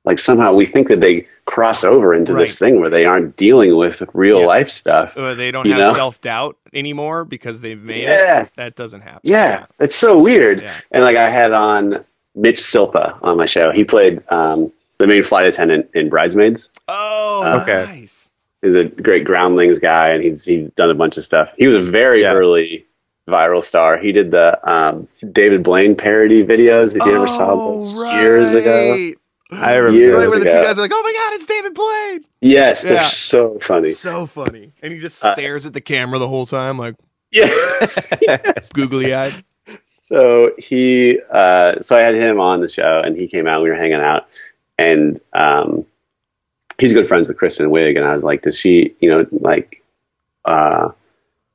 like 0.06 0.20
somehow 0.20 0.54
we 0.54 0.66
think 0.66 0.88
that 0.90 1.00
they 1.00 1.28
cross 1.46 1.84
over 1.84 2.14
into 2.14 2.34
Right. 2.34 2.48
this 2.48 2.58
thing 2.58 2.80
where 2.80 2.90
they 2.90 3.06
aren't 3.06 3.36
dealing 3.36 3.76
with 3.76 4.02
real 4.14 4.42
Yeah. 4.42 4.46
life 4.46 4.70
stuff. 4.70 5.12
Uh, 5.18 5.34
they 5.34 5.52
don't 5.52 5.68
have 5.68 5.80
know? 5.80 5.94
self 5.94 6.22
doubt 6.22 6.56
anymore 6.74 7.26
because 7.26 7.62
they've 7.62 7.82
made 7.82 8.04
Yeah. 8.04 8.44
it. 8.44 8.52
That 8.58 8.76
doesn't 8.76 9.02
happen. 9.02 9.20
Yeah, 9.24 9.66
it's 9.80 9.96
so 9.96 10.18
weird. 10.18 10.62
Yeah. 10.62 10.76
And 10.92 11.04
like 11.04 11.18
I 11.18 11.30
had 11.30 11.52
on 11.52 12.06
Mitch 12.36 12.60
Silpa 12.62 13.18
on 13.22 13.38
my 13.38 13.46
show. 13.48 13.72
He 13.72 13.84
played 13.84 14.24
um, 14.30 14.72
the 14.98 15.08
main 15.08 15.24
flight 15.24 15.48
attendant 15.48 15.90
in 15.94 16.10
Bridesmaids. 16.10 16.70
Oh, 16.94 17.62
Okay. 17.62 17.86
nice. 17.86 18.30
He's 18.62 18.76
a 18.76 18.86
great 18.86 19.24
groundlings 19.26 19.80
guy, 19.80 20.10
and 20.10 20.24
he's 20.24 20.46
he's 20.46 20.70
done 20.72 20.92
a 20.92 20.94
bunch 20.94 21.18
of 21.18 21.24
stuff. 21.24 21.52
He 21.58 21.66
was 21.66 21.76
a 21.76 21.82
very 21.82 22.22
Yeah. 22.22 22.34
early 22.34 22.86
viral 23.28 23.64
star. 23.64 23.98
He 23.98 24.12
did 24.12 24.30
the 24.32 24.60
um, 24.70 25.08
David 25.32 25.64
Blaine 25.64 25.96
parody 25.96 26.44
videos. 26.46 26.96
If 26.96 27.06
you 27.06 27.16
ever 27.16 27.28
saw 27.28 27.54
Oh, 27.54 27.72
those 27.72 27.96
years 28.14 28.54
ago. 28.54 29.14
I 29.54 29.76
remember. 29.76 29.98
Years 30.00 30.16
Right, 30.16 30.30
where 30.30 30.40
the 30.40 30.46
two 30.46 30.52
guys 30.64 30.78
are 30.78 30.82
like, 30.82 30.92
"Oh 30.94 31.02
my 31.04 31.12
god, 31.12 31.34
it's 31.36 31.46
David 31.46 31.74
Blaine!" 31.74 32.26
yes, 32.40 32.84
they're 32.84 33.04
so 33.04 33.58
funny. 33.60 33.92
So 33.92 34.26
funny, 34.26 34.72
and 34.82 34.94
he 34.94 35.00
just 35.00 35.24
Uh, 35.24 35.34
stares 35.34 35.66
at 35.66 35.74
the 35.74 35.82
camera 35.82 36.20
the 36.20 36.28
whole 36.30 36.46
time, 36.46 36.78
like 36.78 36.96
Yeah. 37.32 37.50
googly 38.74 39.14
eyed. 39.14 39.34
so 40.04 40.52
he 40.58 41.20
uh 41.32 41.80
so 41.80 41.98
i 41.98 42.02
had 42.02 42.14
him 42.16 42.40
on 42.40 42.60
the 42.62 42.68
show 42.70 43.02
and 43.04 43.16
he 43.18 43.28
came 43.28 43.48
out 43.48 43.62
we 43.64 43.70
were 43.70 43.76
hanging 43.76 43.94
out 44.02 44.28
and 44.78 45.22
um 45.34 45.86
he's 46.82 46.94
good 46.94 47.08
friends 47.08 47.28
with 47.28 47.38
kristen 47.38 47.70
wiig 47.70 47.96
and 47.96 48.06
i 48.06 48.14
was 48.14 48.24
like 48.24 48.42
does 48.42 48.58
she 48.58 48.94
you 49.00 49.10
know 49.10 49.26
like 49.32 49.82
uh 50.46 50.90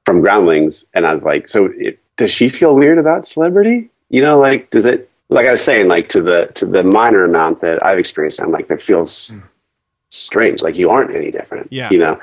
from 0.04 0.20
groundlings 0.20 0.86
and 0.94 1.06
i 1.06 1.12
was 1.12 1.22
like 1.24 1.46
so 1.48 1.66
it, 1.76 1.98
does 2.16 2.30
she 2.30 2.48
feel 2.48 2.74
weird 2.74 2.98
about 2.98 3.26
celebrity 3.26 3.90
you 4.08 4.22
know 4.22 4.38
like 4.38 4.70
does 4.70 4.86
it 4.86 5.10
like 5.28 5.46
i 5.46 5.50
was 5.50 5.62
saying 5.62 5.88
like 5.88 6.08
to 6.08 6.22
the 6.22 6.46
to 6.54 6.64
the 6.64 6.82
minor 6.82 7.24
amount 7.24 7.60
that 7.60 7.84
i've 7.84 7.98
experienced 7.98 8.40
i'm 8.40 8.50
like 8.52 8.68
that 8.68 8.80
feels 8.80 9.34
strange 10.10 10.62
like 10.62 10.76
you 10.76 10.88
aren't 10.90 11.14
any 11.14 11.30
different 11.30 11.66
Yeah. 11.72 11.88
you 11.90 11.98
know 11.98 12.18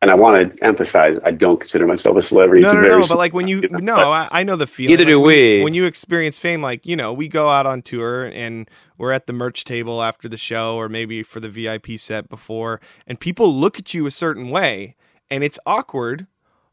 and 0.00 0.10
i 0.10 0.14
want 0.14 0.56
to 0.56 0.64
emphasize 0.64 1.18
i 1.24 1.30
don't 1.30 1.58
consider 1.60 1.86
myself 1.86 2.16
a 2.16 2.22
celebrity 2.22 2.62
No, 2.62 2.70
It's 2.70 2.88
no, 2.88 2.98
no. 3.00 3.06
But 3.08 3.18
like 3.18 3.34
when 3.34 3.48
you, 3.48 3.60
you 3.60 3.68
know, 3.70 3.96
no, 3.96 4.12
I, 4.12 4.28
I 4.30 4.42
know 4.44 4.56
the 4.56 4.66
feeling. 4.66 4.92
Either 4.94 5.04
do 5.04 5.18
Like, 5.18 5.26
when- 5.26 5.36
we. 5.36 5.62
When 5.64 5.74
you 5.74 5.84
experience 5.84 6.38
fame, 6.38 6.62
like 6.62 6.86
you 6.86 6.96
know, 6.96 7.12
we 7.12 7.28
go 7.28 7.48
out 7.50 7.66
on 7.66 7.82
tour 7.82 8.24
and 8.26 8.68
we're 8.98 9.12
at 9.12 9.26
the 9.26 9.32
merch 9.32 9.64
table 9.64 10.02
after 10.02 10.28
the 10.28 10.36
show, 10.36 10.76
or 10.76 10.88
maybe 10.88 11.22
for 11.22 11.40
the 11.40 11.48
VIP 11.48 11.98
set 11.98 12.28
before, 12.28 12.80
and 13.06 13.18
people 13.18 13.54
look 13.54 13.78
at 13.78 13.94
you 13.94 14.06
a 14.06 14.10
certain 14.10 14.50
way, 14.50 14.96
and 15.30 15.42
it's 15.44 15.58
awkward 15.64 16.26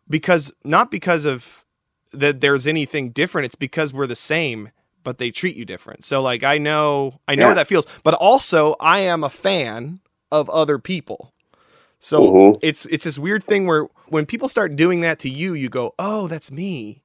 because 0.09 0.51
not 0.63 0.91
because 0.91 1.25
of 1.25 1.65
that 2.11 2.41
there's 2.41 2.65
anything 2.67 3.11
different. 3.11 3.45
It's 3.45 3.55
because 3.55 3.93
we're 3.93 4.07
the 4.07 4.15
same, 4.15 4.69
but 5.03 5.17
they 5.17 5.31
treat 5.31 5.55
you 5.55 5.65
different. 5.65 6.05
So 6.05 6.21
like 6.21 6.43
I 6.43 6.57
know, 6.57 7.19
I 7.27 7.35
know 7.35 7.49
Yeah. 7.49 7.53
that 7.55 7.67
feels, 7.67 7.85
but 8.03 8.13
also 8.15 8.75
I 8.79 8.99
am 8.99 9.23
a 9.23 9.29
fan 9.29 9.99
of 10.31 10.49
other 10.49 10.79
people. 10.79 11.33
So 11.99 12.21
Mhm. 12.21 12.59
it's 12.61 12.85
it's 12.87 13.05
this 13.05 13.17
weird 13.19 13.43
thing 13.43 13.65
where 13.67 13.85
when 14.09 14.25
people 14.25 14.47
start 14.47 14.75
doing 14.75 15.01
that 15.01 15.19
to 15.19 15.29
you, 15.29 15.53
you 15.53 15.69
go, 15.69 15.93
"Oh, 15.97 16.27
that's 16.27 16.51
me. 16.51 17.01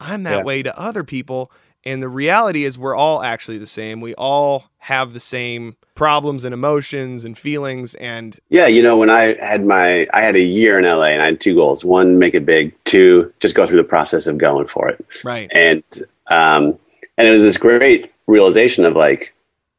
I'm 0.00 0.22
that 0.24 0.38
Yeah. 0.38 0.44
way 0.44 0.62
to 0.62 0.78
other 0.78 1.02
people." 1.04 1.50
And 1.86 2.02
the 2.02 2.08
reality 2.08 2.64
is 2.64 2.78
we're 2.78 2.94
all 2.94 3.22
actually 3.22 3.58
the 3.58 3.66
same. 3.66 4.00
We 4.00 4.14
all 4.14 4.70
have 4.78 5.12
the 5.12 5.20
same 5.20 5.76
problems 5.94 6.44
and 6.44 6.52
emotions 6.52 7.24
and 7.24 7.36
feelings 7.36 7.94
and 7.96 8.38
Yeah, 8.48 8.66
you 8.66 8.82
know, 8.82 8.96
when 8.96 9.10
I 9.10 9.34
had 9.44 9.64
my, 9.64 10.06
I 10.12 10.22
had 10.22 10.34
a 10.34 10.40
year 10.40 10.78
in 10.78 10.84
LA 10.84 11.06
and 11.06 11.22
I 11.22 11.26
had 11.26 11.40
two 11.40 11.54
goals. 11.54 11.84
One, 11.84 12.18
make 12.18 12.34
it 12.34 12.46
big. 12.46 12.74
Two, 12.84 13.32
just 13.40 13.54
go 13.54 13.66
through 13.66 13.76
the 13.76 13.84
process 13.84 14.26
of 14.26 14.38
going 14.38 14.66
for 14.66 14.88
it. 14.88 15.04
right. 15.24 15.50
And, 15.52 15.82
um, 16.28 16.78
and 17.16 17.28
it 17.28 17.30
was 17.30 17.42
this 17.42 17.56
great 17.56 18.12
realization 18.26 18.84
of 18.84 18.94
like, 18.94 19.32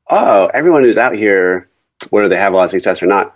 oh, 0.10 0.48
everyone 0.54 0.84
who's 0.84 0.98
out 0.98 1.16
here, 1.16 1.68
whether 2.12 2.30
they 2.30 2.38
have 2.38 2.54
a 2.54 2.56
lot 2.56 2.66
of 2.66 2.70
success 2.70 3.02
or 3.02 3.08
not, 3.08 3.34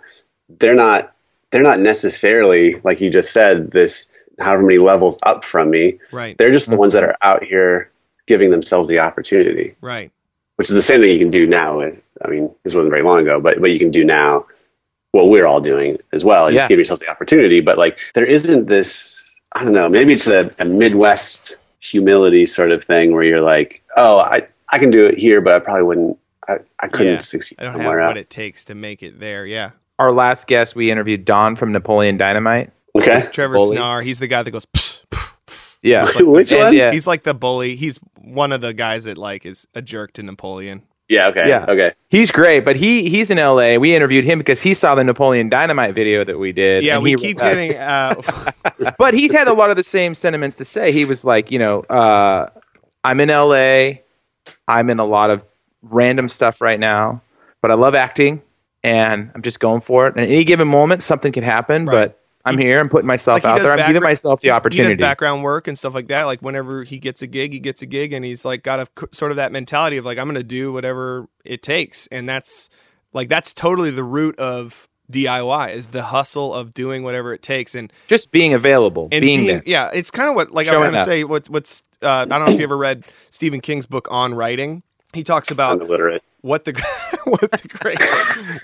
they're 0.48 0.74
not, 0.74 1.12
they're 1.50 1.62
not 1.62 1.80
necessarily, 1.80 2.80
like 2.84 3.00
you 3.00 3.10
just 3.10 3.32
said, 3.32 3.72
this 3.72 4.06
however 4.38 4.62
many 4.62 4.78
levels 4.78 5.18
up 5.24 5.44
from 5.44 5.70
me. 5.70 5.98
Right. 6.12 6.38
They're 6.38 6.52
just 6.52 6.70
the 6.70 6.76
ones 6.76 6.92
that 6.94 7.02
are 7.02 7.16
out 7.20 7.44
here 7.44 7.90
giving 8.26 8.50
themselves 8.50 8.88
the 8.88 8.98
opportunity 8.98 9.74
Right. 9.80 10.10
which 10.56 10.68
is 10.70 10.74
the 10.76 10.82
same 10.82 11.00
thing 11.00 11.10
you 11.10 11.18
can 11.18 11.30
do 11.30 11.46
now. 11.46 11.78
With, 11.78 11.98
I 12.24 12.28
mean, 12.28 12.50
this 12.64 12.74
wasn't 12.74 12.90
very 12.90 13.02
long 13.02 13.20
ago, 13.20 13.40
but 13.40 13.60
but 13.60 13.70
you 13.70 13.78
can 13.78 13.90
do 13.90 14.04
now 14.04 14.46
what 15.12 15.28
we're 15.28 15.46
all 15.46 15.60
doing 15.60 15.98
as 16.12 16.24
well. 16.24 16.50
Yeah. 16.50 16.58
Just 16.60 16.68
give 16.68 16.78
yourselves 16.78 17.02
the 17.02 17.08
opportunity. 17.10 17.60
But 17.60 17.78
like, 17.78 17.98
there 18.14 18.26
isn't 18.26 18.66
this. 18.66 19.34
I 19.52 19.64
don't 19.64 19.72
know. 19.72 19.88
Maybe 19.88 20.12
it's 20.12 20.28
a, 20.28 20.50
a 20.60 20.64
Midwest 20.64 21.56
humility 21.80 22.46
sort 22.46 22.70
of 22.70 22.84
thing 22.84 23.12
where 23.12 23.22
you're 23.24 23.40
like, 23.40 23.82
oh, 23.96 24.18
I 24.18 24.46
I 24.68 24.78
can 24.78 24.90
do 24.90 25.06
it 25.06 25.18
here, 25.18 25.40
but 25.40 25.54
I 25.54 25.58
probably 25.58 25.82
wouldn't. 25.82 26.18
I, 26.48 26.58
I 26.78 26.88
couldn't 26.88 27.12
Yeah. 27.14 27.18
succeed 27.18 27.58
I 27.58 27.64
don't 27.64 27.72
have 27.72 27.80
somewhere 27.80 28.00
else. 28.00 28.10
what 28.10 28.16
it 28.18 28.30
takes 28.30 28.64
to 28.64 28.74
make 28.74 29.02
it 29.02 29.18
there. 29.20 29.44
Yeah. 29.46 29.70
Our 29.98 30.12
last 30.12 30.46
guest, 30.46 30.74
we 30.74 30.90
interviewed 30.90 31.24
Don 31.24 31.56
from 31.56 31.72
Napoleon 31.72 32.16
Dynamite. 32.16 32.70
Okay. 32.96 33.28
Trevor 33.32 33.56
Bully. 33.56 33.76
Snarr, 33.76 34.02
he's 34.02 34.18
the 34.18 34.26
guy 34.26 34.42
that 34.42 34.50
goes 34.50 34.64
"Psst, 34.66 34.89
psst, 35.84 35.88
psst." 36.02 36.20
Yeah. 36.20 36.22
Which 36.32 36.52
And, 36.52 36.60
one? 36.60 36.74
yeah. 36.74 36.92
He's 36.92 37.06
like 37.06 37.22
the 37.24 37.34
bully. 37.34 37.76
He's 37.76 37.98
one 38.20 38.52
of 38.52 38.60
the 38.60 38.72
guys 38.74 39.04
that 39.04 39.18
like 39.18 39.44
is 39.46 39.66
a 39.74 39.82
jerk 39.82 40.12
to 40.14 40.22
Napoleon. 40.22 40.82
Yeah. 41.08 41.28
Okay. 41.28 41.48
Yeah. 41.48 41.64
Okay. 41.68 41.92
He's 42.08 42.30
great, 42.30 42.64
but 42.64 42.76
he 42.76 43.08
he's 43.08 43.30
in 43.30 43.38
LA. 43.38 43.74
We 43.76 43.94
interviewed 43.96 44.24
him 44.24 44.38
because 44.38 44.62
he 44.62 44.74
saw 44.74 44.94
the 44.94 45.02
Napoleon 45.02 45.48
Dynamite 45.48 45.92
video 45.94 46.24
that 46.24 46.38
we 46.38 46.52
did. 46.52 46.84
Yeah, 46.84 46.94
and 46.94 47.02
we 47.02 47.10
he 47.10 47.16
keep 47.16 47.36
was- 47.38 47.42
getting 47.54 47.76
uh 47.76 48.14
but 48.98 49.12
he's 49.14 49.32
had 49.32 49.48
a 49.48 49.52
lot 49.52 49.70
of 49.70 49.76
the 49.76 49.82
same 49.82 50.14
sentiments 50.14 50.54
to 50.56 50.64
say. 50.64 50.92
He 50.92 51.04
was 51.04 51.24
like, 51.24 51.50
you 51.50 51.58
know, 51.58 51.80
uh, 51.82 52.48
I'm 53.02 53.18
in 53.18 53.28
LA. 53.28 54.00
I'm 54.68 54.88
in 54.90 55.00
a 55.00 55.04
lot 55.04 55.30
of 55.30 55.44
random 55.82 56.28
stuff 56.28 56.60
right 56.60 56.78
now, 56.78 57.20
but 57.60 57.70
I 57.70 57.74
love 57.74 57.94
acting 57.96 58.42
and 58.84 59.30
I'm 59.34 59.42
just 59.42 59.58
going 59.60 59.80
for 59.80 60.06
it. 60.06 60.14
And 60.14 60.24
at 60.24 60.30
any 60.30 60.44
given 60.44 60.68
moment, 60.68 61.02
something 61.02 61.32
can 61.32 61.42
happen, 61.42 61.86
Right. 61.86 62.08
but 62.08 62.19
I'm 62.44 62.56
here. 62.58 62.80
I'm 62.80 62.88
putting 62.88 63.06
myself 63.06 63.36
like 63.36 63.44
out 63.44 63.62
there. 63.62 63.72
I'm 63.72 63.86
giving 63.88 64.02
myself 64.02 64.40
the 64.40 64.46
he- 64.46 64.48
He 64.48 64.52
opportunity. 64.56 64.94
does 64.94 65.00
background 65.00 65.42
work 65.42 65.68
and 65.68 65.78
stuff 65.78 65.94
like 65.94 66.08
that. 66.08 66.24
Like 66.24 66.40
whenever 66.40 66.84
he 66.84 66.98
gets 66.98 67.20
a 67.22 67.26
gig, 67.26 67.52
he 67.52 67.58
gets 67.60 67.82
a 67.82 67.86
gig, 67.86 68.12
and 68.12 68.24
he's 68.24 68.44
like 68.44 68.62
got 68.62 68.80
a 68.80 68.88
sort 69.12 69.30
of 69.30 69.36
that 69.36 69.52
mentality 69.52 69.96
of 69.98 70.04
like 70.04 70.18
I'm 70.18 70.26
going 70.26 70.36
to 70.36 70.42
do 70.42 70.72
whatever 70.72 71.28
it 71.44 71.62
takes, 71.62 72.06
and 72.08 72.28
that's 72.28 72.70
like 73.12 73.28
that's 73.28 73.52
totally 73.52 73.90
the 73.90 74.04
root 74.04 74.38
of 74.38 74.88
DIY 75.12 75.74
is 75.74 75.90
the 75.90 76.02
hustle 76.04 76.54
of 76.54 76.72
doing 76.72 77.02
whatever 77.02 77.34
it 77.34 77.42
takes, 77.42 77.74
and 77.74 77.92
just 78.06 78.30
being 78.30 78.54
available, 78.54 79.08
and 79.12 79.20
being, 79.22 79.46
there. 79.46 79.62
yeah, 79.66 79.90
it's 79.92 80.10
kind 80.10 80.28
of 80.30 80.34
what 80.34 80.52
like 80.52 80.66
I 80.68 80.76
was 80.76 80.84
going 80.84 80.94
to 80.94 81.04
say. 81.04 81.24
What 81.24 81.48
what's 81.50 81.82
uh, 82.00 82.08
I 82.08 82.24
don't 82.24 82.46
know 82.46 82.52
if 82.52 82.58
you 82.58 82.64
ever 82.64 82.76
read 82.78 83.04
Stephen 83.28 83.60
King's 83.60 83.86
book 83.86 84.08
on 84.10 84.32
writing. 84.34 84.82
He 85.12 85.24
talks 85.24 85.50
about 85.50 85.80
what 86.42 86.64
the 86.64 86.72
what 87.24 87.40
the 87.50 87.68
great 87.68 87.98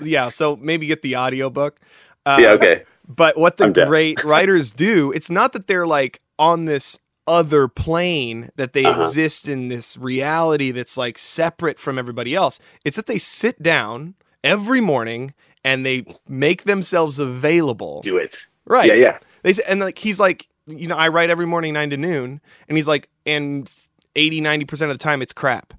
yeah. 0.00 0.28
So 0.30 0.56
maybe 0.56 0.86
get 0.86 1.02
the 1.02 1.16
audiobook. 1.16 1.78
Uh, 2.24 2.38
Yeah. 2.40 2.50
Okay. 2.52 2.84
But 3.08 3.36
what 3.38 3.56
the 3.56 3.68
great 3.70 4.22
writers 4.24 4.72
do, 4.72 5.12
it's 5.12 5.30
not 5.30 5.52
that 5.52 5.66
they're 5.66 5.86
like 5.86 6.20
on 6.38 6.64
this 6.64 6.98
other 7.26 7.66
plane 7.68 8.50
that 8.56 8.72
they 8.72 8.84
Uh-huh. 8.84 9.02
exist 9.02 9.48
in 9.48 9.68
this 9.68 9.96
reality 9.96 10.70
that's 10.70 10.96
like 10.96 11.18
separate 11.18 11.78
from 11.78 11.98
everybody 11.98 12.34
else. 12.34 12.58
It's 12.84 12.96
that 12.96 13.06
they 13.06 13.18
sit 13.18 13.60
down 13.62 14.14
every 14.44 14.80
morning 14.80 15.34
and 15.64 15.84
they 15.84 16.04
make 16.28 16.64
themselves 16.64 17.18
available. 17.18 18.00
Do 18.02 18.16
it. 18.16 18.46
Right. 18.64 18.86
Yeah. 18.88 18.94
Yeah. 18.94 19.18
They 19.42 19.52
say, 19.54 19.62
and 19.68 19.80
like 19.80 19.98
he's 19.98 20.20
like, 20.20 20.46
you 20.66 20.86
know, 20.86 20.96
I 20.96 21.08
write 21.08 21.30
every 21.30 21.46
morning 21.46 21.74
9 21.74 21.90
to 21.90 21.96
noon 21.96 22.40
and 22.68 22.76
he's 22.76 22.86
like 22.88 23.08
and 23.24 23.72
80 24.14 24.40
90% 24.40 24.82
of 24.82 24.88
the 24.90 24.98
time 24.98 25.20
it's 25.22 25.32
crap. 25.32 25.74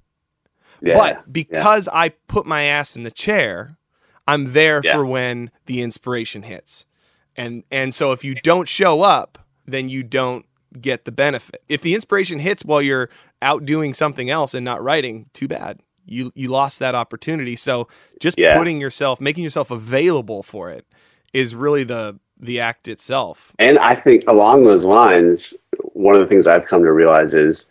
Yeah. 0.82 0.96
But 0.96 1.32
because 1.32 1.88
I 1.88 2.10
put 2.28 2.46
my 2.46 2.62
ass 2.64 2.94
in 2.94 3.02
the 3.04 3.10
chair, 3.10 3.76
I'm 4.26 4.52
there 4.52 4.80
Yeah. 4.84 4.94
for 4.96 5.06
when 5.06 5.50
the 5.66 5.80
inspiration 5.80 6.42
hits. 6.42 6.84
And 7.38 7.64
and 7.70 7.94
so 7.94 8.12
if 8.12 8.24
you 8.24 8.34
don't 8.34 8.68
show 8.68 9.02
up, 9.02 9.38
then 9.66 9.88
you 9.88 10.02
don't 10.02 10.44
get 10.80 11.06
the 11.06 11.12
benefit. 11.12 11.62
If 11.68 11.80
the 11.82 11.94
inspiration 11.94 12.40
hits 12.40 12.64
while 12.64 12.82
you're 12.82 13.08
out 13.40 13.64
doing 13.64 13.94
something 13.94 14.28
else 14.28 14.54
and 14.54 14.64
not 14.64 14.82
writing, 14.82 15.30
too 15.32 15.48
bad. 15.48 15.80
You 16.04 16.32
you 16.34 16.48
lost 16.48 16.80
that 16.80 16.94
opportunity. 16.94 17.56
So 17.56 17.88
just 18.20 18.38
Yeah. 18.38 18.56
putting 18.58 18.80
yourself, 18.80 19.20
making 19.20 19.44
yourself 19.44 19.70
available 19.70 20.42
for 20.42 20.70
it 20.70 20.84
is 21.32 21.54
really 21.54 21.84
the 21.84 22.18
the 22.40 22.60
act 22.60 22.88
itself. 22.88 23.52
And 23.58 23.78
I 23.78 23.94
think 23.96 24.24
along 24.28 24.64
those 24.64 24.84
lines, 24.84 25.54
one 25.94 26.14
of 26.14 26.20
the 26.20 26.26
things 26.26 26.46
I've 26.46 26.66
come 26.66 26.82
to 26.84 26.92
realize 26.92 27.34
is 27.34 27.66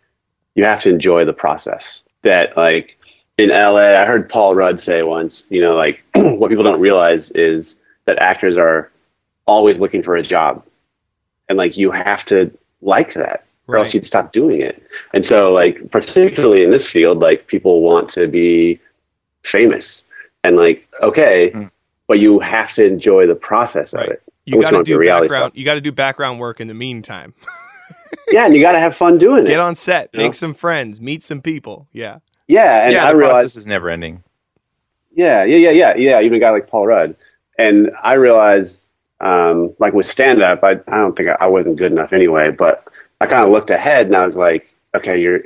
you 0.56 0.64
have 0.66 0.82
to 0.84 0.90
enjoy 0.90 1.26
the 1.26 1.34
process. 1.34 2.04
That 2.24 2.56
like 2.58 2.98
in 3.38 3.50
LA, 3.50 4.02
I 4.02 4.06
heard 4.06 4.30
Paul 4.30 4.56
Rudd 4.56 4.80
say 4.80 5.04
once, 5.04 5.46
you 5.50 5.62
know, 5.62 5.76
like 5.76 6.00
what 6.16 6.50
people 6.50 6.64
don't 6.64 6.80
realize 6.80 7.32
is 7.32 7.76
that 8.06 8.18
actors 8.20 8.58
are 8.58 8.92
always 9.48 9.80
looking 9.80 10.04
for 10.04 10.16
a 10.16 10.24
job. 10.24 10.64
And 11.50 11.58
like 11.58 11.78
you 11.78 11.92
have 11.92 12.24
to 12.26 12.52
like 12.82 13.14
that, 13.16 13.46
or 13.68 13.76
Right. 13.76 13.86
else 13.86 13.94
you'd 13.94 14.06
stop 14.06 14.32
doing 14.34 14.62
it. 14.62 14.84
And 15.14 15.26
so, 15.26 15.52
like 15.52 15.90
particularly 15.92 16.64
in 16.64 16.70
this 16.72 16.90
field, 16.90 17.20
like 17.20 17.48
people 17.48 17.82
want 17.82 18.10
to 18.12 18.28
be 18.28 18.80
famous, 19.44 20.04
and 20.44 20.56
like 20.58 20.88
okay, 21.02 21.52
mm. 21.52 21.72
but 22.08 22.20
you 22.20 22.40
have 22.40 22.74
to 22.76 22.86
enjoy 22.86 23.26
the 23.26 23.36
process 23.36 23.92
Right. 23.94 24.06
of 24.08 24.12
it. 24.14 24.24
You 24.46 24.62
got 24.62 24.72
to 24.72 24.84
do 24.84 25.00
background. 25.00 25.52
stuff? 25.52 25.58
You 25.58 25.66
got 25.66 25.74
to 25.76 25.82
do 25.82 25.92
background 25.92 26.40
work 26.40 26.62
in 26.62 26.68
the 26.68 26.74
meantime. 26.74 27.34
Yeah, 28.30 28.46
and 28.46 28.54
you 28.54 28.62
got 28.62 28.74
to 28.74 28.80
have 28.80 28.96
fun 28.96 29.18
doing 29.18 29.44
Get 29.44 29.52
it. 29.52 29.54
Get 29.54 29.60
on 29.62 29.76
set, 29.76 30.10
You 30.14 30.20
know? 30.20 30.26
make 30.26 30.34
some 30.34 30.54
friends, 30.54 31.00
meet 31.00 31.24
some 31.24 31.42
people. 31.42 31.88
Yeah. 31.94 32.20
Yeah, 32.48 32.84
and 32.84 32.94
yeah, 32.94 33.06
I 33.06 33.12
the 33.12 33.18
realized 33.18 33.36
process 33.36 33.56
is 33.56 33.68
never 33.68 33.90
ending. 33.90 34.24
Yeah, 35.16 35.44
yeah, 35.46 35.58
yeah, 35.58 35.72
yeah, 35.72 35.96
yeah. 35.96 36.22
Even 36.22 36.38
a 36.38 36.40
guy 36.40 36.52
like 36.52 36.68
Paul 36.70 36.88
Rudd, 36.88 37.16
and 37.58 37.92
I 38.02 38.14
realized, 38.14 38.82
um, 39.20 39.76
like 39.80 39.94
with 39.94 40.06
stand 40.06 40.42
up, 40.42 40.64
I 40.64 40.72
I 40.72 40.98
don't 40.98 41.16
think 41.16 41.30
I, 41.30 41.46
I 41.46 41.48
wasn't 41.48 41.78
good 41.78 41.92
enough 41.92 42.14
anyway. 42.14 42.52
But 42.52 42.88
I 43.20 43.28
kind 43.28 43.44
of 43.44 43.50
looked 43.50 43.70
ahead 43.70 44.08
and 44.08 44.16
I 44.16 44.26
was 44.26 44.36
like, 44.36 44.68
okay, 44.96 45.20
you're 45.20 45.42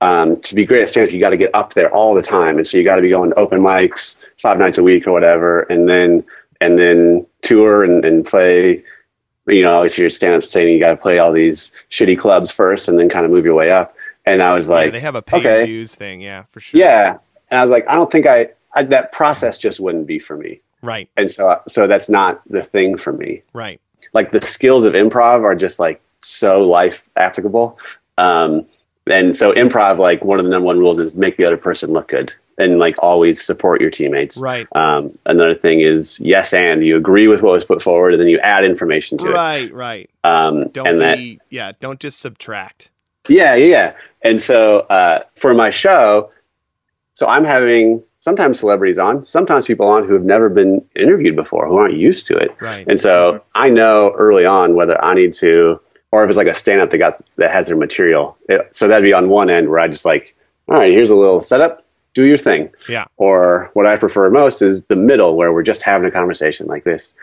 um, 0.00 0.40
to 0.42 0.54
be 0.54 0.66
great 0.66 0.82
at 0.82 0.88
stand 0.90 1.08
up, 1.08 1.14
you 1.14 1.20
got 1.20 1.30
to 1.30 1.36
get 1.36 1.54
up 1.54 1.72
there 1.72 1.92
all 1.92 2.14
the 2.14 2.22
time, 2.22 2.58
and 2.58 2.66
so 2.66 2.76
you 2.76 2.84
got 2.84 2.96
to 2.96 3.02
be 3.02 3.10
going 3.10 3.30
to 3.30 3.38
open 3.38 3.60
mics 3.60 4.16
five 4.42 4.58
nights 4.58 4.78
a 4.78 4.82
week 4.82 5.06
or 5.06 5.12
whatever, 5.12 5.62
and 5.62 5.88
then 5.88 6.24
and 6.60 6.78
then 6.78 7.26
tour 7.42 7.84
and, 7.84 8.04
and 8.04 8.24
play. 8.26 8.84
You 9.48 9.62
know, 9.62 9.74
obviously 9.74 10.02
you're 10.02 10.10
stand 10.10 10.34
up 10.34 10.42
saying 10.42 10.68
you 10.68 10.80
got 10.80 10.90
to 10.90 10.96
play 10.96 11.18
all 11.18 11.32
these 11.32 11.70
shitty 11.90 12.18
clubs 12.18 12.52
first, 12.52 12.88
and 12.88 12.98
then 12.98 13.08
kind 13.08 13.24
of 13.24 13.30
move 13.30 13.44
your 13.44 13.54
way 13.54 13.70
up. 13.70 13.94
And 14.26 14.42
I 14.42 14.54
was 14.54 14.66
like, 14.66 14.86
yeah, 14.86 14.90
they 14.90 15.00
have 15.00 15.14
a 15.14 15.22
pay 15.22 15.38
okay. 15.38 15.66
dues 15.66 15.94
thing. 15.94 16.20
Yeah, 16.20 16.44
for 16.50 16.60
sure. 16.60 16.80
yeah. 16.80 17.18
And 17.48 17.60
I 17.60 17.64
was 17.64 17.70
like, 17.70 17.86
I 17.88 17.94
don't 17.94 18.10
think 18.10 18.26
I, 18.26 18.48
I 18.74 18.82
that 18.84 19.12
process 19.12 19.56
just 19.56 19.78
wouldn't 19.78 20.06
be 20.06 20.18
for 20.18 20.36
me. 20.36 20.62
Right. 20.82 21.08
And 21.16 21.30
so, 21.30 21.60
so 21.68 21.86
that's 21.86 22.08
not 22.08 22.42
the 22.48 22.62
thing 22.62 22.96
for 22.96 23.12
me. 23.12 23.42
Right. 23.52 23.80
Like 24.12 24.32
the 24.32 24.40
skills 24.40 24.84
of 24.84 24.92
improv 24.92 25.42
are 25.44 25.54
just 25.54 25.78
like 25.78 26.00
so 26.22 26.60
life 26.60 27.08
applicable. 27.16 27.78
Um, 28.18 28.66
and 29.06 29.34
so 29.36 29.52
improv, 29.52 29.98
like 29.98 30.24
one 30.24 30.38
of 30.38 30.44
the 30.44 30.50
number 30.50 30.66
one 30.66 30.78
rules 30.78 30.98
is 30.98 31.16
make 31.16 31.36
the 31.36 31.44
other 31.44 31.56
person 31.56 31.92
look 31.92 32.08
good 32.08 32.32
and 32.58 32.78
like 32.78 32.96
always 33.02 33.44
support 33.44 33.80
your 33.80 33.90
teammates. 33.90 34.40
Right. 34.40 34.66
Um, 34.74 35.16
another 35.26 35.54
thing 35.54 35.80
is 35.80 36.18
yes, 36.20 36.52
and 36.52 36.84
you 36.84 36.96
agree 36.96 37.28
with 37.28 37.42
what 37.42 37.52
was 37.52 37.64
put 37.64 37.82
forward 37.82 38.14
and 38.14 38.20
then 38.20 38.28
you 38.28 38.38
add 38.40 38.64
information 38.64 39.18
to 39.18 39.28
it. 39.28 39.32
Right. 39.32 39.72
Right. 39.72 40.10
Um, 40.24 40.68
Don't 40.70 40.86
and 40.86 41.00
that. 41.00 41.18
Yeah. 41.50 41.72
Don't 41.80 42.00
just 42.00 42.18
subtract. 42.18 42.90
Yeah, 43.28 43.54
yeah, 43.54 43.66
yeah. 43.66 43.92
And 44.22 44.40
so 44.40 44.80
uh, 44.80 45.22
for 45.34 45.54
my 45.54 45.70
show, 45.70 46.30
so 47.14 47.26
I'm 47.26 47.44
having 47.44 48.02
sometimes 48.16 48.58
celebrities 48.58 48.98
on, 48.98 49.24
sometimes 49.24 49.66
people 49.66 49.86
on 49.86 50.06
who 50.06 50.14
have 50.14 50.24
never 50.24 50.48
been 50.48 50.84
interviewed 50.96 51.36
before, 51.36 51.66
who 51.68 51.76
aren't 51.76 51.94
used 51.96 52.26
to 52.26 52.36
it. 52.36 52.50
Right. 52.60 52.86
And 52.88 52.98
so 52.98 53.42
I 53.54 53.70
know 53.70 54.12
early 54.16 54.44
on 54.44 54.74
whether 54.74 55.02
I 55.02 55.14
need 55.14 55.32
to, 55.34 55.80
or 56.10 56.24
if 56.24 56.28
it's 56.28 56.36
like 56.36 56.46
a 56.46 56.54
stand 56.54 56.80
up 56.80 56.90
that 56.90 56.98
got 56.98 57.20
that 57.36 57.50
has 57.50 57.68
their 57.68 57.76
material. 57.76 58.36
It- 58.48 58.74
so 58.74 58.88
that'd 58.88 59.04
be 59.04 59.12
on 59.12 59.28
one 59.28 59.50
end 59.50 59.68
where 59.68 59.78
I 59.78 59.88
just 59.88 60.04
like, 60.04 60.34
all 60.68 60.76
right, 60.76 60.92
here's 60.92 61.10
a 61.10 61.14
little 61.14 61.40
setup, 61.40 61.84
do 62.14 62.24
your 62.24 62.38
thing. 62.38 62.70
Yeah. 62.88 63.04
Or 63.18 63.70
what 63.74 63.86
I 63.86 63.96
prefer 63.96 64.30
most 64.30 64.62
is 64.62 64.82
the 64.84 64.96
middle 64.96 65.36
where 65.36 65.52
we're 65.52 65.62
just 65.62 65.82
having 65.82 66.08
a 66.08 66.10
conversation 66.10 66.66
like 66.66 66.84
this. 66.84 67.14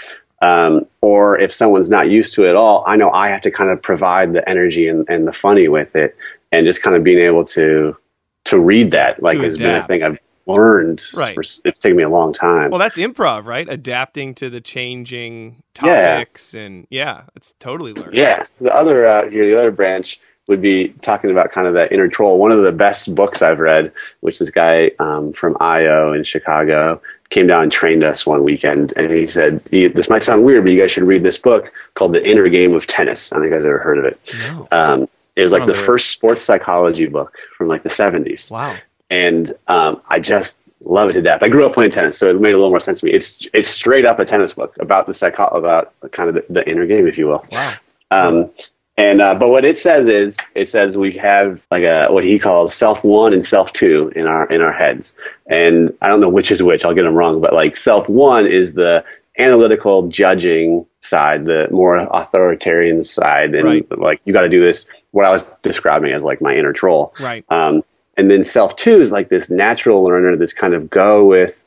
Um, 0.42 0.86
or 1.02 1.40
if 1.40 1.54
someone's 1.54 1.90
not 1.90 2.10
used 2.10 2.34
to 2.36 2.46
it 2.46 2.50
at 2.50 2.56
all, 2.56 2.84
I 2.86 2.96
know 2.98 3.10
I 3.12 3.30
have 3.30 3.42
to 3.42 3.52
kind 3.52 3.70
of 3.72 3.82
provide 3.82 4.34
the 4.34 4.48
energy 4.48 4.88
and, 4.88 5.10
and 5.10 5.28
the 5.28 5.34
funny 5.34 5.70
with 5.70 5.96
it, 5.96 6.16
and 6.52 6.66
just 6.66 6.82
kind 6.84 6.96
of 6.96 7.04
being 7.04 7.20
able 7.20 7.46
to 7.46 7.98
to 8.46 8.60
read 8.60 8.92
that 8.92 9.24
like 9.24 9.38
To 9.38 9.44
has 9.46 9.58
been 9.58 9.76
a 9.76 9.84
thing 9.84 10.04
I've 10.04 10.20
learned. 10.46 11.04
Right. 11.14 11.34
for 11.36 11.42
it's 11.66 11.80
taken 11.80 11.98
me 11.98 12.04
a 12.04 12.10
long 12.10 12.34
time. 12.34 12.70
Well, 12.72 12.80
that's 12.80 12.98
improv, 12.98 13.46
right? 13.46 13.68
Adapting 13.70 14.36
to 14.36 14.50
the 14.50 14.62
changing 14.62 15.64
Yeah. 15.84 16.16
topics, 16.18 16.54
and 16.54 16.88
yeah, 16.90 17.24
it's 17.36 17.54
totally 17.60 17.94
learned. 17.94 18.14
Yeah, 18.14 18.46
the 18.62 18.74
other 18.76 19.06
uh, 19.06 19.30
here, 19.30 19.46
the 19.48 19.58
other 19.58 19.72
branch 19.72 20.20
would 20.48 20.62
be 20.62 20.90
talking 21.02 21.32
about 21.32 21.54
kind 21.54 21.68
of 21.68 21.74
that 21.74 21.94
inner 21.94 22.10
troll. 22.10 22.38
One 22.38 22.52
of 22.52 22.62
the 22.64 22.72
best 22.74 23.16
books 23.16 23.42
I've 23.42 23.60
read, 23.60 23.94
which 24.20 24.40
this 24.40 24.50
guy 24.50 24.92
um, 25.00 25.32
from 25.32 25.56
IO 25.62 26.12
in 26.12 26.26
Chicago 26.26 27.02
came 27.30 27.48
down 27.48 27.64
and 27.64 27.72
trained 27.72 28.04
us 28.04 28.26
one 28.28 28.44
weekend, 28.44 28.92
and 28.98 29.10
he 29.12 29.26
said, 29.26 29.64
"This 29.66 30.10
might 30.10 30.22
sound 30.22 30.44
weird, 30.44 30.64
but 30.66 30.74
you 30.74 30.80
guys 30.82 30.92
should 30.92 31.06
read 31.06 31.24
this 31.24 31.38
book 31.38 31.72
called 31.94 32.14
The 32.14 32.30
Inner 32.30 32.50
Game 32.50 32.74
of 32.76 32.86
Tennis." 32.88 33.32
I 33.32 33.36
don't 33.38 33.44
think 33.46 33.52
you 33.54 33.58
guys 33.60 33.66
ever 33.66 33.80
heard 33.80 33.98
of 34.00 34.06
it. 34.06 34.20
No. 34.40 34.68
Um, 34.72 35.10
it 35.38 35.42
was 35.44 35.52
like 35.54 35.66
the 35.66 35.74
first 35.74 36.10
sports 36.12 36.44
psychology 36.44 37.06
book 37.08 37.36
from 37.58 37.68
like 37.70 37.84
the 37.84 37.90
'70s 37.90 38.52
Wow. 38.52 38.76
And 39.14 39.54
um, 39.68 40.02
I 40.10 40.20
just 40.20 40.56
love 40.86 41.10
it 41.10 41.14
to 41.14 41.22
death. 41.22 41.40
I 41.42 41.50
grew 41.50 41.66
up 41.66 41.74
playing 41.74 41.92
tennis, 41.92 42.18
so 42.20 42.30
it 42.30 42.40
made 42.42 42.54
a 42.54 42.58
little 42.58 42.70
more 42.72 42.80
sense 42.80 43.00
to 43.02 43.06
me. 43.06 43.14
It's 43.14 43.48
it's 43.54 43.70
straight 43.70 44.06
up 44.06 44.20
a 44.20 44.26
tennis 44.26 44.54
book 44.54 44.74
about 44.80 45.08
the 45.08 45.14
psycho 45.14 45.46
about 45.48 45.94
kind 46.12 46.30
of 46.30 46.36
the, 46.36 46.46
the 46.50 46.70
inner 46.70 46.86
game, 46.86 47.08
if 47.08 47.18
you 47.18 47.28
will. 47.28 47.46
Wow. 47.52 47.74
Um, 48.12 48.52
and 48.98 49.22
uh, 49.22 49.36
but 49.36 49.50
what 49.50 49.66
it 49.66 49.78
says 49.78 50.08
is 50.08 50.38
it 50.56 50.68
says 50.68 50.98
we 50.98 51.18
have 51.18 51.60
like 51.72 51.84
a 51.84 52.08
what 52.10 52.24
he 52.24 52.40
calls 52.40 52.76
self 52.78 53.04
one 53.04 53.34
and 53.34 53.46
self 53.48 53.70
two 53.74 54.12
in 54.16 54.26
our 54.28 54.46
in 54.52 54.62
our 54.62 54.74
heads, 54.74 55.12
and 55.48 55.92
I 56.02 56.08
don't 56.08 56.22
know 56.22 56.30
which 56.30 56.52
is 56.52 56.62
which. 56.62 56.82
I'll 56.84 56.94
get 56.96 57.04
them 57.04 57.16
wrong, 57.16 57.42
but 57.42 57.54
like 57.54 57.74
self 57.84 58.08
one 58.10 58.46
is 58.46 58.74
the 58.76 59.04
analytical 59.40 60.10
judging 60.10 60.86
side, 61.02 61.46
the 61.46 61.68
more 61.72 61.98
authoritarian 61.98 63.04
side, 63.04 63.56
and 63.56 63.66
Right. 63.66 64.00
like 64.00 64.22
you 64.26 64.34
got 64.34 64.42
to 64.42 64.50
do 64.50 64.64
this. 64.64 64.86
What 65.12 65.26
I 65.26 65.32
was 65.32 65.44
describing 65.64 66.12
as 66.14 66.24
like 66.24 66.40
my 66.42 66.54
inner 66.54 66.74
troll, 66.74 67.14
Right. 67.20 67.44
um, 67.50 67.84
and 68.18 68.30
then 68.30 68.44
self 68.44 68.76
two 68.76 69.02
is 69.02 69.12
like 69.12 69.30
this 69.30 69.50
natural 69.50 70.04
learner, 70.04 70.36
this 70.36 70.54
kind 70.54 70.74
of 70.74 70.90
go 70.90 71.26
with, 71.26 71.64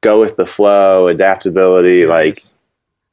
go 0.00 0.20
with 0.20 0.36
the 0.36 0.46
flow, 0.46 1.08
adaptability, 1.08 2.06
like 2.06 2.42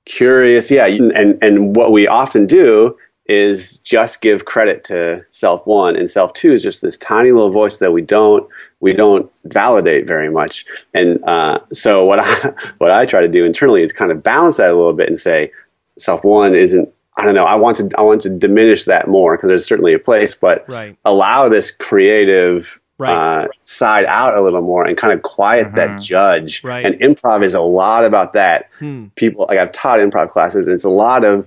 Curious. 0.06 0.68
curious. 0.68 0.72
Yeah, 0.72 0.86
and 0.86 1.38
and 1.42 1.76
what 1.76 1.92
we 1.92 2.08
often 2.08 2.46
do 2.48 2.98
is 3.26 3.80
just 3.80 4.22
give 4.22 4.46
credit 4.46 4.84
to 4.86 5.26
self 5.32 5.66
one, 5.68 5.96
and 5.96 6.10
self 6.10 6.34
two 6.34 6.54
is 6.54 6.64
just 6.64 6.82
this 6.82 6.98
tiny 6.98 7.32
little 7.32 7.52
voice 7.52 7.78
that 7.80 7.92
we 7.92 8.02
don't 8.02 8.48
we 8.80 8.94
don't 8.94 9.32
validate 9.46 10.08
very 10.08 10.30
much. 10.30 10.66
And 10.94 11.24
uh, 11.26 11.60
so 11.74 12.06
what 12.06 12.20
I 12.20 12.54
what 12.78 12.92
I 12.92 13.06
try 13.06 13.22
to 13.22 13.28
do 13.28 13.46
internally 13.46 13.84
is 13.84 13.92
kind 13.94 14.12
of 14.12 14.24
balance 14.24 14.58
that 14.58 14.70
a 14.70 14.76
little 14.76 14.94
bit 14.94 15.10
and 15.10 15.20
say 15.20 15.52
self 15.98 16.24
one 16.24 16.56
isn't. 16.56 16.90
I 17.18 17.26
don't 17.26 17.34
know. 17.36 17.46
I 17.46 17.56
want 17.56 17.78
to 17.78 17.90
I 17.98 18.02
want 18.02 18.22
to 18.22 18.30
diminish 18.30 18.86
that 18.86 19.08
more 19.08 19.36
because 19.36 19.48
there's 19.50 19.66
certainly 19.66 19.94
a 19.94 20.00
place, 20.00 20.34
but 20.36 20.68
Right. 20.70 20.96
allow 21.04 21.50
this 21.50 21.72
creative 21.72 22.80
Right. 23.00 23.44
uh, 23.44 23.48
side 23.64 24.06
out 24.06 24.36
a 24.36 24.42
little 24.42 24.62
more 24.64 24.84
and 24.84 24.98
kind 24.98 25.14
of 25.14 25.22
quiet 25.22 25.76
that 25.76 26.02
judge. 26.02 26.64
Right. 26.64 26.84
And 26.84 26.96
improv 27.00 27.44
is 27.44 27.54
a 27.54 27.62
lot 27.62 28.04
about 28.06 28.34
that. 28.34 28.70
Hmm. 28.80 29.06
People 29.16 29.46
like 29.50 29.60
I've 29.60 29.72
taught 29.72 30.00
improv 30.00 30.32
classes, 30.32 30.68
and 30.68 30.74
it's 30.74 30.84
a 30.84 30.90
lot 30.90 31.24
of 31.24 31.46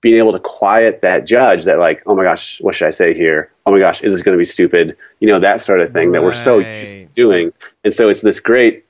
being 0.00 0.16
able 0.16 0.32
to 0.32 0.38
quiet 0.38 1.02
that 1.02 1.26
judge 1.26 1.64
that 1.64 1.78
like, 1.78 2.02
oh 2.06 2.14
my 2.14 2.22
gosh, 2.24 2.58
what 2.62 2.74
should 2.74 2.86
I 2.88 2.92
say 2.92 3.12
here? 3.12 3.50
Oh 3.66 3.72
my 3.72 3.78
gosh, 3.78 4.02
is 4.02 4.12
this 4.12 4.22
going 4.22 4.34
to 4.36 4.38
be 4.40 4.44
stupid? 4.44 4.96
You 5.20 5.28
know 5.28 5.38
that 5.38 5.60
sort 5.60 5.80
of 5.80 5.92
thing 5.92 6.12
that 6.12 6.22
we're 6.22 6.32
so 6.34 6.58
used 6.60 7.00
to 7.00 7.12
doing. 7.12 7.52
And 7.84 7.92
so 7.92 8.08
it's 8.08 8.20
this 8.22 8.40
great. 8.40 8.84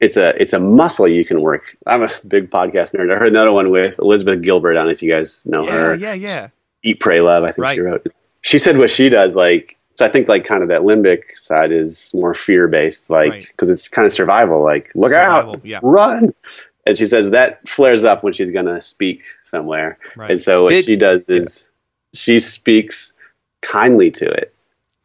It's 0.00 0.16
a 0.16 0.40
it's 0.40 0.52
a 0.52 0.60
muscle 0.60 1.08
you 1.08 1.24
can 1.24 1.40
work. 1.40 1.76
I'm 1.86 2.02
a 2.02 2.10
big 2.28 2.50
podcast 2.50 2.94
nerd. 2.94 3.14
I 3.14 3.18
heard 3.18 3.28
another 3.32 3.52
one 3.52 3.70
with 3.70 3.98
Elizabeth 3.98 4.42
Gilbert. 4.42 4.72
I 4.72 4.74
don't 4.80 4.86
know 4.86 4.92
if 4.92 5.02
you 5.02 5.10
guys 5.12 5.44
know 5.46 5.64
Yeah. 5.64 5.70
her. 5.72 5.94
Yeah. 5.96 6.12
Yeah. 6.14 6.48
Eat, 6.82 7.00
Pray, 7.00 7.20
Love. 7.20 7.44
I 7.44 7.48
think 7.48 7.58
Right. 7.58 7.74
she 7.76 7.80
wrote. 7.80 8.06
She 8.42 8.58
said 8.58 8.76
what 8.78 8.90
she 8.90 9.08
does, 9.08 9.34
like 9.34 9.76
so. 9.94 10.04
I 10.04 10.08
think 10.10 10.28
like 10.28 10.44
kind 10.44 10.62
of 10.62 10.68
that 10.68 10.82
limbic 10.82 11.22
side 11.34 11.72
is 11.72 12.12
more 12.14 12.34
fear 12.34 12.68
based, 12.68 13.08
like 13.08 13.30
Right. 13.30 13.46
because 13.46 13.70
it's 13.70 13.88
kind 13.88 14.04
of 14.04 14.12
survival. 14.12 14.62
Like 14.62 14.90
look 14.94 15.10
Survival, 15.12 15.54
out, 15.54 15.64
yeah. 15.64 15.80
run. 15.82 16.34
And 16.86 16.96
she 16.98 17.06
says 17.06 17.30
that 17.30 17.66
flares 17.66 18.04
up 18.04 18.22
when 18.22 18.32
she's 18.34 18.50
gonna 18.50 18.80
speak 18.82 19.22
somewhere. 19.42 19.98
Right. 20.14 20.30
And 20.30 20.42
so 20.42 20.64
what 20.64 20.70
Did- 20.70 20.84
she 20.84 20.96
does 20.96 21.28
is 21.28 21.66
she 22.14 22.38
speaks 22.38 23.14
kindly 23.62 24.10
to 24.12 24.30
it 24.30 24.54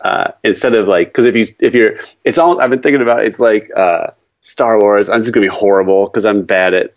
uh, 0.01 0.31
instead 0.43 0.75
of 0.75 0.87
like 0.87 1.07
because 1.07 1.25
if 1.25 1.35
you 1.35 1.45
if 1.61 1.73
you're 1.73 1.95
it's 2.25 2.37
all 2.37 2.59
I've 2.59 2.69
been 2.69 2.81
thinking 2.81 3.01
about. 3.01 3.23
It's 3.23 3.39
like 3.39 3.69
uh, 3.75 4.07
Star 4.41 4.79
Wars. 4.79 5.09
I'm 5.09 5.21
just 5.21 5.33
gonna 5.33 5.45
be 5.45 5.55
horrible 5.55 6.05
because 6.07 6.25
I'm 6.25 6.43
bad 6.43 6.73
at 6.73 6.93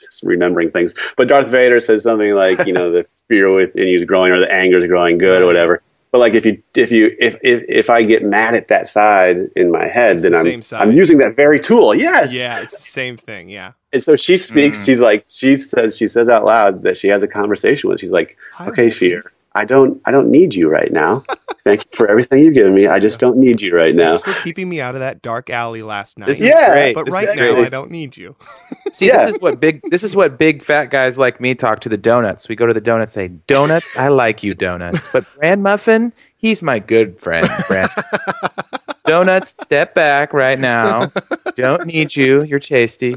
just 0.00 0.22
remembering 0.22 0.70
things. 0.70 0.94
But 1.16 1.28
Darth 1.28 1.48
Vader 1.48 1.80
says 1.80 2.02
something 2.02 2.32
like 2.34 2.66
you 2.66 2.72
know 2.72 2.90
the 2.92 3.04
fear 3.26 3.52
within 3.52 3.88
you 3.88 3.96
is 3.98 4.04
growing 4.04 4.32
or 4.32 4.40
the 4.40 4.52
anger 4.52 4.78
is 4.78 4.86
growing 4.86 5.18
good 5.18 5.42
or 5.42 5.46
whatever. 5.46 5.82
But 6.10 6.18
like 6.18 6.34
if 6.34 6.46
you 6.46 6.62
if 6.74 6.90
you 6.90 7.14
if 7.18 7.36
if 7.42 7.64
if 7.68 7.90
I 7.90 8.02
get 8.02 8.22
mad 8.24 8.54
at 8.54 8.68
that 8.68 8.88
side 8.88 9.38
in 9.56 9.70
my 9.70 9.86
head, 9.86 10.16
It's 10.16 10.22
then 10.22 10.32
the 10.32 10.76
I'm. 10.76 10.88
I'm 10.88 10.92
using 10.92 11.18
that 11.18 11.36
very 11.36 11.60
tool. 11.60 11.94
Yes. 11.94 12.34
Yeah. 12.34 12.60
It's 12.60 12.74
the 12.74 12.82
same 12.82 13.16
thing. 13.16 13.48
Yeah. 13.48 13.72
And 13.92 14.02
so 14.02 14.16
she 14.16 14.36
speaks. 14.36 14.82
Mm. 14.82 14.86
She's 14.86 15.00
like 15.00 15.24
she 15.26 15.54
says 15.54 15.96
she 15.96 16.06
says 16.06 16.28
out 16.28 16.44
loud 16.44 16.82
that 16.82 16.96
she 16.96 17.08
has 17.08 17.22
a 17.22 17.28
conversation 17.28 17.90
with. 17.90 18.00
She's 18.00 18.12
like, 18.12 18.36
"Okay, 18.60 18.84
Wolfie." 18.84 18.90
fear. 18.90 19.32
I 19.54 19.64
don't 19.64 20.00
I 20.04 20.10
don't 20.10 20.30
need 20.30 20.54
you 20.54 20.68
right 20.68 20.92
now. 20.92 21.24
Thank 21.64 21.84
you 21.84 21.90
for 21.92 22.08
everything 22.08 22.42
you've 22.44 22.54
given 22.54 22.74
me. 22.74 22.86
I 22.86 22.98
just 22.98 23.18
don't 23.20 23.36
need 23.36 23.60
you 23.60 23.74
right 23.74 23.94
now." 23.94 24.16
Thanks 24.16 24.38
for 24.38 24.44
keeping 24.44 24.68
me 24.68 24.80
out 24.80 24.94
of 24.94 25.00
that 25.00 25.22
dark 25.22 25.50
alley 25.50 25.82
last 25.82 26.18
night. 26.18 26.26
This 26.26 26.40
Yeah, 26.40 26.72
great. 26.72 26.94
But 26.94 27.06
This 27.06 27.12
right 27.14 27.28
now, 27.28 27.34
great. 27.54 27.66
I 27.66 27.68
don't 27.68 27.90
need 27.90 28.16
you. 28.16 28.36
See, 28.92 29.06
Yeah. 29.08 29.26
this 29.26 29.36
is 29.36 29.40
what 29.40 29.60
big 29.60 29.80
this 29.90 30.02
is 30.04 30.14
what 30.16 30.38
big 30.38 30.62
fat 30.62 30.86
guys 30.86 31.18
like 31.18 31.40
me 31.40 31.54
talk 31.54 31.80
to 31.80 31.88
the 31.88 31.98
donuts. 31.98 32.48
We 32.48 32.56
go 32.56 32.66
to 32.66 32.74
the 32.74 32.80
donuts, 32.80 33.12
say, 33.12 33.28
Donuts, 33.28 33.96
I 33.96 34.08
like 34.08 34.42
you, 34.42 34.52
donuts. 34.52 35.08
But 35.12 35.24
Bran 35.36 35.62
Muffin, 35.62 36.12
he's 36.36 36.62
my 36.62 36.78
good 36.78 37.18
friend. 37.18 37.48
Bran. 37.66 37.88
Donuts, 39.08 39.48
step 39.50 39.94
back 39.94 40.32
right 40.32 40.58
now. 40.58 41.10
Don't 41.56 41.86
need 41.86 42.14
you. 42.16 42.44
You're 42.44 42.58
tasty. 42.60 43.16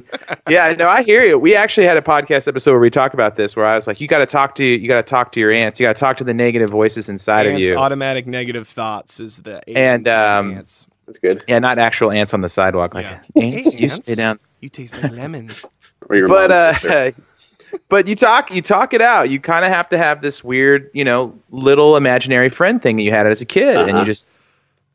Yeah, 0.50 0.74
no, 0.74 0.88
I 0.88 1.04
hear 1.04 1.24
you. 1.24 1.38
We 1.38 1.56
actually 1.56 1.86
had 1.88 1.98
a 1.98 2.02
podcast 2.02 2.48
episode 2.48 2.72
where 2.72 2.80
we 2.80 2.90
talked 2.90 3.14
about 3.14 3.36
this, 3.36 3.56
where 3.56 3.66
I 3.66 3.76
was 3.76 3.88
like, 3.88 4.02
you 4.02 4.08
got 4.08 4.20
to 4.20 4.26
talk 4.26 4.56
to 4.56 4.64
you 4.66 4.88
got 4.88 4.96
to 4.98 5.04
talk 5.04 5.32
to 5.34 5.40
your 5.40 5.52
ants. 5.52 5.80
You 5.80 5.86
got 5.88 5.96
to 5.96 6.00
talk 6.00 6.18
to 6.18 6.24
the 6.24 6.34
negative 6.34 6.70
voices 6.70 7.10
inside 7.10 7.46
of 7.48 7.60
you. 7.60 7.76
automatic 7.76 8.28
negative 8.28 8.68
thoughts 8.68 9.20
is 9.20 9.38
the 9.44 9.62
And, 9.70 10.08
um, 10.08 10.58
ants. 10.58 10.88
That's 11.08 11.20
good. 11.20 11.44
yeah, 11.48 11.60
not 11.60 11.78
actual 11.80 12.12
ants 12.12 12.34
on 12.34 12.42
the 12.42 12.50
sidewalk. 12.50 12.94
Like 12.94 13.06
Yeah. 13.06 13.20
ants, 13.44 13.74
Hey, 13.74 13.80
you 13.80 13.84
ants. 13.86 13.96
stay 13.98 14.16
down. 14.16 14.40
You 14.62 14.70
taste 14.70 15.02
like 15.02 15.12
lemons. 15.12 15.66
Or 16.10 16.16
your 16.16 16.28
but 16.28 16.52
uh 16.52 17.12
but 17.90 18.08
you 18.08 18.16
talk 18.16 18.52
you 18.54 18.62
talk 18.62 18.94
it 18.94 19.02
out 19.04 19.30
you 19.30 19.40
kind 19.40 19.64
of 19.64 19.72
have 19.72 19.88
to 19.90 19.98
have 20.00 20.22
this 20.24 20.44
weird 20.44 20.90
you 20.94 21.04
know 21.06 21.38
little 21.52 21.96
imaginary 21.96 22.50
friend 22.50 22.82
thing 22.82 22.96
that 22.98 23.04
you 23.04 23.12
had 23.12 23.28
as 23.28 23.40
a 23.40 23.46
kid 23.46 23.76
and 23.76 23.90
you 23.90 23.96
Uh-huh. 23.98 24.04
just 24.06 24.36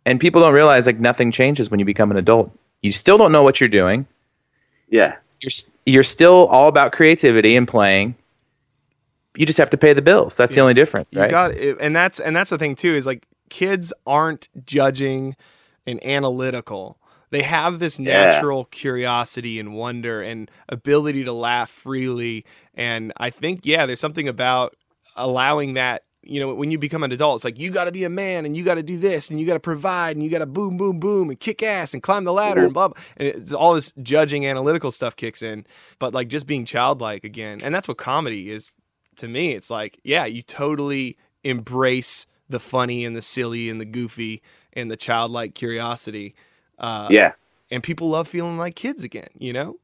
and 0.07 0.19
people 0.19 0.41
don't 0.41 0.55
realize 0.55 0.87
like 0.87 0.99
nothing 0.99 1.31
changes 1.31 1.71
when 1.71 1.79
you 1.79 1.85
become 1.85 2.11
an 2.11 2.17
adult 2.17 2.51
you 2.81 2.93
still 2.93 3.19
don't 3.19 3.33
know 3.33 3.43
what 3.43 3.61
you're 3.61 3.69
doing 3.69 4.07
yeah, 4.89 5.17
you're 5.41 5.51
you're 5.85 6.03
still 6.05 6.47
all 6.47 6.69
about 6.69 6.93
creativity 6.93 7.57
and 7.57 7.69
playing 7.69 8.15
you 9.37 9.45
just 9.45 9.59
have 9.59 9.69
to 9.71 9.77
pay 9.77 9.93
the 9.93 10.01
bills 10.03 10.37
that's 10.37 10.55
the 10.55 10.61
only 10.61 10.75
difference 10.75 11.13
You 11.13 11.21
right 11.21 11.31
got 11.31 11.51
it, 11.51 11.77
and 11.81 11.95
that's 11.95 12.19
and 12.21 12.35
that's 12.35 12.51
the 12.51 12.57
thing 12.59 12.75
too 12.77 12.95
is 12.95 13.05
like 13.05 13.27
kids 13.51 13.93
aren't 14.07 14.49
judging 14.65 15.37
and 15.87 16.05
analytical. 16.05 16.99
They 17.31 17.43
have 17.43 17.79
this 17.79 18.01
Yeah. 18.01 18.25
natural 18.27 18.65
curiosity 18.67 19.61
and 19.61 19.75
wonder 19.75 20.23
and 20.23 20.51
ability 20.69 21.23
to 21.25 21.33
laugh 21.33 21.71
freely. 21.71 22.45
And 22.75 23.13
I 23.19 23.31
think 23.31 23.65
yeah, 23.65 23.87
there's 23.87 24.01
something 24.01 24.27
about 24.29 24.75
allowing 25.17 25.75
that. 25.75 26.03
You 26.29 26.41
know, 26.41 26.55
when 26.55 26.71
you 26.71 26.79
become 26.79 27.03
an 27.03 27.13
adult, 27.13 27.37
it's 27.37 27.45
like 27.45 27.59
you 27.59 27.71
got 27.71 27.85
to 27.85 27.93
be 27.93 28.05
a 28.05 28.11
man 28.11 28.45
and 28.45 28.57
you 28.57 28.65
got 28.65 28.75
to 28.75 28.83
do 28.83 28.99
this 28.99 29.31
and 29.31 29.41
you 29.41 29.47
got 29.47 29.55
to 29.55 29.61
provide 29.61 30.17
and 30.17 30.25
you 30.25 30.31
got 30.31 30.41
to 30.41 30.47
boom, 30.47 30.77
boom, 30.77 30.99
boom 30.99 31.31
and 31.31 31.39
kick 31.39 31.63
ass 31.63 31.95
and 31.95 32.03
climb 32.03 32.25
the 32.25 32.33
ladder 32.33 32.65
and 32.65 32.75
blah, 32.75 32.89
blah. 32.89 33.03
And 33.17 33.29
it's, 33.29 33.53
all 33.53 33.75
this 33.75 33.93
judging 34.03 34.47
analytical 34.47 34.91
stuff 34.91 35.17
kicks 35.17 35.43
in. 35.43 35.67
But 35.99 36.15
like 36.15 36.29
just 36.29 36.47
being 36.47 36.65
childlike 36.65 37.25
again. 37.25 37.61
And 37.63 37.75
that's 37.75 37.89
what 37.89 37.99
comedy 37.99 38.51
is 38.51 38.73
to 39.17 39.29
me. 39.29 39.53
It's 39.53 39.71
like, 39.71 39.99
yeah, 40.05 40.25
you 40.25 40.43
totally 40.43 41.17
embrace 41.45 42.27
the 42.49 42.61
funny 42.61 43.05
and 43.05 43.17
the 43.17 43.23
silly 43.23 43.69
and 43.69 43.81
the 43.81 43.85
goofy 43.85 44.43
and 44.73 44.91
the 44.91 44.97
childlike 44.97 45.55
curiosity. 45.55 46.35
Uh, 46.79 47.09
yeah. 47.11 47.33
And 47.71 47.83
people 47.83 48.09
love 48.09 48.29
feeling 48.29 48.59
like 48.59 48.77
kids 48.77 49.03
again, 49.03 49.29
you 49.39 49.53
know? 49.53 49.79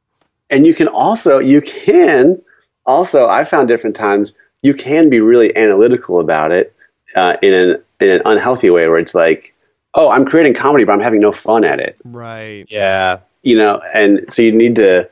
And 0.51 0.67
you 0.67 0.75
can 0.75 0.89
also 0.89 1.39
you 1.39 1.63
can 1.63 2.41
also 2.85 3.29
I 3.29 3.45
found 3.45 3.69
different 3.69 3.97
times 3.97 4.35
you 4.63 4.75
can 4.75 5.11
be 5.11 5.21
really 5.21 5.55
analytical 5.57 6.21
about 6.21 6.53
it 6.53 6.75
uh, 7.17 7.35
in 7.43 7.53
an 7.53 7.83
in 8.01 8.11
an 8.11 8.23
unhealthy 8.25 8.71
way 8.71 8.89
where 8.89 8.99
it's 8.99 9.15
like, 9.15 9.55
oh, 9.95 10.11
I'm 10.11 10.25
creating 10.25 10.55
comedy, 10.55 10.85
but 10.85 10.93
I'm 10.93 11.01
having 11.01 11.21
no 11.21 11.33
fun 11.33 11.65
at 11.65 11.81
it. 11.81 11.97
Right. 12.05 12.67
yeah 12.69 13.19
you 13.43 13.57
know, 13.57 13.81
and 13.93 14.33
so 14.33 14.43
you 14.43 14.53
need 14.53 14.77
to 14.77 15.09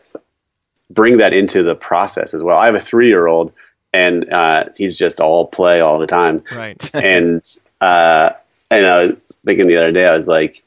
bring 0.88 1.18
that 1.18 1.32
into 1.32 1.62
the 1.62 1.74
process 1.74 2.32
as 2.34 2.42
well. 2.42 2.57
I 2.57 2.66
have 2.66 2.74
a 2.74 2.80
three 2.80 3.09
year 3.09 3.26
old, 3.26 3.53
and 3.92 4.32
uh, 4.32 4.64
he's 4.76 4.96
just 4.96 5.20
all 5.20 5.46
play 5.46 5.80
all 5.80 5.98
the 5.98 6.07
time. 6.07 6.42
Right. 6.51 6.90
and 6.94 7.42
uh, 7.80 8.30
and 8.70 8.86
I 8.86 9.07
was 9.07 9.38
thinking 9.44 9.66
the 9.66 9.76
other 9.76 9.92
day, 9.92 10.07
I 10.07 10.14
was 10.14 10.28
like, 10.28 10.62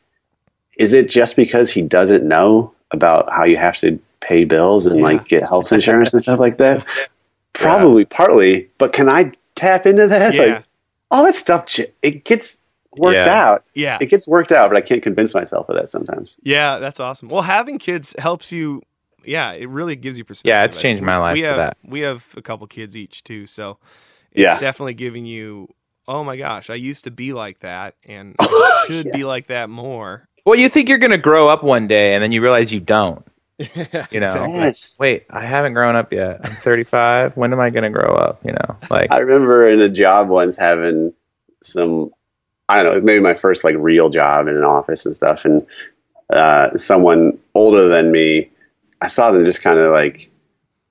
is 0.78 0.94
it 0.94 1.10
just 1.10 1.36
because 1.36 1.72
he 1.72 1.82
doesn't 1.82 2.28
know 2.28 2.74
about 2.92 3.32
how 3.32 3.46
you 3.46 3.58
have 3.58 3.78
to 3.78 4.00
pay 4.20 4.46
bills 4.46 4.86
and 4.86 5.02
like 5.02 5.28
get 5.28 5.44
health 5.44 5.72
insurance 5.72 6.14
and 6.14 6.22
stuff 6.22 6.40
like 6.40 6.58
that? 6.58 6.86
Probably 7.54 8.06
partly, 8.06 8.70
but 8.78 8.94
can 8.94 9.10
I 9.10 9.32
tap 9.56 9.86
into 9.86 10.08
that? 10.08 10.34
Yeah. 10.34 10.42
Like 10.44 10.64
all 11.12 11.24
that 11.26 11.36
stuff, 11.36 11.66
it 12.02 12.26
gets 12.26 12.58
worked 12.98 13.16
Yeah. 13.26 13.48
out. 13.50 13.64
Yeah. 13.76 13.98
It 14.02 14.08
gets 14.08 14.28
worked 14.28 14.52
out, 14.52 14.70
but 14.70 14.78
I 14.78 14.82
can't 14.82 15.04
convince 15.04 15.34
myself 15.34 15.70
of 15.70 15.76
that 15.76 15.90
sometimes. 15.90 16.36
Yeah, 16.42 16.80
that's 16.80 17.00
awesome. 17.00 17.30
Well, 17.30 17.44
having 17.44 17.78
kids 17.80 18.16
helps 18.18 18.52
you. 18.52 18.82
Yeah, 19.26 19.54
it 19.54 19.70
really 19.70 19.96
gives 19.96 20.18
you 20.18 20.26
perspective. 20.26 20.50
Yeah, 20.50 20.64
it's 20.66 20.78
changed 20.78 21.02
my 21.02 21.18
life 21.18 21.34
We 21.36 21.42
for 21.44 21.48
have 21.48 21.58
that. 21.58 21.78
we 21.86 22.02
have 22.02 22.26
a 22.36 22.42
couple 22.42 22.68
kids 22.68 22.98
each 22.98 23.24
too, 23.24 23.46
so 23.48 23.78
it's 24.32 24.42
Yeah. 24.42 24.60
definitely 24.60 24.96
giving 24.96 25.26
you. 25.26 25.70
Oh 26.08 26.24
my 26.26 26.36
gosh, 26.36 26.70
I 26.70 26.76
used 26.76 27.06
to 27.06 27.12
be 27.12 27.32
like 27.32 27.60
that, 27.60 27.96
and 28.06 28.36
I 28.40 28.84
should 28.88 29.12
be 29.12 29.24
like 29.24 29.48
that 29.48 29.70
more. 29.70 30.28
well 30.46 30.56
you 30.60 30.68
think 30.68 30.90
you're 30.90 30.98
gonna 30.98 31.18
grow 31.18 31.48
up 31.48 31.64
one 31.64 31.88
day 31.88 32.14
and 32.14 32.22
then 32.22 32.32
you 32.34 32.42
realize 32.42 32.74
you 32.74 32.82
don't 32.82 33.26
you 33.60 34.20
know 34.20 34.26
Exactly. 34.26 34.54
Yes. 34.54 34.98
wait 35.00 35.26
i 35.30 35.46
haven't 35.46 35.74
grown 35.74 35.96
up 35.96 36.12
yet 36.12 36.42
i'm 36.44 36.52
35 36.52 37.38
when 37.38 37.54
am 37.54 37.60
i 37.60 37.70
gonna 37.70 37.92
grow 37.92 38.16
up 38.16 38.44
you 38.44 38.52
know 38.52 38.78
like 38.90 39.12
I 39.12 39.20
remember 39.20 39.70
in 39.70 39.80
a 39.80 39.90
job 39.90 40.30
once 40.30 40.58
having 40.58 41.14
some, 41.62 42.12
I 42.70 42.84
don't 42.84 42.96
know, 42.96 43.02
maybe 43.02 43.22
my 43.22 43.34
first 43.34 43.64
like 43.64 43.76
real 43.78 44.10
job 44.10 44.48
in 44.48 44.56
an 44.56 44.64
office 44.64 45.06
and 45.06 45.16
stuff. 45.16 45.46
And 45.46 45.66
uh, 46.30 46.76
someone 46.78 47.38
older 47.54 47.88
than 47.88 48.12
me, 48.12 48.50
I 49.02 49.08
saw 49.08 49.32
them 49.32 49.46
just 49.46 49.62
kind 49.62 49.80
of 49.80 49.92
like 49.92 50.30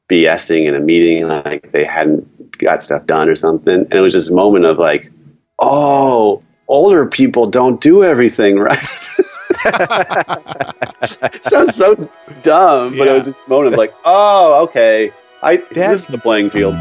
BSing 0.08 0.66
in 0.66 0.74
a 0.74 0.80
meeting, 0.80 1.28
like 1.28 1.72
they 1.72 1.84
hadn't 1.84 2.58
got 2.58 2.82
stuff 2.82 3.06
done 3.06 3.28
or 3.28 3.36
something. 3.36 3.74
And 3.74 3.92
it 3.92 4.00
was 4.00 4.14
this 4.14 4.30
moment 4.30 4.64
of 4.64 4.78
like, 4.78 5.10
oh, 5.58 6.42
older 6.68 7.06
people 7.06 7.46
don't 7.46 7.80
do 7.80 8.04
everything 8.04 8.58
right. 8.58 8.78
Sounds 11.42 11.74
so 11.76 11.94
dumb, 12.42 12.96
but 12.98 13.06
Yeah. 13.06 13.14
was 13.18 13.24
just 13.24 13.46
of 13.66 13.74
like, 13.74 13.92
oh, 14.04 14.62
okay. 14.64 15.12
I, 15.42 15.56
Dad- 15.56 15.74
this 15.74 16.00
is 16.02 16.06
the 16.06 16.18
playing 16.18 16.50
field. 16.50 16.74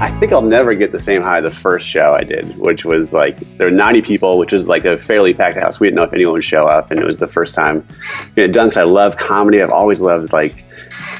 I 0.00 0.10
think 0.18 0.32
I'll 0.32 0.42
never 0.42 0.74
get 0.74 0.90
the 0.90 0.98
same 0.98 1.22
high 1.22 1.40
the 1.40 1.50
first 1.52 1.86
show 1.86 2.12
I 2.12 2.24
did, 2.24 2.58
which 2.58 2.84
was 2.84 3.12
like 3.12 3.38
there 3.56 3.68
were 3.68 3.70
90 3.70 4.02
people, 4.02 4.36
which 4.36 4.50
was 4.50 4.66
like 4.66 4.84
a 4.84 4.98
fairly 4.98 5.32
packed 5.32 5.56
house. 5.56 5.78
We 5.78 5.86
didn't 5.86 5.96
know 5.96 6.02
if 6.02 6.12
anyone 6.12 6.32
would 6.34 6.44
show 6.44 6.66
up, 6.66 6.90
and 6.90 6.98
it 6.98 7.06
was 7.06 7.18
the 7.18 7.28
first 7.28 7.54
time 7.54 7.86
you 8.34 8.42
know. 8.42 8.52
Because 8.52 8.76
I 8.76 8.82
love 8.82 9.16
comedy. 9.16 9.62
I've 9.62 9.70
always 9.70 10.00
loved 10.00 10.32
like 10.32 10.64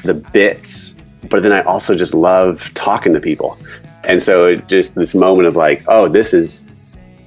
the 0.03 0.15
bits, 0.15 0.97
but 1.31 1.45
then 1.45 1.53
I 1.53 1.63
also 1.63 1.95
just 1.95 2.13
love 2.13 2.73
talking 2.75 3.13
to 3.13 3.21
people, 3.21 3.57
and 4.05 4.23
so 4.23 4.55
just 4.57 4.95
this 4.95 5.15
moment 5.15 5.49
of 5.49 5.57
like, 5.57 5.85
oh, 5.89 6.09
this 6.09 6.35
is 6.35 6.65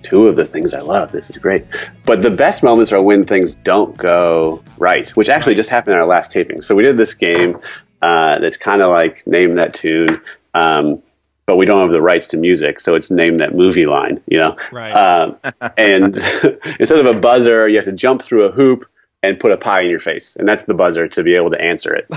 two 0.05 0.27
of 0.27 0.35
the 0.35 0.45
things 0.45 0.73
I 0.73 0.81
love. 0.81 1.11
This 1.11 1.29
is 1.29 1.37
great. 1.37 1.65
But 2.05 2.21
the 2.21 2.29
best 2.29 2.61
moments 2.61 2.91
are 2.91 3.01
when 3.01 3.25
things 3.25 3.55
don't 3.55 3.97
go 3.97 4.63
right, 4.77 5.09
which 5.11 5.29
actually 5.29 5.55
just 5.55 5.69
happened 5.69 5.95
in 5.95 5.99
our 5.99 6.07
last 6.07 6.31
taping. 6.31 6.61
So 6.61 6.75
we 6.75 6.83
did 6.83 6.97
this 6.97 7.13
game 7.13 7.59
uh, 8.01 8.39
that's 8.39 8.57
kind 8.57 8.81
of 8.81 8.89
like 8.89 9.25
name 9.25 9.55
that 9.55 9.73
tune. 9.73 10.21
Um, 10.53 11.01
but 11.47 11.57
we 11.57 11.65
don't 11.65 11.81
have 11.81 11.91
the 11.91 12.01
rights 12.01 12.27
to 12.27 12.37
music, 12.37 12.79
so 12.79 12.95
it's 12.95 13.11
name 13.11 13.37
that 13.37 13.53
movie 13.55 13.85
line, 13.85 14.21
you 14.27 14.39
know. 14.39 14.57
Right. 14.71 14.91
Um, 14.91 15.37
and 15.77 16.15
instead 16.79 16.99
of 16.99 17.05
a 17.05 17.19
buzzer, 17.19 17.67
you 17.67 17.75
have 17.75 17.85
to 17.85 17.91
jump 17.91 18.21
through 18.21 18.45
a 18.45 18.51
hoop 18.51 18.85
and 19.21 19.39
put 19.39 19.51
a 19.51 19.57
pie 19.57 19.81
in 19.81 19.89
your 19.89 19.99
face, 19.99 20.35
and 20.35 20.47
that's 20.47 20.63
the 20.63 20.73
buzzer 20.73 21.07
to 21.07 21.23
be 21.23 21.35
able 21.35 21.51
to 21.51 21.61
answer 21.61 21.95
it. 21.95 22.07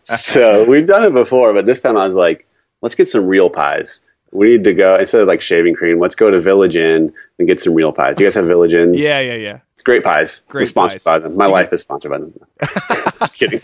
so 0.02 0.64
we've 0.64 0.86
done 0.86 1.04
it 1.04 1.12
before, 1.12 1.52
but 1.52 1.66
this 1.66 1.80
time 1.80 1.96
I 1.96 2.04
was 2.06 2.14
like, 2.14 2.46
let's 2.84 2.94
get 2.94 3.08
some 3.08 3.26
real 3.26 3.48
pies. 3.48 4.00
We 4.30 4.50
need 4.50 4.64
to 4.64 4.74
go 4.74 4.94
instead 4.96 5.22
of 5.22 5.26
like 5.26 5.40
shaving 5.40 5.74
cream. 5.74 5.98
Let's 5.98 6.14
go 6.14 6.30
to 6.30 6.38
Village 6.38 6.76
Inn 6.76 7.12
and 7.38 7.48
get 7.48 7.60
some 7.60 7.72
real 7.72 7.92
pies. 7.92 8.20
You 8.20 8.26
guys 8.26 8.34
have 8.34 8.44
Village 8.44 8.74
Inns? 8.74 8.98
Yeah, 8.98 9.20
yeah, 9.20 9.36
yeah. 9.36 9.60
It's 9.72 9.82
great 9.82 10.04
pies. 10.04 10.42
Great 10.48 10.62
We're 10.62 10.64
sponsored 10.66 10.98
pies. 10.98 11.04
by 11.04 11.18
them. 11.18 11.34
My 11.34 11.46
life 11.46 11.72
is 11.72 11.82
sponsored 11.82 12.10
by 12.10 12.18
them. 12.18 12.34
Just 13.20 13.38
kidding. 13.38 13.60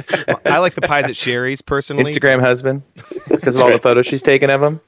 I 0.46 0.58
like 0.58 0.74
the 0.74 0.80
pies 0.80 1.04
at 1.04 1.16
Sherry's 1.16 1.60
personally. 1.60 2.04
Instagram 2.04 2.40
husband 2.40 2.82
because 3.28 3.56
of 3.56 3.62
all 3.62 3.70
the 3.70 3.78
photos 3.78 4.06
she's 4.06 4.22
taken 4.22 4.48
of 4.48 4.62
him. 4.62 4.80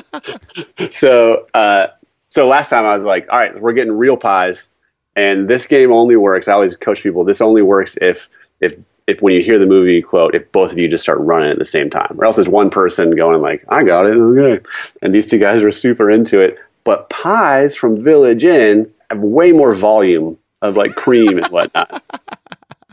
so 0.90 1.46
uh, 1.52 1.88
so 2.30 2.48
last 2.48 2.70
time 2.70 2.86
I 2.86 2.94
was 2.94 3.04
like, 3.04 3.26
all 3.30 3.38
right, 3.38 3.60
we're 3.60 3.74
getting 3.74 3.92
real 3.92 4.16
pies, 4.16 4.68
and 5.14 5.46
this 5.46 5.66
game 5.66 5.92
only 5.92 6.16
works. 6.16 6.48
I 6.48 6.54
always 6.54 6.74
coach 6.74 7.02
people. 7.02 7.22
This 7.22 7.42
only 7.42 7.60
works 7.60 7.98
if 8.00 8.30
if 8.60 8.76
if 9.06 9.20
when 9.20 9.34
you 9.34 9.42
hear 9.42 9.58
the 9.58 9.66
movie 9.66 10.00
quote, 10.00 10.34
if 10.34 10.50
both 10.52 10.72
of 10.72 10.78
you 10.78 10.88
just 10.88 11.02
start 11.02 11.18
running 11.20 11.50
at 11.50 11.58
the 11.58 11.64
same 11.64 11.90
time, 11.90 12.16
or 12.18 12.24
else 12.24 12.36
there's 12.36 12.48
one 12.48 12.70
person 12.70 13.14
going 13.14 13.40
like, 13.42 13.64
I 13.68 13.84
got 13.84 14.06
it, 14.06 14.16
okay, 14.16 14.64
and 15.02 15.14
these 15.14 15.26
two 15.26 15.38
guys 15.38 15.62
were 15.64 15.72
super 15.72 16.10
into 16.10 16.40
it. 16.40 16.58
But 16.84 17.08
pies 17.08 17.76
from 17.76 18.02
Village 18.02 18.44
Inn 18.44 18.90
have 19.10 19.20
way 19.20 19.52
more 19.52 19.74
volume 19.74 20.38
of 20.62 20.76
like 20.76 20.94
cream 20.94 21.38
and 21.38 21.46
whatnot. 21.48 22.02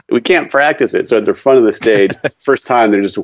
We 0.09 0.21
can't 0.21 0.51
practice 0.51 0.93
it, 0.93 1.07
so 1.07 1.17
at 1.17 1.25
the 1.25 1.33
front 1.33 1.59
of 1.59 1.65
the 1.65 1.71
stage, 1.71 2.11
first 2.39 2.67
time 2.67 2.91
they're 2.91 3.01
just 3.01 3.17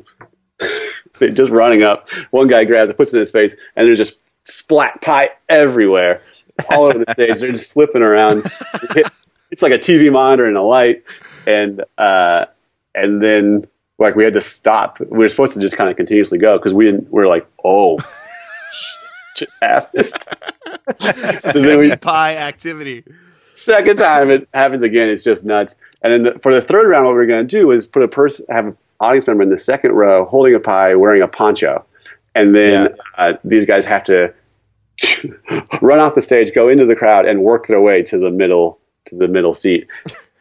they're 1.20 1.30
just 1.30 1.52
running 1.52 1.84
up. 1.84 2.10
One 2.32 2.48
guy 2.48 2.64
grabs 2.64 2.90
it, 2.90 2.98
puts 2.98 3.14
it 3.14 3.18
in 3.18 3.22
his 3.22 3.32
face, 3.32 3.56
and 3.76 3.86
there's 3.86 3.98
just 3.98 4.18
splat 4.44 5.02
pie 5.02 5.32
everywhere, 5.50 6.22
all 6.70 6.86
over 6.86 7.04
the 7.04 7.14
stage. 7.14 7.40
They're 7.40 7.52
just 7.52 7.70
slipping 7.70 8.02
around. 8.02 8.44
It's 9.52 9.62
like 9.62 9.72
a 9.72 9.80
TV 9.80 10.12
monitor 10.12 10.46
and 10.46 10.58
a 10.58 10.62
light, 10.62 11.04
and 11.46 11.84
uh, 11.98 12.46
and 12.98 13.24
then 13.24 13.66
like 14.00 14.16
we 14.16 14.24
had 14.24 14.34
to 14.34 14.42
stop. 14.42 15.00
We 15.00 15.20
were 15.20 15.30
supposed 15.30 15.54
to 15.54 15.60
just 15.60 15.78
kind 15.78 15.90
of 15.90 15.98
continuously 15.98 16.38
go 16.38 16.58
because 16.58 16.74
we 16.74 16.86
didn't. 16.86 17.12
We 17.12 17.22
are 17.22 17.28
like, 17.28 17.48
oh, 17.64 18.00
just 19.36 19.58
happened. 19.62 20.12
so 21.36 21.52
then 21.54 21.80
we 21.80 21.96
pie 21.96 22.36
activity. 22.36 23.04
second 23.56 23.98
time 23.98 24.30
it 24.30 24.48
happens 24.54 24.82
again, 24.82 25.10
it's 25.10 25.24
just 25.24 25.46
nuts. 25.46 25.78
And 26.02 26.14
then 26.14 26.24
the, 26.24 26.40
for 26.40 26.54
the 26.54 26.62
third 26.62 26.90
round, 26.90 27.06
what 27.06 27.16
we're 27.16 27.26
going 27.26 27.48
to 27.48 27.60
do 27.60 27.72
is 27.72 27.88
put 27.88 28.04
a 28.04 28.08
person, 28.08 28.46
have 28.50 28.68
an 28.68 28.78
audience 29.00 29.28
member 29.28 29.44
in 29.44 29.50
the 29.50 29.58
second 29.58 29.92
row 29.92 30.26
holding 30.26 30.56
a 30.56 30.60
pie, 30.60 30.96
wearing 30.96 31.22
a 31.22 31.28
poncho, 31.28 31.86
and 32.36 32.56
then 32.56 32.96
uh, 33.18 33.34
these 33.44 33.66
guys 33.66 33.86
have 33.86 34.04
to 34.06 34.34
run 35.82 36.00
off 36.00 36.16
the 36.16 36.22
stage, 36.22 36.54
go 36.54 36.70
into 36.70 36.86
the 36.86 36.96
crowd, 36.96 37.26
and 37.26 37.42
work 37.42 37.68
their 37.68 37.82
way 37.82 38.04
to 38.04 38.18
the 38.18 38.30
middle 38.30 38.80
to 39.06 39.16
the 39.16 39.28
middle 39.28 39.54
seat. 39.54 39.88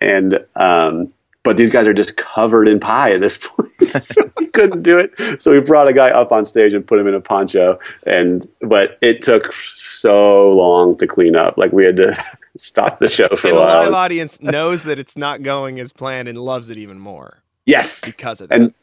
And 0.00 0.44
um, 0.56 1.12
but 1.46 1.56
these 1.56 1.70
guys 1.70 1.86
are 1.86 1.94
just 1.94 2.16
covered 2.16 2.68
in 2.68 2.80
pie 2.80 3.12
at 3.12 3.20
this 3.20 3.36
point, 3.42 3.72
so 3.88 4.30
we 4.38 4.46
couldn't 4.46 4.82
do 4.82 4.98
it. 4.98 5.40
So 5.40 5.52
we 5.52 5.60
brought 5.60 5.88
a 5.88 5.92
guy 5.92 6.10
up 6.10 6.32
on 6.32 6.44
stage 6.44 6.74
and 6.74 6.86
put 6.86 6.98
him 6.98 7.06
in 7.06 7.14
a 7.14 7.20
poncho, 7.20 7.78
and 8.04 8.46
but 8.60 8.98
it 9.00 9.22
took 9.22 9.52
so 9.52 10.50
long 10.50 10.96
to 10.98 11.06
clean 11.06 11.36
up. 11.36 11.56
Like 11.56 11.72
we 11.72 11.84
had 11.84 11.96
to 11.96 12.22
stop 12.56 12.98
the 12.98 13.08
show 13.08 13.28
for 13.36 13.48
And 13.48 13.56
a 13.56 13.60
a 13.60 13.62
live 13.62 13.94
audience 13.94 14.42
knows 14.42 14.82
that 14.84 14.98
it's 14.98 15.16
not 15.16 15.42
going 15.42 15.78
as 15.78 15.92
planned 15.92 16.28
and 16.28 16.36
loves 16.36 16.68
it 16.68 16.76
even 16.76 16.98
more 16.98 17.42
Yes, 17.66 18.04
because 18.04 18.40
of 18.40 18.48
that. 18.48 18.60
And 18.60 18.74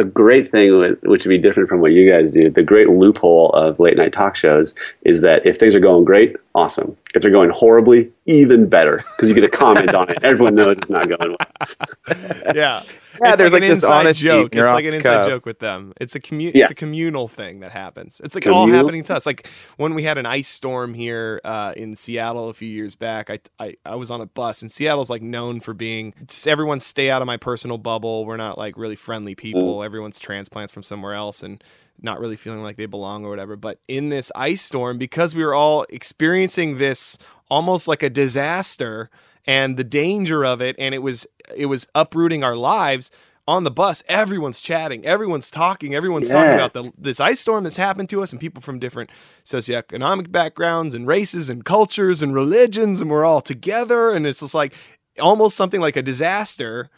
the 0.00 0.08
great 0.08 0.48
thing, 0.48 0.96
which 1.02 1.26
would 1.26 1.28
be 1.28 1.36
different 1.36 1.68
from 1.68 1.80
what 1.80 1.92
you 1.92 2.10
guys 2.10 2.30
do, 2.30 2.48
the 2.48 2.62
great 2.62 2.88
loophole 2.88 3.50
of 3.50 3.78
late 3.78 3.98
night 3.98 4.14
talk 4.14 4.34
shows 4.34 4.74
is 5.02 5.20
that 5.20 5.44
if 5.44 5.58
things 5.58 5.74
are 5.74 5.80
going 5.80 6.06
great, 6.06 6.36
awesome. 6.54 6.96
If 7.14 7.20
they're 7.20 7.30
going 7.30 7.50
horribly, 7.50 8.10
even 8.24 8.66
better 8.66 9.04
because 9.16 9.28
you 9.28 9.34
get 9.34 9.44
a 9.44 9.48
comment 9.48 9.94
on 9.94 10.08
it. 10.08 10.20
Everyone 10.22 10.54
knows 10.54 10.78
it's 10.78 10.88
not 10.88 11.06
going 11.06 11.36
well. 11.36 12.54
yeah. 12.54 12.82
Yeah, 13.20 13.30
It's 13.30 13.38
there's 13.38 13.52
like 13.52 13.62
an 13.62 13.68
this 13.68 13.78
inside 13.82 14.00
honesty, 14.00 14.24
joke. 14.24 14.54
It's 14.54 14.62
like 14.62 14.84
an 14.84 14.94
inside 14.94 15.14
cuff. 15.22 15.26
joke 15.26 15.46
with 15.46 15.58
them. 15.58 15.92
It's 16.00 16.14
a 16.14 16.20
commu- 16.20 16.52
Yeah. 16.54 16.62
it's 16.64 16.70
a 16.70 16.74
communal 16.74 17.28
thing 17.28 17.60
that 17.60 17.72
happens. 17.72 18.20
It's 18.22 18.34
like 18.34 18.46
all 18.46 18.68
happening 18.68 19.02
to 19.04 19.14
us. 19.14 19.26
Like 19.26 19.48
when 19.78 19.94
we 19.94 20.02
had 20.02 20.18
an 20.18 20.26
ice 20.26 20.48
storm 20.48 20.94
here 20.94 21.40
uh, 21.44 21.72
in 21.76 21.96
Seattle 21.96 22.48
a 22.48 22.54
few 22.54 22.68
years 22.68 22.94
back. 22.94 23.30
I, 23.30 23.38
I 23.58 23.74
I 23.84 23.94
was 23.96 24.10
on 24.10 24.20
a 24.20 24.26
bus 24.26 24.62
and 24.62 24.70
Seattle's 24.70 25.10
like 25.10 25.22
known 25.22 25.60
for 25.60 25.74
being 25.74 26.14
just 26.26 26.46
everyone 26.46 26.80
stay 26.80 27.10
out 27.10 27.22
of 27.22 27.26
my 27.26 27.36
personal 27.36 27.78
bubble. 27.78 28.24
We're 28.26 28.36
not 28.36 28.58
like 28.58 28.76
really 28.76 28.96
friendly 28.96 29.34
people. 29.34 29.82
Everyone's 29.82 30.18
transplants 30.20 30.72
from 30.72 30.82
somewhere 30.82 31.14
else 31.14 31.42
and 31.42 31.62
not 32.02 32.18
really 32.20 32.36
feeling 32.36 32.62
like 32.62 32.76
they 32.76 32.86
belong 32.86 33.24
or 33.26 33.30
whatever. 33.30 33.56
But 33.56 33.78
in 33.88 34.08
this 34.08 34.32
ice 34.34 34.62
storm, 34.62 34.96
because 34.98 35.34
we 35.34 35.44
were 35.44 35.54
all 35.54 35.84
experiencing 35.90 36.78
this 36.78 37.18
almost 37.50 37.88
like 37.88 38.02
a 38.02 38.08
disaster 38.10 39.10
and 39.46 39.76
the 39.76 39.84
danger 39.84 40.44
of 40.44 40.60
it, 40.60 40.76
and 40.78 40.94
it 40.94 40.98
was 41.02 41.26
it 41.54 41.66
was 41.66 41.86
uprooting 41.94 42.44
our 42.44 42.56
lives. 42.56 43.10
On 43.48 43.64
the 43.64 43.70
bus, 43.70 44.04
everyone's 44.06 44.60
chatting, 44.60 45.04
everyone's 45.04 45.50
talking, 45.50 45.92
everyone's 45.92 46.28
talking 46.28 46.54
about 46.54 46.72
the, 46.72 46.92
this 46.96 47.18
ice 47.18 47.40
storm 47.40 47.64
that's 47.64 47.78
happened 47.78 48.08
to 48.10 48.22
us, 48.22 48.30
and 48.30 48.40
people 48.40 48.62
from 48.62 48.78
different 48.78 49.10
socioeconomic 49.44 50.30
backgrounds 50.30 50.94
and 50.94 51.04
races 51.04 51.50
and 51.50 51.64
cultures 51.64 52.22
and 52.22 52.32
religions, 52.32 53.00
and 53.00 53.10
we're 53.10 53.24
all 53.24 53.40
together. 53.40 54.10
And 54.10 54.24
it's 54.24 54.38
just 54.38 54.54
like 54.54 54.72
almost 55.20 55.56
something 55.56 55.80
like 55.80 55.96
a 55.96 56.02
disaster 56.02 56.90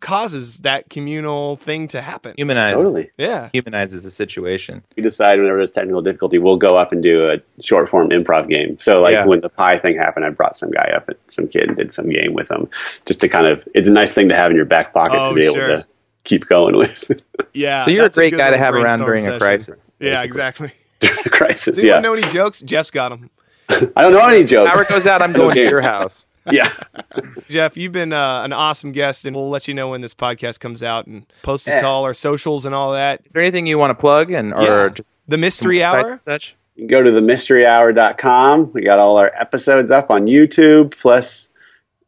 causes 0.00 0.58
that 0.58 0.88
communal 0.90 1.56
thing 1.56 1.86
to 1.88 2.00
happen. 2.00 2.34
Humanize, 2.36 2.74
Totally. 2.74 3.10
Yeah. 3.18 3.48
humanizes 3.52 4.02
the 4.02 4.10
situation. 4.10 4.82
We 4.96 5.02
decide 5.02 5.38
whenever 5.38 5.58
there's 5.58 5.70
technical 5.70 6.02
difficulty, 6.02 6.38
we'll 6.38 6.56
go 6.56 6.76
up 6.76 6.90
and 6.92 7.02
do 7.02 7.30
a 7.30 7.36
short 7.62 7.88
form 7.88 8.08
improv 8.10 8.48
game. 8.48 8.78
So, 8.78 9.00
like 9.00 9.12
Yeah. 9.12 9.26
when 9.26 9.40
the 9.40 9.48
pie 9.50 9.78
thing 9.78 9.96
happened, 9.96 10.24
I 10.24 10.30
brought 10.30 10.56
some 10.56 10.70
guy 10.70 10.90
up, 10.94 11.08
and 11.08 11.18
some 11.28 11.46
kid, 11.48 11.68
and 11.68 11.76
did 11.76 11.92
some 11.92 12.08
game 12.08 12.32
with 12.32 12.50
him, 12.50 12.68
just 13.06 13.20
to 13.20 13.28
kind 13.28 13.46
of. 13.46 13.66
It's 13.74 13.88
a 13.88 13.92
nice 13.92 14.12
thing 14.12 14.28
to 14.30 14.34
have 14.34 14.50
in 14.50 14.56
your 14.56 14.66
back 14.66 14.92
pocket 14.94 15.18
Oh, 15.20 15.28
to 15.30 15.34
be 15.34 15.44
able 15.44 15.54
sure. 15.56 15.68
to 15.68 15.86
keep 16.24 16.46
going 16.46 16.76
with 16.76 17.10
Yeah. 17.54 17.84
So 17.84 17.90
you're 17.90 18.06
a 18.06 18.10
great 18.10 18.30
good 18.30 18.38
guy 18.38 18.50
to 18.50 18.58
have 18.58 18.74
around 18.74 18.98
brainstorm 19.04 19.06
during 19.06 19.20
a 19.22 19.24
session. 19.24 19.38
crisis. 19.40 19.96
Yeah, 20.00 20.22
exactly. 20.22 20.72
during 21.00 21.18
a 21.26 21.30
crisis. 21.30 21.76
Does 21.76 21.84
anyone 21.84 21.96
Yeah, 22.02 22.08
know 22.08 22.14
any 22.14 22.32
jokes? 22.32 22.60
Jeff's 22.60 22.90
got 22.90 23.10
them. 23.10 23.30
I 23.96 24.02
don't 24.02 24.12
know 24.12 24.26
any 24.26 24.44
jokes. 24.44 24.70
Power 24.72 24.84
goes 24.88 25.06
out. 25.06 25.22
I'm 25.22 25.32
going 25.32 25.54
to 25.54 25.60
your 25.62 25.80
house. 25.82 26.28
Yeah. 26.52 26.72
Jeff, 27.48 27.76
you've 27.76 27.92
been 27.92 28.12
uh, 28.12 28.42
an 28.44 28.52
awesome 28.52 28.92
guest, 28.92 29.24
and 29.24 29.34
we'll 29.36 29.50
let 29.50 29.66
you 29.68 29.74
know 29.74 29.88
when 29.90 30.00
this 30.00 30.14
podcast 30.14 30.60
comes 30.60 30.82
out 30.82 31.06
and 31.06 31.26
post 31.42 31.66
it 31.68 31.72
Yeah. 31.72 31.80
to 31.82 31.86
all 31.86 32.04
our 32.04 32.14
socials 32.14 32.64
and 32.66 32.74
all 32.74 32.92
that. 32.92 33.22
Is 33.26 33.32
there 33.32 33.42
anything 33.42 33.66
you 33.66 33.78
want 33.78 33.90
to 33.90 34.00
plug 34.00 34.30
and 34.30 34.52
or 34.54 34.62
Yeah. 34.62 34.88
just 34.90 35.16
The 35.28 35.38
Mystery 35.38 35.82
Hour. 35.82 36.10
and 36.10 36.20
such? 36.22 36.56
You 36.76 36.82
can 36.86 36.88
go 36.88 37.02
to 37.02 37.10
themysteryhour.com. 37.10 38.72
We 38.72 38.82
got 38.82 38.98
all 38.98 39.16
our 39.18 39.30
episodes 39.34 39.90
up 39.90 40.10
on 40.10 40.26
YouTube, 40.26 40.96
plus 40.98 41.50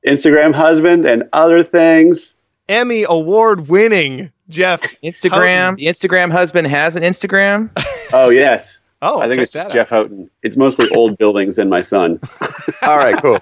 Instagram 0.06 0.54
husband 0.54 1.04
and 1.06 1.24
other 1.32 1.62
things. 1.62 2.38
Emmy 2.68 3.04
award 3.08 3.68
winning 3.68 4.32
Jeff. 4.48 4.80
Instagram. 5.02 5.58
Houghton. 5.60 5.76
The 5.76 5.86
Instagram 5.86 6.30
husband 6.32 6.68
has 6.68 6.96
an 6.96 7.02
Instagram. 7.02 7.70
Oh, 8.14 8.28
yes. 8.28 8.81
Oh, 9.02 9.20
I 9.20 9.28
think 9.28 9.42
it's 9.42 9.50
just 9.52 9.66
that 9.68 9.72
out. 9.72 9.74
Jeff 9.74 9.90
Houghton. 9.90 10.30
It's 10.42 10.56
mostly 10.56 10.88
old 10.90 11.18
buildings 11.18 11.58
and 11.58 11.68
my 11.68 11.80
son. 11.80 12.20
All 12.82 12.96
right, 12.96 13.20
cool. 13.20 13.38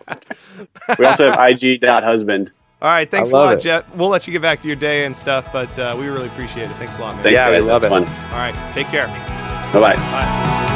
We 0.98 1.04
also 1.04 1.30
have 1.30 1.38
IG.husband. 1.38 2.52
All 2.82 2.88
right, 2.88 3.10
thanks 3.10 3.30
a 3.30 3.34
love 3.34 3.44
lot, 3.50 3.56
it. 3.58 3.60
Jeff. 3.60 3.94
We'll 3.94 4.08
let 4.08 4.26
you 4.26 4.32
get 4.32 4.40
back 4.40 4.60
to 4.62 4.66
your 4.66 4.76
day 4.76 5.04
and 5.04 5.14
stuff, 5.14 5.52
but 5.52 5.78
uh, 5.78 5.94
we 5.98 6.08
really 6.08 6.28
appreciate 6.28 6.64
it. 6.70 6.74
Thanks 6.76 6.96
a 6.96 7.02
lot, 7.02 7.14
man. 7.16 7.22
Thanks, 7.24 7.36
Yeah, 7.36 7.50
we 7.50 7.56
guys. 7.56 7.66
love 7.66 7.82
That's 7.82 7.92
it. 7.92 8.06
fun. 8.06 8.32
All 8.32 8.38
right, 8.38 8.72
take 8.72 8.86
care. 8.86 9.06
Bye 9.06 9.80
bye. 9.80 9.96
Bye. 9.96 10.69